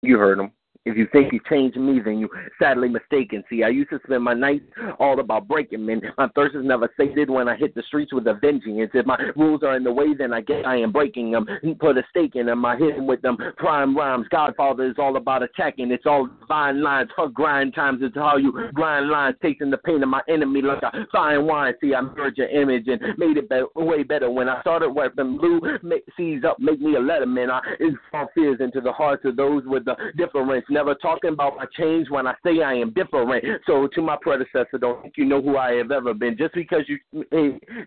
You 0.03 0.19
heard 0.19 0.39
him. 0.39 0.53
If 0.85 0.97
you 0.97 1.07
think 1.13 1.33
you 1.33 1.41
changed 1.49 1.77
me, 1.77 2.01
then 2.05 2.19
you 2.19 2.29
sadly 2.59 2.89
mistaken. 2.89 3.45
See, 3.49 3.63
I 3.63 3.69
used 3.69 3.91
to 3.91 4.01
spend 4.05 4.25
my 4.25 4.35
nights 4.35 4.65
all 4.99 5.21
about 5.21 5.47
breaking 5.47 5.87
men. 5.87 6.01
My 6.19 6.27
thirst 6.35 6.57
is 6.57 6.65
never 6.65 6.93
sated 6.97 7.31
when 7.31 7.49
I 7.49 7.57
hit 7.57 7.75
the 7.77 7.83
streets 7.83 8.13
with 8.13 8.27
a 8.27 8.35
vengeance. 8.35 8.91
If 8.93 9.07
my 9.07 9.17
rules 9.37 9.63
are 9.63 9.77
in 9.77 9.85
the 9.85 9.93
way, 9.93 10.13
then 10.13 10.33
I 10.33 10.41
guess 10.41 10.65
I 10.67 10.77
am 10.77 10.91
breaking 10.91 11.31
them. 11.31 11.47
He 11.63 11.75
put 11.75 11.99
a 11.99 12.03
stake 12.11 12.35
in 12.35 12.47
them. 12.47 12.65
I 12.65 12.77
hit 12.77 12.97
him 12.97 13.07
with 13.07 13.23
them 13.23 13.37
prime 13.59 13.97
rhymes. 13.97 14.27
Godfather 14.31 14.85
is 14.85 14.97
all 14.99 15.17
about 15.17 15.45
attacking. 15.45 15.93
It's 15.93 16.05
all 16.05 16.29
fine 16.49 16.83
lines. 16.83 17.11
Her 17.17 17.29
grind 17.29 17.75
times 17.75 18.01
it's 18.03 18.17
how 18.17 18.37
you 18.37 18.53
grind 18.75 19.09
lines, 19.09 19.37
tasting 19.41 19.71
the 19.71 19.79
pain 19.79 20.03
of 20.03 20.09
my 20.09 20.23
enemy 20.29 20.63
like 20.63 20.83
a 20.83 21.07
fine 21.13 21.47
wine. 21.47 21.75
See, 21.81 21.95
I 21.95 22.01
mirrored 22.01 22.37
your 22.37 22.49
image 22.49 22.89
and 22.89 23.01
made 23.19 23.37
it 23.37 23.49
better, 23.49 23.67
way 23.77 24.03
better. 24.03 24.29
When 24.31 24.49
I 24.49 24.61
started 24.63 24.91
wearing 24.91 25.39
blue, 25.39 25.61
make, 25.85 26.05
seas 26.17 26.43
up, 26.45 26.59
make 26.59 26.81
me 26.81 26.97
a 26.97 27.01
letterman. 27.01 27.51
I 27.51 27.61
install 27.79 28.29
fears 28.35 28.59
into 28.61 28.81
the 28.81 28.93
hearts 28.93 29.25
of 29.25 29.37
those 29.37 29.63
with 29.65 29.85
the 29.85 29.95
difference 30.17 30.65
never 30.73 30.94
talking 30.97 31.32
about 31.32 31.57
my 31.57 31.66
change 31.77 32.09
when 32.11 32.27
I 32.27 32.35
say 32.44 32.62
I 32.62 32.74
am 32.74 32.93
different. 32.93 33.44
So 33.66 33.89
to 33.94 34.03
my 34.03 34.16
predecessor, 34.20 34.78
don't 34.81 35.03
think 35.03 35.15
you 35.16 35.24
know 35.24 35.43
who 35.43 35.57
I 35.57 35.73
have 35.73 35.90
ever 35.90 36.15
been. 36.15 36.36
Just 36.36 36.55
because 36.55 36.82
you 36.89 36.99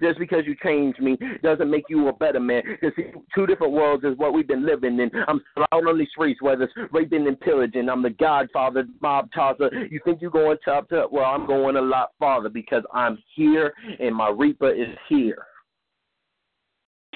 just 0.02 0.20
because 0.20 0.44
you 0.46 0.56
changed 0.64 1.00
me 1.02 1.18
doesn't 1.44 1.70
make 1.70 1.86
you 1.90 2.08
a 2.08 2.14
better 2.14 2.40
man. 2.40 2.62
Because 2.80 2.98
two 3.34 3.46
different 3.48 3.74
worlds 3.74 4.04
is 4.04 4.18
what 4.18 4.34
we've 4.34 4.48
been 4.48 4.66
living 4.66 5.00
in. 5.00 5.12
I'm 5.28 5.42
out 5.72 5.88
on 5.88 5.98
these 5.98 6.10
streets, 6.10 6.42
whether 6.42 6.66
it's 6.66 6.74
raping 6.92 7.28
and 7.28 7.40
pillaging. 7.40 7.90
I'm 7.90 8.04
the 8.04 8.12
Godfather, 8.12 8.86
mob 9.02 9.30
tosser. 9.34 9.70
You 9.90 10.00
think 10.06 10.22
you're 10.22 10.32
going 10.32 10.58
top 10.64 10.90
to 10.90 11.08
well, 11.12 11.26
I'm 11.26 11.46
going 11.46 11.76
a 11.78 11.82
lot 11.82 12.12
farther 12.20 12.50
because 12.50 12.84
I'm 12.94 13.18
here 13.36 13.74
and 14.00 14.16
my 14.16 14.30
Reaper 14.30 14.72
is 14.72 14.96
here. 15.10 15.46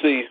See, 0.01 0.23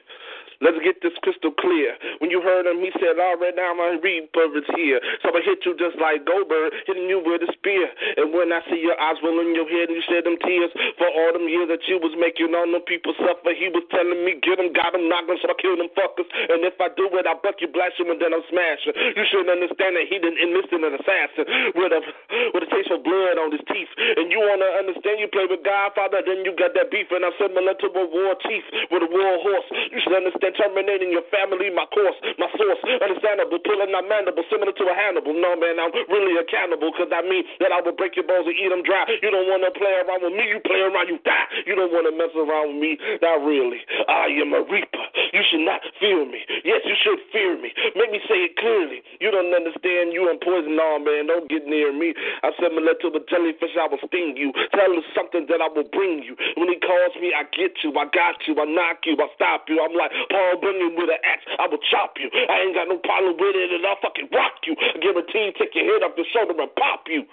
Let's 0.58 0.82
get 0.82 0.98
this 1.06 1.14
crystal 1.22 1.54
clear. 1.54 1.94
When 2.18 2.34
you 2.34 2.42
heard 2.42 2.66
him, 2.66 2.82
he 2.82 2.90
said, 2.98 3.14
All 3.14 3.38
right, 3.38 3.54
now 3.54 3.78
my 3.78 3.94
reaper 4.02 4.50
is 4.58 4.66
here. 4.74 4.98
So 5.22 5.30
I 5.30 5.38
hit 5.38 5.62
you 5.62 5.78
just 5.78 5.94
like 6.02 6.26
Goldberg, 6.26 6.74
hitting 6.82 7.06
you 7.06 7.22
with 7.22 7.46
a 7.46 7.50
spear. 7.54 7.86
And 8.18 8.34
when 8.34 8.50
I 8.50 8.58
see 8.66 8.82
your 8.82 8.98
eyes 8.98 9.22
roll 9.22 9.38
in 9.38 9.54
your 9.54 9.70
head 9.70 9.86
and 9.86 9.94
you 9.94 10.02
shed 10.02 10.26
them 10.26 10.34
tears 10.42 10.74
for 10.98 11.06
all 11.06 11.30
them 11.30 11.46
years 11.46 11.70
that 11.70 11.86
you 11.86 12.02
was 12.02 12.10
making 12.18 12.50
all 12.58 12.66
them 12.66 12.82
people 12.90 13.14
suffer, 13.22 13.54
he 13.54 13.70
was 13.70 13.86
telling 13.94 14.18
me, 14.26 14.42
Get 14.42 14.58
them, 14.58 14.74
got 14.74 14.98
them, 14.98 15.06
knock 15.06 15.30
them, 15.30 15.38
so 15.38 15.46
I 15.46 15.54
kill 15.62 15.78
them 15.78 15.94
fuckers. 15.94 16.26
And 16.50 16.66
if 16.66 16.74
I 16.82 16.90
do 16.98 17.06
it, 17.14 17.30
I 17.30 17.38
buck 17.38 17.62
you, 17.62 17.70
blast 17.70 18.02
you, 18.02 18.10
and 18.10 18.18
then 18.18 18.34
I'm 18.34 18.42
smashing. 18.50 18.98
You 19.14 19.22
shouldn't 19.30 19.54
understand 19.54 19.94
that 19.94 20.10
he 20.10 20.18
didn't 20.18 20.42
enlist 20.42 20.74
an 20.74 20.82
assassin 20.90 21.46
with 21.78 21.94
a, 21.94 22.02
with 22.50 22.66
a 22.66 22.70
taste 22.74 22.90
of 22.90 23.06
blood 23.06 23.38
on 23.38 23.54
his 23.54 23.62
teeth. 23.70 23.90
And 23.94 24.34
you 24.34 24.42
want 24.42 24.58
to 24.58 24.70
understand, 24.74 25.22
you 25.22 25.30
play 25.30 25.46
with 25.46 25.62
Godfather, 25.62 26.18
then 26.26 26.42
you 26.42 26.50
got 26.58 26.74
that 26.74 26.90
beef, 26.90 27.06
and 27.14 27.22
I'm 27.22 27.36
similar 27.38 27.78
to 27.78 27.86
a 27.94 28.04
war 28.10 28.34
chief 28.42 28.66
with 28.90 29.06
a 29.06 29.10
war 29.10 29.38
horse. 29.38 29.68
You 29.94 30.02
should 30.02 30.18
understand 30.18 30.47
and 30.48 30.56
terminating 30.56 31.12
your 31.12 31.28
family, 31.28 31.68
my 31.68 31.84
course, 31.92 32.16
my 32.40 32.48
source. 32.56 32.80
Understandable, 33.04 33.60
pulling 33.60 33.92
my 33.92 34.00
mandible, 34.00 34.40
similar 34.48 34.72
to 34.72 34.84
a 34.88 34.96
Hannibal. 34.96 35.36
No, 35.36 35.52
man, 35.60 35.76
I'm 35.76 35.92
really 36.08 36.40
accountable 36.40 36.88
because 36.88 37.12
I 37.12 37.20
mean 37.20 37.44
that 37.60 37.68
I 37.68 37.84
will 37.84 37.92
break 37.92 38.16
your 38.16 38.24
bones 38.24 38.48
and 38.48 38.56
eat 38.56 38.72
them 38.72 38.80
dry. 38.80 39.04
You 39.20 39.28
don't 39.28 39.44
want 39.52 39.68
to 39.68 39.72
play 39.76 39.92
around 39.92 40.24
with 40.24 40.32
me, 40.32 40.48
you 40.48 40.64
play 40.64 40.80
around, 40.80 41.12
you 41.12 41.20
die. 41.20 41.46
You 41.68 41.76
don't 41.76 41.92
want 41.92 42.08
to 42.08 42.14
mess 42.16 42.32
around 42.32 42.72
with 42.72 42.80
me, 42.80 42.96
not 43.20 43.44
really. 43.44 43.84
I 44.08 44.32
am 44.40 44.56
a 44.56 44.64
reaper. 44.64 45.04
You 45.36 45.44
should 45.44 45.64
not 45.68 45.84
fear 46.00 46.24
me. 46.24 46.40
Yes, 46.64 46.80
you 46.88 46.96
should 46.96 47.20
fear 47.28 47.60
me. 47.60 47.74
Make 47.92 48.10
me 48.12 48.20
say 48.24 48.48
it 48.48 48.56
clearly. 48.56 49.04
You 49.20 49.28
don't 49.28 49.52
understand. 49.52 50.16
You 50.16 50.30
and 50.32 50.40
poison 50.40 50.78
all, 50.80 50.98
man. 51.04 51.28
Don't 51.28 51.50
get 51.50 51.68
near 51.68 51.92
me. 51.92 52.14
I'm 52.40 52.56
similar 52.56 52.96
to 52.96 53.08
the 53.12 53.20
jellyfish. 53.28 53.76
I 53.76 53.86
will 53.92 54.00
sting 54.00 54.40
you. 54.40 54.52
Tell 54.72 54.88
him 54.88 55.04
something 55.12 55.44
that 55.52 55.60
I 55.60 55.68
will 55.68 55.88
bring 55.92 56.24
you. 56.24 56.32
When 56.56 56.72
he 56.72 56.80
calls 56.80 57.12
me, 57.20 57.36
I 57.36 57.44
get 57.52 57.84
you. 57.84 57.92
I 57.98 58.08
got 58.08 58.40
you. 58.48 58.56
I 58.56 58.64
knock 58.64 59.04
you. 59.04 59.20
I 59.20 59.28
stop 59.36 59.68
you. 59.68 59.82
I'm 59.84 59.92
like, 59.92 60.12
Paul 60.38 60.62
Bunyan 60.62 60.94
with 60.94 61.10
an 61.10 61.18
axe. 61.26 61.42
I 61.58 61.66
will 61.66 61.82
chop 61.90 62.14
you. 62.22 62.30
I 62.30 62.62
ain't 62.62 62.78
got 62.78 62.86
no 62.86 63.02
problem 63.02 63.34
with 63.42 63.58
it, 63.58 63.74
and 63.74 63.82
I'll 63.82 63.98
fucking 63.98 64.30
rock 64.30 64.62
you. 64.62 64.78
I 64.78 64.94
guarantee 65.02 65.50
take 65.58 65.74
your 65.74 65.90
head 65.90 66.06
off 66.06 66.14
your 66.14 66.30
shoulder 66.30 66.54
and 66.54 66.70
pop 66.78 67.10
you. 67.10 67.26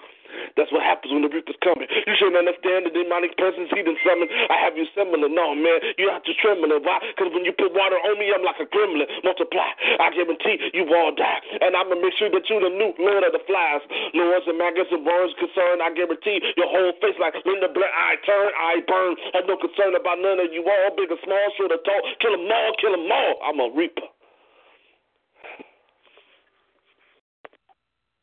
That's 0.56 0.70
what 0.72 0.82
happens 0.82 1.12
when 1.12 1.22
the 1.22 1.32
reaper's 1.32 1.58
coming. 1.64 1.88
You 1.88 2.14
shouldn't 2.18 2.38
understand 2.38 2.86
the 2.86 2.92
demonic 2.92 3.36
presence 3.38 3.70
he 3.72 3.82
done 3.82 3.98
summoned. 4.04 4.30
I 4.50 4.56
have 4.60 4.76
you 4.76 4.86
similar. 4.92 5.28
No, 5.28 5.54
man, 5.54 5.80
you 5.96 6.08
have 6.10 6.24
to 6.24 6.34
tremble. 6.40 6.68
Why? 6.82 7.00
Because 7.14 7.32
when 7.32 7.44
you 7.46 7.52
put 7.54 7.72
water 7.72 7.96
on 7.96 8.18
me, 8.18 8.32
I'm 8.32 8.42
like 8.42 8.58
a 8.58 8.68
gremlin. 8.68 9.06
Multiply. 9.22 9.70
I 10.00 10.10
guarantee 10.12 10.58
you 10.74 10.84
all 10.92 11.14
die. 11.14 11.40
And 11.60 11.76
I'm 11.76 11.88
going 11.88 12.00
to 12.00 12.04
make 12.04 12.16
sure 12.18 12.30
that 12.30 12.44
you 12.48 12.58
the 12.60 12.72
new 12.72 12.92
Lord 12.98 13.22
of 13.22 13.32
the 13.32 13.42
Flies. 13.46 13.84
Lords 14.14 14.46
and 14.48 14.58
maggots 14.58 14.90
and 14.90 15.04
worms 15.04 15.34
concerned. 15.38 15.82
I 15.82 15.92
guarantee 15.94 16.40
your 16.56 16.68
whole 16.68 16.92
face 17.00 17.18
like 17.20 17.34
Linda 17.44 17.68
Blair. 17.70 17.90
I 17.90 18.16
turn, 18.24 18.50
I 18.56 18.82
burn. 18.86 19.14
Have 19.34 19.46
no 19.46 19.56
concern 19.56 19.94
about 19.94 20.18
none 20.18 20.40
of 20.40 20.50
you 20.52 20.64
all, 20.66 20.96
big 20.96 21.10
or 21.12 21.20
small, 21.22 21.46
short 21.56 21.72
or 21.72 21.80
tall. 21.84 22.02
Kill 22.20 22.34
them 22.34 22.48
all, 22.50 22.72
kill 22.80 22.92
them 22.92 23.08
all. 23.10 23.34
I'm 23.44 23.60
a 23.60 23.68
reaper. 23.74 24.08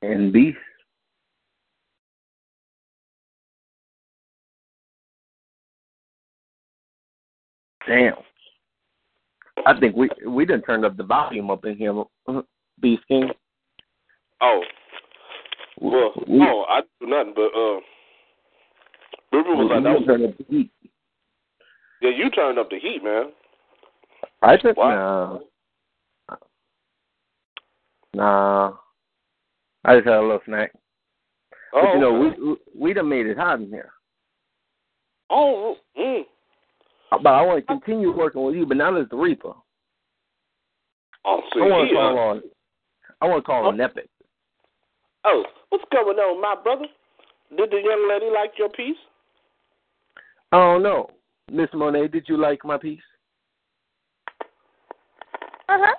And 0.01 0.33
beast. 0.33 0.57
Damn. 7.87 8.15
I 9.65 9.79
think 9.79 9.95
we 9.95 10.09
we 10.27 10.45
didn't 10.45 10.63
turn 10.63 10.83
up 10.83 10.97
the 10.97 11.03
volume 11.03 11.51
up 11.51 11.65
in 11.65 11.75
here, 11.75 11.93
Beast 12.81 13.03
King. 13.07 13.29
Oh. 14.41 14.61
Well, 15.79 16.11
we, 16.27 16.41
oh, 16.41 16.65
I 16.69 16.81
do 16.99 17.07
nothing 17.07 17.33
but 17.35 17.51
uh. 17.57 17.79
River 19.31 19.55
was 19.55 19.69
like 19.71 19.83
that 19.83 19.93
was, 19.93 20.03
turn 20.05 20.25
up 20.25 20.37
the 20.37 20.45
heat. 20.49 20.71
Yeah, 22.01 22.11
you 22.11 22.29
turned 22.29 22.59
up 22.59 22.69
the 22.69 22.79
heat, 22.79 23.03
man. 23.03 23.31
I 24.41 24.55
just 24.57 24.77
nah. 24.77 25.39
Nah. 28.13 28.73
I 29.85 29.95
just 29.95 30.07
had 30.07 30.17
a 30.17 30.21
little 30.21 30.39
snack. 30.45 30.71
Oh, 31.73 31.81
but 31.81 31.93
you 31.93 31.99
know, 31.99 32.27
okay. 32.27 32.37
we 32.39 32.55
we 32.79 32.93
done 32.93 33.09
made 33.09 33.25
it 33.25 33.37
hot 33.37 33.59
in 33.59 33.69
here. 33.69 33.91
Oh, 35.29 35.75
mm. 35.97 36.23
But 37.21 37.33
I 37.33 37.41
want 37.41 37.59
to 37.59 37.67
continue 37.67 38.15
working 38.15 38.43
with 38.43 38.55
you, 38.55 38.65
but 38.65 38.77
not 38.77 38.97
as 38.99 39.07
the 39.09 39.17
Reaper. 39.17 39.53
Oh, 41.25 41.41
see, 41.53 41.61
I 41.61 41.67
want 41.67 41.89
to 41.89 41.95
call 41.95 42.17
uh, 42.17 42.21
on. 42.21 42.41
I 43.21 43.25
want 43.27 43.43
to 43.43 43.45
call 43.45 43.67
on 43.67 43.79
Epic. 43.79 44.09
Oh, 45.25 45.43
what's 45.69 45.85
going 45.91 46.17
on, 46.17 46.41
my 46.41 46.55
brother? 46.61 46.85
Did 47.55 47.71
the 47.71 47.77
young 47.77 48.09
lady 48.09 48.33
like 48.33 48.51
your 48.57 48.69
piece? 48.69 48.97
I 50.51 50.57
don't 50.57 50.83
know. 50.83 51.09
Miss 51.51 51.69
Monet, 51.73 52.09
did 52.09 52.25
you 52.27 52.37
like 52.37 52.65
my 52.65 52.77
piece? 52.77 52.99
Uh 55.69 55.77
huh. 55.79 55.95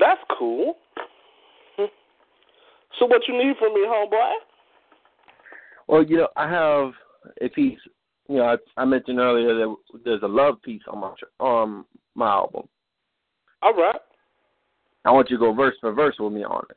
That's 0.00 0.20
cool. 0.38 0.76
So 2.98 3.06
what 3.06 3.22
you 3.26 3.36
need 3.36 3.56
from 3.58 3.74
me, 3.74 3.80
homeboy? 3.86 4.32
Well, 5.88 6.04
you 6.04 6.16
know, 6.16 6.28
I 6.36 6.48
have 6.48 6.92
a 7.40 7.52
he's, 7.54 7.78
You 8.28 8.36
know, 8.36 8.44
I, 8.44 8.80
I 8.80 8.84
mentioned 8.84 9.18
earlier 9.18 9.54
that 9.54 9.76
there's 10.04 10.22
a 10.22 10.28
love 10.28 10.60
piece 10.62 10.82
on 10.88 11.00
my 11.00 11.14
on 11.40 11.84
my 12.14 12.28
album. 12.28 12.68
All 13.62 13.74
right. 13.74 14.00
I 15.04 15.10
want 15.10 15.30
you 15.30 15.36
to 15.36 15.40
go 15.40 15.52
verse 15.52 15.74
for 15.80 15.92
verse 15.92 16.16
with 16.18 16.32
me 16.32 16.44
on 16.44 16.64
it. 16.70 16.76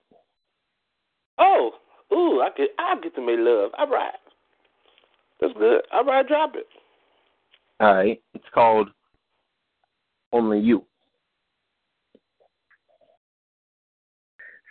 Oh, 1.38 1.72
ooh, 2.14 2.41
I 2.41 2.49
get 2.57 2.69
I 2.80 2.95
get 3.02 3.15
to 3.15 3.26
make 3.26 3.40
love. 3.40 3.72
All 3.78 3.90
right. 3.90 4.14
That's 5.40 5.53
good. 5.53 5.82
All 5.94 6.03
right, 6.03 6.28
drop 6.28 6.56
it. 6.56 6.65
All 7.80 7.94
right. 7.94 8.22
It's 8.34 8.45
called 8.53 8.90
Only 10.34 10.60
You. 10.60 10.84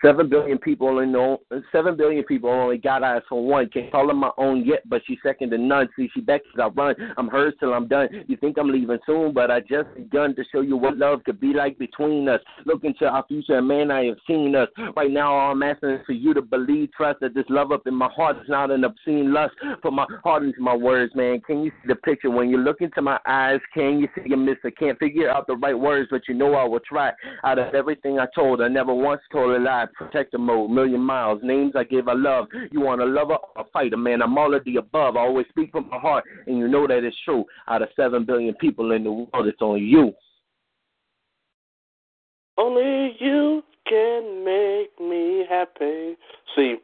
Seven 0.07 0.28
billion 0.28 0.59
people 0.59 0.87
only 0.87 1.07
know. 1.07 1.41
Seven 1.73 1.97
billion 1.97 2.23
people 2.23 2.49
only 2.49 2.78
got 2.78 3.03
eyes 3.03 3.23
for 3.28 3.45
one. 3.45 3.69
Can't 3.69 3.91
call 3.91 4.07
her 4.07 4.15
my 4.15 4.31
own 4.39 4.65
yet, 4.65 4.89
but 4.89 5.03
she's 5.05 5.19
second 5.20 5.51
to 5.51 5.59
none. 5.59 5.89
See, 5.97 6.09
she 6.15 6.20
beckons, 6.20 6.55
I 6.62 6.69
run. 6.69 6.95
I'm 7.16 7.27
hers 7.27 7.55
till 7.59 7.74
I'm 7.74 7.89
done. 7.89 8.09
You 8.28 8.37
think 8.37 8.57
I'm 8.57 8.69
leaving 8.69 9.01
soon, 9.05 9.33
but 9.35 9.51
I 9.51 9.59
just 9.59 9.93
begun 9.97 10.37
to 10.37 10.45
show 10.53 10.61
you 10.61 10.77
what 10.77 10.97
love 10.97 11.24
could 11.24 11.41
be 11.41 11.53
like 11.53 11.77
between 11.77 12.28
us. 12.28 12.41
Look 12.66 12.85
into 12.85 13.05
our 13.07 13.24
future, 13.27 13.59
and 13.59 13.66
man, 13.66 13.91
I 13.91 14.05
have 14.05 14.19
seen 14.28 14.55
us. 14.55 14.69
Right 14.97 15.11
now, 15.11 15.35
all 15.35 15.51
I'm 15.51 15.62
asking 15.65 15.91
is 15.91 16.07
for 16.07 16.12
you 16.12 16.35
to 16.35 16.43
believe, 16.43 16.93
trust 16.93 17.19
that 17.20 17.35
this 17.35 17.47
love 17.49 17.73
up 17.73 17.89
in 17.89 17.95
my 17.95 18.09
heart 18.09 18.37
is 18.37 18.49
not 18.49 18.70
an 18.70 18.85
obscene 18.85 19.33
lust. 19.33 19.55
Put 19.83 19.93
my 19.93 20.07
heart 20.23 20.45
into 20.45 20.61
my 20.61 20.77
words, 20.77 21.16
man. 21.16 21.41
Can 21.41 21.65
you 21.65 21.73
see 21.83 21.89
the 21.89 21.97
picture 21.97 22.31
when 22.31 22.49
you 22.49 22.59
look 22.59 22.81
into 22.81 23.03
my 23.03 23.19
eyes? 23.27 23.59
Can 23.74 23.99
you 23.99 24.07
see 24.15 24.33
a 24.33 24.37
miss? 24.37 24.59
I 24.65 24.70
can't 24.70 24.99
figure 25.01 25.28
out 25.28 25.49
the 25.49 25.57
right 25.57 25.77
words, 25.77 26.07
but 26.12 26.28
you 26.28 26.35
know 26.35 26.55
I 26.55 26.62
will 26.62 26.78
try. 26.81 27.11
Out 27.43 27.59
of 27.59 27.74
everything 27.74 28.20
I 28.20 28.27
told, 28.37 28.62
I 28.62 28.69
never 28.69 28.95
once 28.95 29.20
told 29.33 29.51
a 29.51 29.59
lie 29.59 29.87
protector 29.97 30.39
mode, 30.39 30.70
million 30.70 31.01
miles, 31.01 31.40
names 31.43 31.73
I 31.74 31.85
give 31.85 32.09
I 32.09 32.12
love. 32.12 32.47
You 32.70 32.81
want 32.81 33.01
a 33.01 33.05
lover 33.05 33.35
or 33.35 33.62
a 33.62 33.64
fighter, 33.73 33.97
man? 33.97 34.23
I'm 34.23 34.36
all 34.39 34.55
of 34.55 34.64
the 34.64 34.77
above. 34.77 35.16
I 35.16 35.20
always 35.20 35.47
speak 35.48 35.73
from 35.73 35.89
my 35.89 35.98
heart, 35.98 36.24
and 36.47 36.59
you 36.59 36.68
know 36.68 36.86
that 36.86 37.05
it's 37.05 37.16
true. 37.24 37.44
Out 37.68 37.82
of 37.82 37.89
seven 37.97 38.24
billion 38.24 38.55
people 38.55 38.93
in 38.93 39.05
the 39.05 39.12
world, 39.12 39.47
it's 39.47 39.59
only 39.60 39.81
you. 39.81 40.12
Only 42.59 43.16
you 43.18 43.62
can 43.89 44.44
make 44.44 44.98
me 45.01 45.44
happy. 45.48 46.16
See, 46.55 46.77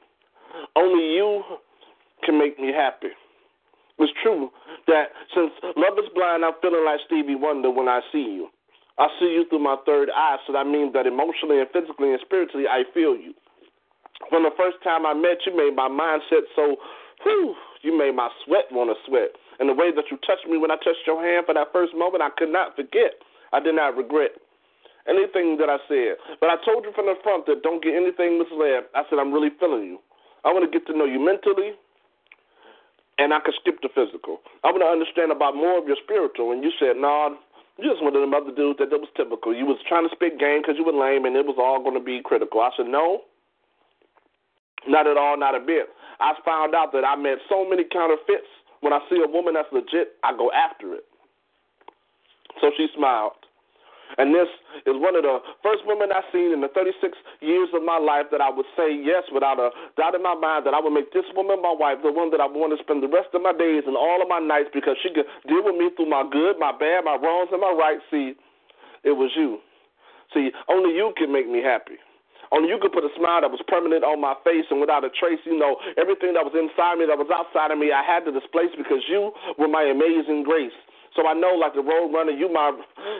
only 0.76 1.14
you 1.14 1.42
can 2.24 2.38
make 2.38 2.58
me 2.58 2.72
happy. 2.72 3.08
It's 3.98 4.12
true 4.22 4.50
that 4.88 5.06
since 5.34 5.52
love 5.62 5.98
is 5.98 6.10
blind, 6.14 6.44
I'm 6.44 6.54
feeling 6.60 6.84
like 6.84 7.00
Stevie 7.06 7.34
Wonder 7.36 7.70
when 7.70 7.88
I 7.88 8.00
see 8.10 8.18
you. 8.18 8.48
I 8.98 9.08
see 9.18 9.32
you 9.32 9.48
through 9.48 9.64
my 9.64 9.76
third 9.86 10.10
eye, 10.14 10.36
so 10.46 10.52
that 10.52 10.66
means 10.66 10.92
that 10.92 11.06
emotionally 11.06 11.60
and 11.60 11.68
physically 11.72 12.12
and 12.12 12.20
spiritually, 12.20 12.68
I 12.68 12.84
feel 12.92 13.16
you. 13.16 13.32
When 14.30 14.42
the 14.42 14.54
first 14.56 14.76
time 14.84 15.06
I 15.06 15.14
met 15.14 15.42
you, 15.46 15.56
made 15.56 15.74
my 15.74 15.88
mindset 15.88 16.44
so, 16.54 16.76
whew, 17.24 17.54
you 17.82 17.96
made 17.96 18.14
my 18.14 18.28
sweat 18.44 18.70
want 18.70 18.92
to 18.92 18.96
sweat. 19.08 19.34
And 19.58 19.68
the 19.68 19.74
way 19.74 19.90
that 19.94 20.10
you 20.10 20.16
touched 20.26 20.46
me 20.46 20.58
when 20.58 20.70
I 20.70 20.76
touched 20.76 21.06
your 21.06 21.20
hand 21.20 21.46
for 21.46 21.54
that 21.54 21.72
first 21.72 21.94
moment, 21.96 22.22
I 22.22 22.30
could 22.36 22.52
not 22.52 22.76
forget. 22.76 23.18
I 23.52 23.60
did 23.60 23.74
not 23.74 23.96
regret 23.96 24.32
anything 25.08 25.58
that 25.58 25.68
I 25.68 25.78
said. 25.90 26.18
But 26.38 26.50
I 26.50 26.56
told 26.62 26.84
you 26.84 26.92
from 26.94 27.06
the 27.06 27.18
front 27.22 27.46
that 27.46 27.62
don't 27.62 27.82
get 27.82 27.94
anything 27.94 28.38
misled. 28.38 28.86
I 28.94 29.02
said, 29.10 29.18
I'm 29.18 29.32
really 29.32 29.50
feeling 29.58 29.84
you. 29.84 29.98
I 30.44 30.52
want 30.52 30.66
to 30.66 30.70
get 30.70 30.86
to 30.90 30.96
know 30.96 31.06
you 31.06 31.22
mentally, 31.22 31.78
and 33.18 33.30
I 33.34 33.38
can 33.40 33.54
skip 33.60 33.78
the 33.82 33.90
physical. 33.94 34.42
I 34.64 34.70
want 34.70 34.82
to 34.82 34.90
understand 34.90 35.30
about 35.30 35.54
more 35.54 35.78
of 35.78 35.86
your 35.86 35.98
spiritual. 36.02 36.50
And 36.50 36.62
you 36.62 36.70
said, 36.78 36.98
no, 36.98 37.34
nah, 37.34 37.38
you 37.78 37.88
just 37.88 38.02
one 38.02 38.14
of 38.14 38.20
them 38.20 38.34
other 38.34 38.52
dudes 38.54 38.78
that, 38.78 38.90
that 38.90 39.00
was 39.00 39.08
typical. 39.16 39.54
You 39.54 39.64
was 39.64 39.78
trying 39.88 40.08
to 40.08 40.14
spit 40.14 40.38
game 40.38 40.60
because 40.60 40.76
you 40.76 40.84
were 40.84 40.92
lame, 40.92 41.24
and 41.24 41.36
it 41.36 41.46
was 41.46 41.56
all 41.56 41.82
going 41.82 41.96
to 41.96 42.04
be 42.04 42.20
critical. 42.24 42.60
I 42.60 42.70
said, 42.76 42.86
no, 42.86 43.22
not 44.86 45.06
at 45.06 45.16
all, 45.16 45.38
not 45.38 45.54
a 45.54 45.60
bit. 45.60 45.88
I 46.20 46.34
found 46.44 46.74
out 46.74 46.92
that 46.92 47.04
I 47.04 47.16
met 47.16 47.38
so 47.48 47.68
many 47.68 47.84
counterfeits. 47.84 48.48
When 48.80 48.92
I 48.92 48.98
see 49.08 49.22
a 49.22 49.30
woman 49.30 49.54
that's 49.54 49.70
legit, 49.72 50.18
I 50.24 50.36
go 50.36 50.50
after 50.50 50.94
it. 50.94 51.04
So 52.60 52.70
she 52.76 52.88
smiled. 52.96 53.32
And 54.18 54.34
this 54.34 54.48
is 54.84 54.96
one 54.98 55.16
of 55.16 55.22
the 55.24 55.40
first 55.62 55.86
women 55.86 56.12
I've 56.12 56.26
seen 56.32 56.52
in 56.52 56.60
the 56.60 56.68
36 56.72 57.16
years 57.40 57.68
of 57.72 57.82
my 57.82 57.96
life 57.96 58.28
that 58.32 58.40
I 58.40 58.50
would 58.50 58.68
say 58.76 58.92
yes 58.92 59.24
without 59.32 59.56
a 59.56 59.70
doubt 59.96 60.14
in 60.14 60.22
my 60.22 60.34
mind 60.34 60.66
that 60.66 60.74
I 60.74 60.80
would 60.80 60.92
make 60.92 61.12
this 61.12 61.26
woman 61.32 61.62
my 61.62 61.72
wife, 61.72 62.04
the 62.04 62.12
one 62.12 62.30
that 62.32 62.40
I 62.40 62.48
want 62.48 62.76
to 62.76 62.82
spend 62.82 63.02
the 63.02 63.12
rest 63.12 63.32
of 63.32 63.40
my 63.40 63.56
days 63.56 63.84
and 63.86 63.96
all 63.96 64.20
of 64.20 64.28
my 64.28 64.40
nights 64.40 64.70
because 64.74 64.96
she 65.00 65.12
could 65.12 65.28
deal 65.48 65.64
with 65.64 65.76
me 65.76 65.88
through 65.96 66.10
my 66.10 66.24
good, 66.28 66.58
my 66.60 66.72
bad, 66.72 67.04
my 67.08 67.16
wrongs, 67.16 67.48
and 67.52 67.60
my 67.60 67.72
rights. 67.72 68.04
See, 68.10 68.36
it 69.04 69.16
was 69.16 69.32
you. 69.36 69.58
See, 70.34 70.50
only 70.68 70.96
you 70.96 71.12
can 71.16 71.32
make 71.32 71.48
me 71.48 71.60
happy. 71.60 72.00
Only 72.52 72.68
you 72.68 72.76
could 72.76 72.92
put 72.92 73.04
a 73.04 73.12
smile 73.16 73.40
that 73.40 73.48
was 73.48 73.64
permanent 73.64 74.04
on 74.04 74.20
my 74.20 74.36
face 74.44 74.68
and 74.68 74.76
without 74.76 75.08
a 75.08 75.10
trace, 75.16 75.40
you 75.48 75.56
know, 75.56 75.80
everything 75.96 76.36
that 76.36 76.44
was 76.44 76.52
inside 76.52 77.00
me, 77.00 77.08
that 77.08 77.16
was 77.16 77.32
outside 77.32 77.72
of 77.72 77.80
me, 77.80 77.96
I 77.96 78.04
had 78.04 78.28
to 78.28 78.32
displace 78.32 78.68
because 78.76 79.00
you 79.08 79.32
were 79.56 79.72
my 79.72 79.88
amazing 79.88 80.44
grace. 80.44 80.76
So 81.16 81.24
I 81.28 81.32
know, 81.32 81.56
like 81.56 81.72
the 81.72 81.84
road 81.84 82.12
runner, 82.12 82.32
you 82.32 82.52
my, 82.52 82.72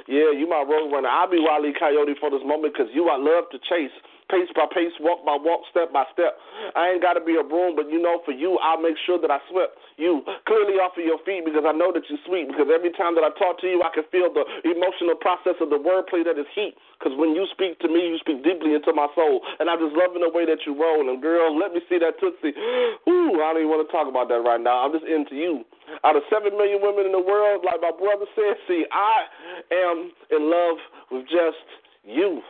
yeah, 0.08 0.30
you 0.32 0.48
my 0.48 0.62
road 0.62 0.90
runner. 0.90 1.08
I'll 1.08 1.30
be 1.30 1.38
Wile 1.38 1.64
E. 1.66 1.74
Coyote 1.78 2.14
for 2.20 2.30
this 2.30 2.42
moment 2.44 2.74
because 2.74 2.90
you 2.94 3.08
I 3.08 3.16
love 3.16 3.50
to 3.52 3.58
chase 3.68 3.94
pace 4.32 4.48
by 4.56 4.64
pace, 4.72 4.96
walk 4.96 5.20
by 5.28 5.36
walk, 5.36 5.68
step 5.68 5.92
by 5.92 6.08
step. 6.16 6.40
I 6.72 6.96
ain't 6.96 7.04
got 7.04 7.20
to 7.20 7.22
be 7.22 7.36
a 7.36 7.44
broom, 7.44 7.76
but 7.76 7.92
you 7.92 8.00
know, 8.00 8.24
for 8.24 8.32
you, 8.32 8.56
I'll 8.64 8.80
make 8.80 8.96
sure 9.04 9.20
that 9.20 9.28
I 9.28 9.36
swept 9.52 9.76
you 10.00 10.24
clearly 10.48 10.80
off 10.80 10.96
of 10.96 11.04
your 11.04 11.20
feet 11.28 11.44
because 11.44 11.68
I 11.68 11.76
know 11.76 11.92
that 11.92 12.08
you're 12.08 12.24
sweet. 12.24 12.48
Because 12.48 12.72
every 12.72 12.96
time 12.96 13.12
that 13.20 13.28
I 13.28 13.30
talk 13.36 13.60
to 13.60 13.68
you, 13.68 13.84
I 13.84 13.92
can 13.92 14.08
feel 14.08 14.32
the 14.32 14.48
emotional 14.64 15.20
process 15.20 15.60
of 15.60 15.68
the 15.68 15.76
wordplay 15.76 16.24
that 16.24 16.40
is 16.40 16.48
heat. 16.56 16.72
Because 16.96 17.12
when 17.20 17.36
you 17.36 17.44
speak 17.52 17.76
to 17.84 17.88
me, 17.92 18.16
you 18.16 18.18
speak 18.24 18.40
deeply 18.40 18.72
into 18.72 18.96
my 18.96 19.06
soul. 19.12 19.44
And 19.60 19.68
I'm 19.68 19.78
just 19.78 19.92
loving 19.92 20.24
the 20.24 20.32
way 20.32 20.48
that 20.48 20.64
you 20.64 20.72
roll. 20.72 21.04
And 21.04 21.20
girl, 21.20 21.52
let 21.52 21.76
me 21.76 21.84
see 21.92 22.00
that 22.00 22.16
Tootsie. 22.16 22.56
Ooh, 22.56 23.44
I 23.44 23.52
don't 23.52 23.68
even 23.68 23.68
want 23.68 23.84
to 23.84 23.90
talk 23.92 24.08
about 24.08 24.32
that 24.32 24.40
right 24.40 24.60
now. 24.60 24.80
I'm 24.80 24.96
just 24.96 25.04
into 25.04 25.36
you. 25.36 25.68
Out 26.04 26.16
of 26.16 26.22
seven 26.30 26.56
million 26.56 26.80
women 26.82 27.06
in 27.06 27.12
the 27.12 27.20
world, 27.20 27.64
like 27.64 27.80
my 27.80 27.92
brother 27.92 28.26
said, 28.34 28.56
see, 28.68 28.84
I 28.92 29.26
am 29.72 30.10
in 30.30 30.50
love 30.50 30.78
with 31.10 31.24
just 31.24 31.66
you. 32.04 32.42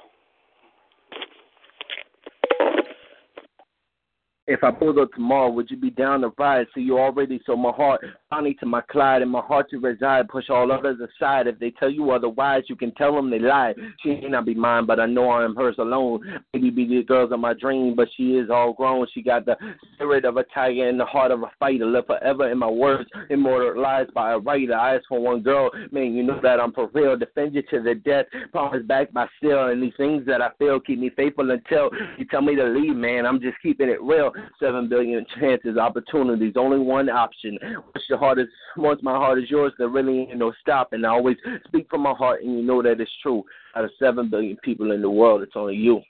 If 4.48 4.64
I 4.64 4.72
pulled 4.72 4.98
up 4.98 5.12
tomorrow, 5.12 5.50
would 5.50 5.70
you 5.70 5.76
be 5.76 5.90
down 5.90 6.22
to 6.22 6.32
ride? 6.36 6.66
So 6.74 6.80
you 6.80 6.98
already 6.98 7.40
so 7.46 7.54
my 7.54 7.70
heart, 7.70 8.00
Bonnie 8.28 8.54
to 8.54 8.66
my 8.66 8.80
Clyde, 8.80 9.22
and 9.22 9.30
my 9.30 9.40
heart 9.40 9.70
to 9.70 9.78
reside. 9.78 10.28
Push 10.28 10.50
all 10.50 10.72
others 10.72 10.98
aside. 10.98 11.46
If 11.46 11.60
they 11.60 11.70
tell 11.70 11.88
you 11.88 12.10
otherwise, 12.10 12.64
you 12.68 12.74
can 12.74 12.92
tell 12.94 13.14
them 13.14 13.30
they 13.30 13.38
lie. 13.38 13.72
She 14.02 14.16
may 14.16 14.28
not 14.28 14.44
be 14.44 14.54
mine, 14.54 14.84
but 14.84 14.98
I 14.98 15.06
know 15.06 15.30
I 15.30 15.44
am 15.44 15.54
hers 15.54 15.76
alone. 15.78 16.42
Maybe 16.52 16.70
be 16.70 16.88
the 16.88 17.04
girls 17.04 17.30
of 17.30 17.38
my 17.38 17.54
dream, 17.54 17.94
but 17.94 18.08
she 18.16 18.32
is 18.32 18.50
all 18.50 18.72
grown. 18.72 19.06
She 19.14 19.22
got 19.22 19.46
the 19.46 19.56
spirit 19.94 20.24
of 20.24 20.36
a 20.36 20.44
tiger 20.52 20.88
and 20.88 20.98
the 20.98 21.04
heart 21.04 21.30
of 21.30 21.44
a 21.44 21.50
fighter. 21.60 21.86
Live 21.86 22.06
forever 22.06 22.50
in 22.50 22.58
my 22.58 22.70
words, 22.70 23.08
immortalized 23.30 24.12
by 24.12 24.32
a 24.32 24.38
writer. 24.38 24.74
Eyes 24.74 25.02
for 25.08 25.20
one 25.20 25.42
girl, 25.42 25.70
man, 25.92 26.14
you 26.14 26.24
know 26.24 26.40
that 26.42 26.58
I'm 26.58 26.72
for 26.72 26.90
real. 26.92 27.16
Defend 27.16 27.54
you 27.54 27.62
to 27.70 27.80
the 27.80 27.94
death. 27.94 28.26
Promise 28.50 28.86
back 28.86 29.12
by 29.12 29.28
still, 29.38 29.68
and 29.68 29.80
these 29.80 29.92
things 29.96 30.26
that 30.26 30.42
I 30.42 30.48
feel 30.58 30.80
keep 30.80 30.98
me 30.98 31.10
faithful 31.10 31.48
until 31.48 31.90
you 32.18 32.24
tell 32.24 32.42
me 32.42 32.56
to 32.56 32.64
leave, 32.64 32.96
man. 32.96 33.24
I'm 33.24 33.40
just 33.40 33.56
keeping 33.62 33.88
it 33.88 34.02
real. 34.02 34.31
Seven 34.60 34.88
billion 34.88 35.24
chances, 35.38 35.76
opportunities, 35.76 36.54
only 36.56 36.78
one 36.78 37.08
option. 37.08 37.58
Once 37.62 38.04
your 38.08 38.18
heart 38.18 38.38
is, 38.38 38.48
once 38.76 39.00
my 39.02 39.12
heart 39.12 39.38
is 39.38 39.50
yours, 39.50 39.72
there 39.78 39.88
really 39.88 40.20
ain't 40.20 40.38
no 40.38 40.52
stopping. 40.60 41.04
I 41.04 41.08
always 41.08 41.36
speak 41.66 41.88
from 41.90 42.02
my 42.02 42.12
heart, 42.12 42.42
and 42.42 42.56
you 42.56 42.62
know 42.62 42.82
that 42.82 43.00
it's 43.00 43.10
true. 43.22 43.42
Out 43.76 43.84
of 43.84 43.90
seven 43.98 44.28
billion 44.30 44.56
people 44.58 44.92
in 44.92 45.02
the 45.02 45.10
world, 45.10 45.42
it's 45.42 45.56
only 45.56 45.74
you. 45.74 46.00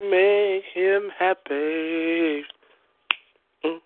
Make 0.00 0.64
him 0.74 1.08
happy. 1.18 2.42
Mm. 3.64 3.78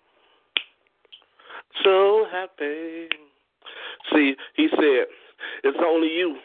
So 1.83 2.25
happy. 2.31 3.07
See, 4.13 4.35
he 4.55 4.67
said, 4.71 5.05
it's 5.63 5.77
only 5.85 6.07
you, 6.07 6.37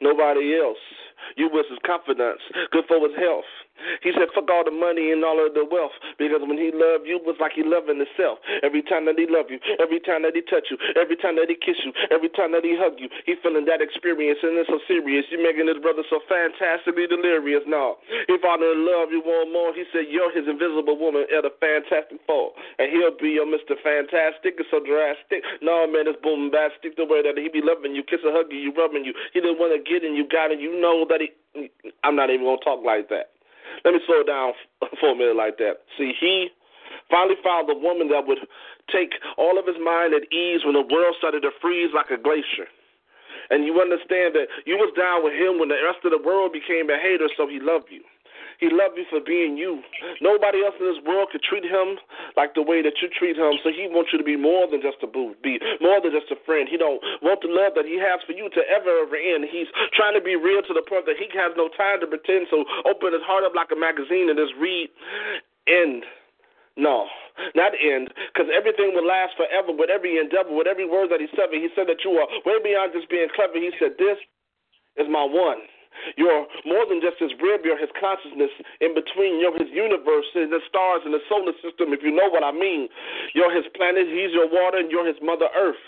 nobody 0.00 0.58
else. 0.58 0.78
You 1.36 1.48
was 1.48 1.66
his 1.70 1.78
confidence, 1.84 2.40
good 2.70 2.84
for 2.88 3.00
his 3.06 3.16
health. 3.16 3.48
He 4.02 4.10
said, 4.10 4.30
fuck 4.34 4.50
all 4.50 4.66
the 4.66 4.74
money 4.74 5.14
and 5.14 5.22
all 5.22 5.38
of 5.38 5.54
the 5.54 5.62
wealth. 5.62 5.94
Because 6.18 6.42
when 6.42 6.58
he 6.58 6.74
loved 6.74 7.06
you, 7.06 7.22
it 7.22 7.26
was 7.26 7.38
like 7.38 7.54
he 7.54 7.62
loving 7.62 8.02
himself. 8.02 8.42
Every 8.66 8.82
time 8.82 9.06
that 9.06 9.18
he 9.18 9.30
loved 9.30 9.54
you, 9.54 9.62
every 9.78 10.02
time 10.02 10.26
that 10.26 10.34
he 10.34 10.42
touched 10.42 10.70
you, 10.70 10.78
every 10.98 11.14
time 11.14 11.38
that 11.38 11.46
he 11.46 11.54
kissed 11.54 11.86
you, 11.86 11.94
every 12.10 12.28
time 12.34 12.50
that 12.58 12.66
he 12.66 12.74
hugged 12.74 12.98
you, 12.98 13.06
he 13.22 13.38
feeling 13.38 13.70
that 13.70 13.78
experience 13.78 14.42
and 14.42 14.58
it's 14.58 14.70
so 14.70 14.82
serious. 14.90 15.26
You 15.30 15.38
making 15.38 15.70
his 15.70 15.78
brother 15.78 16.02
so 16.10 16.18
fantastically 16.26 17.06
delirious. 17.06 17.62
No. 17.70 18.02
He 18.26 18.34
falling 18.42 18.66
in 18.66 18.82
love 18.82 19.14
you 19.14 19.22
want 19.22 19.54
more. 19.54 19.70
He 19.70 19.86
said, 19.94 20.10
You're 20.10 20.34
his 20.34 20.50
invisible 20.50 20.98
woman 20.98 21.26
at 21.30 21.46
a 21.46 21.52
fantastic 21.62 22.18
fall. 22.26 22.58
And 22.82 22.90
he'll 22.90 23.14
be 23.14 23.38
your 23.38 23.46
Mr. 23.46 23.78
Fantastic. 23.78 24.58
It's 24.58 24.70
so 24.74 24.82
drastic. 24.82 25.46
No, 25.62 25.86
man, 25.86 26.10
it's 26.10 26.18
bombastic 26.18 26.98
the 26.98 27.06
way 27.06 27.22
that 27.22 27.38
he 27.38 27.46
be 27.46 27.62
loving 27.62 27.94
you, 27.94 28.02
kissing, 28.02 28.34
hugging 28.34 28.58
you, 28.58 28.74
rubbing 28.74 29.06
you. 29.06 29.14
He 29.32 29.38
didn't 29.38 29.62
want 29.62 29.70
to 29.72 29.80
get 29.80 30.02
in 30.02 30.18
you, 30.18 30.26
got 30.26 30.50
it. 30.50 30.58
You 30.58 30.74
know 30.74 31.06
that 31.08 31.20
he. 31.20 31.70
I'm 32.04 32.16
not 32.16 32.30
even 32.30 32.46
to 32.46 32.56
talk 32.64 32.84
like 32.84 33.08
that. 33.08 33.30
Let 33.84 33.94
me 33.94 34.00
slow 34.06 34.22
down 34.22 34.52
for 35.00 35.12
a 35.12 35.16
minute 35.16 35.36
like 35.36 35.58
that. 35.58 35.82
See, 35.96 36.12
he 36.18 36.48
Finally 37.10 37.36
found 37.42 37.68
the 37.68 37.74
woman 37.74 38.08
that 38.08 38.26
would 38.26 38.38
take 38.92 39.16
all 39.36 39.58
of 39.58 39.66
his 39.66 39.80
mind 39.80 40.12
at 40.12 40.28
ease 40.32 40.60
when 40.64 40.74
the 40.74 40.84
world 40.84 41.16
started 41.16 41.40
to 41.40 41.50
freeze 41.60 41.90
like 41.94 42.10
a 42.12 42.20
glacier. 42.20 42.68
And 43.50 43.64
you 43.64 43.80
understand 43.80 44.36
that 44.36 44.52
you 44.68 44.76
was 44.76 44.92
down 44.92 45.24
with 45.24 45.32
him 45.32 45.56
when 45.56 45.72
the 45.72 45.80
rest 45.80 46.04
of 46.04 46.12
the 46.12 46.20
world 46.20 46.52
became 46.52 46.92
a 46.92 47.00
hater, 47.00 47.32
so 47.32 47.48
he 47.48 47.60
loved 47.60 47.88
you. 47.88 48.04
He 48.58 48.66
loved 48.70 48.98
you 48.98 49.06
for 49.06 49.22
being 49.22 49.54
you. 49.54 49.82
Nobody 50.18 50.66
else 50.66 50.74
in 50.82 50.86
this 50.90 50.98
world 51.06 51.30
could 51.30 51.46
treat 51.46 51.62
him 51.62 51.94
like 52.34 52.58
the 52.58 52.62
way 52.66 52.82
that 52.82 52.98
you 52.98 53.06
treat 53.06 53.38
him. 53.38 53.54
So 53.62 53.70
he 53.70 53.86
wants 53.86 54.10
you 54.10 54.18
to 54.18 54.26
be 54.26 54.34
more 54.34 54.66
than 54.66 54.82
just 54.82 54.98
a 55.02 55.06
boo, 55.06 55.38
be 55.42 55.62
more 55.78 56.02
than 56.02 56.10
just 56.10 56.34
a 56.34 56.38
friend. 56.42 56.66
He 56.66 56.74
don't 56.74 56.98
want 57.22 57.38
the 57.38 57.50
love 57.54 57.78
that 57.78 57.86
he 57.86 58.02
has 58.02 58.18
for 58.26 58.34
you 58.34 58.50
to 58.50 58.62
ever 58.66 58.90
ever 59.06 59.14
end. 59.14 59.46
He's 59.46 59.70
trying 59.94 60.18
to 60.18 60.22
be 60.22 60.34
real 60.34 60.66
to 60.66 60.74
the 60.74 60.82
point 60.82 61.06
that 61.06 61.22
he 61.22 61.30
has 61.38 61.54
no 61.54 61.70
time 61.70 62.02
to 62.02 62.10
pretend. 62.10 62.50
So 62.50 62.66
open 62.82 63.14
his 63.14 63.22
heart 63.22 63.46
up 63.46 63.54
like 63.54 63.70
a 63.70 63.78
magazine 63.78 64.26
and 64.26 64.38
just 64.38 64.58
read. 64.58 64.90
End. 65.70 66.02
No, 66.78 67.10
not 67.58 67.74
end, 67.74 68.06
because 68.30 68.46
everything 68.54 68.94
will 68.94 69.02
last 69.06 69.34
forever 69.34 69.74
with 69.74 69.90
every 69.90 70.14
endeavor, 70.14 70.54
with 70.54 70.70
every 70.70 70.86
word 70.86 71.10
that 71.10 71.18
he 71.18 71.26
said. 71.34 71.50
He 71.50 71.66
said 71.74 71.90
that 71.90 72.06
you 72.06 72.14
are 72.22 72.30
way 72.46 72.62
beyond 72.62 72.94
just 72.94 73.10
being 73.10 73.26
clever. 73.34 73.58
He 73.58 73.74
said, 73.82 73.98
This 73.98 74.14
is 74.94 75.10
my 75.10 75.26
one. 75.26 75.58
You're 76.16 76.46
more 76.64 76.86
than 76.88 77.00
just 77.00 77.18
his 77.18 77.32
rib, 77.42 77.62
you're 77.64 77.78
his 77.78 77.92
consciousness 77.98 78.50
in 78.80 78.94
between. 78.94 79.40
You're 79.40 79.56
his 79.56 79.70
universe 79.72 80.26
and 80.34 80.52
the 80.52 80.60
stars 80.68 81.02
and 81.04 81.12
the 81.12 81.22
solar 81.28 81.52
system, 81.60 81.92
if 81.92 82.00
you 82.02 82.10
know 82.10 82.28
what 82.30 82.44
I 82.44 82.52
mean. 82.52 82.88
You're 83.34 83.54
his 83.54 83.66
planet, 83.74 84.06
he's 84.06 84.32
your 84.32 84.48
water, 84.48 84.78
and 84.78 84.90
you're 84.90 85.06
his 85.06 85.20
mother 85.22 85.48
earth. 85.56 85.80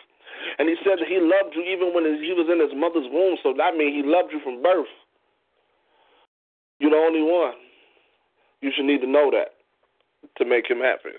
And 0.58 0.68
he 0.68 0.76
said 0.84 0.98
that 1.00 1.08
he 1.08 1.20
loved 1.20 1.54
you 1.54 1.62
even 1.62 1.92
when 1.94 2.04
he 2.04 2.32
was 2.32 2.48
in 2.50 2.60
his 2.60 2.72
mother's 2.74 3.08
womb, 3.12 3.36
so 3.42 3.52
that 3.56 3.76
means 3.76 3.94
he 3.94 4.02
loved 4.04 4.32
you 4.32 4.40
from 4.42 4.62
birth. 4.62 4.90
You're 6.78 6.90
the 6.90 6.96
only 6.96 7.22
one. 7.22 7.54
You 8.60 8.70
should 8.74 8.86
need 8.86 9.00
to 9.00 9.06
know 9.06 9.30
that 9.30 9.54
to 10.38 10.44
make 10.44 10.68
him 10.68 10.80
happy. 10.80 11.16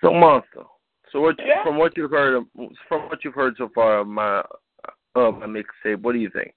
So 0.00 0.12
monster. 0.12 0.64
So 1.10 1.20
what 1.20 1.38
Yeah. 1.38 1.62
from 1.62 1.78
what 1.78 1.96
you've 1.96 2.10
heard 2.10 2.34
of, 2.34 2.46
from 2.88 3.08
what 3.08 3.24
you've 3.24 3.34
heard 3.34 3.56
so 3.56 3.68
far 3.68 4.00
of 4.00 4.08
my 4.08 4.44
of 5.14 5.38
my 5.38 5.46
mixtape, 5.46 6.00
what 6.02 6.12
do 6.12 6.18
you 6.18 6.30
think? 6.30 6.54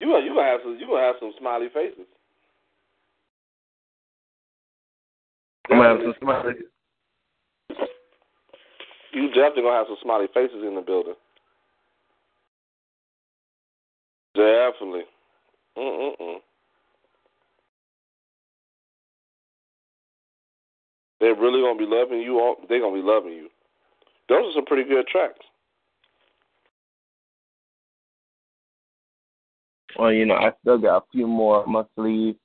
You 0.00 0.08
gonna 0.08 0.24
you 0.24 0.34
gonna 0.34 0.46
have 0.46 0.60
some 0.62 0.76
you 0.78 0.86
gonna 0.86 1.02
have 1.02 1.16
some 1.20 1.32
smiley 1.38 1.68
faces. 1.68 2.06
I'm 5.70 5.78
gonna 5.78 5.88
have 5.88 6.02
some 6.02 6.14
smiley. 6.20 6.54
You 9.12 9.28
definitely 9.28 9.62
gonna 9.62 9.76
have 9.76 9.86
some 9.86 9.98
smiley 10.02 10.26
faces 10.34 10.64
in 10.64 10.74
the 10.74 10.80
building. 10.80 11.14
Definitely. 14.34 15.04
Mm 15.78 16.00
mm 16.00 16.20
mm. 16.20 16.40
They're 21.24 21.34
really 21.34 21.62
gonna 21.62 21.78
be 21.78 21.86
loving 21.86 22.20
you. 22.20 22.38
All, 22.38 22.56
they're 22.68 22.80
gonna 22.80 22.96
be 22.96 23.00
loving 23.00 23.32
you. 23.32 23.48
Those 24.28 24.50
are 24.50 24.56
some 24.56 24.66
pretty 24.66 24.86
good 24.86 25.06
tracks. 25.06 25.38
Well, 29.98 30.12
you 30.12 30.26
know, 30.26 30.34
I 30.34 30.52
still 30.60 30.76
got 30.76 30.98
a 30.98 31.02
few 31.12 31.26
more 31.26 31.60
up 31.60 31.66
my 31.66 31.84
sleeve 31.96 32.36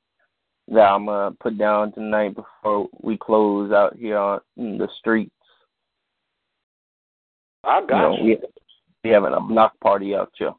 that 0.70 0.80
I'm 0.80 1.08
gonna 1.08 1.36
put 1.42 1.58
down 1.58 1.92
tonight 1.92 2.36
before 2.36 2.88
we 3.02 3.18
close 3.18 3.74
out 3.74 3.98
here 3.98 4.18
on 4.18 4.40
the 4.56 4.88
streets. 4.98 5.36
I 7.66 7.82
You 7.82 7.88
got 7.88 8.00
know, 8.00 8.18
you. 8.18 8.24
we 8.24 8.38
we 9.04 9.10
having 9.10 9.34
a 9.34 9.42
block 9.42 9.78
party 9.82 10.16
out 10.16 10.32
here. 10.38 10.54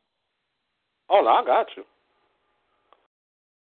Oh 1.09 1.23
no, 1.23 1.29
I 1.31 1.43
got 1.47 1.69
you. 1.75 1.85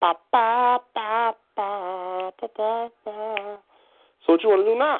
Ba, 0.02 0.15
ba, 0.34 0.80
ba, 0.94 1.34
ba, 1.56 2.31
ba, 2.41 2.48
ba, 2.57 2.90
ba. 3.06 3.60
So 4.30 4.34
what 4.34 4.43
you 4.43 4.49
want 4.49 4.61
to 4.61 4.72
do 4.72 4.77
now? 4.77 4.99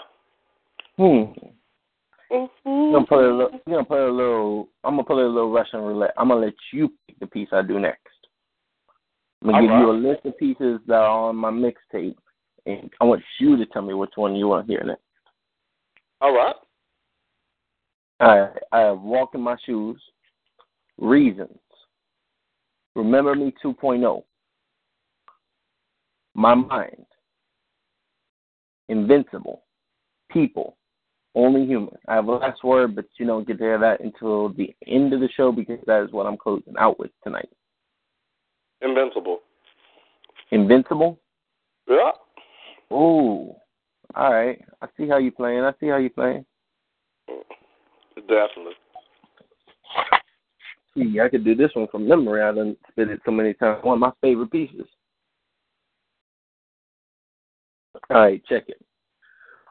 Hmm. 0.97 2.35
Mm-hmm. 2.35 2.68
I'm 2.68 2.93
gonna 2.93 3.06
put 3.06 3.19
a 3.19 3.31
little. 3.31 3.51
I'm 3.53 3.73
gonna 3.73 3.84
put 3.84 3.99
a 3.99 4.11
little. 4.11 4.69
I'm 4.84 4.95
gonna 4.95 5.03
a 5.22 5.30
little 5.30 5.51
Russian 5.51 5.81
roulette. 5.81 6.14
I'm 6.18 6.30
gonna 6.30 6.47
let 6.47 6.56
you 6.73 6.91
pick 7.06 7.19
the 7.19 7.27
piece 7.27 7.49
I 7.51 7.61
do 7.61 7.80
next. 7.80 8.07
I'm 9.43 9.51
gonna 9.51 9.57
All 9.57 9.61
give 9.61 9.80
you 9.81 9.91
a 9.91 10.01
list 10.10 10.26
of 10.26 10.35
pieces 10.39 10.80
that 10.88 10.95
are 10.95 11.30
on 11.30 11.35
my 11.35 11.51
mixtape, 11.51 12.15
and 12.65 12.89
I 12.99 13.03
want 13.06 13.22
you 13.39 13.56
to 13.56 13.68
tell 13.68 13.84
me 13.84 13.93
which 13.93 14.14
one 14.15 14.35
you 14.35 14.47
want 14.47 14.65
to 14.65 14.73
hear 14.73 14.84
next. 14.84 15.03
All 16.22 16.35
right. 16.35 16.56
I 18.19 18.47
I 18.72 18.80
have 18.80 18.99
Walk 18.99 19.35
in 19.35 19.41
My 19.41 19.57
Shoes, 19.64 20.01
Reasons, 20.97 21.60
Remember 22.95 23.35
Me 23.35 23.53
2.0, 23.64 24.23
My 26.34 26.56
Mind, 26.56 27.06
Invincible, 28.89 29.63
People, 30.29 30.75
Only 31.35 31.65
Human. 31.65 31.95
I 32.07 32.15
have 32.15 32.27
a 32.27 32.31
last 32.31 32.63
word, 32.63 32.95
but 32.95 33.05
you 33.17 33.25
don't 33.25 33.47
get 33.47 33.59
to 33.59 33.63
hear 33.63 33.79
that 33.79 34.01
until 34.01 34.49
the 34.49 34.75
end 34.87 35.13
of 35.13 35.21
the 35.21 35.29
show 35.37 35.51
because 35.51 35.79
that 35.85 36.03
is 36.03 36.11
what 36.11 36.25
I'm 36.25 36.37
closing 36.37 36.73
out 36.77 36.99
with 36.99 37.11
tonight. 37.23 37.49
Invincible. 38.81 39.39
Invincible? 40.51 41.19
Yeah. 41.87 42.11
Ooh. 42.91 43.53
All 44.15 44.33
right. 44.33 44.59
I 44.81 44.87
see 44.97 45.07
how 45.07 45.17
you 45.17 45.31
playing. 45.31 45.63
I 45.63 45.71
see 45.79 45.87
how 45.87 45.97
you 45.97 46.09
playing. 46.09 46.45
Definitely. 48.15 48.73
See, 50.95 51.19
I 51.19 51.29
could 51.29 51.45
do 51.45 51.55
this 51.55 51.71
one 51.75 51.87
from 51.91 52.07
memory. 52.07 52.41
I 52.41 52.51
done 52.51 52.75
spit 52.91 53.09
it 53.09 53.21
so 53.23 53.31
many 53.31 53.53
times. 53.53 53.83
One 53.83 53.95
of 53.95 53.99
my 53.99 54.11
favorite 54.21 54.51
pieces. 54.51 54.87
All 58.10 58.18
right, 58.22 58.44
check 58.45 58.65
it. 58.69 58.81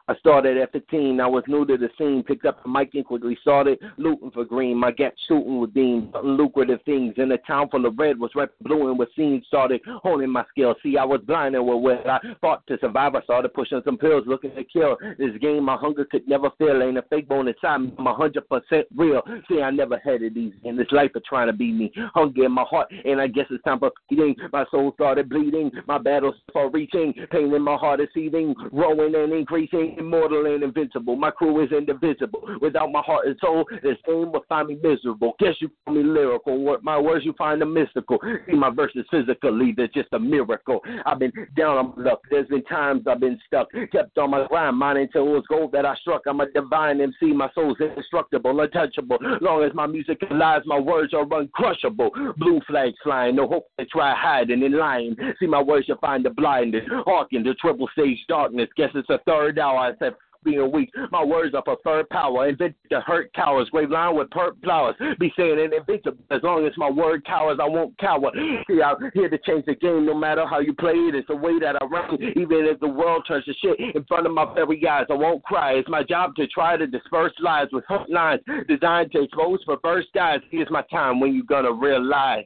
I 0.09 0.15
started 0.15 0.57
at 0.57 0.71
15. 0.71 1.21
I 1.21 1.27
was 1.27 1.43
new 1.47 1.67
to 1.67 1.77
the 1.77 1.87
scene. 1.95 2.23
Picked 2.23 2.47
up 2.47 2.63
the 2.63 2.69
mic 2.69 2.95
and 2.95 3.05
quickly 3.05 3.37
started 3.41 3.77
looting 3.97 4.31
for 4.31 4.43
green. 4.43 4.75
My 4.75 4.89
gap 4.89 5.13
shooting 5.27 5.59
with 5.59 5.71
deemed 5.75 6.15
lucrative 6.23 6.79
things. 6.83 7.13
In 7.17 7.31
a 7.31 7.37
town 7.37 7.69
full 7.69 7.85
of 7.85 7.93
red 7.95 8.17
was 8.17 8.31
red, 8.33 8.49
blue, 8.63 8.89
and 8.89 8.97
with 8.97 9.09
scenes 9.15 9.45
started 9.45 9.81
honing 10.01 10.31
my 10.31 10.43
skills. 10.49 10.77
See, 10.81 10.97
I 10.97 11.05
was 11.05 11.21
blinded 11.27 11.61
with 11.61 11.83
what 11.83 12.09
I 12.09 12.17
fought 12.41 12.65
to 12.67 12.79
survive. 12.81 13.13
I 13.13 13.21
started 13.21 13.53
pushing 13.53 13.83
some 13.85 13.99
pills, 13.99 14.23
looking 14.25 14.55
to 14.55 14.63
kill 14.63 14.97
this 15.19 15.37
game. 15.41 15.65
My 15.65 15.75
hunger 15.75 16.05
could 16.05 16.27
never 16.27 16.49
fill. 16.57 16.81
Ain't 16.81 16.97
a 16.97 17.03
fake 17.03 17.27
bone 17.27 17.47
inside 17.47 17.77
me. 17.77 17.93
I'm 17.99 18.05
100% 18.05 18.83
real. 18.95 19.21
See, 19.47 19.61
I 19.61 19.69
never 19.69 20.01
had 20.03 20.23
it 20.23 20.35
easy 20.35 20.55
in 20.63 20.75
this 20.75 20.91
life 20.91 21.11
of 21.13 21.23
trying 21.23 21.47
to 21.47 21.53
be 21.53 21.71
me. 21.71 21.91
Hunger 22.15 22.45
in 22.45 22.51
my 22.51 22.65
heart, 22.67 22.91
and 23.05 23.21
I 23.21 23.27
guess 23.27 23.45
it's 23.51 23.63
time 23.63 23.77
for 23.77 23.91
feeding. 24.09 24.35
My 24.51 24.65
soul 24.71 24.91
started 24.95 25.29
bleeding. 25.29 25.69
My 25.85 25.99
battles 25.99 26.33
for 26.51 26.71
reaching. 26.71 27.13
Pain 27.29 27.53
in 27.53 27.61
my 27.61 27.75
heart 27.75 27.99
is 27.99 28.09
seething, 28.15 28.55
growing 28.71 29.13
and 29.13 29.33
increasing 29.33 29.97
immortal 29.99 30.45
and 30.45 30.63
invincible. 30.63 31.15
My 31.15 31.31
crew 31.31 31.63
is 31.63 31.71
indivisible. 31.71 32.41
Without 32.61 32.91
my 32.91 33.01
heart 33.01 33.27
and 33.27 33.35
soul, 33.39 33.65
this 33.83 33.97
game 34.05 34.31
will 34.31 34.45
find 34.47 34.69
me 34.69 34.77
miserable. 34.81 35.33
Guess 35.39 35.55
you 35.59 35.69
find 35.85 35.97
me 35.97 36.03
lyrical. 36.03 36.77
My 36.81 36.99
words 36.99 37.25
you 37.25 37.33
find 37.37 37.61
them 37.61 37.73
mystical. 37.73 38.17
See 38.47 38.55
my 38.55 38.69
verses 38.69 39.05
physically, 39.11 39.73
they're 39.75 39.87
just 39.87 40.09
a 40.13 40.19
miracle. 40.19 40.81
I've 41.05 41.19
been 41.19 41.31
down 41.55 41.77
on 41.77 41.93
my 41.97 42.11
luck. 42.11 42.21
There's 42.29 42.47
been 42.47 42.63
times 42.65 43.03
I've 43.07 43.19
been 43.19 43.39
stuck. 43.45 43.67
Kept 43.91 44.17
on 44.17 44.31
my 44.31 44.47
grind, 44.47 44.77
mine 44.77 44.97
until 44.97 45.27
it 45.27 45.31
was 45.31 45.43
gold 45.49 45.71
that 45.73 45.85
I 45.85 45.95
struck. 45.95 46.21
I'm 46.27 46.39
a 46.39 46.49
divine 46.51 47.01
MC. 47.01 47.33
My 47.33 47.49
soul's 47.53 47.79
indestructible, 47.79 48.59
untouchable. 48.59 49.17
Long 49.41 49.63
as 49.63 49.73
my 49.73 49.87
music 49.87 50.19
lies, 50.31 50.61
my 50.65 50.79
words 50.79 51.13
are 51.13 51.25
uncrushable. 51.25 52.09
Blue 52.37 52.59
flags 52.67 52.95
flying, 53.03 53.35
no 53.35 53.47
hope 53.47 53.67
to 53.79 53.85
try 53.85 54.13
hiding 54.15 54.63
in 54.63 54.77
lying. 54.77 55.15
See 55.39 55.47
my 55.47 55.61
words 55.61 55.87
you 55.87 55.95
find 56.01 56.25
the 56.25 56.29
blinded. 56.29 56.83
Hearken 57.05 57.43
to 57.43 57.53
triple 57.55 57.87
stage 57.93 58.17
darkness. 58.27 58.69
Guess 58.75 58.89
it's 58.95 59.09
a 59.09 59.19
third 59.25 59.59
hour. 59.59 59.88
Said 59.99 60.13
being 60.43 60.71
weak. 60.71 60.89
My 61.11 61.23
words 61.23 61.53
are 61.55 61.61
preferred 61.61 62.09
power. 62.09 62.47
Invented 62.47 62.75
to 62.91 63.01
hurt 63.01 63.33
cowards. 63.33 63.69
Grave 63.69 63.89
line 63.89 64.15
with 64.15 64.29
perp 64.29 64.61
flowers. 64.63 64.95
Be 65.19 65.31
saying 65.35 65.59
it 65.59 65.73
invincible. 65.73 66.23
As 66.31 66.41
long 66.43 66.65
as 66.65 66.73
my 66.77 66.89
word 66.89 67.25
cowers, 67.25 67.59
I 67.61 67.67
won't 67.67 67.97
cower. 67.97 68.31
See, 68.67 68.81
I'm 68.81 69.11
here 69.13 69.29
to 69.29 69.37
change 69.39 69.65
the 69.65 69.75
game 69.75 70.05
no 70.05 70.13
matter 70.13 70.45
how 70.47 70.59
you 70.59 70.73
play 70.73 70.93
it. 70.93 71.15
It's 71.15 71.27
the 71.27 71.35
way 71.35 71.59
that 71.59 71.75
I 71.81 71.85
run. 71.85 72.15
Even 72.21 72.65
if 72.65 72.79
the 72.79 72.87
world 72.87 73.23
turns 73.27 73.45
to 73.45 73.53
shit 73.61 73.79
in 73.95 74.03
front 74.05 74.25
of 74.25 74.33
my 74.33 74.51
very 74.53 74.85
eyes, 74.87 75.05
I 75.09 75.13
won't 75.13 75.43
cry. 75.43 75.73
It's 75.73 75.89
my 75.89 76.03
job 76.03 76.35
to 76.35 76.47
try 76.47 76.77
to 76.77 76.87
disperse 76.87 77.33
lies 77.39 77.67
with 77.71 77.83
hook 77.87 78.07
lines 78.09 78.41
designed 78.67 79.11
to 79.11 79.23
expose 79.23 79.63
perverse 79.65 80.05
guys. 80.13 80.39
Here's 80.49 80.69
my 80.69 80.83
time 80.91 81.19
when 81.19 81.33
you're 81.33 81.43
gonna 81.43 81.73
realize. 81.73 82.45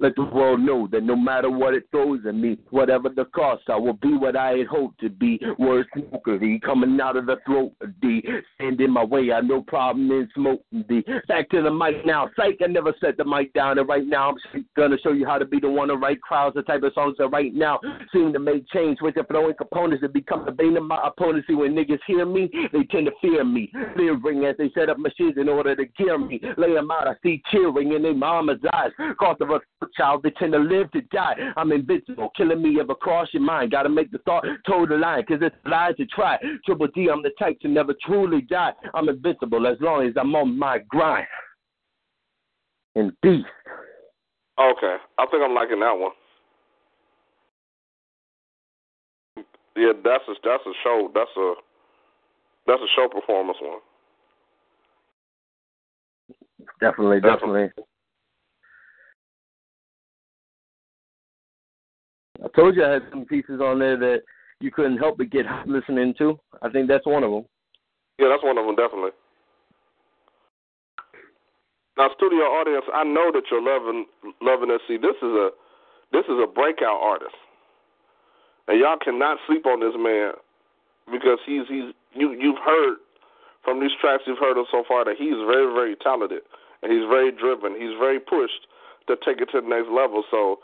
Let 0.00 0.16
the 0.16 0.24
world 0.24 0.60
know 0.60 0.88
that 0.92 1.02
no 1.02 1.14
matter 1.14 1.50
what 1.50 1.74
it 1.74 1.84
throws 1.90 2.20
at 2.26 2.34
me, 2.34 2.58
whatever 2.70 3.10
the 3.10 3.26
cost, 3.26 3.64
I 3.68 3.76
will 3.76 3.92
be 3.92 4.16
what 4.16 4.34
I 4.34 4.52
had 4.52 4.66
hoped 4.66 4.98
to 5.00 5.10
be. 5.10 5.38
Words 5.58 5.88
smokery 5.94 6.58
coming 6.64 6.98
out 7.00 7.16
of 7.16 7.26
the 7.26 7.36
throat 7.44 7.72
of 7.82 8.00
D. 8.00 8.24
Stand 8.54 8.80
in 8.80 8.90
my 8.90 9.04
way. 9.04 9.30
I 9.30 9.42
no 9.42 9.60
problem 9.60 10.10
in 10.10 10.26
smoking 10.34 10.84
the 10.88 11.02
back 11.28 11.50
to 11.50 11.60
the 11.60 11.70
mic 11.70 12.06
now. 12.06 12.30
Psych, 12.34 12.56
I 12.62 12.66
never 12.68 12.94
set 12.98 13.18
the 13.18 13.24
mic 13.24 13.52
down, 13.52 13.78
and 13.78 13.88
right 13.88 14.06
now 14.06 14.30
I'm 14.54 14.64
gonna 14.76 14.96
show 15.02 15.12
you 15.12 15.26
how 15.26 15.36
to 15.36 15.44
be 15.44 15.60
the 15.60 15.68
one 15.68 15.88
to 15.88 15.96
write 15.96 16.22
crowds, 16.22 16.54
the 16.54 16.62
type 16.62 16.82
of 16.82 16.94
songs 16.94 17.16
that 17.18 17.28
right 17.28 17.54
now 17.54 17.78
seem 18.12 18.32
to 18.32 18.38
make 18.38 18.66
change 18.70 18.98
with 19.02 19.16
the 19.16 19.24
flowing 19.24 19.54
components 19.56 20.00
that 20.00 20.14
become 20.14 20.44
the 20.46 20.52
bane 20.52 20.76
of 20.78 20.84
my 20.84 21.00
opponents. 21.06 21.46
See, 21.46 21.54
when 21.54 21.74
niggas 21.74 21.98
hear 22.06 22.24
me, 22.24 22.50
they 22.72 22.84
tend 22.84 23.06
to 23.06 23.12
fear 23.20 23.44
me. 23.44 23.70
Fearing 23.96 24.46
as 24.46 24.56
they 24.56 24.70
set 24.74 24.88
up 24.88 24.98
machines 24.98 25.34
in 25.36 25.48
order 25.48 25.76
to 25.76 25.84
kill 25.86 26.18
me. 26.18 26.40
Lay 26.56 26.72
them 26.72 26.90
out, 26.90 27.06
I 27.06 27.14
see 27.22 27.42
cheering 27.50 27.92
in 27.92 28.02
their 28.02 28.14
mama's 28.14 28.60
eyes. 28.72 28.92
Cost 29.18 29.42
of 29.42 29.50
a 29.50 29.60
child, 29.96 30.22
they 30.22 30.30
tend 30.30 30.52
to 30.52 30.58
live 30.58 30.90
to 30.92 31.00
die. 31.12 31.34
I'm 31.56 31.72
invincible, 31.72 32.30
killing 32.36 32.62
me 32.62 32.78
ever 32.80 32.94
cross 32.94 33.28
your 33.32 33.42
mind. 33.42 33.72
Gotta 33.72 33.88
make 33.88 34.10
the 34.10 34.18
thought 34.18 34.44
toe 34.66 34.86
the 34.86 34.96
line, 34.96 35.24
cause 35.26 35.38
it's 35.40 35.56
lies 35.64 35.96
to 35.96 36.06
try. 36.06 36.38
Triple 36.64 36.88
D, 36.94 37.08
I'm 37.12 37.22
the 37.22 37.30
type 37.38 37.60
to 37.60 37.68
never 37.68 37.94
truly 38.04 38.42
die. 38.42 38.72
I'm 38.94 39.08
invincible 39.08 39.66
as 39.66 39.76
long 39.80 40.06
as 40.06 40.14
I'm 40.18 40.34
on 40.34 40.58
my 40.58 40.78
grind. 40.88 41.26
And 42.94 43.12
beast. 43.22 43.46
Okay, 44.58 44.96
I 45.18 45.26
think 45.30 45.42
I'm 45.44 45.54
liking 45.54 45.80
that 45.80 45.92
one. 45.92 46.12
Yeah, 49.76 49.92
that's 50.04 50.24
a 50.28 50.34
that's 50.44 50.66
a 50.66 50.72
show. 50.82 51.10
That's 51.14 51.30
a 51.36 51.54
that's 52.66 52.82
a 52.82 52.90
show 52.96 53.08
performance 53.08 53.58
one. 53.60 53.78
Definitely, 56.80 57.20
definitely. 57.20 57.70
I 62.42 62.48
told 62.56 62.76
you 62.76 62.84
I 62.84 62.90
had 62.90 63.02
some 63.10 63.24
pieces 63.24 63.60
on 63.60 63.78
there 63.78 63.98
that 63.98 64.22
you 64.60 64.70
couldn't 64.70 64.98
help 64.98 65.18
but 65.18 65.30
get 65.30 65.46
listening 65.66 66.14
to. 66.18 66.38
I 66.62 66.68
think 66.68 66.88
that's 66.88 67.06
one 67.06 67.24
of 67.24 67.30
them. 67.30 67.44
Yeah, 68.18 68.28
that's 68.28 68.44
one 68.44 68.58
of 68.58 68.66
them, 68.66 68.76
definitely. 68.76 69.10
Now, 71.96 72.08
studio 72.16 72.44
audience, 72.56 72.84
I 72.94 73.04
know 73.04 73.30
that 73.32 73.44
you're 73.50 73.60
loving 73.60 74.06
loving 74.40 74.68
this. 74.68 74.80
See, 74.88 74.96
this 74.96 75.16
is 75.20 75.32
a 75.36 75.50
this 76.12 76.24
is 76.24 76.38
a 76.42 76.46
breakout 76.46 76.96
artist, 76.96 77.36
and 78.68 78.80
y'all 78.80 78.96
cannot 78.96 79.38
sleep 79.46 79.66
on 79.66 79.80
this 79.80 79.92
man 80.00 80.32
because 81.12 81.38
he's 81.44 81.68
he's 81.68 81.92
you 82.16 82.32
you've 82.32 82.62
heard 82.64 82.96
from 83.64 83.80
these 83.80 83.92
tracks 84.00 84.24
you've 84.26 84.40
heard 84.40 84.56
of 84.56 84.64
so 84.70 84.84
far 84.88 85.04
that 85.04 85.16
he's 85.18 85.36
very 85.44 85.68
very 85.74 85.96
talented 85.96 86.40
and 86.82 86.92
he's 86.92 87.04
very 87.08 87.30
driven. 87.32 87.76
He's 87.76 87.96
very 87.98 88.20
pushed 88.20 88.64
to 89.08 89.16
take 89.24 89.40
it 89.40 89.52
to 89.52 89.60
the 89.60 89.68
next 89.68 89.92
level. 89.92 90.24
So 90.30 90.60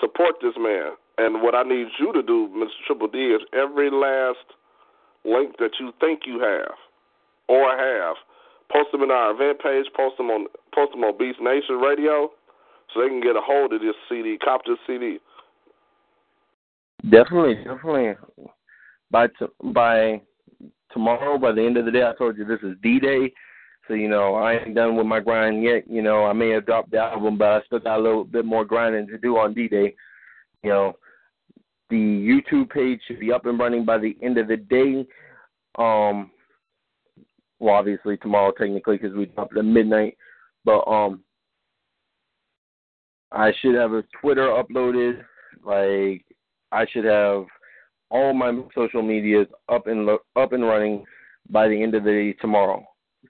support 0.00 0.36
this 0.40 0.54
man. 0.58 0.94
And 1.18 1.42
what 1.42 1.54
I 1.54 1.62
need 1.62 1.86
you 1.98 2.12
to 2.12 2.22
do, 2.22 2.48
Mr. 2.54 2.86
Triple 2.86 3.08
D, 3.08 3.18
is 3.18 3.40
every 3.52 3.90
last 3.90 4.44
link 5.24 5.56
that 5.58 5.72
you 5.80 5.92
think 6.00 6.20
you 6.26 6.40
have 6.40 6.76
or 7.48 7.70
have, 7.76 8.16
post 8.70 8.92
them 8.92 9.02
in 9.02 9.10
our 9.10 9.32
event 9.32 9.60
page, 9.62 9.86
post 9.96 10.16
them 10.18 10.30
on 10.30 10.46
post 10.74 10.92
them 10.92 11.04
on 11.04 11.16
Beast 11.18 11.38
Nation 11.40 11.76
Radio, 11.76 12.30
so 12.92 13.00
they 13.00 13.08
can 13.08 13.20
get 13.20 13.36
a 13.36 13.40
hold 13.40 13.72
of 13.72 13.80
this 13.80 13.94
CD, 14.08 14.36
cop 14.38 14.62
this 14.66 14.78
CD. 14.86 15.18
Definitely, 17.10 17.56
definitely. 17.64 18.14
By 19.10 19.28
t- 19.28 19.46
by 19.72 20.20
tomorrow, 20.92 21.38
by 21.38 21.52
the 21.52 21.64
end 21.64 21.76
of 21.76 21.84
the 21.84 21.90
day, 21.90 22.02
I 22.02 22.12
told 22.18 22.36
you 22.36 22.44
this 22.44 22.60
is 22.62 22.76
D 22.82 22.98
Day. 22.98 23.32
So, 23.86 23.94
you 23.94 24.08
know, 24.08 24.34
I 24.34 24.54
ain't 24.54 24.74
done 24.74 24.96
with 24.96 25.06
my 25.06 25.20
grind 25.20 25.62
yet. 25.62 25.88
You 25.88 26.02
know, 26.02 26.24
I 26.24 26.32
may 26.32 26.48
have 26.50 26.66
dropped 26.66 26.90
the 26.90 26.98
album, 26.98 27.38
but 27.38 27.48
I 27.48 27.60
still 27.66 27.78
got 27.78 28.00
a 28.00 28.02
little 28.02 28.24
bit 28.24 28.44
more 28.44 28.64
grinding 28.64 29.06
to 29.08 29.18
do 29.18 29.36
on 29.36 29.54
D 29.54 29.68
Day. 29.68 29.94
You 30.64 30.70
know, 30.70 30.96
the 31.90 31.96
YouTube 31.96 32.70
page 32.70 33.00
should 33.06 33.20
be 33.20 33.32
up 33.32 33.46
and 33.46 33.58
running 33.58 33.84
by 33.84 33.98
the 33.98 34.16
end 34.22 34.38
of 34.38 34.48
the 34.48 34.56
day. 34.56 35.06
Um, 35.78 36.30
well, 37.58 37.74
obviously 37.74 38.16
tomorrow 38.16 38.52
technically 38.52 38.98
because 38.98 39.16
we 39.16 39.26
dropped 39.26 39.56
at 39.56 39.64
midnight, 39.64 40.16
but 40.64 40.80
um, 40.88 41.22
I 43.32 43.52
should 43.60 43.74
have 43.74 43.92
a 43.92 44.04
Twitter 44.20 44.48
uploaded. 44.48 45.22
Like 45.64 46.24
I 46.72 46.86
should 46.90 47.04
have 47.04 47.46
all 48.10 48.34
my 48.34 48.58
social 48.74 49.02
medias 49.02 49.46
up 49.68 49.86
and 49.86 50.06
lo- 50.06 50.22
up 50.36 50.52
and 50.52 50.64
running 50.64 51.04
by 51.50 51.68
the 51.68 51.82
end 51.82 51.94
of 51.94 52.04
the 52.04 52.10
day 52.10 52.32
tomorrow. 52.40 52.84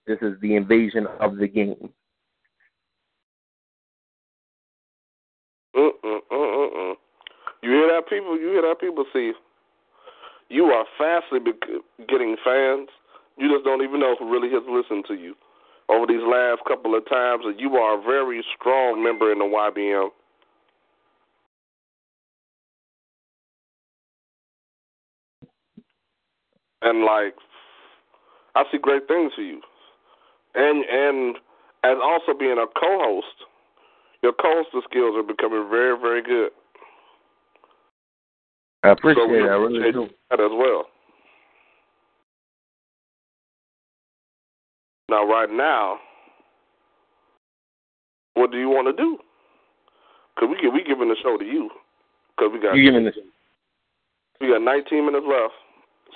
This 0.06 0.18
is 0.22 0.34
the 0.40 0.54
invasion 0.54 1.06
of 1.20 1.36
the 1.36 1.48
game. 1.48 1.90
Mm-mm-mm-mm. 5.74 6.15
You 7.66 7.72
hear 7.72 7.88
that, 7.88 8.08
people? 8.08 8.38
You 8.38 8.46
hear 8.52 8.62
that, 8.62 8.78
people? 8.78 9.04
See, 9.12 9.32
you 10.48 10.66
are 10.66 10.86
fastly 10.96 11.40
getting 12.08 12.36
fans. 12.44 12.88
You 13.36 13.50
just 13.52 13.64
don't 13.64 13.82
even 13.82 13.98
know 13.98 14.14
who 14.16 14.30
really 14.30 14.50
has 14.50 14.62
listened 14.70 15.04
to 15.08 15.14
you 15.14 15.34
over 15.88 16.06
these 16.06 16.22
last 16.22 16.62
couple 16.68 16.96
of 16.96 17.04
times, 17.08 17.42
and 17.44 17.58
you 17.58 17.74
are 17.74 17.98
a 17.98 18.02
very 18.02 18.44
strong 18.54 19.02
member 19.02 19.32
in 19.32 19.40
the 19.40 19.44
YBN. 19.44 20.10
And 26.82 27.04
like, 27.04 27.34
I 28.54 28.62
see 28.70 28.78
great 28.78 29.08
things 29.08 29.32
for 29.34 29.42
you, 29.42 29.60
and 30.54 30.84
and 30.84 31.36
as 31.82 31.96
also 32.00 32.32
being 32.38 32.58
a 32.58 32.66
co-host, 32.78 33.26
your 34.22 34.34
co-hosting 34.34 34.82
skills 34.88 35.16
are 35.16 35.24
becoming 35.24 35.68
very, 35.68 35.98
very 35.98 36.22
good. 36.22 36.52
I 38.86 38.92
appreciate 38.92 39.24
so 39.24 39.28
we 39.28 39.38
it. 39.38 39.42
I 39.42 39.56
really 39.56 39.92
do. 39.92 40.08
that 40.30 40.40
as 40.40 40.50
well. 40.52 40.86
Now, 45.08 45.26
right 45.26 45.50
now, 45.50 45.98
what 48.34 48.50
do 48.50 48.58
you 48.58 48.68
want 48.68 48.86
to 48.88 49.02
do? 49.02 49.18
Cause 50.38 50.48
we 50.50 50.68
we 50.68 50.84
giving 50.84 51.08
the 51.08 51.16
show 51.22 51.38
to 51.38 51.44
you. 51.44 51.70
Cause 52.38 52.50
we 52.52 52.60
got 52.60 52.74
You 52.74 52.90
giving 52.90 53.04
this? 53.06 53.14
we 54.40 54.48
got 54.48 54.60
19 54.60 55.06
minutes 55.06 55.26
left. 55.26 55.54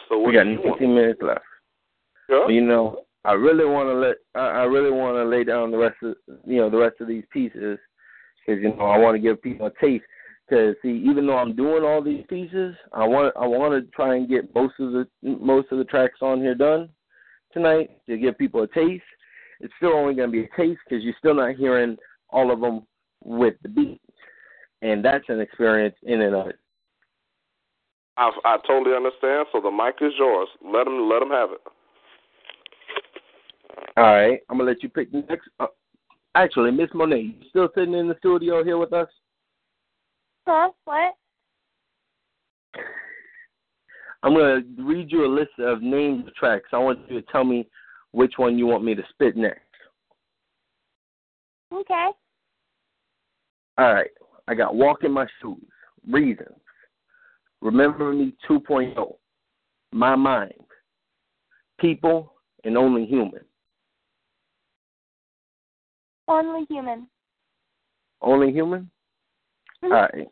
So 0.09 0.20
We 0.20 0.34
got 0.34 0.47
19 0.47 0.94
minutes 0.94 1.20
left. 1.22 1.40
Yeah. 2.28 2.47
You 2.48 2.60
know, 2.60 3.01
I 3.24 3.32
really 3.32 3.64
want 3.64 3.88
to 3.88 3.94
let 3.94 4.16
I, 4.34 4.60
I 4.60 4.64
really 4.64 4.90
want 4.90 5.16
to 5.16 5.24
lay 5.24 5.44
down 5.44 5.70
the 5.70 5.78
rest 5.78 5.97
of 6.02 6.16
you 6.47 6.59
know 6.59 6.68
the 6.68 6.76
rest 6.76 6.97
of 7.01 7.09
these 7.09 7.24
pieces 7.32 7.78
because 8.38 8.62
you 8.62 8.74
know 8.76 8.84
I 8.84 8.98
want 8.98 9.14
to 9.14 9.20
give 9.20 9.40
people 9.42 9.66
a 9.66 9.72
taste. 9.80 10.05
Because 10.51 10.74
see, 10.82 11.05
even 11.09 11.27
though 11.27 11.39
I'm 11.39 11.55
doing 11.55 11.85
all 11.85 12.02
these 12.02 12.24
pieces, 12.28 12.74
I 12.93 13.06
want 13.06 13.32
I 13.40 13.47
want 13.47 13.72
to 13.72 13.89
try 13.93 14.16
and 14.16 14.28
get 14.28 14.52
most 14.52 14.74
of 14.81 14.93
the 14.93 15.06
most 15.22 15.68
of 15.70 15.78
the 15.78 15.85
tracks 15.85 16.18
on 16.22 16.40
here 16.40 16.56
done 16.56 16.89
tonight 17.52 17.90
to 18.09 18.18
give 18.18 18.36
people 18.36 18.62
a 18.62 18.66
taste. 18.66 19.05
It's 19.60 19.72
still 19.77 19.93
only 19.93 20.14
going 20.14 20.28
to 20.28 20.32
be 20.32 20.44
a 20.44 20.56
taste 20.56 20.81
because 20.89 21.05
you're 21.05 21.14
still 21.18 21.35
not 21.35 21.55
hearing 21.55 21.97
all 22.31 22.51
of 22.51 22.60
them 22.60 22.82
with 23.22 23.55
the 23.62 23.68
beat, 23.68 24.01
and 24.82 25.05
that's 25.05 25.24
an 25.28 25.39
experience 25.40 25.94
in 26.02 26.20
and 26.22 26.35
of 26.35 26.48
it. 26.48 26.59
I 28.16 28.32
I 28.44 28.56
totally 28.66 28.97
understand. 28.97 29.47
So 29.52 29.60
the 29.60 29.70
mic 29.70 29.97
is 30.01 30.14
yours. 30.18 30.48
Let 30.64 30.85
them 30.85 31.09
let 31.09 31.20
them 31.20 31.31
have 31.31 31.51
it. 31.52 31.60
All 33.97 34.05
right, 34.05 34.40
I'm 34.48 34.59
gonna 34.59 34.68
let 34.68 34.82
you 34.82 34.89
pick 34.89 35.12
the 35.12 35.24
next. 35.28 35.48
Uh, 35.60 35.66
actually, 36.35 36.72
Miss 36.72 36.90
Monet, 36.93 37.20
you 37.20 37.35
still 37.51 37.68
sitting 37.72 37.94
in 37.94 38.09
the 38.09 38.16
studio 38.18 38.64
here 38.64 38.78
with 38.78 38.93
us? 38.93 39.09
Huh? 40.46 40.70
What? 40.84 41.14
I'm 44.22 44.34
gonna 44.34 44.60
read 44.78 45.10
you 45.10 45.24
a 45.24 45.26
list 45.26 45.52
of 45.58 45.82
names 45.82 46.26
of 46.26 46.34
tracks. 46.34 46.68
I 46.72 46.78
want 46.78 46.98
you 47.08 47.20
to 47.20 47.26
tell 47.32 47.44
me 47.44 47.66
which 48.12 48.34
one 48.36 48.58
you 48.58 48.66
want 48.66 48.84
me 48.84 48.94
to 48.94 49.02
spit 49.10 49.36
next. 49.36 49.60
Okay. 51.72 52.08
All 53.78 53.94
right, 53.94 54.10
I 54.48 54.54
got 54.54 54.74
Walk 54.74 55.04
in 55.04 55.12
My 55.12 55.26
Shoes, 55.40 55.56
Reasons, 56.06 56.60
Remember 57.62 58.12
Me 58.12 58.34
2.0, 58.48 59.14
My 59.92 60.14
Mind, 60.16 60.52
People, 61.78 62.34
and 62.64 62.76
Only 62.76 63.06
Human. 63.06 63.40
Only 66.28 66.66
human. 66.68 67.08
Only 68.20 68.52
Human? 68.52 68.90
All 69.82 69.90
right. 69.90 70.28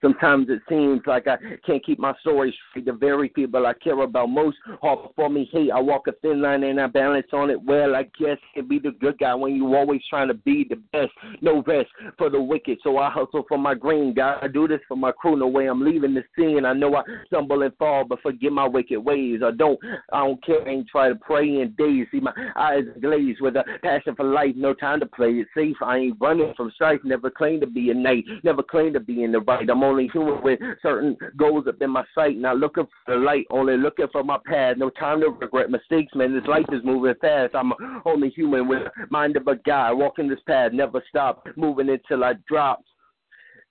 Sometimes 0.00 0.48
it 0.48 0.60
seems 0.68 1.00
like 1.06 1.26
I 1.26 1.36
can't 1.66 1.84
keep 1.84 1.98
my 1.98 2.14
story 2.20 2.56
straight. 2.70 2.86
The 2.86 2.92
very 2.92 3.28
people 3.28 3.66
I 3.66 3.74
care 3.74 4.00
about 4.00 4.28
most 4.28 4.56
all 4.80 5.12
for 5.16 5.28
me 5.28 5.48
hate. 5.52 5.72
I 5.72 5.80
walk 5.80 6.06
a 6.06 6.12
thin 6.22 6.40
line 6.40 6.62
and 6.62 6.80
I 6.80 6.86
balance 6.86 7.26
on 7.32 7.50
it 7.50 7.60
well. 7.60 7.96
I 7.96 8.04
guess 8.18 8.38
can 8.54 8.68
be 8.68 8.78
the 8.78 8.92
good 8.92 9.18
guy 9.18 9.34
when 9.34 9.56
you 9.56 9.74
always 9.74 10.00
trying 10.08 10.28
to 10.28 10.34
be 10.34 10.64
the 10.68 10.76
best. 10.92 11.12
No 11.40 11.62
rest 11.66 11.88
for 12.16 12.30
the 12.30 12.40
wicked, 12.40 12.78
so 12.84 12.98
I 12.98 13.10
hustle 13.10 13.44
for 13.48 13.58
my 13.58 13.74
green. 13.74 14.14
God, 14.14 14.38
I 14.40 14.48
do 14.48 14.68
this 14.68 14.80
for 14.86 14.96
my 14.96 15.10
crew. 15.10 15.36
No 15.36 15.48
way 15.48 15.66
I'm 15.66 15.84
leaving 15.84 16.14
the 16.14 16.22
scene. 16.36 16.64
I 16.64 16.74
know 16.74 16.94
I 16.94 17.02
stumble 17.26 17.62
and 17.62 17.76
fall, 17.76 18.04
but 18.04 18.20
forget 18.22 18.52
my 18.52 18.66
wicked 18.66 19.00
ways. 19.00 19.40
I 19.44 19.50
don't, 19.50 19.78
I 20.12 20.18
don't 20.18 20.44
care. 20.44 20.66
Ain't 20.68 20.88
try 20.88 21.08
to 21.08 21.16
pray 21.16 21.60
in 21.60 21.74
days. 21.76 22.06
See 22.12 22.20
my 22.20 22.32
eyes 22.56 22.84
glazed 23.00 23.40
with 23.40 23.56
a 23.56 23.64
passion 23.82 24.14
for 24.14 24.24
life. 24.24 24.54
No 24.54 24.74
time 24.74 25.00
to 25.00 25.06
play 25.06 25.30
it 25.30 25.48
safe. 25.56 25.76
I 25.82 25.96
ain't 25.96 26.16
running 26.20 26.54
from 26.56 26.70
strife. 26.74 27.00
Never 27.02 27.30
claim 27.30 27.60
to 27.60 27.66
be 27.66 27.90
a 27.90 27.94
knight. 27.94 28.24
Never 28.44 28.62
claim 28.62 28.92
to 28.92 29.00
be 29.00 29.24
in 29.24 29.32
the 29.32 29.40
right. 29.40 29.68
I'm 29.68 29.87
only 29.88 30.08
human 30.12 30.42
with 30.42 30.60
certain 30.82 31.16
goals 31.36 31.66
up 31.66 31.80
in 31.80 31.90
my 31.90 32.04
sight. 32.14 32.36
Not 32.36 32.58
looking 32.58 32.86
for 33.04 33.14
the 33.14 33.20
light, 33.20 33.46
only 33.50 33.76
looking 33.76 34.06
for 34.12 34.22
my 34.22 34.38
path. 34.46 34.76
No 34.76 34.90
time 34.90 35.20
to 35.20 35.30
regret 35.30 35.70
mistakes, 35.70 36.14
man. 36.14 36.34
This 36.34 36.46
life 36.46 36.66
is 36.72 36.84
moving 36.84 37.14
fast. 37.20 37.54
I'm 37.54 37.72
only 38.04 38.30
human 38.30 38.68
with 38.68 38.82
mind 39.10 39.36
of 39.36 39.46
a 39.46 39.56
guy. 39.56 39.92
Walking 39.92 40.28
this 40.28 40.40
path, 40.46 40.72
never 40.72 41.02
stop. 41.08 41.46
Moving 41.56 41.88
until 41.88 42.24
I 42.24 42.34
drop 42.46 42.82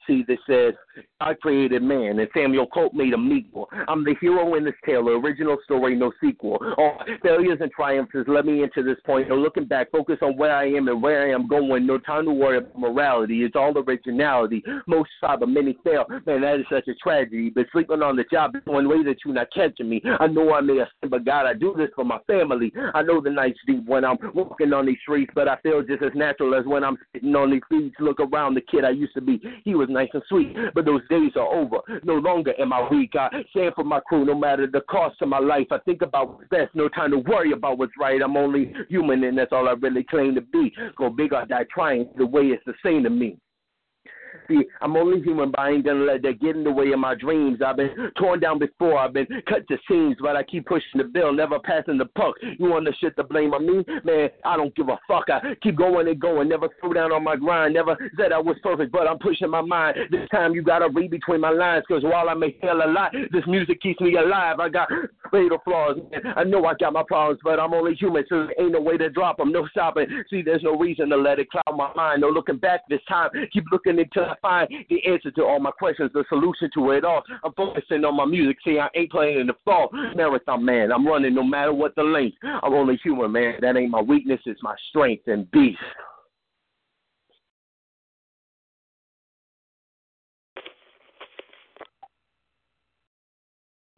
see 0.07 0.23
that 0.27 0.37
says, 0.47 0.73
I 1.19 1.33
created 1.35 1.83
man, 1.83 2.19
and 2.19 2.27
Samuel 2.33 2.67
Colt 2.67 2.93
made 2.93 3.13
him 3.13 3.31
equal. 3.31 3.69
I'm 3.87 4.03
the 4.03 4.15
hero 4.19 4.55
in 4.55 4.63
this 4.65 4.73
tale, 4.85 5.07
original 5.09 5.57
story, 5.63 5.95
no 5.95 6.11
sequel. 6.23 6.57
All 6.77 6.97
failures 7.21 7.59
and 7.61 7.71
triumphs 7.71 8.13
led 8.27 8.45
me 8.45 8.63
into 8.63 8.81
this 8.83 8.97
point. 9.05 9.29
No 9.29 9.35
looking 9.35 9.65
back, 9.65 9.91
focus 9.91 10.17
on 10.21 10.37
where 10.37 10.55
I 10.55 10.65
am 10.65 10.87
and 10.87 11.01
where 11.01 11.27
I 11.27 11.33
am 11.33 11.47
going. 11.47 11.85
No 11.85 11.97
time 11.99 12.25
to 12.25 12.31
worry 12.31 12.57
about 12.57 12.79
morality. 12.79 13.43
It's 13.43 13.55
all 13.55 13.77
originality. 13.77 14.63
Most 14.87 15.09
try, 15.19 15.35
but 15.35 15.49
many 15.49 15.77
fail. 15.83 16.05
Man, 16.25 16.41
that 16.41 16.59
is 16.59 16.65
such 16.71 16.87
a 16.87 16.95
tragedy. 16.95 17.49
But 17.49 17.67
sleeping 17.71 18.01
on 18.01 18.15
the 18.15 18.25
job 18.31 18.55
is 18.55 18.61
one 18.65 18.89
way 18.89 19.03
that 19.03 19.17
you're 19.25 19.33
not 19.33 19.51
catching 19.53 19.89
me. 19.89 20.01
I 20.19 20.27
know 20.27 20.53
I 20.53 20.61
may 20.61 20.77
have 20.77 20.87
sinned, 20.99 21.11
but 21.11 21.25
God, 21.25 21.45
I 21.45 21.53
do 21.53 21.75
this 21.77 21.89
for 21.95 22.05
my 22.05 22.19
family. 22.27 22.71
I 22.93 23.03
know 23.03 23.21
the 23.21 23.29
night's 23.29 23.59
deep 23.67 23.85
when 23.85 24.05
I'm 24.05 24.17
walking 24.33 24.73
on 24.73 24.85
these 24.85 24.97
streets, 25.01 25.31
but 25.35 25.47
I 25.47 25.57
feel 25.57 25.83
just 25.83 26.01
as 26.01 26.11
natural 26.15 26.55
as 26.55 26.65
when 26.65 26.83
I'm 26.83 26.97
sitting 27.13 27.35
on 27.35 27.51
these 27.51 27.61
feet. 27.69 27.93
Look 27.99 28.19
around 28.19 28.55
the 28.55 28.61
kid 28.61 28.85
I 28.85 28.91
used 28.91 29.13
to 29.13 29.21
be. 29.21 29.41
He 29.63 29.75
was 29.75 29.89
nice 29.97 30.09
and 30.13 30.23
sweet, 30.29 30.55
but 30.75 30.85
those 30.85 31.01
days 31.09 31.31
are 31.35 31.47
over. 31.47 31.77
No 32.03 32.15
longer 32.15 32.53
am 32.59 32.71
I 32.71 32.87
weak. 32.89 33.13
I 33.15 33.29
stand 33.49 33.73
for 33.75 33.83
my 33.83 33.99
crew 33.99 34.25
no 34.25 34.35
matter 34.35 34.67
the 34.67 34.81
cost 34.81 35.21
of 35.21 35.29
my 35.29 35.39
life. 35.39 35.67
I 35.71 35.79
think 35.79 36.01
about 36.03 36.35
what's 36.35 36.49
best, 36.49 36.75
no 36.75 36.87
time 36.87 37.11
to 37.11 37.17
worry 37.17 37.51
about 37.51 37.77
what's 37.79 37.93
right. 37.99 38.21
I'm 38.21 38.37
only 38.37 38.73
human, 38.89 39.23
and 39.23 39.37
that's 39.37 39.51
all 39.51 39.67
I 39.67 39.73
really 39.73 40.03
claim 40.03 40.35
to 40.35 40.41
be. 40.41 40.71
Go 40.97 41.09
big 41.09 41.33
or 41.33 41.45
die 41.45 41.65
trying, 41.73 42.09
the 42.17 42.25
way 42.25 42.43
it's 42.43 42.63
the 42.65 42.73
same 42.83 43.03
to 43.03 43.09
me. 43.09 43.37
See, 44.47 44.63
I'm 44.81 44.95
only 44.95 45.21
human, 45.21 45.51
but 45.51 45.59
I 45.59 45.71
ain't 45.71 45.85
gonna 45.85 46.03
let 46.03 46.21
that 46.23 46.39
get 46.39 46.55
in 46.55 46.63
the 46.63 46.71
way 46.71 46.91
of 46.91 46.99
my 46.99 47.15
dreams. 47.15 47.59
I've 47.65 47.77
been 47.77 48.11
torn 48.17 48.39
down 48.39 48.59
before, 48.59 48.97
I've 48.97 49.13
been 49.13 49.27
cut 49.47 49.67
to 49.67 49.77
seams, 49.87 50.17
but 50.21 50.35
I 50.35 50.43
keep 50.43 50.65
pushing 50.65 50.97
the 50.97 51.03
bill, 51.03 51.33
never 51.33 51.59
passing 51.59 51.97
the 51.97 52.05
puck. 52.05 52.35
You 52.57 52.69
want 52.69 52.85
the 52.85 52.93
shit 52.99 53.15
to 53.17 53.23
blame 53.23 53.53
on 53.53 53.65
me? 53.65 53.83
Man, 54.03 54.29
I 54.45 54.57
don't 54.57 54.75
give 54.75 54.89
a 54.89 54.99
fuck. 55.07 55.25
I 55.29 55.55
keep 55.61 55.75
going 55.75 56.07
and 56.07 56.19
going, 56.19 56.49
never 56.49 56.69
throw 56.79 56.93
down 56.93 57.11
on 57.11 57.23
my 57.23 57.35
grind, 57.35 57.73
never 57.73 57.97
said 58.17 58.31
I 58.31 58.39
was 58.39 58.57
perfect, 58.63 58.91
but 58.91 59.07
I'm 59.07 59.19
pushing 59.19 59.49
my 59.49 59.61
mind. 59.61 59.97
This 60.11 60.27
time 60.29 60.53
you 60.53 60.61
gotta 60.61 60.89
read 60.89 61.11
between 61.11 61.41
my 61.41 61.51
lines, 61.51 61.85
cause 61.87 62.03
while 62.03 62.29
I 62.29 62.33
may 62.33 62.55
fail 62.61 62.81
a 62.83 62.89
lot, 62.89 63.11
this 63.31 63.43
music 63.47 63.81
keeps 63.81 63.99
me 63.99 64.15
alive. 64.15 64.59
I 64.59 64.69
got 64.69 64.89
fatal 65.31 65.59
flaws, 65.63 65.97
man. 66.11 66.33
I 66.35 66.43
know 66.43 66.65
I 66.65 66.73
got 66.75 66.93
my 66.93 67.03
problems, 67.07 67.39
but 67.43 67.59
I'm 67.59 67.73
only 67.73 67.95
human, 67.95 68.23
so 68.29 68.47
there 68.47 68.61
ain't 68.61 68.73
no 68.73 68.81
way 68.81 68.97
to 68.97 69.09
drop 69.09 69.37
them, 69.37 69.51
no 69.51 69.67
stopping. 69.67 70.07
See, 70.29 70.41
there's 70.41 70.63
no 70.63 70.77
reason 70.77 71.09
to 71.09 71.17
let 71.17 71.39
it 71.39 71.49
cloud 71.49 71.75
my 71.75 71.91
mind, 71.95 72.21
no 72.21 72.29
looking 72.29 72.57
back 72.57 72.81
this 72.89 73.01
time. 73.07 73.29
Keep 73.51 73.65
looking 73.71 73.99
until 73.99 74.26
I 74.27 74.35
find 74.41 74.67
the 74.89 75.05
answer 75.05 75.31
to 75.31 75.43
all 75.43 75.59
my 75.59 75.71
questions, 75.71 76.11
the 76.13 76.23
solution 76.29 76.69
to 76.73 76.91
it 76.91 77.05
all. 77.05 77.23
I'm 77.43 77.53
focusing 77.53 78.05
on 78.05 78.15
my 78.15 78.25
music. 78.25 78.57
See, 78.63 78.79
I 78.79 78.89
ain't 78.95 79.11
playing 79.11 79.39
in 79.39 79.47
the 79.47 79.55
fall. 79.65 79.89
Marathon 80.15 80.63
man, 80.63 80.91
I'm 80.91 81.07
running 81.07 81.33
no 81.33 81.43
matter 81.43 81.73
what 81.73 81.95
the 81.95 82.03
length. 82.03 82.37
I'm 82.43 82.73
only 82.73 82.99
human, 83.03 83.31
man. 83.31 83.55
That 83.61 83.77
ain't 83.77 83.91
my 83.91 84.01
weakness, 84.01 84.39
it's 84.45 84.61
my 84.63 84.75
strength 84.89 85.27
and 85.27 85.49
beast. 85.51 85.79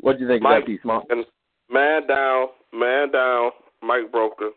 What 0.01 0.17
do 0.17 0.23
you 0.23 0.29
think 0.29 0.41
Mike, 0.41 0.59
of 0.59 0.61
that 0.63 0.67
piece, 0.67 0.79
Mark? 0.85 1.05
Man 1.69 2.07
down, 2.07 2.47
man 2.73 3.11
down, 3.11 3.51
Mike 3.83 4.11
Broker. 4.11 4.49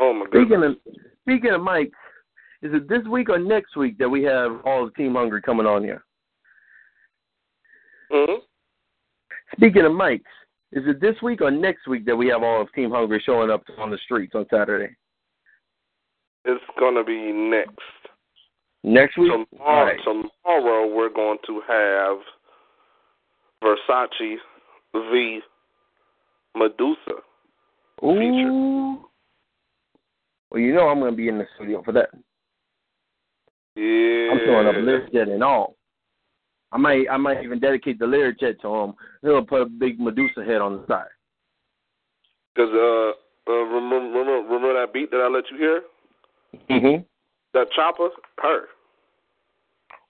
Oh 0.00 0.12
my 0.12 0.24
goodness. 0.30 0.42
Speaking 0.46 0.64
of 0.64 1.09
speaking 1.22 1.50
of 1.52 1.60
Mike, 1.60 1.92
is 2.62 2.72
it 2.74 2.88
this 2.88 3.04
week 3.06 3.30
or 3.30 3.38
next 3.38 3.76
week 3.76 3.98
that 3.98 4.08
we 4.08 4.22
have 4.24 4.60
all 4.64 4.84
of 4.84 4.94
Team 4.94 5.14
Hungry 5.14 5.42
coming 5.42 5.66
on 5.66 5.82
here? 5.82 6.04
hmm 8.10 8.34
Speaking 9.56 9.84
of 9.84 9.92
Mike's, 9.92 10.30
is 10.72 10.84
it 10.86 11.00
this 11.00 11.16
week 11.22 11.40
or 11.40 11.50
next 11.50 11.88
week 11.88 12.06
that 12.06 12.16
we 12.16 12.28
have 12.28 12.42
all 12.42 12.62
of 12.62 12.72
Team 12.72 12.90
Hungry 12.90 13.20
showing 13.24 13.50
up 13.50 13.62
on 13.78 13.90
the 13.90 13.98
streets 14.04 14.34
on 14.34 14.46
Saturday? 14.50 14.94
It's 16.44 16.64
gonna 16.78 17.04
be 17.04 17.32
next. 17.32 17.78
Next 18.82 19.18
week? 19.18 19.30
Tomorrow, 19.30 19.86
right. 19.86 19.98
tomorrow 20.04 20.86
we're 20.94 21.12
going 21.12 21.38
to 21.46 21.60
have 21.68 22.18
Versace 23.62 24.36
v 24.94 25.40
Medusa. 26.56 27.20
Ooh. 28.02 29.04
Well, 30.50 30.60
you 30.60 30.74
know 30.74 30.88
I'm 30.88 30.98
going 30.98 31.12
to 31.12 31.16
be 31.16 31.28
in 31.28 31.38
the 31.38 31.46
studio 31.56 31.82
for 31.82 31.92
that. 31.92 32.10
Yeah. 33.76 34.32
I'm 34.32 34.40
showing 34.44 34.66
up 34.66 34.74
Learjet 34.74 35.32
and 35.32 35.44
all. 35.44 35.76
I 36.72 36.76
might 36.76 37.06
I 37.10 37.16
might 37.16 37.42
even 37.42 37.60
dedicate 37.60 37.98
the 37.98 38.04
Learjet 38.04 38.60
to 38.60 38.74
him. 38.74 38.94
He'll 39.22 39.44
put 39.44 39.62
a 39.62 39.66
big 39.66 39.98
Medusa 39.98 40.44
head 40.44 40.60
on 40.60 40.76
the 40.76 40.86
side. 40.86 41.06
Because 42.54 42.70
uh, 42.74 43.50
uh, 43.50 43.52
remember, 43.52 44.18
remember, 44.18 44.54
remember 44.54 44.80
that 44.80 44.92
beat 44.92 45.10
that 45.10 45.18
I 45.18 45.28
let 45.28 45.44
you 45.50 45.56
hear? 45.56 45.82
Mm-hmm. 46.68 47.02
That 47.54 47.70
chopper, 47.72 48.08
her. 48.38 48.66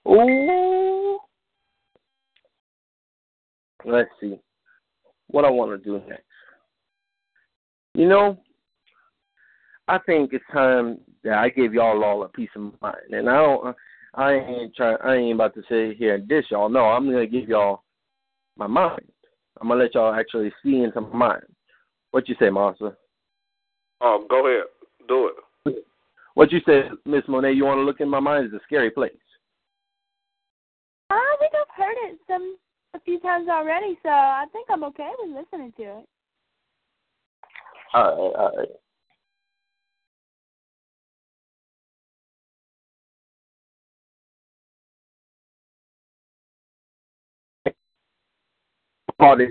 Ooh. 0.09 1.19
Let's 3.85 4.11
see 4.21 4.39
what 5.29 5.45
I 5.45 5.51
want 5.51 5.71
to 5.71 5.79
do 5.85 6.03
next. 6.09 6.25
You 7.95 8.09
know, 8.09 8.39
I 9.91 9.99
think 10.07 10.33
it's 10.33 10.45
time 10.53 11.01
that 11.25 11.35
I 11.35 11.49
give 11.49 11.75
y'all 11.75 12.05
all 12.05 12.23
a 12.23 12.29
peace 12.29 12.51
of 12.55 12.73
mind, 12.81 13.11
and 13.11 13.29
I 13.29 13.35
don't. 13.35 13.77
I 14.15 14.33
ain't 14.35 14.77
trying. 14.77 14.97
I 15.03 15.17
ain't 15.17 15.35
about 15.35 15.55
to 15.55 15.63
sit 15.69 15.97
here 15.97 16.15
and 16.15 16.29
dish 16.29 16.45
y'all. 16.51 16.69
No, 16.69 16.85
I'm 16.85 17.11
gonna 17.11 17.27
give 17.27 17.49
y'all 17.49 17.83
my 18.57 18.69
mind. 18.69 19.03
I'm 19.61 19.67
gonna 19.67 19.83
let 19.83 19.95
y'all 19.95 20.15
actually 20.15 20.53
see 20.63 20.77
into 20.77 21.01
my 21.01 21.17
mind. 21.17 21.43
What 22.13 22.29
you 22.29 22.37
say, 22.39 22.51
Martha? 22.51 22.97
Oh, 24.01 24.25
go 24.31 24.47
ahead, 24.47 24.67
do 25.09 25.33
it. 25.67 25.85
What 26.35 26.53
you 26.53 26.61
say, 26.65 26.83
Miss 27.05 27.25
Monet? 27.27 27.53
You 27.53 27.65
want 27.65 27.79
to 27.79 27.83
look 27.83 28.01
in 28.01 28.09
my 28.09 28.21
mind? 28.21 28.47
It's 28.47 28.55
a 28.55 28.61
scary 28.65 28.93
place. 28.93 29.13
I 31.11 31.37
think 31.41 31.53
I've 31.55 31.77
heard 31.77 31.97
it 32.09 32.19
some 32.29 32.57
a 32.95 33.01
few 33.01 33.19
times 33.19 33.49
already, 33.49 33.99
so 34.05 34.09
I 34.09 34.45
think 34.53 34.69
I'm 34.71 34.85
okay 34.85 35.11
with 35.19 35.37
listening 35.37 35.73
to 35.79 35.83
it. 35.83 36.07
All 37.93 38.05
right, 38.05 38.13
all 38.13 38.53
right. 38.57 38.69
Party 49.21 49.47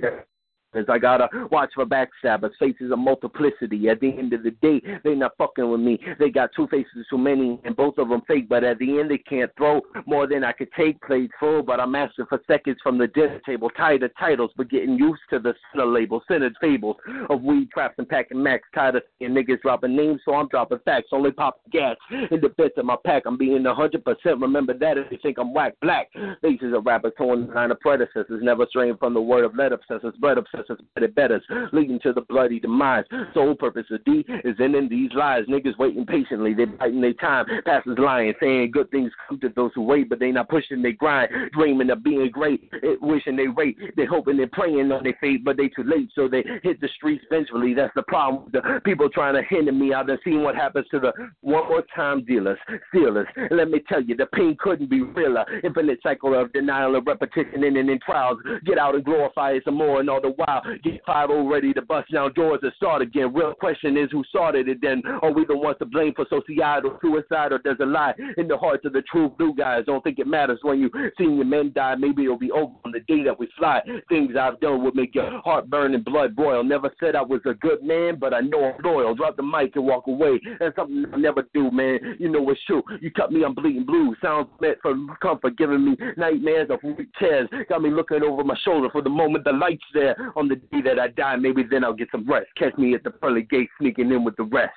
Cause 0.71 0.85
I 0.87 0.99
gotta 0.99 1.27
watch 1.51 1.71
for 1.73 1.85
backstabbers, 1.85 2.51
faces 2.59 2.91
of 2.91 2.99
multiplicity. 2.99 3.89
At 3.89 3.99
the 4.01 4.09
end 4.09 4.33
of 4.33 4.43
the 4.43 4.51
day, 4.51 4.81
they 5.03 5.15
not 5.15 5.31
fucking 5.37 5.67
with 5.67 5.79
me. 5.79 5.99
They 6.19 6.29
got 6.29 6.51
two 6.55 6.67
faces 6.67 7.07
too 7.09 7.17
many, 7.17 7.59
and 7.63 7.75
both 7.75 7.97
of 7.97 8.09
them 8.09 8.21
fake. 8.27 8.47
But 8.47 8.63
at 8.63 8.77
the 8.77 8.99
end, 8.99 9.09
they 9.09 9.17
can't 9.17 9.51
throw 9.57 9.81
more 10.05 10.27
than 10.27 10.43
I 10.43 10.51
could 10.51 10.71
take. 10.77 11.01
Played 11.01 11.31
full, 11.39 11.63
but 11.63 11.79
I'm 11.79 11.95
asking 11.95 12.27
for 12.27 12.39
seconds 12.45 12.77
from 12.83 12.99
the 12.99 13.07
dinner 13.07 13.41
table. 13.47 13.71
Tired 13.71 14.03
of 14.03 14.11
titles, 14.19 14.51
but 14.55 14.69
getting 14.69 14.95
used 14.95 15.21
to 15.31 15.39
the 15.39 15.55
center 15.71 15.87
label. 15.87 16.21
Centered 16.27 16.55
fables 16.61 16.97
of 17.31 17.41
weed 17.41 17.71
traps 17.71 17.95
and 17.97 18.07
packing 18.07 18.41
max. 18.43 18.67
Tired 18.75 18.97
of 18.97 19.03
seeing 19.17 19.31
niggas 19.31 19.61
dropping 19.61 19.95
names, 19.95 20.21
so 20.23 20.35
I'm 20.35 20.49
dropping 20.49 20.79
facts. 20.85 21.07
Only 21.11 21.31
pop 21.31 21.61
gas 21.71 21.95
in 22.11 22.41
the 22.41 22.53
bits 22.57 22.77
of 22.77 22.85
my 22.85 22.95
pack. 23.03 23.23
I'm 23.25 23.37
being 23.37 23.65
hundred 23.65 24.05
percent. 24.05 24.39
Remember 24.39 24.77
that 24.77 24.99
if 24.99 25.11
you 25.11 25.17
think 25.21 25.39
I'm 25.39 25.51
whack 25.51 25.73
black. 25.81 26.09
Faces 26.43 26.73
of 26.75 26.85
rappers 26.85 27.13
torn 27.17 27.47
behind 27.47 27.71
the 27.71 27.75
predecessors, 27.75 28.43
never 28.43 28.67
straying 28.69 28.97
from 28.97 29.15
the 29.15 29.21
word 29.21 29.45
of 29.45 29.55
lead 29.55 29.71
obsessors, 29.71 30.15
blood 30.19 30.37
obsessors, 30.37 30.58
better 30.95 31.07
betters, 31.07 31.43
leading 31.71 31.99
to 32.01 32.13
the 32.13 32.21
bloody 32.21 32.59
demise. 32.59 33.05
Sole 33.33 33.55
purpose 33.55 33.85
of 33.91 34.03
D 34.05 34.25
is 34.43 34.55
ending 34.59 34.89
these 34.89 35.11
lies. 35.13 35.45
Niggas 35.45 35.77
waiting 35.77 36.05
patiently, 36.05 36.53
they 36.53 36.65
biting 36.65 37.01
their 37.01 37.13
time. 37.13 37.45
Pastors 37.65 37.97
lying, 37.99 38.33
saying 38.41 38.71
good 38.71 38.89
things 38.91 39.11
come 39.27 39.39
to 39.39 39.49
those 39.55 39.71
who 39.75 39.81
wait, 39.81 40.09
but 40.09 40.19
they 40.19 40.31
not 40.31 40.49
pushing 40.49 40.81
their 40.81 40.93
grind, 40.93 41.29
dreaming 41.53 41.89
of 41.89 42.03
being 42.03 42.29
great, 42.31 42.71
wishing 43.01 43.35
they 43.35 43.47
wait. 43.47 43.77
They 43.95 44.05
hoping 44.05 44.37
they're 44.37 44.47
praying 44.47 44.91
on 44.91 45.03
their 45.03 45.17
fate, 45.21 45.43
but 45.43 45.57
they 45.57 45.67
too 45.69 45.83
late, 45.83 46.09
so 46.15 46.27
they 46.27 46.43
hit 46.63 46.81
the 46.81 46.89
streets 46.95 47.23
eventually. 47.29 47.73
That's 47.73 47.93
the 47.95 48.03
problem 48.03 48.45
with 48.45 48.53
the 48.53 48.81
people 48.83 49.09
trying 49.09 49.35
to 49.35 49.43
hinder 49.49 49.71
me. 49.71 49.93
I've 49.93 50.07
done 50.07 50.19
seen 50.23 50.43
what 50.43 50.55
happens 50.55 50.87
to 50.91 50.99
the 50.99 51.13
one 51.41 51.67
more 51.69 51.83
time 51.95 52.25
dealers, 52.25 52.57
stealers. 52.89 53.27
And 53.35 53.57
let 53.57 53.69
me 53.69 53.81
tell 53.87 54.01
you, 54.01 54.15
the 54.15 54.25
pain 54.27 54.55
couldn't 54.59 54.89
be 54.89 55.01
realer. 55.01 55.45
Infinite 55.63 55.99
cycle 56.01 56.39
of 56.39 56.51
denial 56.53 56.95
and 56.95 57.05
repetition, 57.05 57.63
ending 57.63 57.89
in 57.89 57.99
trials. 58.05 58.39
Get 58.65 58.77
out 58.77 58.95
and 58.95 59.05
glorify 59.05 59.57
some 59.63 59.75
more, 59.75 59.99
and 59.99 60.09
all 60.09 60.21
the 60.21 60.29
while 60.29 60.47
Get 60.83 61.01
5 61.05 61.29
ready 61.45 61.73
to 61.73 61.81
bust 61.81 62.11
down 62.11 62.33
doors 62.33 62.59
and 62.63 62.71
start 62.75 63.01
again. 63.01 63.33
Real 63.33 63.53
question 63.53 63.97
is 63.97 64.09
who 64.11 64.23
started 64.29 64.67
it 64.67 64.79
then? 64.81 65.01
Are 65.21 65.31
we 65.31 65.45
the 65.45 65.55
ones 65.55 65.77
to 65.79 65.85
blame 65.85 66.13
for 66.15 66.25
societal 66.29 66.97
suicide 67.01 67.51
or 67.51 67.59
does 67.59 67.77
it 67.79 67.87
lie 67.87 68.13
in 68.37 68.47
the 68.47 68.57
hearts 68.57 68.85
of 68.85 68.93
the 68.93 69.01
true 69.03 69.29
blue 69.37 69.53
guys? 69.53 69.83
Don't 69.85 70.03
think 70.03 70.19
it 70.19 70.27
matters 70.27 70.59
when 70.61 70.79
you 70.79 70.89
see 71.17 71.25
your 71.25 71.45
men 71.45 71.71
die. 71.75 71.95
Maybe 71.95 72.23
it'll 72.23 72.37
be 72.37 72.51
over 72.51 72.73
on 72.85 72.91
the 72.91 73.01
day 73.01 73.23
that 73.23 73.37
we 73.37 73.47
fly. 73.57 73.81
Things 74.07 74.35
I've 74.39 74.59
done 74.59 74.83
would 74.83 74.95
make 74.95 75.13
your 75.15 75.39
heart 75.41 75.69
burn 75.69 75.93
and 75.93 76.03
blood 76.03 76.35
boil. 76.35 76.63
Never 76.63 76.91
said 76.99 77.15
I 77.15 77.21
was 77.21 77.41
a 77.45 77.53
good 77.53 77.83
man, 77.83 78.17
but 78.19 78.33
I 78.33 78.41
know 78.41 78.73
I'm 78.73 78.83
loyal. 78.83 79.15
Drop 79.15 79.37
the 79.37 79.43
mic 79.43 79.75
and 79.75 79.85
walk 79.85 80.07
away. 80.07 80.39
That's 80.59 80.75
something 80.75 81.05
I 81.13 81.17
never 81.17 81.47
do, 81.53 81.69
man. 81.71 81.99
You 82.19 82.29
know 82.29 82.49
it's 82.49 82.63
true. 82.65 82.83
You 83.01 83.11
cut 83.11 83.31
me, 83.31 83.43
I'm 83.43 83.53
bleeding 83.53 83.85
blue. 83.85 84.15
Sounds 84.21 84.47
meant 84.61 84.77
for 84.81 84.95
comfort, 85.21 85.57
giving 85.57 85.85
me 85.85 85.97
nightmares 86.17 86.69
of 86.69 86.79
weak 86.83 87.09
chairs. 87.19 87.47
Got 87.67 87.81
me 87.81 87.91
looking 87.91 88.23
over 88.23 88.43
my 88.43 88.57
shoulder 88.63 88.89
for 88.91 89.01
the 89.01 89.09
moment 89.09 89.43
the 89.43 89.51
light's 89.51 89.83
there. 89.93 90.15
On 90.39 90.47
the 90.47 90.55
day 90.55 90.81
that 90.85 90.97
I 90.97 91.09
die, 91.09 91.35
maybe 91.35 91.63
then 91.69 91.83
I'll 91.83 91.91
get 91.91 92.07
some 92.13 92.25
rest. 92.25 92.47
Catch 92.57 92.77
me 92.77 92.95
at 92.95 93.03
the 93.03 93.11
pearly 93.11 93.41
gate, 93.41 93.67
sneaking 93.77 94.09
in 94.09 94.23
with 94.23 94.37
the 94.37 94.43
rest. 94.43 94.71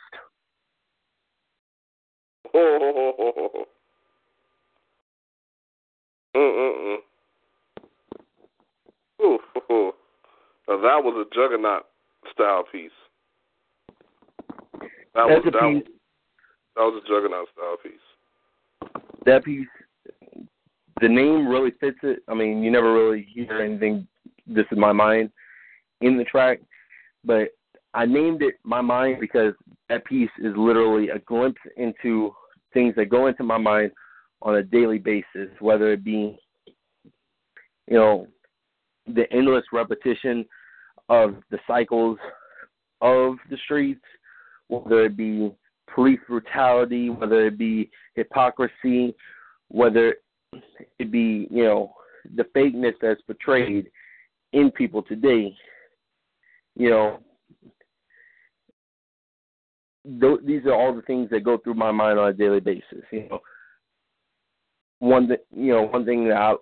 Oh. 2.53 3.65
Mm-mm-mm. 6.35 6.97
Ooh, 9.23 9.39
now 10.67 10.81
that 10.81 11.05
was 11.05 11.25
a 11.25 11.35
juggernaut 11.35 11.85
style 12.33 12.65
piece. 12.73 12.91
That 15.15 15.29
That's 15.29 15.45
was 15.45 15.45
a 15.47 15.51
that, 15.53 15.61
piece. 15.61 15.75
was 15.75 15.83
that 16.75 16.83
was 16.83 17.03
a 17.05 17.09
juggernaut 17.09 17.49
style 17.53 17.77
piece. 17.85 18.95
That 19.27 19.45
piece, 19.45 19.69
the 21.01 21.09
name 21.09 21.47
really 21.47 21.71
fits 21.79 21.99
it. 22.03 22.25
I 22.27 22.35
mean, 22.35 22.65
you 22.65 22.71
never 22.73 22.93
really 22.93 23.29
hear 23.33 23.61
anything. 23.61 24.09
This 24.45 24.67
is 24.73 24.79
my 24.79 24.91
mind 24.91 25.31
in 26.03 26.19
the 26.19 26.25
track, 26.25 26.61
but 27.25 27.49
I 27.95 28.07
named 28.07 28.43
it 28.43 28.55
my 28.65 28.81
mind 28.81 29.19
because 29.21 29.55
that 29.89 30.05
piece 30.05 30.31
is 30.39 30.55
literally 30.57 31.11
a 31.11 31.19
glimpse 31.21 31.61
into 31.77 32.35
things 32.73 32.95
that 32.97 33.11
go 33.11 33.27
into 33.27 33.43
my 33.43 33.59
mind 33.59 33.93
on 34.41 34.57
a 34.57 34.63
daily 34.63 34.99
basis, 34.99 35.51
whether 35.61 35.93
it 35.93 36.05
be, 36.05 36.39
you 37.87 37.95
know, 37.95 38.27
the 39.07 39.31
endless 39.33 39.65
repetition 39.73 40.45
of 41.09 41.37
the 41.51 41.59
cycles 41.67 42.19
of 43.01 43.35
the 43.51 43.57
streets, 43.65 44.05
whether 44.69 45.05
it 45.05 45.17
be 45.17 45.53
police 45.95 46.21
brutality, 46.29 47.11
whether 47.11 47.47
it 47.47 47.59
be 47.59 47.91
hypocrisy, 48.15 49.15
whether 49.69 50.17
it 50.99 51.11
be, 51.11 51.47
you 51.51 51.65
know, 51.65 51.93
the 52.37 52.45
fakeness 52.57 52.95
that's 53.01 53.21
portrayed 53.23 53.91
in 54.53 54.71
people 54.71 55.03
today. 55.03 55.55
You 56.77 56.91
know, 56.91 57.21
th- 60.05 60.41
these 60.45 60.65
are 60.65 60.75
all 60.75 60.95
the 60.95 61.03
things 61.03 61.31
that 61.31 61.45
go 61.45 61.59
through 61.59 61.75
my 61.75 61.91
mind 61.91 62.19
on 62.19 62.29
a 62.29 62.33
daily 62.33 62.61
basis. 62.61 63.05
You 63.11 63.29
know, 63.29 63.41
one 65.03 65.27
that 65.29 65.45
you 65.55 65.73
know 65.73 65.83
one 65.83 66.05
thing 66.05 66.29
that 66.29 66.37
I 66.37 66.55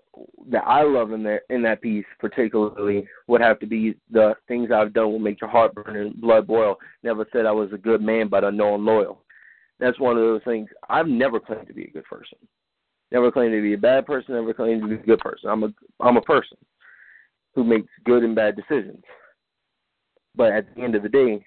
that 0.51 0.65
I 0.67 0.83
love 0.83 1.13
in 1.13 1.23
that 1.25 1.43
in 1.51 1.63
that 1.63 1.83
piece 1.83 2.07
particularly 2.19 3.07
would 3.27 3.43
have 3.43 3.59
to 3.61 3.67
be 3.67 3.97
the 4.11 4.35
things 4.49 4.71
I've 4.75 4.95
done 4.95 5.13
will 5.13 5.19
make 5.19 5.41
your 5.41 5.51
heart 5.51 5.75
burn 5.75 5.97
and 5.97 6.21
blood 6.21 6.47
boil. 6.47 6.77
Never 7.03 7.27
said 7.33 7.45
I 7.45 7.53
was 7.53 7.71
a 7.73 7.79
good 7.79 8.01
man, 8.01 8.29
but 8.29 8.45
I 8.45 8.51
know 8.51 8.75
I'm 8.75 8.87
loyal. 8.87 9.23
That's 9.79 10.01
one 10.01 10.17
of 10.17 10.23
those 10.23 10.43
things. 10.45 10.69
I've 10.89 11.07
never 11.07 11.39
claimed 11.39 11.69
to 11.69 11.75
be 11.75 11.85
a 11.85 11.91
good 11.91 12.05
person. 12.05 12.39
Never 13.13 13.31
claimed 13.31 13.53
to 13.53 13.63
be 13.63 13.75
a 13.75 13.79
bad 13.79 14.07
person. 14.07 14.35
Never 14.35 14.55
claimed 14.55 14.83
to 14.83 14.89
be 14.89 14.95
a 14.95 15.07
good 15.07 15.19
person. 15.21 15.51
I'm 15.51 15.65
a 15.65 15.75
I'm 16.01 16.17
a 16.17 16.23
person 16.23 16.57
who 17.55 17.65
makes 17.65 17.89
good 18.05 18.23
and 18.23 18.35
bad 18.35 18.57
decisions. 18.57 19.03
But 20.35 20.53
at 20.53 20.75
the 20.75 20.83
end 20.83 20.95
of 20.95 21.03
the 21.03 21.09
day, 21.09 21.45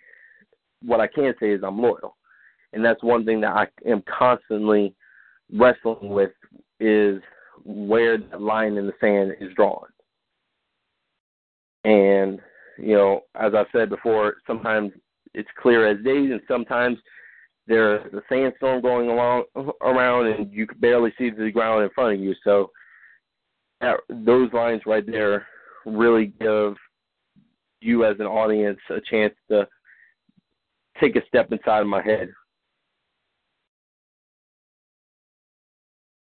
what 0.81 0.99
I 0.99 1.07
can 1.07 1.34
say 1.39 1.51
is 1.51 1.61
I'm 1.64 1.81
loyal, 1.81 2.18
and 2.73 2.84
that's 2.84 3.03
one 3.03 3.26
thing 3.26 3.41
that 3.41 3.55
I 3.55 3.68
am 3.89 4.03
constantly 4.07 4.93
wrestling 5.51 6.10
with 6.10 6.31
is 6.80 7.22
where 7.64 8.18
the 8.18 8.38
line 8.38 8.77
in 8.77 8.88
the 8.88 8.93
sand 8.99 9.34
is 9.39 9.53
drawn. 9.55 9.85
And 11.85 12.39
you 12.77 12.95
know, 12.95 13.22
as 13.35 13.53
I've 13.55 13.68
said 13.72 13.89
before, 13.89 14.35
sometimes 14.47 14.91
it's 15.34 15.49
clear 15.61 15.88
as 15.88 16.03
day, 16.03 16.18
and 16.18 16.41
sometimes 16.47 16.97
there's 17.68 18.14
a 18.14 18.22
sandstorm 18.27 18.81
going 18.81 19.10
along 19.10 19.43
around, 19.81 20.27
and 20.27 20.51
you 20.51 20.68
can 20.68 20.80
barely 20.80 21.14
see 21.18 21.30
the 21.30 21.51
ground 21.51 21.84
in 21.84 21.89
front 21.91 22.15
of 22.15 22.19
you. 22.19 22.34
So 22.43 22.72
that, 23.80 23.97
those 24.10 24.51
lines 24.53 24.81
right 24.85 25.05
there 25.05 25.47
really 25.85 26.34
give 26.39 26.76
you 27.84 28.05
as 28.05 28.15
an 28.19 28.26
audience 28.26 28.80
a 28.89 29.01
chance 29.01 29.34
to 29.49 29.68
take 30.99 31.15
a 31.15 31.26
step 31.27 31.51
inside 31.51 31.81
of 31.81 31.88
my 31.88 32.01
head. 32.01 32.30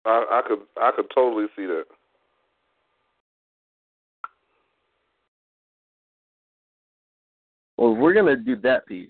I, 0.04 0.24
I 0.30 0.42
could 0.46 0.60
I 0.80 0.90
could 0.94 1.06
totally 1.14 1.46
see 1.56 1.66
that. 1.66 1.84
Well, 7.76 7.94
we're 7.94 8.14
gonna 8.14 8.36
do 8.36 8.56
that 8.56 8.86
piece, 8.86 9.08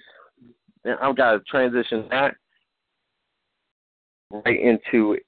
and 0.84 0.96
I've 1.00 1.16
got 1.16 1.32
to 1.32 1.40
transition 1.40 2.06
that 2.10 2.34
right 4.30 4.60
into 4.60 5.14
it. 5.14 5.24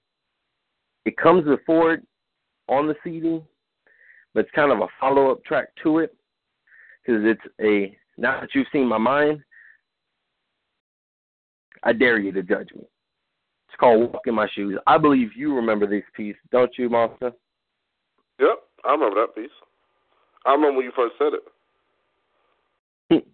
It 1.04 1.16
comes 1.16 1.44
before 1.44 1.94
it 1.94 2.06
on 2.68 2.86
the 2.86 2.94
CD, 3.02 3.42
but 4.32 4.40
it's 4.40 4.50
kind 4.54 4.70
of 4.70 4.78
a 4.78 4.86
follow 5.00 5.30
up 5.30 5.44
track 5.44 5.68
to 5.82 5.98
it 5.98 6.14
because 7.04 7.22
it's 7.24 7.40
a 7.60 7.96
now 8.18 8.40
that 8.40 8.50
you've 8.54 8.66
seen 8.72 8.86
my 8.86 8.98
mind, 8.98 9.40
I 11.82 11.92
dare 11.92 12.18
you 12.18 12.32
to 12.32 12.42
judge 12.42 12.68
me. 12.74 12.82
It's 13.68 13.78
called 13.78 14.12
Walk 14.12 14.22
in 14.26 14.34
My 14.34 14.48
Shoes. 14.54 14.78
I 14.86 14.98
believe 14.98 15.30
you 15.34 15.54
remember 15.54 15.86
this 15.86 16.04
piece, 16.14 16.36
don't 16.50 16.70
you, 16.78 16.88
Monster? 16.88 17.32
Yep, 18.38 18.58
I 18.84 18.92
remember 18.92 19.20
that 19.20 19.34
piece. 19.34 19.50
I 20.44 20.52
remember 20.52 20.78
when 20.78 20.86
you 20.86 20.92
first 20.94 21.14
said 21.18 21.32
it. 23.10 23.24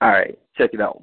All 0.00 0.10
right, 0.10 0.38
check 0.56 0.70
it 0.72 0.80
out. 0.80 1.02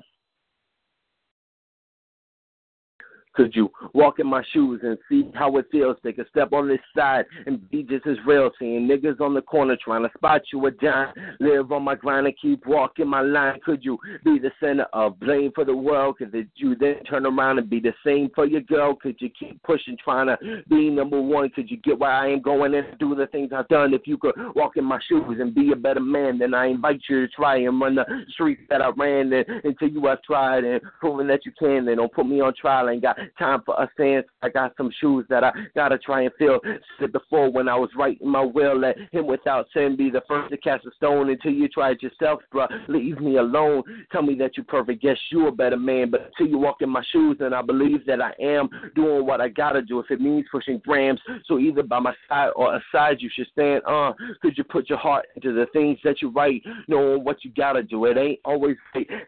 Could 3.33 3.55
you 3.55 3.71
walk 3.93 4.19
in 4.19 4.27
my 4.27 4.43
shoes 4.53 4.81
and 4.83 4.97
see 5.09 5.31
how 5.33 5.57
it 5.57 5.65
feels? 5.71 5.97
Take 6.03 6.19
a 6.19 6.27
step 6.29 6.53
on 6.53 6.67
this 6.67 6.79
side 6.95 7.25
and 7.45 7.69
be 7.69 7.83
just 7.83 8.05
as 8.05 8.17
real. 8.25 8.51
Seeing 8.59 8.87
niggas 8.87 9.19
on 9.19 9.33
the 9.33 9.41
corner 9.41 9.75
trying 9.83 10.03
to 10.03 10.09
spot 10.15 10.41
you 10.51 10.65
a 10.67 10.71
dime. 10.71 11.13
Live 11.39 11.71
on 11.71 11.83
my 11.83 11.95
grind 11.95 12.27
and 12.27 12.35
keep 12.39 12.65
walking 12.65 13.07
my 13.07 13.21
line. 13.21 13.59
Could 13.65 13.83
you 13.83 13.97
be 14.23 14.37
the 14.37 14.51
center 14.59 14.85
of 14.93 15.19
blame 15.19 15.51
for 15.55 15.65
the 15.65 15.75
world? 15.75 16.17
Could 16.17 16.33
you 16.55 16.75
then 16.75 17.03
turn 17.09 17.25
around 17.25 17.57
and 17.57 17.69
be 17.69 17.79
the 17.79 17.93
same 18.05 18.29
for 18.35 18.45
your 18.45 18.61
girl? 18.61 18.95
Could 18.95 19.15
you 19.19 19.29
keep 19.29 19.61
pushing, 19.63 19.97
trying 20.03 20.27
to 20.27 20.37
be 20.69 20.89
number 20.89 21.19
one? 21.19 21.49
Could 21.49 21.71
you 21.71 21.77
get 21.77 21.99
where 21.99 22.11
I 22.11 22.31
am 22.31 22.41
going 22.41 22.75
and 22.75 22.97
do 22.99 23.15
the 23.15 23.27
things 23.27 23.51
I've 23.55 23.67
done? 23.67 23.93
If 23.93 24.05
you 24.05 24.17
could 24.17 24.35
walk 24.55 24.77
in 24.77 24.83
my 24.83 24.99
shoes 25.07 25.37
and 25.39 25.55
be 25.55 25.71
a 25.71 25.75
better 25.75 25.99
man, 25.99 26.37
then 26.37 26.53
I 26.53 26.67
invite 26.67 27.01
you 27.09 27.25
to 27.25 27.33
try 27.33 27.57
and 27.57 27.79
run 27.79 27.95
the 27.95 28.05
streets 28.29 28.61
that 28.69 28.81
I 28.81 28.89
ran 28.89 29.33
and, 29.33 29.45
until 29.63 29.89
you 29.89 30.05
have 30.05 30.21
tried 30.21 30.63
and 30.63 30.81
proven 30.99 31.27
that 31.27 31.45
you 31.45 31.51
can. 31.57 31.85
Then 31.85 31.97
don't 31.97 32.13
put 32.13 32.27
me 32.27 32.39
on 32.41 32.53
trial. 32.53 32.89
I 32.89 32.93
ain't 32.93 33.01
got 33.01 33.17
time 33.37 33.61
for 33.65 33.79
us 33.79 33.89
saying 33.97 34.23
I 34.41 34.49
got 34.49 34.73
some 34.77 34.91
shoes 34.99 35.25
that 35.29 35.43
I 35.43 35.51
gotta 35.75 35.97
try 35.97 36.21
and 36.21 36.31
fill. 36.37 36.59
Said 36.99 37.11
before 37.11 37.51
when 37.51 37.67
I 37.67 37.75
was 37.75 37.89
writing 37.97 38.29
my 38.29 38.43
will, 38.43 38.79
let 38.79 38.97
him 39.11 39.27
without 39.27 39.67
sin 39.73 39.95
be 39.95 40.09
the 40.09 40.21
first 40.27 40.49
to 40.51 40.57
cast 40.57 40.85
a 40.85 40.91
stone 40.95 41.29
until 41.29 41.51
you 41.51 41.67
try 41.67 41.91
it 41.91 42.03
yourself, 42.03 42.41
bruh. 42.53 42.67
Leave 42.87 43.19
me 43.19 43.37
alone. 43.37 43.83
Tell 44.11 44.21
me 44.21 44.35
that 44.35 44.57
you're 44.57 44.65
perfect. 44.65 45.03
Yes, 45.03 45.17
you're 45.31 45.49
a 45.49 45.51
better 45.51 45.77
man, 45.77 46.09
but 46.11 46.27
until 46.27 46.47
you 46.47 46.57
walk 46.57 46.81
in 46.81 46.89
my 46.89 47.03
shoes, 47.11 47.37
then 47.39 47.53
I 47.53 47.61
believe 47.61 48.05
that 48.05 48.21
I 48.21 48.31
am 48.41 48.69
doing 48.95 49.25
what 49.25 49.41
I 49.41 49.49
gotta 49.49 49.81
do. 49.81 49.99
If 49.99 50.11
it 50.11 50.21
means 50.21 50.45
pushing 50.51 50.81
grams, 50.85 51.19
so 51.45 51.59
either 51.59 51.83
by 51.83 51.99
my 51.99 52.13
side 52.27 52.51
or 52.55 52.75
aside 52.75 53.17
you 53.19 53.29
should 53.33 53.47
stand. 53.51 53.81
Uh, 53.87 54.13
could 54.41 54.57
you 54.57 54.63
put 54.63 54.89
your 54.89 54.97
heart 54.97 55.25
into 55.35 55.53
the 55.53 55.65
things 55.73 55.97
that 56.03 56.21
you 56.21 56.29
write, 56.29 56.63
knowing 56.87 57.23
what 57.23 57.43
you 57.43 57.51
gotta 57.55 57.83
do? 57.83 58.05
It 58.05 58.17
ain't 58.17 58.39
always. 58.45 58.75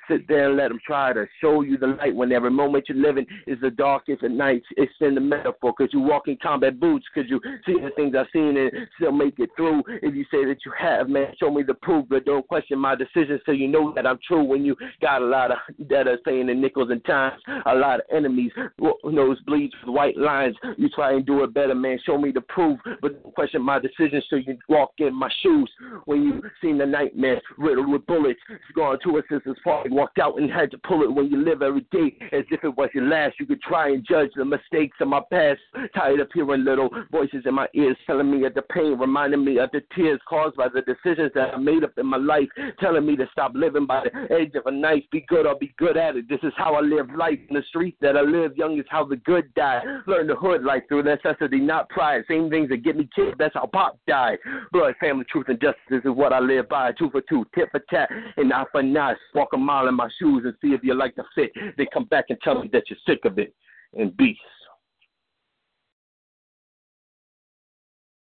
Sit 0.10 0.28
there 0.28 0.50
and 0.50 0.58
let 0.58 0.70
them 0.70 0.80
try 0.86 1.14
to 1.14 1.26
show 1.42 1.62
you 1.62 1.78
the 1.78 1.88
light 1.88 2.16
when 2.16 2.32
every 2.32 2.52
moment 2.52 2.86
you're 2.88 2.98
living 2.98 3.26
is 3.48 3.60
the 3.62 3.72
darkest 3.86 4.24
at 4.24 4.32
nights. 4.32 4.66
Extend 4.78 5.16
the 5.16 5.22
metaphor. 5.22 5.72
Could 5.78 5.94
you 5.94 6.00
walk 6.00 6.28
in 6.28 6.38
combat 6.42 6.80
boots? 6.80 7.06
Could 7.14 7.30
you 7.30 7.40
see 7.68 7.74
the 7.74 7.92
things 7.96 8.16
I've 8.18 8.26
seen 8.34 8.58
and 8.58 8.72
still 8.96 9.12
make 9.12 9.36
it 9.38 9.52
through? 9.56 9.84
If 10.02 10.16
you 10.16 10.24
say 10.32 10.44
that 10.46 10.58
you 10.66 10.72
have, 10.78 11.08
man, 11.08 11.28
show 11.40 11.52
me 11.52 11.62
the 11.62 11.76
proof, 11.76 12.08
but 12.10 12.26
don't 12.26 12.48
question 12.48 12.80
my 12.80 12.96
decisions 12.96 13.42
so 13.46 13.52
you 13.52 13.68
know 13.68 13.94
that 13.94 14.08
I'm 14.08 14.18
true. 14.28 14.44
When 14.44 14.66
you 14.66 14.76
got 15.02 15.22
a 15.22 15.26
lot 15.26 15.52
of 15.52 15.58
debtors 15.88 16.20
paying 16.26 16.50
in 16.50 16.60
nickels 16.60 16.90
and 16.90 17.06
times, 17.06 17.40
a 17.68 17.76
lot 17.76 18.00
of 18.00 18.06
enemies, 18.12 18.52
nosebleeds 18.80 19.72
with 19.86 19.96
white 19.96 20.18
lines. 20.18 20.56
You 20.78 20.90
try 20.90 21.14
and 21.14 21.24
do 21.24 21.44
it 21.44 21.54
better, 21.54 21.76
man. 21.76 22.00
Show 22.08 22.18
me 22.18 22.32
the 22.32 22.42
proof, 22.42 22.80
but 23.04 23.22
don't 23.22 23.36
question 23.36 23.62
my 23.62 23.78
decisions 23.78 24.26
so 24.32 24.38
you 24.38 24.58
walk 24.68 24.94
in 24.98 25.14
my 25.14 25.30
shoes. 25.44 25.70
When 26.06 26.24
you 26.24 26.42
seen 26.60 26.80
the 26.80 26.88
nightmare 26.88 27.40
riddled 27.60 27.90
with 27.90 28.06
bullets, 28.08 28.40
gone 28.76 28.98
to 29.04 29.18
a 29.18 29.22
sister's 29.30 29.58
party, 29.64 29.90
walked 29.92 30.18
out 30.18 30.40
and 30.40 30.52
had 30.52 30.72
to 30.72 30.80
pull 30.80 31.04
it. 31.04 31.14
When 31.14 31.30
you 31.30 31.44
live 31.46 31.62
every 31.62 31.86
day 31.92 32.18
as 32.32 32.46
if 32.50 32.64
it 32.64 32.76
was 32.76 32.90
your 32.96 33.06
last, 33.06 33.36
you 33.40 33.46
could 33.46 33.62
try 33.62 33.75
try 33.76 33.90
and 33.90 34.06
judge 34.08 34.30
the 34.36 34.46
mistakes 34.46 34.96
of 35.02 35.08
my 35.10 35.20
past. 35.32 35.60
Tired 35.94 36.22
of 36.22 36.30
hearing 36.34 36.64
little 36.64 36.90
voices 37.12 37.44
in 37.46 37.54
my 37.54 37.68
ears 37.74 37.98
telling 38.08 38.32
me 38.32 38.46
of 38.46 38.54
the 38.54 38.62
pain, 38.62 38.98
reminding 38.98 39.44
me 39.44 39.60
of 39.60 39.70
the 39.72 39.82
tears 39.94 40.20
caused 40.30 40.56
by 40.56 40.68
the 40.70 40.82
decisions 40.82 41.32
that 41.36 41.54
I 41.54 41.58
made 41.58 41.84
up 41.84 41.92
in 41.98 42.06
my 42.06 42.18
life, 42.18 42.48
telling 42.80 43.06
me 43.06 43.18
to 43.18 43.28
stop 43.34 43.52
living 43.54 43.86
by 43.86 44.04
the 44.06 44.34
edge 44.34 44.56
of 44.56 44.66
a 44.66 44.72
knife. 44.72 45.04
Be 45.12 45.26
good 45.28 45.46
or 45.46 45.56
be 45.56 45.74
good 45.78 45.98
at 45.98 46.16
it. 46.16 46.30
This 46.30 46.40
is 46.44 46.54
how 46.56 46.76
I 46.76 46.80
live 46.80 47.08
life 47.18 47.40
in 47.50 47.56
the 47.56 47.64
streets 47.68 47.98
that 48.00 48.16
I 48.16 48.22
live. 48.22 48.56
Young 48.56 48.80
is 48.80 48.86
how 48.90 49.04
the 49.04 49.18
good 49.18 49.54
die. 49.56 49.82
Learn 50.08 50.28
the 50.28 50.36
hood 50.36 50.64
life 50.64 50.84
through 50.88 51.04
necessity, 51.04 51.60
not 51.60 51.90
pride. 51.90 52.24
Same 52.30 52.50
things 52.50 52.70
that 52.70 52.84
get 52.84 52.96
me 52.96 53.10
killed. 53.14 53.36
That's 53.38 53.56
how 53.56 53.66
Pop 53.66 54.00
died. 54.08 54.38
Blood, 54.72 54.96
family, 55.02 55.26
truth, 55.30 55.48
and 55.50 55.60
justice 55.60 55.78
is 55.90 56.02
what 56.06 56.32
I 56.32 56.40
live 56.40 56.70
by. 56.70 56.94
Two 56.94 57.10
for 57.10 57.22
two, 57.28 57.46
tit 57.54 57.68
for 57.72 57.82
tat, 57.90 58.10
and 58.38 58.54
eye 58.54 58.64
for 58.72 58.82
eye. 58.82 59.16
Walk 59.34 59.50
a 59.54 59.58
mile 59.58 59.90
in 59.90 59.96
my 59.96 60.10
shoes 60.18 60.44
and 60.46 60.54
see 60.62 60.74
if 60.74 60.82
you 60.82 60.94
like 60.94 61.16
the 61.16 61.26
fit. 61.36 61.52
They 61.78 61.88
come 61.94 62.06
back 62.06 62.26
and 62.30 62.40
tell 62.42 62.62
me 62.62 62.70
that 62.72 62.84
you're 62.90 63.00
sick 63.06 63.26
of 63.26 63.38
it. 63.38 63.54
And 63.96 64.16
beast. 64.18 64.40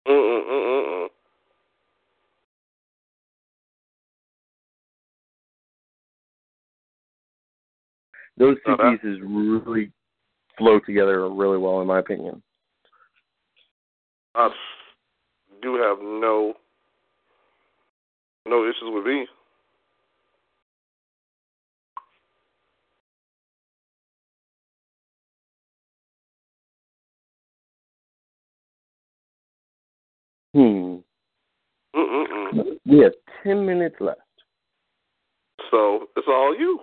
Mm-mm-mm-mm. 0.09 1.09
Those 8.39 8.57
two 8.65 8.73
Oh, 8.73 8.77
that- 8.79 9.01
pieces 9.03 9.21
really 9.23 9.93
flow 10.57 10.81
together 10.81 11.29
really 11.29 11.59
well, 11.59 11.81
in 11.81 11.87
my 11.87 11.99
opinion. 11.99 12.43
I 14.35 14.49
do 15.61 15.75
have 15.75 15.99
no 16.01 16.55
no 18.47 18.65
issues 18.65 18.83
with 18.85 19.05
me. 19.05 19.27
Hmm. 30.55 30.97
Mm-mm-mm. 31.95 32.79
We 32.87 32.99
have 32.99 33.13
10 33.45 33.65
minutes 33.65 33.97
left. 34.01 34.21
So 35.71 36.09
it's 36.17 36.27
all 36.29 36.57
you. 36.59 36.81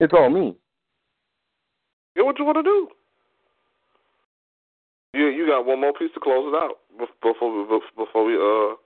It's 0.00 0.12
all 0.12 0.28
me. 0.28 0.54
Get 2.14 2.24
what 2.24 2.38
you 2.38 2.44
want 2.44 2.58
to 2.58 2.62
do. 2.62 2.88
You 5.14 5.28
you 5.28 5.46
got 5.46 5.64
one 5.64 5.80
more 5.80 5.94
piece 5.94 6.10
to 6.12 6.20
close 6.20 6.52
it 6.52 6.56
out 6.56 6.76
before 7.22 7.50
we 7.50 7.80
before 7.96 8.24
we 8.24 8.34
uh 8.34 8.76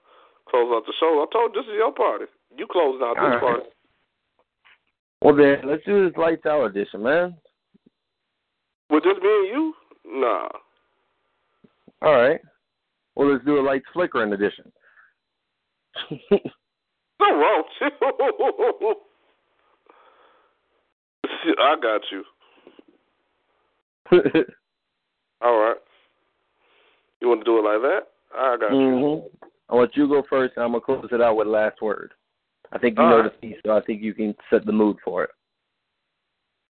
close 0.49 0.71
out 0.71 0.83
the 0.85 0.93
show. 0.97 1.25
I 1.25 1.31
told 1.31 1.53
you 1.53 1.61
this 1.61 1.67
is 1.67 1.75
your 1.75 1.91
party. 1.91 2.25
You 2.57 2.67
closing 2.71 3.01
out 3.03 3.15
this 3.15 3.23
All 3.23 3.29
right. 3.29 3.41
party. 3.41 3.63
Well, 5.21 5.35
then, 5.35 5.69
let's 5.69 5.83
do 5.85 6.07
this 6.09 6.17
lights 6.17 6.45
out 6.45 6.65
edition, 6.65 7.03
man. 7.03 7.35
With 8.89 9.03
just 9.03 9.21
me 9.21 9.29
and 9.29 9.47
you? 9.47 9.73
Nah. 10.05 10.49
All 12.01 12.13
right. 12.13 12.41
Well, 13.15 13.31
let's 13.31 13.45
do 13.45 13.59
a 13.59 13.61
lights 13.61 13.85
flickering 13.93 14.33
edition. 14.33 14.71
Wrong 17.19 17.63
with. 18.81 18.97
I 21.59 21.75
got 21.81 22.01
you. 22.11 22.23
All 25.41 25.57
right. 25.57 25.77
You 27.21 27.27
want 27.27 27.41
to 27.41 27.45
do 27.45 27.59
it 27.59 27.63
like 27.63 27.81
that? 27.81 28.07
I 28.35 28.57
got 28.59 28.71
you. 28.71 28.77
hmm 28.77 29.47
I 29.69 29.75
want 29.75 29.91
you 29.95 30.03
to 30.03 30.09
go 30.09 30.23
first, 30.29 30.53
and 30.57 30.65
I'm 30.65 30.71
going 30.71 30.81
to 30.81 30.85
close 30.85 31.07
it 31.11 31.21
out 31.21 31.37
with 31.37 31.47
last 31.47 31.81
word. 31.81 32.11
I 32.73 32.77
think 32.77 32.97
you 32.97 33.03
All 33.03 33.09
know 33.09 33.19
right. 33.21 33.31
the 33.41 33.47
piece, 33.47 33.57
so 33.65 33.71
I 33.77 33.81
think 33.81 34.01
you 34.01 34.13
can 34.13 34.35
set 34.49 34.65
the 34.65 34.71
mood 34.71 34.97
for 35.03 35.23
it. 35.23 35.29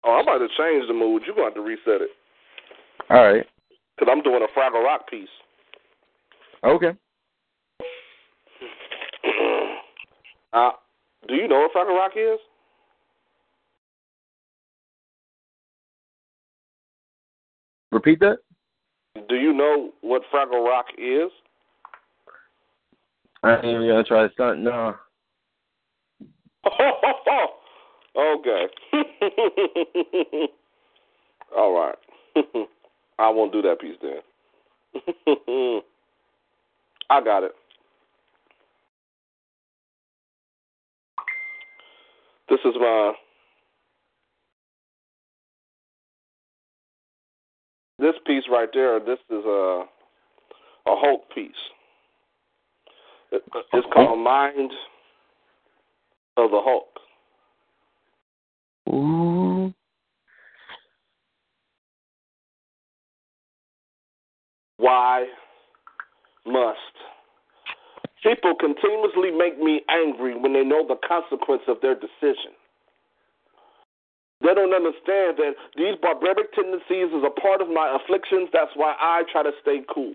Oh, 0.06 0.14
I'm 0.14 0.24
about 0.24 0.38
to 0.38 0.48
change 0.58 0.88
the 0.88 0.94
mood. 0.94 1.24
You're 1.26 1.36
going 1.36 1.52
to 1.52 1.56
have 1.60 1.66
to 1.66 1.68
reset 1.68 2.02
it. 2.02 2.10
All 3.10 3.24
right. 3.26 3.46
Because 3.98 4.12
I'm 4.12 4.22
doing 4.22 4.44
a 4.44 4.60
Fraggle 4.60 4.84
Rock 4.84 5.10
piece. 5.10 5.28
Okay. 6.66 6.92
uh, 10.54 10.72
do 11.28 11.36
you 11.36 11.48
know 11.48 11.68
what 11.68 11.74
Fraggle 11.74 11.96
Rock 11.96 12.14
is? 12.16 12.40
Repeat 17.92 18.20
that. 18.22 18.38
Do 19.30 19.36
you 19.36 19.54
know 19.54 19.92
what 20.02 20.24
Fraggle 20.34 20.66
Rock 20.66 20.88
is? 20.98 21.30
I 23.44 23.58
ain't 23.58 23.66
even 23.66 23.88
to 23.88 24.04
try 24.04 24.28
to 24.28 24.34
stunt. 24.34 24.62
No. 24.62 24.96
okay. 28.18 28.68
All 31.56 31.74
right. 31.80 31.96
I 33.20 33.30
won't 33.30 33.54
do 33.54 33.62
that 33.62 33.80
piece 33.80 33.98
then. 34.02 34.22
I 37.10 37.24
got 37.24 37.44
it. 37.44 37.52
This 42.50 42.60
is 42.66 42.74
my. 42.80 43.14
This 47.98 48.16
piece 48.26 48.44
right 48.52 48.70
there. 48.74 49.00
This 49.00 49.20
is 49.30 49.46
a 49.46 49.84
a 50.88 50.96
Hulk 50.96 51.24
piece. 51.34 51.52
It, 53.32 53.42
it's 53.74 53.88
called 53.94 54.20
Mind 54.20 54.72
of 56.38 56.52
the 56.52 56.62
Hulk. 56.64 56.88
Ooh. 58.90 59.74
Why 64.78 65.26
must 66.46 66.96
people 68.24 68.56
continuously 68.58 69.30
make 69.30 69.62
me 69.62 69.82
angry 69.90 70.34
when 70.34 70.54
they 70.54 70.64
know 70.64 70.86
the 70.88 70.98
consequence 71.06 71.62
of 71.68 71.78
their 71.82 71.94
decision? 71.94 72.58
They 74.42 74.54
don't 74.54 74.74
understand 74.74 75.38
that 75.40 75.54
these 75.78 75.96
barbaric 76.02 76.52
tendencies 76.54 77.14
is 77.14 77.24
a 77.24 77.34
part 77.34 77.62
of 77.62 77.70
my 77.70 77.96
afflictions. 77.96 78.50
That's 78.52 78.74
why 78.76 78.94
I 79.00 79.24
try 79.32 79.44
to 79.44 79.54
stay 79.62 79.82
cool. 79.88 80.14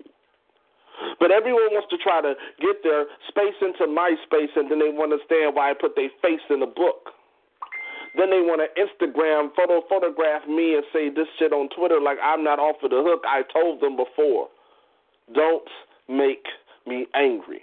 But 1.19 1.31
everyone 1.33 1.73
wants 1.73 1.89
to 1.89 1.97
try 1.97 2.21
to 2.21 2.35
get 2.61 2.85
their 2.85 3.09
space 3.27 3.57
into 3.65 3.89
my 3.89 4.13
space, 4.29 4.53
and 4.55 4.71
then 4.71 4.79
they 4.79 4.93
want 4.93 5.17
to 5.17 5.17
understand 5.17 5.57
why 5.57 5.71
I 5.71 5.75
put 5.75 5.97
their 5.97 6.13
face 6.21 6.45
in 6.51 6.61
the 6.61 6.69
book. 6.69 7.17
Then 8.19 8.29
they 8.29 8.43
want 8.43 8.61
to 8.61 8.69
Instagram 8.77 9.55
photo 9.57 9.81
photograph 9.89 10.45
me 10.47 10.75
and 10.75 10.85
say 10.93 11.09
this 11.09 11.31
shit 11.39 11.53
on 11.55 11.71
Twitter 11.71 12.01
like 12.03 12.19
I'm 12.23 12.45
not 12.45 12.59
off 12.59 12.83
of 12.83 12.91
the 12.91 13.01
hook. 13.01 13.23
I 13.25 13.43
told 13.49 13.81
them 13.81 13.97
before. 13.97 14.49
Don't 15.33 15.65
make 16.11 16.45
me 16.87 17.07
angry. 17.15 17.63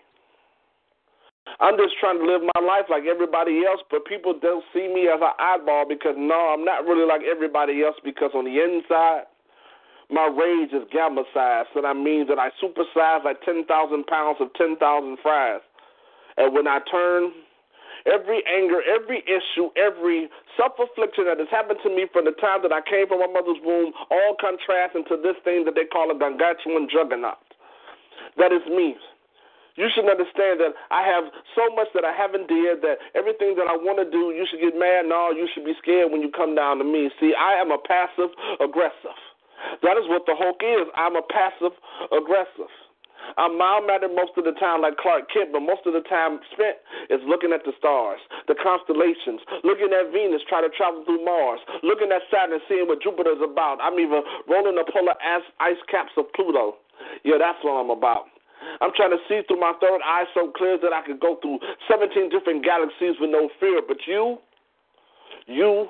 I'm 1.60 1.78
just 1.78 1.96
trying 2.00 2.20
to 2.20 2.26
live 2.26 2.42
my 2.44 2.62
life 2.62 2.86
like 2.90 3.04
everybody 3.08 3.64
else, 3.66 3.80
but 3.90 4.06
people 4.06 4.36
don't 4.40 4.64
see 4.74 4.88
me 4.88 5.08
as 5.08 5.20
an 5.24 5.34
oddball 5.40 5.88
because 5.88 6.16
no, 6.18 6.54
I'm 6.54 6.66
not 6.66 6.86
really 6.86 7.08
like 7.08 7.22
everybody 7.24 7.84
else 7.84 7.96
because 8.04 8.32
on 8.36 8.46
the 8.46 8.60
inside, 8.60 9.24
my 10.10 10.28
rage 10.28 10.72
is 10.72 10.88
gamma 10.92 11.24
sized. 11.34 11.70
So 11.74 11.82
that 11.82 11.96
means 11.96 12.28
that 12.28 12.40
I 12.40 12.50
supersize 12.62 13.24
like 13.24 13.42
10,000 13.44 13.68
pounds 14.08 14.38
of 14.40 14.54
10,000 14.56 14.80
fries. 15.24 15.62
And 16.38 16.54
when 16.54 16.68
I 16.68 16.80
turn, 16.92 17.32
every 18.06 18.44
anger, 18.46 18.80
every 18.86 19.24
issue, 19.26 19.72
every 19.76 20.30
self 20.56 20.74
affliction 20.80 21.26
that 21.26 21.40
has 21.40 21.50
happened 21.50 21.80
to 21.84 21.90
me 21.90 22.06
from 22.12 22.26
the 22.26 22.36
time 22.40 22.62
that 22.64 22.72
I 22.72 22.84
came 22.86 23.08
from 23.08 23.20
my 23.20 23.32
mother's 23.32 23.60
womb, 23.64 23.92
all 24.12 24.36
contrast 24.40 24.96
into 24.96 25.18
this 25.18 25.36
thing 25.44 25.66
that 25.66 25.76
they 25.76 25.86
call 25.86 26.12
a 26.12 26.18
gargantuan 26.18 26.88
juggernaut. 26.92 27.47
That 28.38 28.52
is 28.52 28.62
me. 28.70 28.96
You 29.78 29.94
should 29.94 30.10
understand 30.10 30.58
that 30.58 30.74
I 30.90 31.06
have 31.06 31.30
so 31.54 31.70
much 31.78 31.94
that 31.94 32.02
I 32.02 32.10
haven't 32.10 32.50
did 32.50 32.82
that 32.82 32.98
everything 33.14 33.54
that 33.62 33.70
I 33.70 33.78
want 33.78 34.02
to 34.02 34.10
do, 34.10 34.34
you 34.34 34.42
should 34.50 34.60
get 34.60 34.74
mad. 34.74 35.06
No, 35.06 35.30
you 35.30 35.46
should 35.54 35.66
be 35.66 35.78
scared 35.78 36.10
when 36.10 36.26
you 36.26 36.34
come 36.34 36.58
down 36.58 36.82
to 36.82 36.86
me. 36.86 37.14
See, 37.22 37.38
I 37.38 37.62
am 37.62 37.70
a 37.70 37.78
passive 37.78 38.34
aggressive. 38.58 39.18
That 39.86 39.98
is 40.02 40.10
what 40.10 40.26
the 40.26 40.34
Hulk 40.34 40.66
is. 40.66 40.90
I'm 40.98 41.14
a 41.14 41.22
passive 41.30 41.78
aggressive. 42.10 42.74
I'm 43.36 43.58
mild 43.58 43.86
mannered 43.86 44.16
most 44.16 44.34
of 44.40 44.46
the 44.48 44.56
time, 44.56 44.82
like 44.82 44.96
Clark 44.98 45.28
Kent, 45.28 45.52
but 45.52 45.60
most 45.60 45.84
of 45.86 45.92
the 45.92 46.06
time 46.08 46.40
spent 46.54 46.80
is 47.12 47.20
looking 47.28 47.52
at 47.52 47.66
the 47.68 47.74
stars, 47.78 48.22
the 48.48 48.56
constellations, 48.56 49.44
looking 49.68 49.92
at 49.92 50.14
Venus, 50.16 50.42
try 50.48 50.62
to 50.62 50.72
travel 50.72 51.04
through 51.04 51.26
Mars, 51.26 51.60
looking 51.84 52.08
at 52.14 52.24
Saturn, 52.32 52.62
seeing 52.70 52.88
what 52.88 53.04
Jupiter's 53.04 53.44
about. 53.44 53.84
I'm 53.84 54.00
even 54.00 54.24
rolling 54.48 54.80
the 54.80 54.88
polar 54.88 55.18
ice 55.20 55.82
caps 55.92 56.16
of 56.16 56.32
Pluto. 56.34 56.80
Yeah, 57.24 57.38
that's 57.40 57.60
what 57.64 57.80
I'm 57.80 57.90
about. 57.90 58.26
I'm 58.82 58.92
trying 58.96 59.12
to 59.12 59.22
see 59.30 59.42
through 59.48 59.60
my 59.60 59.74
third 59.80 60.02
eye 60.04 60.26
so 60.34 60.52
clear 60.56 60.78
that 60.82 60.94
I 60.94 61.06
could 61.06 61.20
go 61.20 61.38
through 61.42 61.60
17 61.90 62.30
different 62.30 62.66
galaxies 62.66 63.16
with 63.22 63.30
no 63.30 63.50
fear. 63.60 63.82
But 63.86 63.98
you, 64.06 64.38
you, 65.46 65.88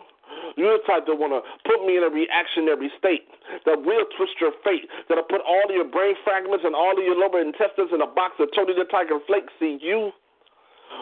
you're 0.55 0.77
the 0.77 0.83
type 0.85 1.07
that 1.07 1.15
want 1.15 1.31
to 1.31 1.41
put 1.63 1.85
me 1.87 1.97
in 1.97 2.03
a 2.03 2.11
reactionary 2.11 2.91
state 2.99 3.27
that 3.65 3.79
will 3.79 4.03
twist 4.19 4.35
your 4.39 4.51
fate, 4.63 4.87
that'll 5.07 5.27
put 5.27 5.41
all 5.47 5.63
of 5.63 5.71
your 5.71 5.87
brain 5.87 6.15
fragments 6.23 6.65
and 6.67 6.75
all 6.75 6.91
of 6.91 7.03
your 7.03 7.15
lower 7.15 7.39
intestines 7.39 7.91
in 7.93 8.01
a 8.03 8.07
box 8.07 8.35
of 8.39 8.51
Tony 8.55 8.75
the 8.75 8.85
Tiger 8.91 9.19
Flakes. 9.25 9.51
See, 9.59 9.79
you 9.81 10.11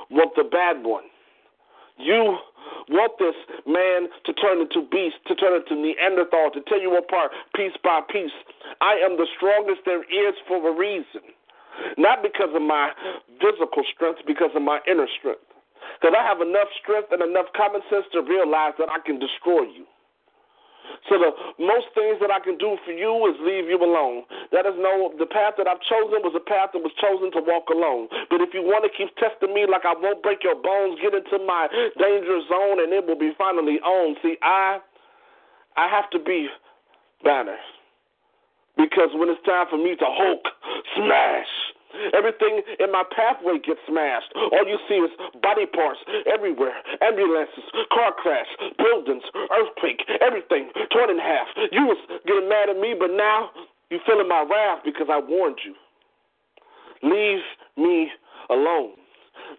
want 0.10 0.32
the 0.38 0.46
bad 0.46 0.86
one. 0.86 1.10
You 1.98 2.38
want 2.90 3.14
this 3.18 3.36
man 3.66 4.10
to 4.26 4.34
turn 4.34 4.62
into 4.62 4.86
beast, 4.90 5.18
to 5.28 5.36
turn 5.36 5.58
into 5.58 5.76
Neanderthal, 5.76 6.52
to 6.54 6.62
tear 6.68 6.82
you 6.82 6.98
apart 6.98 7.32
piece 7.56 7.76
by 7.84 8.02
piece. 8.12 8.36
I 8.82 9.00
am 9.02 9.18
the 9.18 9.28
strongest 9.38 9.82
there 9.86 10.04
is 10.04 10.36
for 10.48 10.62
a 10.62 10.74
reason. 10.76 11.34
Not 11.98 12.24
because 12.24 12.56
of 12.56 12.62
my 12.62 12.92
physical 13.42 13.84
strength, 13.94 14.22
because 14.28 14.52
of 14.56 14.62
my 14.62 14.80
inner 14.88 15.08
strength. 15.20 15.44
Because 16.00 16.16
I 16.18 16.24
have 16.24 16.42
enough 16.42 16.72
strength 16.82 17.12
and 17.12 17.22
enough 17.22 17.48
common 17.56 17.82
sense 17.90 18.06
to 18.14 18.22
realize 18.22 18.74
that 18.80 18.90
I 18.90 19.00
can 19.04 19.20
destroy 19.20 19.64
you. 19.64 19.86
So 21.10 21.18
the 21.18 21.32
most 21.62 21.92
things 21.94 22.18
that 22.22 22.32
I 22.32 22.40
can 22.42 22.58
do 22.58 22.78
for 22.86 22.92
you 22.92 23.14
is 23.30 23.36
leave 23.42 23.70
you 23.70 23.78
alone. 23.78 24.26
That 24.52 24.66
is 24.66 24.74
no 24.78 25.14
the 25.18 25.30
path 25.30 25.56
that 25.58 25.68
I've 25.68 25.82
chosen 25.86 26.26
was 26.26 26.34
a 26.34 26.44
path 26.44 26.74
that 26.74 26.82
was 26.82 26.94
chosen 26.98 27.30
to 27.38 27.42
walk 27.46 27.70
alone. 27.70 28.10
But 28.30 28.42
if 28.42 28.54
you 28.54 28.62
want 28.66 28.86
to 28.86 28.92
keep 28.92 29.14
testing 29.18 29.54
me 29.54 29.66
like 29.70 29.86
I 29.86 29.94
won't 29.94 30.24
break 30.26 30.44
your 30.44 30.58
bones, 30.58 30.98
get 31.02 31.14
into 31.14 31.38
my 31.46 31.70
danger 31.98 32.42
zone 32.50 32.82
and 32.82 32.92
it 32.94 33.06
will 33.06 33.20
be 33.20 33.34
finally 33.38 33.78
on. 33.82 34.16
See, 34.22 34.38
I 34.42 34.80
I 35.78 35.88
have 35.88 36.10
to 36.12 36.20
be 36.20 36.48
banner. 37.24 37.58
Because 38.78 39.10
when 39.16 39.30
it's 39.30 39.42
time 39.46 39.68
for 39.70 39.78
me 39.78 39.96
to 39.96 40.06
Hulk, 40.06 40.44
smash, 40.96 41.54
Everything 42.14 42.62
in 42.80 42.92
my 42.92 43.04
pathway 43.16 43.60
gets 43.60 43.80
smashed. 43.88 44.32
All 44.36 44.66
you 44.68 44.80
see 44.88 45.00
is 45.00 45.12
body 45.42 45.66
parts 45.66 46.00
everywhere 46.26 46.76
ambulances, 47.02 47.66
car 47.92 48.12
crash, 48.14 48.48
buildings, 48.78 49.24
earthquake, 49.52 50.02
everything 50.22 50.72
torn 50.92 51.10
in 51.10 51.20
half. 51.20 51.48
You 51.72 51.86
was 51.86 51.98
getting 52.26 52.50
mad 52.50 52.70
at 52.70 52.78
me, 52.80 52.96
but 52.98 53.12
now 53.12 53.50
you 53.90 54.00
feeling 54.06 54.28
my 54.28 54.46
wrath 54.50 54.84
because 54.84 55.08
I 55.10 55.20
warned 55.20 55.60
you. 55.64 55.74
Leave 57.04 57.44
me 57.78 58.10
alone. 58.50 58.94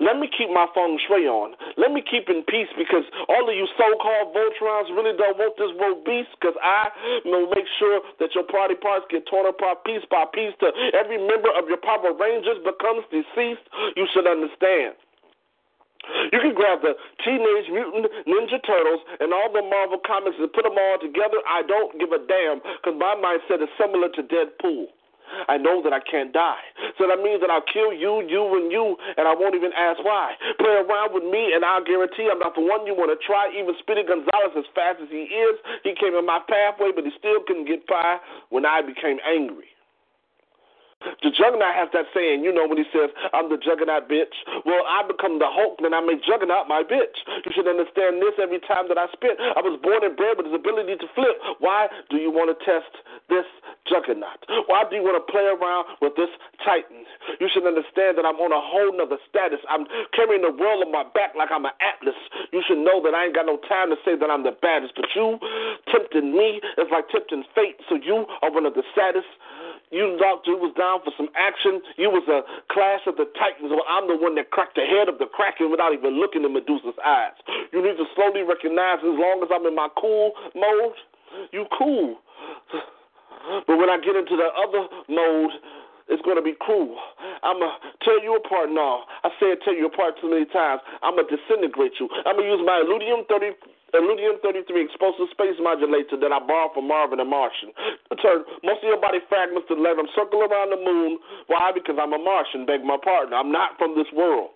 Let 0.01 0.21
me 0.21 0.29
keep 0.29 0.51
my 0.51 0.67
feng 0.75 0.99
shui 1.09 1.27
on. 1.27 1.57
Let 1.77 1.93
me 1.93 2.05
keep 2.05 2.29
in 2.29 2.45
peace 2.45 2.69
because 2.77 3.05
all 3.29 3.49
of 3.49 3.55
you 3.55 3.67
so-called 3.77 4.37
Voltrons 4.37 4.93
really 4.93 5.17
don't 5.17 5.37
want 5.41 5.57
this 5.57 5.73
world 5.81 6.05
beast 6.05 6.33
because 6.37 6.57
I 6.61 6.89
will 7.25 7.49
make 7.55 7.69
sure 7.79 8.01
that 8.21 8.35
your 8.35 8.45
party 8.45 8.77
parts 8.77 9.07
get 9.09 9.27
torn 9.27 9.47
apart 9.47 9.85
piece 9.85 10.05
by 10.11 10.25
piece 10.33 10.53
till 10.61 10.73
every 10.93 11.19
member 11.19 11.49
of 11.57 11.69
your 11.69 11.81
Power 11.81 12.13
Rangers 12.13 12.61
becomes 12.65 13.05
deceased. 13.09 13.65
You 13.97 14.05
should 14.13 14.29
understand. 14.29 14.97
You 16.33 16.39
can 16.39 16.55
grab 16.55 16.83
the 16.83 16.95
Teenage 17.25 17.67
Mutant 17.71 18.07
Ninja 18.31 18.63
Turtles 18.63 19.03
and 19.19 19.35
all 19.35 19.51
the 19.51 19.63
Marvel 19.63 19.99
comics 20.07 20.37
and 20.39 20.53
put 20.53 20.63
them 20.63 20.79
all 20.79 20.99
together. 21.03 21.43
I 21.49 21.67
don't 21.67 21.99
give 21.99 22.13
a 22.13 22.23
damn 22.23 22.63
because 22.63 22.95
my 22.95 23.19
mindset 23.19 23.63
is 23.63 23.71
similar 23.75 24.09
to 24.15 24.23
Deadpool. 24.23 24.87
I 25.49 25.57
know 25.57 25.83
that 25.83 25.93
I 25.93 26.01
can't 26.01 26.33
die. 26.33 26.63
So 26.99 27.07
that 27.09 27.23
means 27.23 27.41
that 27.41 27.51
I'll 27.51 27.67
kill 27.67 27.93
you, 27.93 28.23
you, 28.27 28.43
and 28.57 28.71
you, 28.71 28.97
and 29.17 29.29
I 29.29 29.35
won't 29.35 29.55
even 29.55 29.73
ask 29.77 30.03
why. 30.03 30.35
Play 30.59 30.77
around 30.81 31.15
with 31.15 31.25
me, 31.25 31.53
and 31.55 31.65
I'll 31.65 31.85
guarantee 31.85 32.29
I'm 32.31 32.39
not 32.39 32.55
the 32.55 32.65
one 32.65 32.87
you 32.87 32.95
want 32.95 33.13
to 33.13 33.21
try. 33.25 33.51
Even 33.53 33.75
Speedy 33.79 34.03
Gonzalez, 34.03 34.55
as 34.57 34.69
fast 34.75 35.01
as 35.03 35.09
he 35.11 35.29
is, 35.31 35.57
he 35.85 35.95
came 35.95 36.15
in 36.15 36.27
my 36.27 36.41
pathway, 36.49 36.91
but 36.95 37.05
he 37.05 37.13
still 37.19 37.41
couldn't 37.47 37.67
get 37.67 37.87
by 37.87 38.19
when 38.51 38.65
I 38.65 38.83
became 38.83 39.19
angry. 39.27 39.71
The 41.23 41.31
Juggernaut 41.31 41.77
has 41.77 41.93
that 41.93 42.09
saying, 42.17 42.43
you 42.43 42.51
know, 42.51 42.67
when 42.67 42.81
he 42.81 42.89
says, 42.89 43.13
I'm 43.37 43.53
the 43.53 43.61
Juggernaut 43.61 44.09
bitch. 44.09 44.33
Well, 44.65 44.83
I 44.89 45.05
become 45.07 45.39
the 45.39 45.47
Hulk, 45.47 45.79
then 45.85 45.93
I 45.93 46.01
make 46.01 46.25
Juggernaut 46.25 46.67
my 46.67 46.83
bitch. 46.83 47.21
You 47.45 47.53
should 47.53 47.69
understand 47.69 48.19
this 48.19 48.35
every 48.41 48.59
time 48.65 48.89
that 48.89 48.97
I 48.97 49.07
spit. 49.13 49.37
I 49.39 49.61
was 49.61 49.79
born 49.85 50.03
and 50.03 50.17
bred 50.17 50.41
with 50.41 50.49
this 50.49 50.57
ability 50.57 50.97
to 50.97 51.09
flip. 51.15 51.37
Why 51.61 51.93
do 52.09 52.17
you 52.17 52.33
want 52.33 52.49
to 52.49 52.57
test 52.65 52.91
this 53.29 53.47
Juggernaut? 53.87 54.43
Why 54.67 54.87
do 54.89 54.97
you 54.97 55.03
want 55.03 55.19
to 55.19 55.27
play 55.27 55.47
around 55.47 55.99
with 56.03 56.15
this 56.15 56.31
Titan? 56.63 57.07
You 57.39 57.51
should 57.51 57.67
understand 57.67 58.19
that 58.19 58.27
I'm 58.27 58.39
on 58.39 58.51
a 58.51 58.63
whole 58.63 58.95
nother 58.95 59.19
status. 59.27 59.61
I'm 59.71 59.87
carrying 60.15 60.43
the 60.43 60.55
world 60.55 60.87
on 60.87 60.91
my 60.91 61.07
back 61.15 61.35
like 61.39 61.51
I'm 61.51 61.67
an 61.67 61.77
Atlas. 61.83 62.19
You 62.51 62.63
should 62.67 62.83
know 62.83 63.03
that 63.03 63.15
I 63.15 63.31
ain't 63.31 63.37
got 63.37 63.47
no 63.47 63.59
time 63.67 63.91
to 63.91 63.99
say 64.07 64.15
that 64.19 64.31
I'm 64.31 64.43
the 64.43 64.55
baddest. 64.59 64.95
But 64.95 65.11
you 65.15 65.39
tempting 65.91 66.35
me 66.35 66.63
is 66.79 66.89
like 66.91 67.11
tempting 67.11 67.45
fate. 67.55 67.79
So 67.91 67.99
you 67.99 68.27
are 68.43 68.51
one 68.51 68.67
of 68.67 68.75
the 68.75 68.87
saddest 68.95 69.29
you 69.91 70.19
thought 70.19 70.43
you 70.47 70.59
was 70.59 70.75
down 70.75 70.99
for 71.07 71.15
some 71.15 71.31
action. 71.39 71.79
You 71.97 72.11
was 72.11 72.27
a 72.27 72.43
clash 72.73 73.07
of 73.07 73.15
the 73.15 73.31
titans. 73.39 73.71
Well, 73.71 73.87
I'm 73.87 74.11
the 74.11 74.19
one 74.19 74.35
that 74.35 74.51
cracked 74.51 74.75
the 74.75 74.83
head 74.83 75.07
of 75.07 75.19
the 75.23 75.31
kraken 75.31 75.71
without 75.71 75.95
even 75.95 76.19
looking 76.19 76.43
in 76.43 76.51
Medusa's 76.51 76.99
eyes. 77.07 77.39
You 77.71 77.83
need 77.83 77.95
to 77.95 78.07
slowly 78.19 78.43
recognize 78.43 78.99
as 79.07 79.15
long 79.15 79.47
as 79.47 79.49
I'm 79.55 79.63
in 79.67 79.75
my 79.79 79.87
cool 79.95 80.35
mode, 80.59 80.99
you 81.53 81.67
cool. 81.79 82.19
But 83.67 83.77
when 83.79 83.91
I 83.91 83.99
get 83.99 84.17
into 84.17 84.37
the 84.37 84.51
other 84.55 84.87
mode, 85.09 85.55
it's 86.09 86.23
going 86.23 86.39
to 86.39 86.45
be 86.45 86.55
cruel. 86.59 86.95
I'm 87.43 87.59
going 87.59 87.71
to 87.71 87.79
tear 88.07 88.23
you 88.23 88.39
apart 88.39 88.71
now. 88.71 89.07
I 89.27 89.31
said 89.43 89.59
tear 89.67 89.75
you 89.75 89.91
apart 89.91 90.15
too 90.23 90.31
many 90.31 90.47
times. 90.47 90.83
I'm 91.03 91.19
going 91.19 91.27
to 91.27 91.35
disintegrate 91.35 91.99
you. 91.99 92.07
I'm 92.27 92.39
going 92.39 92.47
to 92.47 92.55
use 92.55 92.63
my 92.63 92.79
Illudium 92.79 93.27
30 93.27 93.59
Illudium 93.95 94.43
33 94.43 94.67
explosive 94.83 95.31
space 95.31 95.57
modulator 95.63 96.19
that 96.19 96.35
I 96.35 96.43
borrowed 96.43 96.75
from 96.75 96.91
Marvin 96.91 97.23
the 97.23 97.25
Martian. 97.25 97.71
Turn 98.21 98.43
most 98.67 98.83
of 98.83 98.91
your 98.91 99.01
body 99.01 99.23
fragments 99.31 99.71
to 99.71 99.75
let 99.79 99.97
them 99.97 100.11
circle 100.15 100.43
around 100.43 100.75
the 100.75 100.81
moon. 100.83 101.19
Why? 101.47 101.71
Because 101.71 101.95
I'm 101.97 102.13
a 102.13 102.19
Martian, 102.19 102.67
beg 102.67 102.83
my 102.83 102.99
pardon. 102.99 103.33
I'm 103.33 103.51
not 103.51 103.79
from 103.79 103.95
this 103.95 104.11
world. 104.13 104.51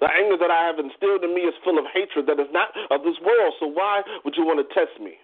The 0.00 0.06
anger 0.12 0.36
that 0.38 0.52
I 0.52 0.68
have 0.68 0.78
instilled 0.78 1.24
in 1.24 1.34
me 1.34 1.48
is 1.48 1.54
full 1.64 1.78
of 1.78 1.84
hatred 1.90 2.28
that 2.28 2.38
is 2.38 2.50
not 2.52 2.70
of 2.92 3.02
this 3.02 3.18
world. 3.24 3.54
So 3.58 3.66
why 3.66 4.02
would 4.24 4.36
you 4.36 4.44
want 4.44 4.60
to 4.60 4.68
test 4.70 4.94
me? 5.00 5.18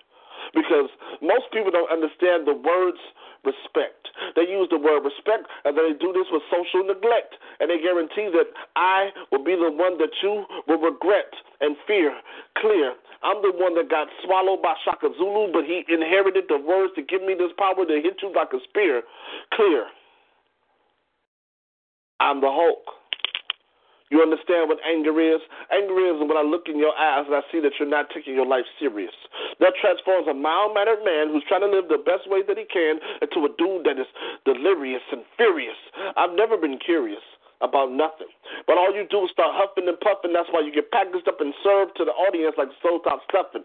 Because 0.55 0.91
most 1.23 1.51
people 1.53 1.71
don't 1.71 1.91
understand 1.91 2.47
the 2.47 2.55
words 2.55 2.99
respect. 3.45 4.09
They 4.35 4.49
use 4.49 4.69
the 4.71 4.79
word 4.79 5.05
respect 5.07 5.47
and 5.65 5.77
they 5.77 5.95
do 5.97 6.13
this 6.13 6.27
with 6.31 6.43
social 6.51 6.83
neglect. 6.83 7.39
And 7.61 7.71
they 7.71 7.79
guarantee 7.79 8.31
that 8.35 8.51
I 8.77 9.11
will 9.31 9.45
be 9.45 9.55
the 9.55 9.71
one 9.71 9.99
that 9.99 10.13
you 10.23 10.45
will 10.67 10.81
regret 10.81 11.31
and 11.61 11.77
fear 11.87 12.15
clear. 12.61 12.95
I'm 13.23 13.43
the 13.43 13.53
one 13.55 13.75
that 13.75 13.91
got 13.91 14.09
swallowed 14.25 14.63
by 14.63 14.75
Shaka 14.85 15.09
Zulu, 15.19 15.53
but 15.53 15.65
he 15.65 15.85
inherited 15.89 16.45
the 16.49 16.59
words 16.59 16.93
to 16.97 17.03
give 17.03 17.23
me 17.23 17.35
this 17.35 17.51
power 17.59 17.85
to 17.85 17.95
hit 18.01 18.19
you 18.23 18.33
like 18.35 18.53
a 18.53 18.59
spear. 18.69 19.03
Clear. 19.53 19.87
I'm 22.21 22.41
the 22.41 22.51
Hulk. 22.51 22.98
You 24.11 24.23
understand 24.25 24.69
what 24.73 24.81
anger 24.89 25.13
is? 25.21 25.41
Anger 25.69 26.01
is 26.01 26.17
when 26.17 26.37
I 26.37 26.43
look 26.43 26.65
in 26.65 26.79
your 26.81 26.97
eyes 26.97 27.29
and 27.29 27.37
I 27.37 27.45
see 27.53 27.61
that 27.61 27.77
you're 27.79 27.89
not 27.89 28.09
taking 28.09 28.33
your 28.35 28.47
life 28.49 28.65
serious. 28.81 29.13
That 29.61 29.77
transforms 29.81 30.27
a 30.29 30.35
mild 30.35 30.73
mannered 30.73 31.05
man 31.05 31.29
who's 31.29 31.45
trying 31.45 31.61
to 31.61 31.69
live 31.69 31.93
the 31.93 32.01
best 32.01 32.25
way 32.25 32.41
that 32.41 32.57
he 32.57 32.65
can 32.65 33.01
into 33.21 33.45
a 33.45 33.53
dude 33.61 33.85
that 33.85 34.01
is 34.01 34.09
delirious 34.49 35.05
and 35.13 35.23
furious. 35.37 35.77
I've 36.17 36.33
never 36.33 36.57
been 36.57 36.79
curious 36.81 37.21
about 37.61 37.93
nothing. 37.93 38.33
But 38.67 38.79
all 38.79 38.95
you 38.95 39.05
do 39.11 39.25
is 39.25 39.31
start 39.31 39.53
huffing 39.53 39.89
and 39.89 40.01
puffing. 40.01 40.33
That's 40.33 40.49
why 40.51 40.65
you 40.65 40.73
get 40.73 40.91
packaged 40.91 41.29
up 41.29 41.41
and 41.41 41.53
served 41.63 41.97
to 41.99 42.05
the 42.05 42.17
audience 42.17 42.55
like 42.57 42.69
soul 42.81 43.01
top 43.01 43.21
stuffing. 43.29 43.65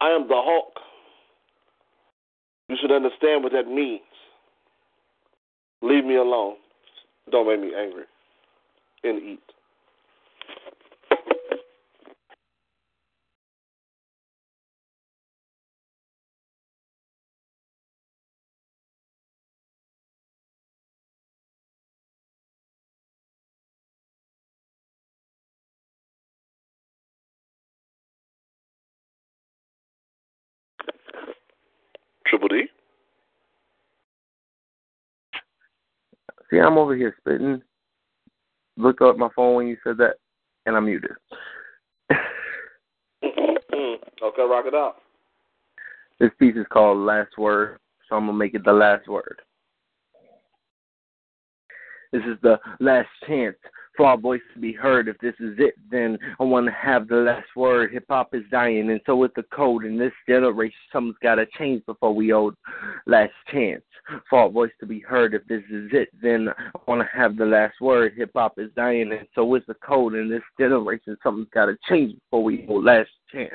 I 0.00 0.10
am 0.10 0.28
the 0.28 0.36
Hulk. 0.36 0.76
You 2.68 2.76
should 2.80 2.92
understand 2.92 3.44
what 3.44 3.52
that 3.52 3.68
means. 3.68 4.02
Leave 5.80 6.04
me 6.04 6.16
alone. 6.16 6.56
Don't 7.30 7.46
make 7.46 7.60
me 7.60 7.72
angry. 7.76 8.04
And 9.04 9.22
eat. 9.22 9.53
See, 36.50 36.58
I'm 36.58 36.78
over 36.78 36.96
here 36.96 37.14
spitting. 37.20 37.62
Look 38.76 39.00
up 39.00 39.16
my 39.16 39.28
phone 39.34 39.54
when 39.54 39.66
you 39.68 39.76
said 39.84 39.96
that, 39.98 40.14
and 40.66 40.76
I'm 40.76 40.86
muted. 40.86 41.12
okay, 42.10 42.20
rock 44.22 44.66
it 44.66 44.74
out. 44.74 44.96
This 46.20 46.30
piece 46.38 46.56
is 46.56 46.66
called 46.72 46.98
Last 46.98 47.36
Word, 47.38 47.78
so 48.08 48.16
I'm 48.16 48.26
going 48.26 48.34
to 48.34 48.38
make 48.38 48.54
it 48.54 48.64
the 48.64 48.72
last 48.72 49.08
word. 49.08 49.40
This 52.12 52.22
is 52.22 52.36
the 52.42 52.58
last 52.78 53.08
chance 53.26 53.56
for 53.96 54.06
our 54.06 54.16
voice 54.16 54.40
to 54.52 54.60
be 54.60 54.72
heard. 54.72 55.08
If 55.08 55.18
this 55.18 55.34
is 55.40 55.54
it, 55.58 55.74
then 55.90 56.18
I 56.40 56.44
want 56.44 56.66
to 56.66 56.72
have 56.72 57.08
the 57.08 57.16
last 57.16 57.46
word. 57.56 57.92
Hip 57.92 58.06
hop 58.08 58.34
is 58.34 58.42
dying, 58.50 58.90
and 58.90 59.00
so 59.06 59.22
is 59.24 59.30
the 59.36 59.44
code. 59.44 59.84
In 59.84 59.98
this 59.98 60.12
generation, 60.28 60.78
something's 60.92 61.16
got 61.22 61.36
to 61.36 61.46
change 61.58 61.84
before 61.86 62.14
we 62.14 62.32
owe 62.32 62.52
last 63.06 63.32
chance 63.50 63.82
for 64.28 64.40
our 64.40 64.48
voice 64.48 64.72
to 64.80 64.86
be 64.86 65.00
heard. 65.00 65.34
If 65.34 65.46
this 65.46 65.62
is 65.70 65.90
it, 65.92 66.08
then 66.20 66.48
I 66.48 66.78
want 66.86 67.00
to 67.00 67.08
have 67.16 67.36
the 67.36 67.46
last 67.46 67.80
word. 67.80 68.14
Hip 68.16 68.32
hop 68.34 68.58
is 68.58 68.70
dying, 68.76 69.12
and 69.12 69.26
so 69.34 69.54
is 69.54 69.62
the 69.66 69.74
code. 69.74 70.14
In 70.14 70.28
this 70.28 70.42
generation, 70.58 71.16
something's 71.22 71.48
got 71.52 71.66
to 71.66 71.76
change 71.88 72.14
before 72.14 72.44
we 72.44 72.66
owe 72.68 72.74
last 72.74 73.10
chance. 73.32 73.54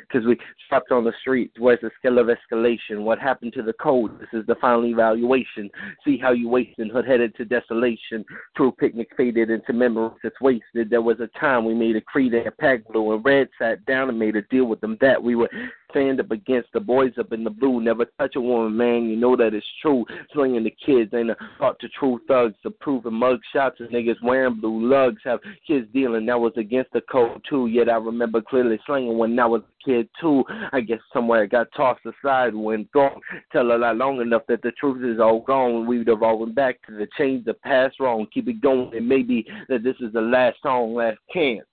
Because 0.00 0.26
we 0.26 0.36
stopped 0.66 0.90
on 0.90 1.04
the 1.04 1.12
streets. 1.20 1.54
Where's 1.58 1.80
the 1.80 1.90
scale 1.98 2.18
of 2.18 2.28
escalation? 2.28 3.02
What 3.02 3.18
happened 3.18 3.52
to 3.54 3.62
the 3.62 3.72
code? 3.74 4.18
This 4.20 4.28
is 4.32 4.46
the 4.46 4.56
final 4.56 4.86
evaluation. 4.86 5.70
See 6.04 6.18
how 6.18 6.32
you 6.32 6.48
wasted, 6.48 6.90
hood 6.90 7.06
headed 7.06 7.34
to 7.36 7.44
desolation. 7.44 8.24
True 8.56 8.72
picnic 8.72 9.08
faded 9.16 9.50
into 9.50 9.72
memories 9.72 10.18
that's 10.22 10.40
wasted. 10.40 10.90
There 10.90 11.02
was 11.02 11.20
a 11.20 11.28
time 11.38 11.64
we 11.64 11.74
made 11.74 11.96
a 11.96 12.00
creed 12.00 12.34
and 12.34 12.46
a 12.46 12.50
pack 12.50 12.86
blue, 12.88 13.14
and 13.14 13.24
red 13.24 13.48
sat 13.58 13.84
down 13.86 14.08
and 14.08 14.18
made 14.18 14.36
a 14.36 14.42
deal 14.42 14.64
with 14.64 14.80
them 14.80 14.96
that 15.00 15.22
we 15.22 15.34
would 15.34 15.50
stand 15.92 16.18
up 16.18 16.30
against 16.30 16.68
the 16.72 16.80
boys 16.80 17.12
up 17.18 17.32
in 17.32 17.44
the 17.44 17.50
blue. 17.50 17.80
Never 17.80 18.06
touch 18.18 18.34
a 18.36 18.40
woman, 18.40 18.76
man. 18.76 19.04
You 19.04 19.16
know 19.16 19.36
that 19.36 19.54
it's 19.54 19.66
true. 19.80 20.04
Slinging 20.32 20.64
the 20.64 20.74
kids 20.84 21.12
ain't 21.14 21.30
a 21.30 21.36
thought 21.58 21.78
to 21.80 21.88
true 21.88 22.20
thugs. 22.26 22.56
Approving 22.64 23.14
mug 23.14 23.38
shots 23.52 23.80
of 23.80 23.90
niggas 23.90 24.22
wearing 24.22 24.60
blue 24.60 24.88
lugs. 24.88 25.20
Have 25.24 25.40
kids 25.66 25.86
dealing. 25.92 26.26
That 26.26 26.40
was 26.40 26.52
against 26.56 26.92
the 26.92 27.02
code 27.02 27.40
too. 27.48 27.66
Yet 27.68 27.88
I 27.88 27.96
remember 27.96 28.42
clearly 28.42 28.80
slinging 28.86 29.18
when 29.18 29.38
I 29.38 29.46
was 29.46 29.62
a 29.62 29.84
kid 29.84 30.08
too. 30.20 30.44
I 30.72 30.80
guess 30.80 31.00
somewhere 31.12 31.44
it 31.44 31.50
got 31.50 31.68
tossed 31.76 32.00
aside 32.06 32.54
when 32.54 32.88
thrown. 32.92 33.20
Tell 33.52 33.72
a 33.72 33.76
lot 33.76 33.96
long 33.96 34.20
enough 34.20 34.42
that 34.48 34.62
the 34.62 34.72
truth 34.72 35.04
is 35.04 35.20
all 35.20 35.40
gone. 35.40 35.86
We've 35.86 36.08
evolving 36.08 36.54
back 36.54 36.84
to 36.86 36.92
the 36.92 37.06
change 37.18 37.44
the 37.44 37.54
past 37.54 38.00
wrong. 38.00 38.26
Keep 38.32 38.48
it 38.48 38.60
going. 38.60 38.92
It 38.94 39.04
may 39.04 39.22
be 39.22 39.46
that 39.68 39.82
this 39.82 39.96
is 40.00 40.12
the 40.12 40.20
last 40.20 40.56
song, 40.62 40.94
last 40.94 41.18
chance 41.32 41.66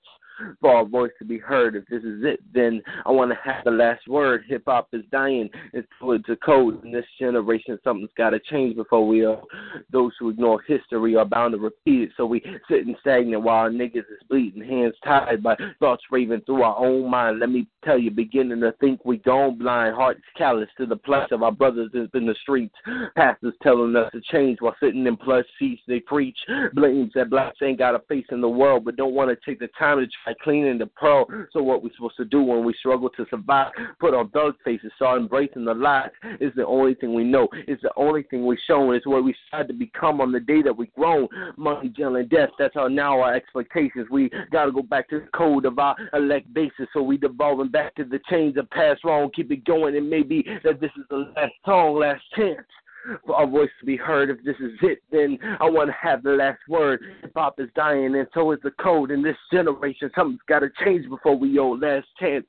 for 0.62 0.76
our 0.76 0.86
voice 0.86 1.12
to 1.20 1.26
be 1.26 1.38
heard. 1.38 1.76
If 1.76 1.86
this 1.88 2.04
is 2.04 2.24
it, 2.24 2.40
then 2.54 2.82
I 3.06 3.12
want 3.12 3.32
to 3.32 3.38
have 3.44 3.64
the 3.64 3.72
last 3.72 4.08
word. 4.08 4.44
Hip 4.48 4.64
hop 4.68 4.90
is 4.94 5.04
dying. 5.12 5.50
It's 5.74 5.88
a 6.02 6.36
code. 6.38 6.84
In 6.84 6.92
this 6.92 7.06
generation, 7.20 7.80
something's 7.84 8.10
got 8.18 8.32
to 8.32 8.40
change 8.40 8.76
before 8.76 9.08
we 9.08 9.26
are. 9.26 9.42
Those 9.92 10.12
who 10.20 10.30
ignore 10.30 10.62
history 10.68 11.16
are 11.16 11.26
bound 11.26 11.54
to 11.54 11.58
repeat 11.58 12.04
it. 12.04 12.10
So 12.18 12.26
we 12.26 12.44
sitting 12.70 12.96
stagnant 13.02 13.44
while 13.44 13.58
our 13.58 13.70
niggas 13.70 13.98
is 13.98 14.28
bleeding, 14.30 14.64
hands 14.64 14.96
tied 15.04 15.42
by 15.44 15.56
thoughts 15.80 16.04
raving 16.12 16.42
through 16.42 16.64
our 16.64 16.78
own 16.78 17.10
mind. 17.10 17.40
Let 17.40 17.50
me 17.50 17.68
tell 17.84 17.98
you, 17.98 18.12
beginning 18.12 18.62
to 18.62 18.74
think 18.80 19.04
we 19.06 19.18
gone 19.18 19.58
blind, 19.58 19.96
hearts 19.96 20.22
callous 20.38 20.70
to 20.78 20.86
the 20.86 20.96
plight 20.96 21.32
of 21.32 21.44
our 21.44 21.52
brothers 21.52 21.92
in 21.94 22.26
the 22.26 22.36
streets. 22.42 22.76
Pastors 23.16 23.54
telling 23.62 23.96
us 23.96 24.12
to 24.12 24.22
change 24.32 24.60
while 24.62 24.76
sitting 24.82 25.06
in 25.06 25.18
plush 25.18 25.46
seats. 25.58 25.82
They 25.88 26.00
preach 26.00 26.38
blames 26.74 27.12
that 27.16 27.30
blacks 27.30 27.58
ain't 27.62 27.80
got 27.80 27.96
a 27.96 28.00
face 28.08 28.26
in 28.32 28.42
the 28.42 28.50
world, 28.50 28.86
but 28.86 28.96
don't 28.96 29.14
want 29.14 29.30
to 29.30 29.38
take 29.46 29.60
the 29.60 29.70
time 29.78 30.00
to 30.00 30.08
try 30.24 30.29
cleaning 30.42 30.78
the 30.78 30.88
pearl. 30.88 31.26
So 31.52 31.62
what 31.62 31.84
we're 31.84 31.94
supposed 31.96 32.18
to 32.18 32.26
do 32.26 32.42
when 32.42 32.64
we 32.64 32.74
struggle 32.74 33.10
to 33.10 33.26
survive? 33.30 33.72
Put 34.00 34.14
on 34.14 34.30
thug 34.30 34.56
faces, 34.64 34.92
start 34.96 35.20
embracing 35.22 35.66
the 35.66 35.74
lies. 35.74 36.10
Is 36.40 36.54
the 36.56 36.66
only 36.66 36.96
thing 36.96 37.14
we 37.14 37.24
know. 37.24 37.48
It's 37.68 37.82
the 37.82 37.92
only 37.96 38.24
thing 38.24 38.46
we're 38.46 38.58
shown. 38.68 38.94
It's 38.96 39.06
what 39.06 39.24
we 39.24 39.36
decide 39.52 39.68
to 39.68 39.74
become 39.74 40.22
on 40.22 40.32
the 40.32 40.40
day 40.40 40.62
that 40.62 40.76
we 40.76 40.88
grown. 40.98 41.28
Money, 41.58 41.90
jail, 41.90 42.16
and 42.16 42.30
death. 42.30 42.50
That's 42.58 42.76
our 42.76 42.90
now 42.90 43.20
our 43.22 43.34
expectations. 43.34 44.08
We 44.10 44.30
gotta 44.52 44.72
go 44.72 44.82
back 44.82 45.10
to 45.10 45.20
the 45.20 45.28
code 45.28 45.66
of 45.66 45.80
our 45.80 45.96
elect 46.14 46.54
basis. 46.54 46.88
So 46.94 47.02
we 47.02 47.18
devolving 47.18 47.70
back 47.70 47.96
to 47.96 48.04
the 48.04 48.20
chains 48.30 48.58
of 48.58 48.70
past 48.70 49.04
wrong. 49.04 49.30
Keep 49.36 49.52
it 49.52 49.66
going. 49.66 49.96
It 49.96 50.04
may 50.04 50.24
be 50.24 50.46
that 50.64 50.80
this 50.80 50.92
is 50.98 51.06
the 51.10 51.32
last 51.36 51.54
song, 51.66 52.00
last 52.00 52.24
chance 52.36 52.66
for 53.26 53.36
our 53.36 53.48
voice 53.48 53.70
to 53.80 53.86
be 53.86 53.98
heard. 53.98 54.30
If 54.30 54.44
this 54.44 54.56
is 54.60 54.72
it, 54.82 55.00
then 55.12 55.38
I 55.60 55.70
want 55.70 55.90
to 55.90 55.96
have 56.02 56.24
the 56.24 56.32
last 56.32 56.60
word. 56.68 57.02
Hip 57.22 57.32
hop 57.36 57.60
is 57.60 57.70
dying, 57.76 58.16
and 58.16 58.28
so 58.34 58.52
is 58.52 58.60
the 58.64 58.72
code 58.72 59.12
in 59.12 59.22
this 59.22 59.38
generation. 59.52 60.12
Something's 60.16 60.40
got 60.48 60.60
to 60.60 60.70
change 60.84 61.10
before 61.10 61.36
we 61.36 61.58
owe 61.60 61.72
last 61.72 62.08
chance. 62.20 62.46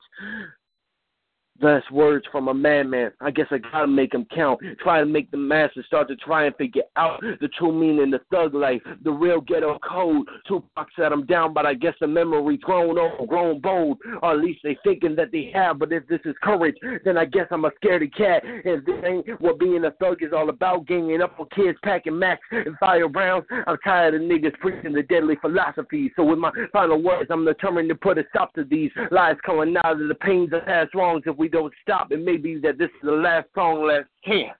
Last 1.61 1.91
words 1.91 2.25
from 2.31 2.47
a 2.47 2.53
madman. 2.53 3.11
I 3.21 3.29
guess 3.29 3.45
I 3.51 3.59
gotta 3.59 3.87
make 3.87 4.11
them 4.11 4.25
count. 4.33 4.59
Try 4.81 4.99
to 4.99 5.05
make 5.05 5.29
the 5.29 5.37
masses 5.37 5.85
start 5.85 6.07
to 6.07 6.15
try 6.15 6.45
and 6.45 6.55
figure 6.55 6.81
out 6.95 7.21
the 7.21 7.49
true 7.59 7.71
meaning 7.71 8.13
of 8.13 8.21
thug 8.31 8.55
life, 8.55 8.81
the 9.03 9.11
real 9.11 9.41
ghetto 9.41 9.77
code. 9.87 10.25
Tupac 10.47 10.87
set 10.95 11.09
them 11.09 11.25
down, 11.27 11.53
but 11.53 11.67
I 11.67 11.75
guess 11.75 11.93
the 12.01 12.07
memory 12.07 12.57
grown 12.57 12.97
old, 12.97 13.29
grown 13.29 13.61
bold, 13.61 13.99
or 14.23 14.31
at 14.31 14.39
least 14.39 14.61
they 14.63 14.75
thinking 14.83 15.15
that 15.17 15.31
they 15.31 15.51
have. 15.53 15.77
But 15.77 15.93
if 15.93 16.07
this 16.07 16.19
is 16.25 16.33
courage, 16.41 16.75
then 17.05 17.15
I 17.15 17.25
guess 17.25 17.45
I'm 17.51 17.65
a 17.65 17.71
scaredy 17.83 18.11
cat. 18.15 18.41
If 18.43 18.83
this 18.85 18.95
ain't 19.05 19.39
what 19.39 19.59
being 19.59 19.85
a 19.85 19.91
thug 19.91 20.23
is 20.23 20.33
all 20.35 20.49
about, 20.49 20.87
ganging 20.87 21.21
up 21.21 21.39
on 21.39 21.47
kids, 21.55 21.77
packing 21.83 22.17
max 22.17 22.41
and 22.49 22.75
fire 22.79 23.07
rounds, 23.07 23.45
I'm 23.67 23.77
tired 23.83 24.15
of 24.15 24.21
niggas 24.21 24.57
preaching 24.59 24.93
the 24.93 25.03
deadly 25.03 25.35
philosophy. 25.39 26.11
So 26.15 26.23
with 26.23 26.39
my 26.39 26.51
final 26.73 26.99
words, 26.99 27.29
I'm 27.29 27.45
determined 27.45 27.89
to 27.89 27.95
put 27.95 28.17
a 28.17 28.23
stop 28.29 28.53
to 28.55 28.63
these 28.63 28.89
lies 29.11 29.35
coming 29.45 29.75
out 29.83 30.01
of 30.01 30.07
the 30.07 30.15
pains 30.15 30.51
of 30.53 30.65
past 30.65 30.95
wrongs. 30.95 31.23
If 31.27 31.37
we 31.37 31.50
don't 31.51 31.73
stop. 31.81 32.11
It 32.11 32.23
may 32.23 32.37
be 32.37 32.57
that 32.59 32.77
this 32.77 32.89
is 32.89 33.01
the 33.03 33.11
last 33.11 33.47
song, 33.53 33.85
last 33.87 34.07
chance. 34.25 34.57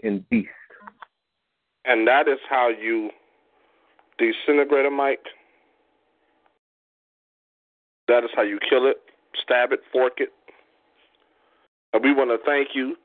In 0.00 0.24
Beast. 0.30 0.48
And 1.84 2.06
that 2.06 2.28
is 2.28 2.38
how 2.50 2.68
you 2.68 3.10
disintegrate 4.18 4.86
a 4.86 4.90
mic. 4.90 5.20
That 8.08 8.24
is 8.24 8.30
how 8.34 8.42
you 8.42 8.58
kill 8.68 8.86
it, 8.86 8.98
stab 9.42 9.72
it, 9.72 9.80
fork 9.92 10.14
it. 10.18 10.30
And 11.92 12.02
we 12.02 12.12
want 12.12 12.30
to 12.30 12.38
thank 12.44 12.68
you, 12.74 12.96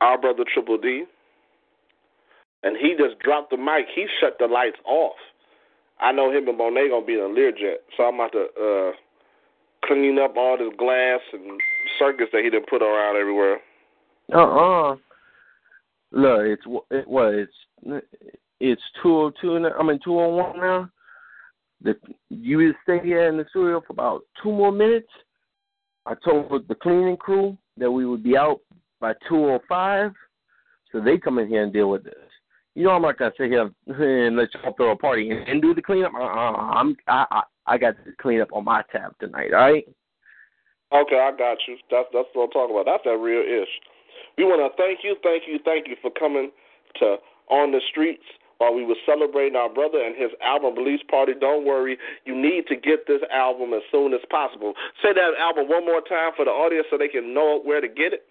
our 0.00 0.18
brother 0.18 0.44
Triple 0.52 0.78
D. 0.78 1.04
And 2.62 2.76
he 2.76 2.94
just 2.98 3.18
dropped 3.20 3.50
the 3.50 3.56
mic. 3.56 3.86
He 3.94 4.06
shut 4.20 4.36
the 4.38 4.46
lights 4.46 4.78
off. 4.84 5.16
I 6.00 6.12
know 6.12 6.30
him 6.30 6.48
and 6.48 6.58
Monet 6.58 6.88
gonna 6.90 7.06
be 7.06 7.14
in 7.14 7.20
a 7.20 7.22
Learjet, 7.22 7.76
so 7.96 8.04
I'm 8.04 8.16
about 8.16 8.32
to 8.32 8.46
uh, 8.60 8.92
clean 9.86 10.18
up 10.18 10.36
all 10.36 10.58
this 10.58 10.72
glass 10.78 11.20
and 11.32 11.60
circuits 11.98 12.30
that 12.32 12.44
he 12.44 12.50
done 12.50 12.64
put 12.68 12.82
around 12.82 13.16
everywhere. 13.16 13.60
Uh 14.32 14.38
uh-uh. 14.38 14.92
uh 14.92 14.96
Look, 16.12 16.40
it's 16.42 16.62
it, 16.90 17.08
what 17.08 17.34
it's 17.34 18.04
it's 18.60 18.82
two 19.02 19.16
oh 19.16 19.32
two. 19.40 19.56
I'm 19.56 19.90
in 19.90 19.98
two 20.04 20.18
oh 20.18 20.28
one 20.28 20.60
now. 20.60 20.90
The 21.82 21.94
you 22.30 22.58
will 22.58 22.72
stay 22.82 23.00
here 23.02 23.28
in 23.28 23.36
the 23.36 23.44
studio 23.50 23.82
for 23.86 23.92
about 23.92 24.22
two 24.42 24.52
more 24.52 24.72
minutes. 24.72 25.08
I 26.06 26.14
told 26.24 26.68
the 26.68 26.74
cleaning 26.74 27.16
crew 27.16 27.58
that 27.76 27.90
we 27.90 28.06
would 28.06 28.22
be 28.22 28.36
out 28.36 28.60
by 29.00 29.14
two 29.28 29.36
oh 29.36 29.60
five, 29.68 30.12
so 30.92 31.00
they 31.00 31.18
come 31.18 31.38
in 31.38 31.48
here 31.48 31.62
and 31.62 31.72
deal 31.72 31.90
with 31.90 32.04
this 32.04 32.14
you 32.76 32.84
know, 32.84 32.90
I'm 32.90 33.02
not 33.02 33.18
gonna 33.18 33.32
sit 33.38 33.50
here 33.50 33.70
and 33.86 34.36
let 34.36 34.52
y'all 34.52 34.74
throw 34.76 34.92
a 34.92 34.96
party 34.96 35.30
and, 35.30 35.48
and 35.48 35.62
do 35.62 35.72
the 35.72 35.80
cleanup. 35.80 36.12
Uh, 36.14 36.18
I'm 36.18 36.94
I, 37.08 37.24
I 37.30 37.42
I 37.66 37.78
got 37.78 37.96
to 38.04 38.12
clean 38.20 38.42
up 38.42 38.52
on 38.52 38.64
my 38.64 38.82
tab 38.92 39.18
tonight. 39.18 39.54
All 39.54 39.72
right. 39.72 39.88
Okay, 40.92 41.18
I 41.18 41.32
got 41.36 41.56
you. 41.66 41.76
That's 41.90 42.06
that's 42.12 42.28
what 42.34 42.44
I'm 42.44 42.50
talking 42.50 42.76
about. 42.76 42.84
That's 42.84 43.04
that 43.04 43.16
real 43.16 43.40
ish. 43.40 43.72
We 44.36 44.44
want 44.44 44.60
to 44.60 44.76
thank 44.76 45.00
you, 45.02 45.16
thank 45.22 45.44
you, 45.48 45.58
thank 45.64 45.88
you 45.88 45.96
for 46.02 46.10
coming 46.12 46.52
to 47.00 47.16
on 47.48 47.72
the 47.72 47.80
streets 47.90 48.22
while 48.58 48.74
we 48.74 48.84
were 48.84 48.96
celebrating 49.04 49.56
our 49.56 49.72
brother 49.72 50.00
and 50.00 50.14
his 50.14 50.30
album 50.44 50.76
release 50.76 51.00
party. 51.08 51.32
Don't 51.38 51.64
worry, 51.64 51.96
you 52.24 52.36
need 52.36 52.66
to 52.68 52.76
get 52.76 53.08
this 53.08 53.20
album 53.32 53.72
as 53.72 53.82
soon 53.90 54.12
as 54.12 54.20
possible. 54.30 54.74
Say 55.02 55.16
that 55.16 55.32
album 55.40 55.68
one 55.68 55.84
more 55.84 56.00
time 56.00 56.32
for 56.36 56.44
the 56.44 56.52
audience 56.52 56.86
so 56.90 56.98
they 56.98 57.08
can 57.08 57.32
know 57.32 57.60
where 57.64 57.80
to 57.80 57.88
get 57.88 58.12
it. 58.12 58.28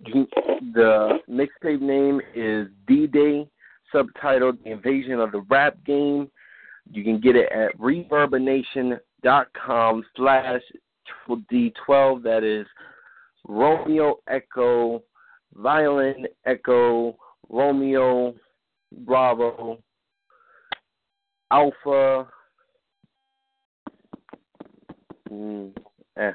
The 0.00 1.18
mixtape 1.28 1.80
name 1.80 2.20
is 2.34 2.68
D 2.86 3.06
Day, 3.06 3.48
subtitled 3.94 4.62
The 4.62 4.72
Invasion 4.72 5.20
of 5.20 5.32
the 5.32 5.40
Rap 5.48 5.82
Game. 5.84 6.30
You 6.92 7.02
can 7.02 7.18
get 7.20 7.36
it 7.36 7.50
at 7.50 7.74
reverbnation.com 7.78 10.04
slash 10.16 10.60
triple 11.06 11.42
D 11.48 11.72
twelve. 11.84 12.22
That 12.22 12.44
is 12.44 12.66
Romeo 13.48 14.18
Echo, 14.28 15.02
Violin 15.54 16.26
Echo, 16.44 17.16
Romeo 17.48 18.34
Bravo, 18.98 19.78
Alpha. 21.50 22.28
Mm, 25.30 25.72
eh, 26.18 26.32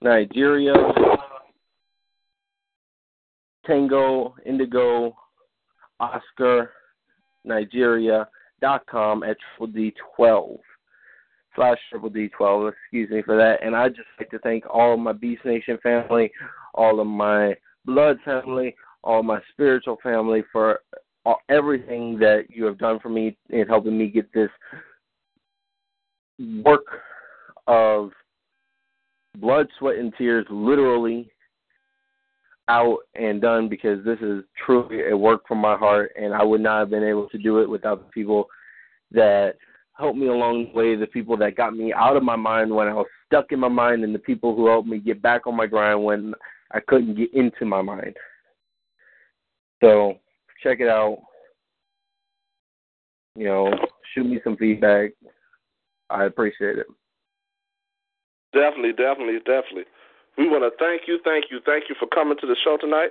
Nigeria. 0.00 0.72
Tango, 3.68 4.34
Indigo, 4.46 5.14
Oscar, 6.00 6.72
Nigeria 7.44 8.26
dot 8.60 8.84
com 8.86 9.22
at 9.22 9.36
triple 9.56 9.72
D 9.72 9.94
twelve 10.16 10.58
slash 11.54 11.78
triple 11.90 12.08
D 12.08 12.28
twelve. 12.28 12.72
Excuse 12.72 13.10
me 13.10 13.22
for 13.22 13.36
that. 13.36 13.64
And 13.64 13.76
I 13.76 13.88
just 13.88 14.08
like 14.18 14.30
to 14.30 14.38
thank 14.40 14.64
all 14.68 14.94
of 14.94 15.00
my 15.00 15.12
Beast 15.12 15.44
Nation 15.44 15.78
family, 15.82 16.32
all 16.74 16.98
of 16.98 17.06
my 17.06 17.54
blood 17.84 18.16
family, 18.24 18.74
all 19.04 19.22
my 19.22 19.40
spiritual 19.52 19.98
family 20.02 20.42
for 20.50 20.80
all, 21.24 21.38
everything 21.48 22.18
that 22.18 22.46
you 22.48 22.64
have 22.64 22.78
done 22.78 22.98
for 23.00 23.10
me 23.10 23.36
in 23.50 23.66
helping 23.66 23.96
me 23.96 24.08
get 24.08 24.32
this 24.32 24.50
work 26.64 26.86
of 27.66 28.10
blood, 29.36 29.68
sweat, 29.78 29.98
and 29.98 30.12
tears 30.16 30.46
literally 30.50 31.30
out 32.68 32.98
and 33.14 33.40
done 33.40 33.68
because 33.68 34.04
this 34.04 34.18
is 34.20 34.44
truly 34.64 35.08
a 35.10 35.16
work 35.16 35.46
from 35.48 35.58
my 35.58 35.76
heart, 35.76 36.12
and 36.20 36.34
I 36.34 36.42
would 36.42 36.60
not 36.60 36.80
have 36.80 36.90
been 36.90 37.04
able 37.04 37.28
to 37.30 37.38
do 37.38 37.58
it 37.58 37.68
without 37.68 38.04
the 38.04 38.10
people 38.12 38.46
that 39.10 39.54
helped 39.96 40.18
me 40.18 40.28
along 40.28 40.66
the 40.66 40.78
way, 40.78 40.94
the 40.94 41.06
people 41.06 41.36
that 41.38 41.56
got 41.56 41.76
me 41.76 41.92
out 41.92 42.16
of 42.16 42.22
my 42.22 42.36
mind 42.36 42.70
when 42.70 42.88
I 42.88 42.94
was 42.94 43.06
stuck 43.26 43.46
in 43.50 43.60
my 43.60 43.68
mind, 43.68 44.04
and 44.04 44.14
the 44.14 44.18
people 44.18 44.54
who 44.54 44.66
helped 44.68 44.88
me 44.88 44.98
get 44.98 45.22
back 45.22 45.46
on 45.46 45.56
my 45.56 45.66
grind 45.66 46.02
when 46.02 46.34
I 46.72 46.80
couldn't 46.80 47.16
get 47.16 47.32
into 47.34 47.64
my 47.64 47.82
mind. 47.82 48.14
So 49.82 50.14
check 50.62 50.80
it 50.80 50.88
out. 50.88 51.18
You 53.34 53.46
know, 53.46 53.72
shoot 54.14 54.26
me 54.26 54.40
some 54.44 54.56
feedback. 54.56 55.12
I 56.10 56.24
appreciate 56.24 56.78
it. 56.78 56.86
Definitely, 58.52 58.92
definitely, 58.92 59.38
definitely. 59.38 59.84
We 60.38 60.48
want 60.48 60.62
to 60.62 60.70
thank 60.78 61.08
you, 61.08 61.18
thank 61.24 61.46
you, 61.50 61.58
thank 61.66 61.88
you 61.88 61.96
for 61.98 62.06
coming 62.06 62.38
to 62.40 62.46
the 62.46 62.54
show 62.62 62.78
tonight. 62.80 63.10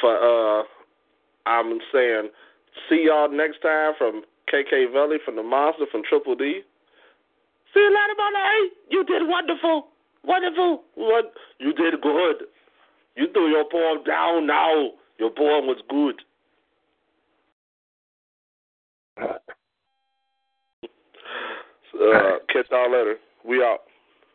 For 0.00 0.16
uh, 0.16 0.62
I'm 1.44 1.78
saying, 1.92 2.30
see 2.88 3.04
y'all 3.06 3.30
next 3.30 3.60
time 3.60 3.92
from 3.98 4.22
KK 4.52 4.90
Valley, 4.90 5.18
from 5.22 5.36
the 5.36 5.42
Monster, 5.42 5.84
from 5.92 6.02
Triple 6.08 6.34
D. 6.34 6.62
See 7.74 7.80
you 7.80 7.90
later, 7.90 8.14
Money. 8.16 8.70
You 8.88 9.04
did 9.04 9.28
wonderful, 9.28 9.88
wonderful. 10.24 10.82
What 10.94 11.34
you 11.58 11.74
did 11.74 12.00
good. 12.00 12.46
You 13.16 13.26
threw 13.32 13.50
your 13.50 13.68
poem 13.70 14.02
down 14.04 14.46
now. 14.46 14.92
Your 15.18 15.30
poem 15.30 15.66
was 15.66 15.82
good. 15.90 16.22
Uh, 22.00 22.38
catch 22.50 22.66
y'all 22.70 22.90
later. 22.90 23.16
We 23.44 23.62
out. 23.62 23.80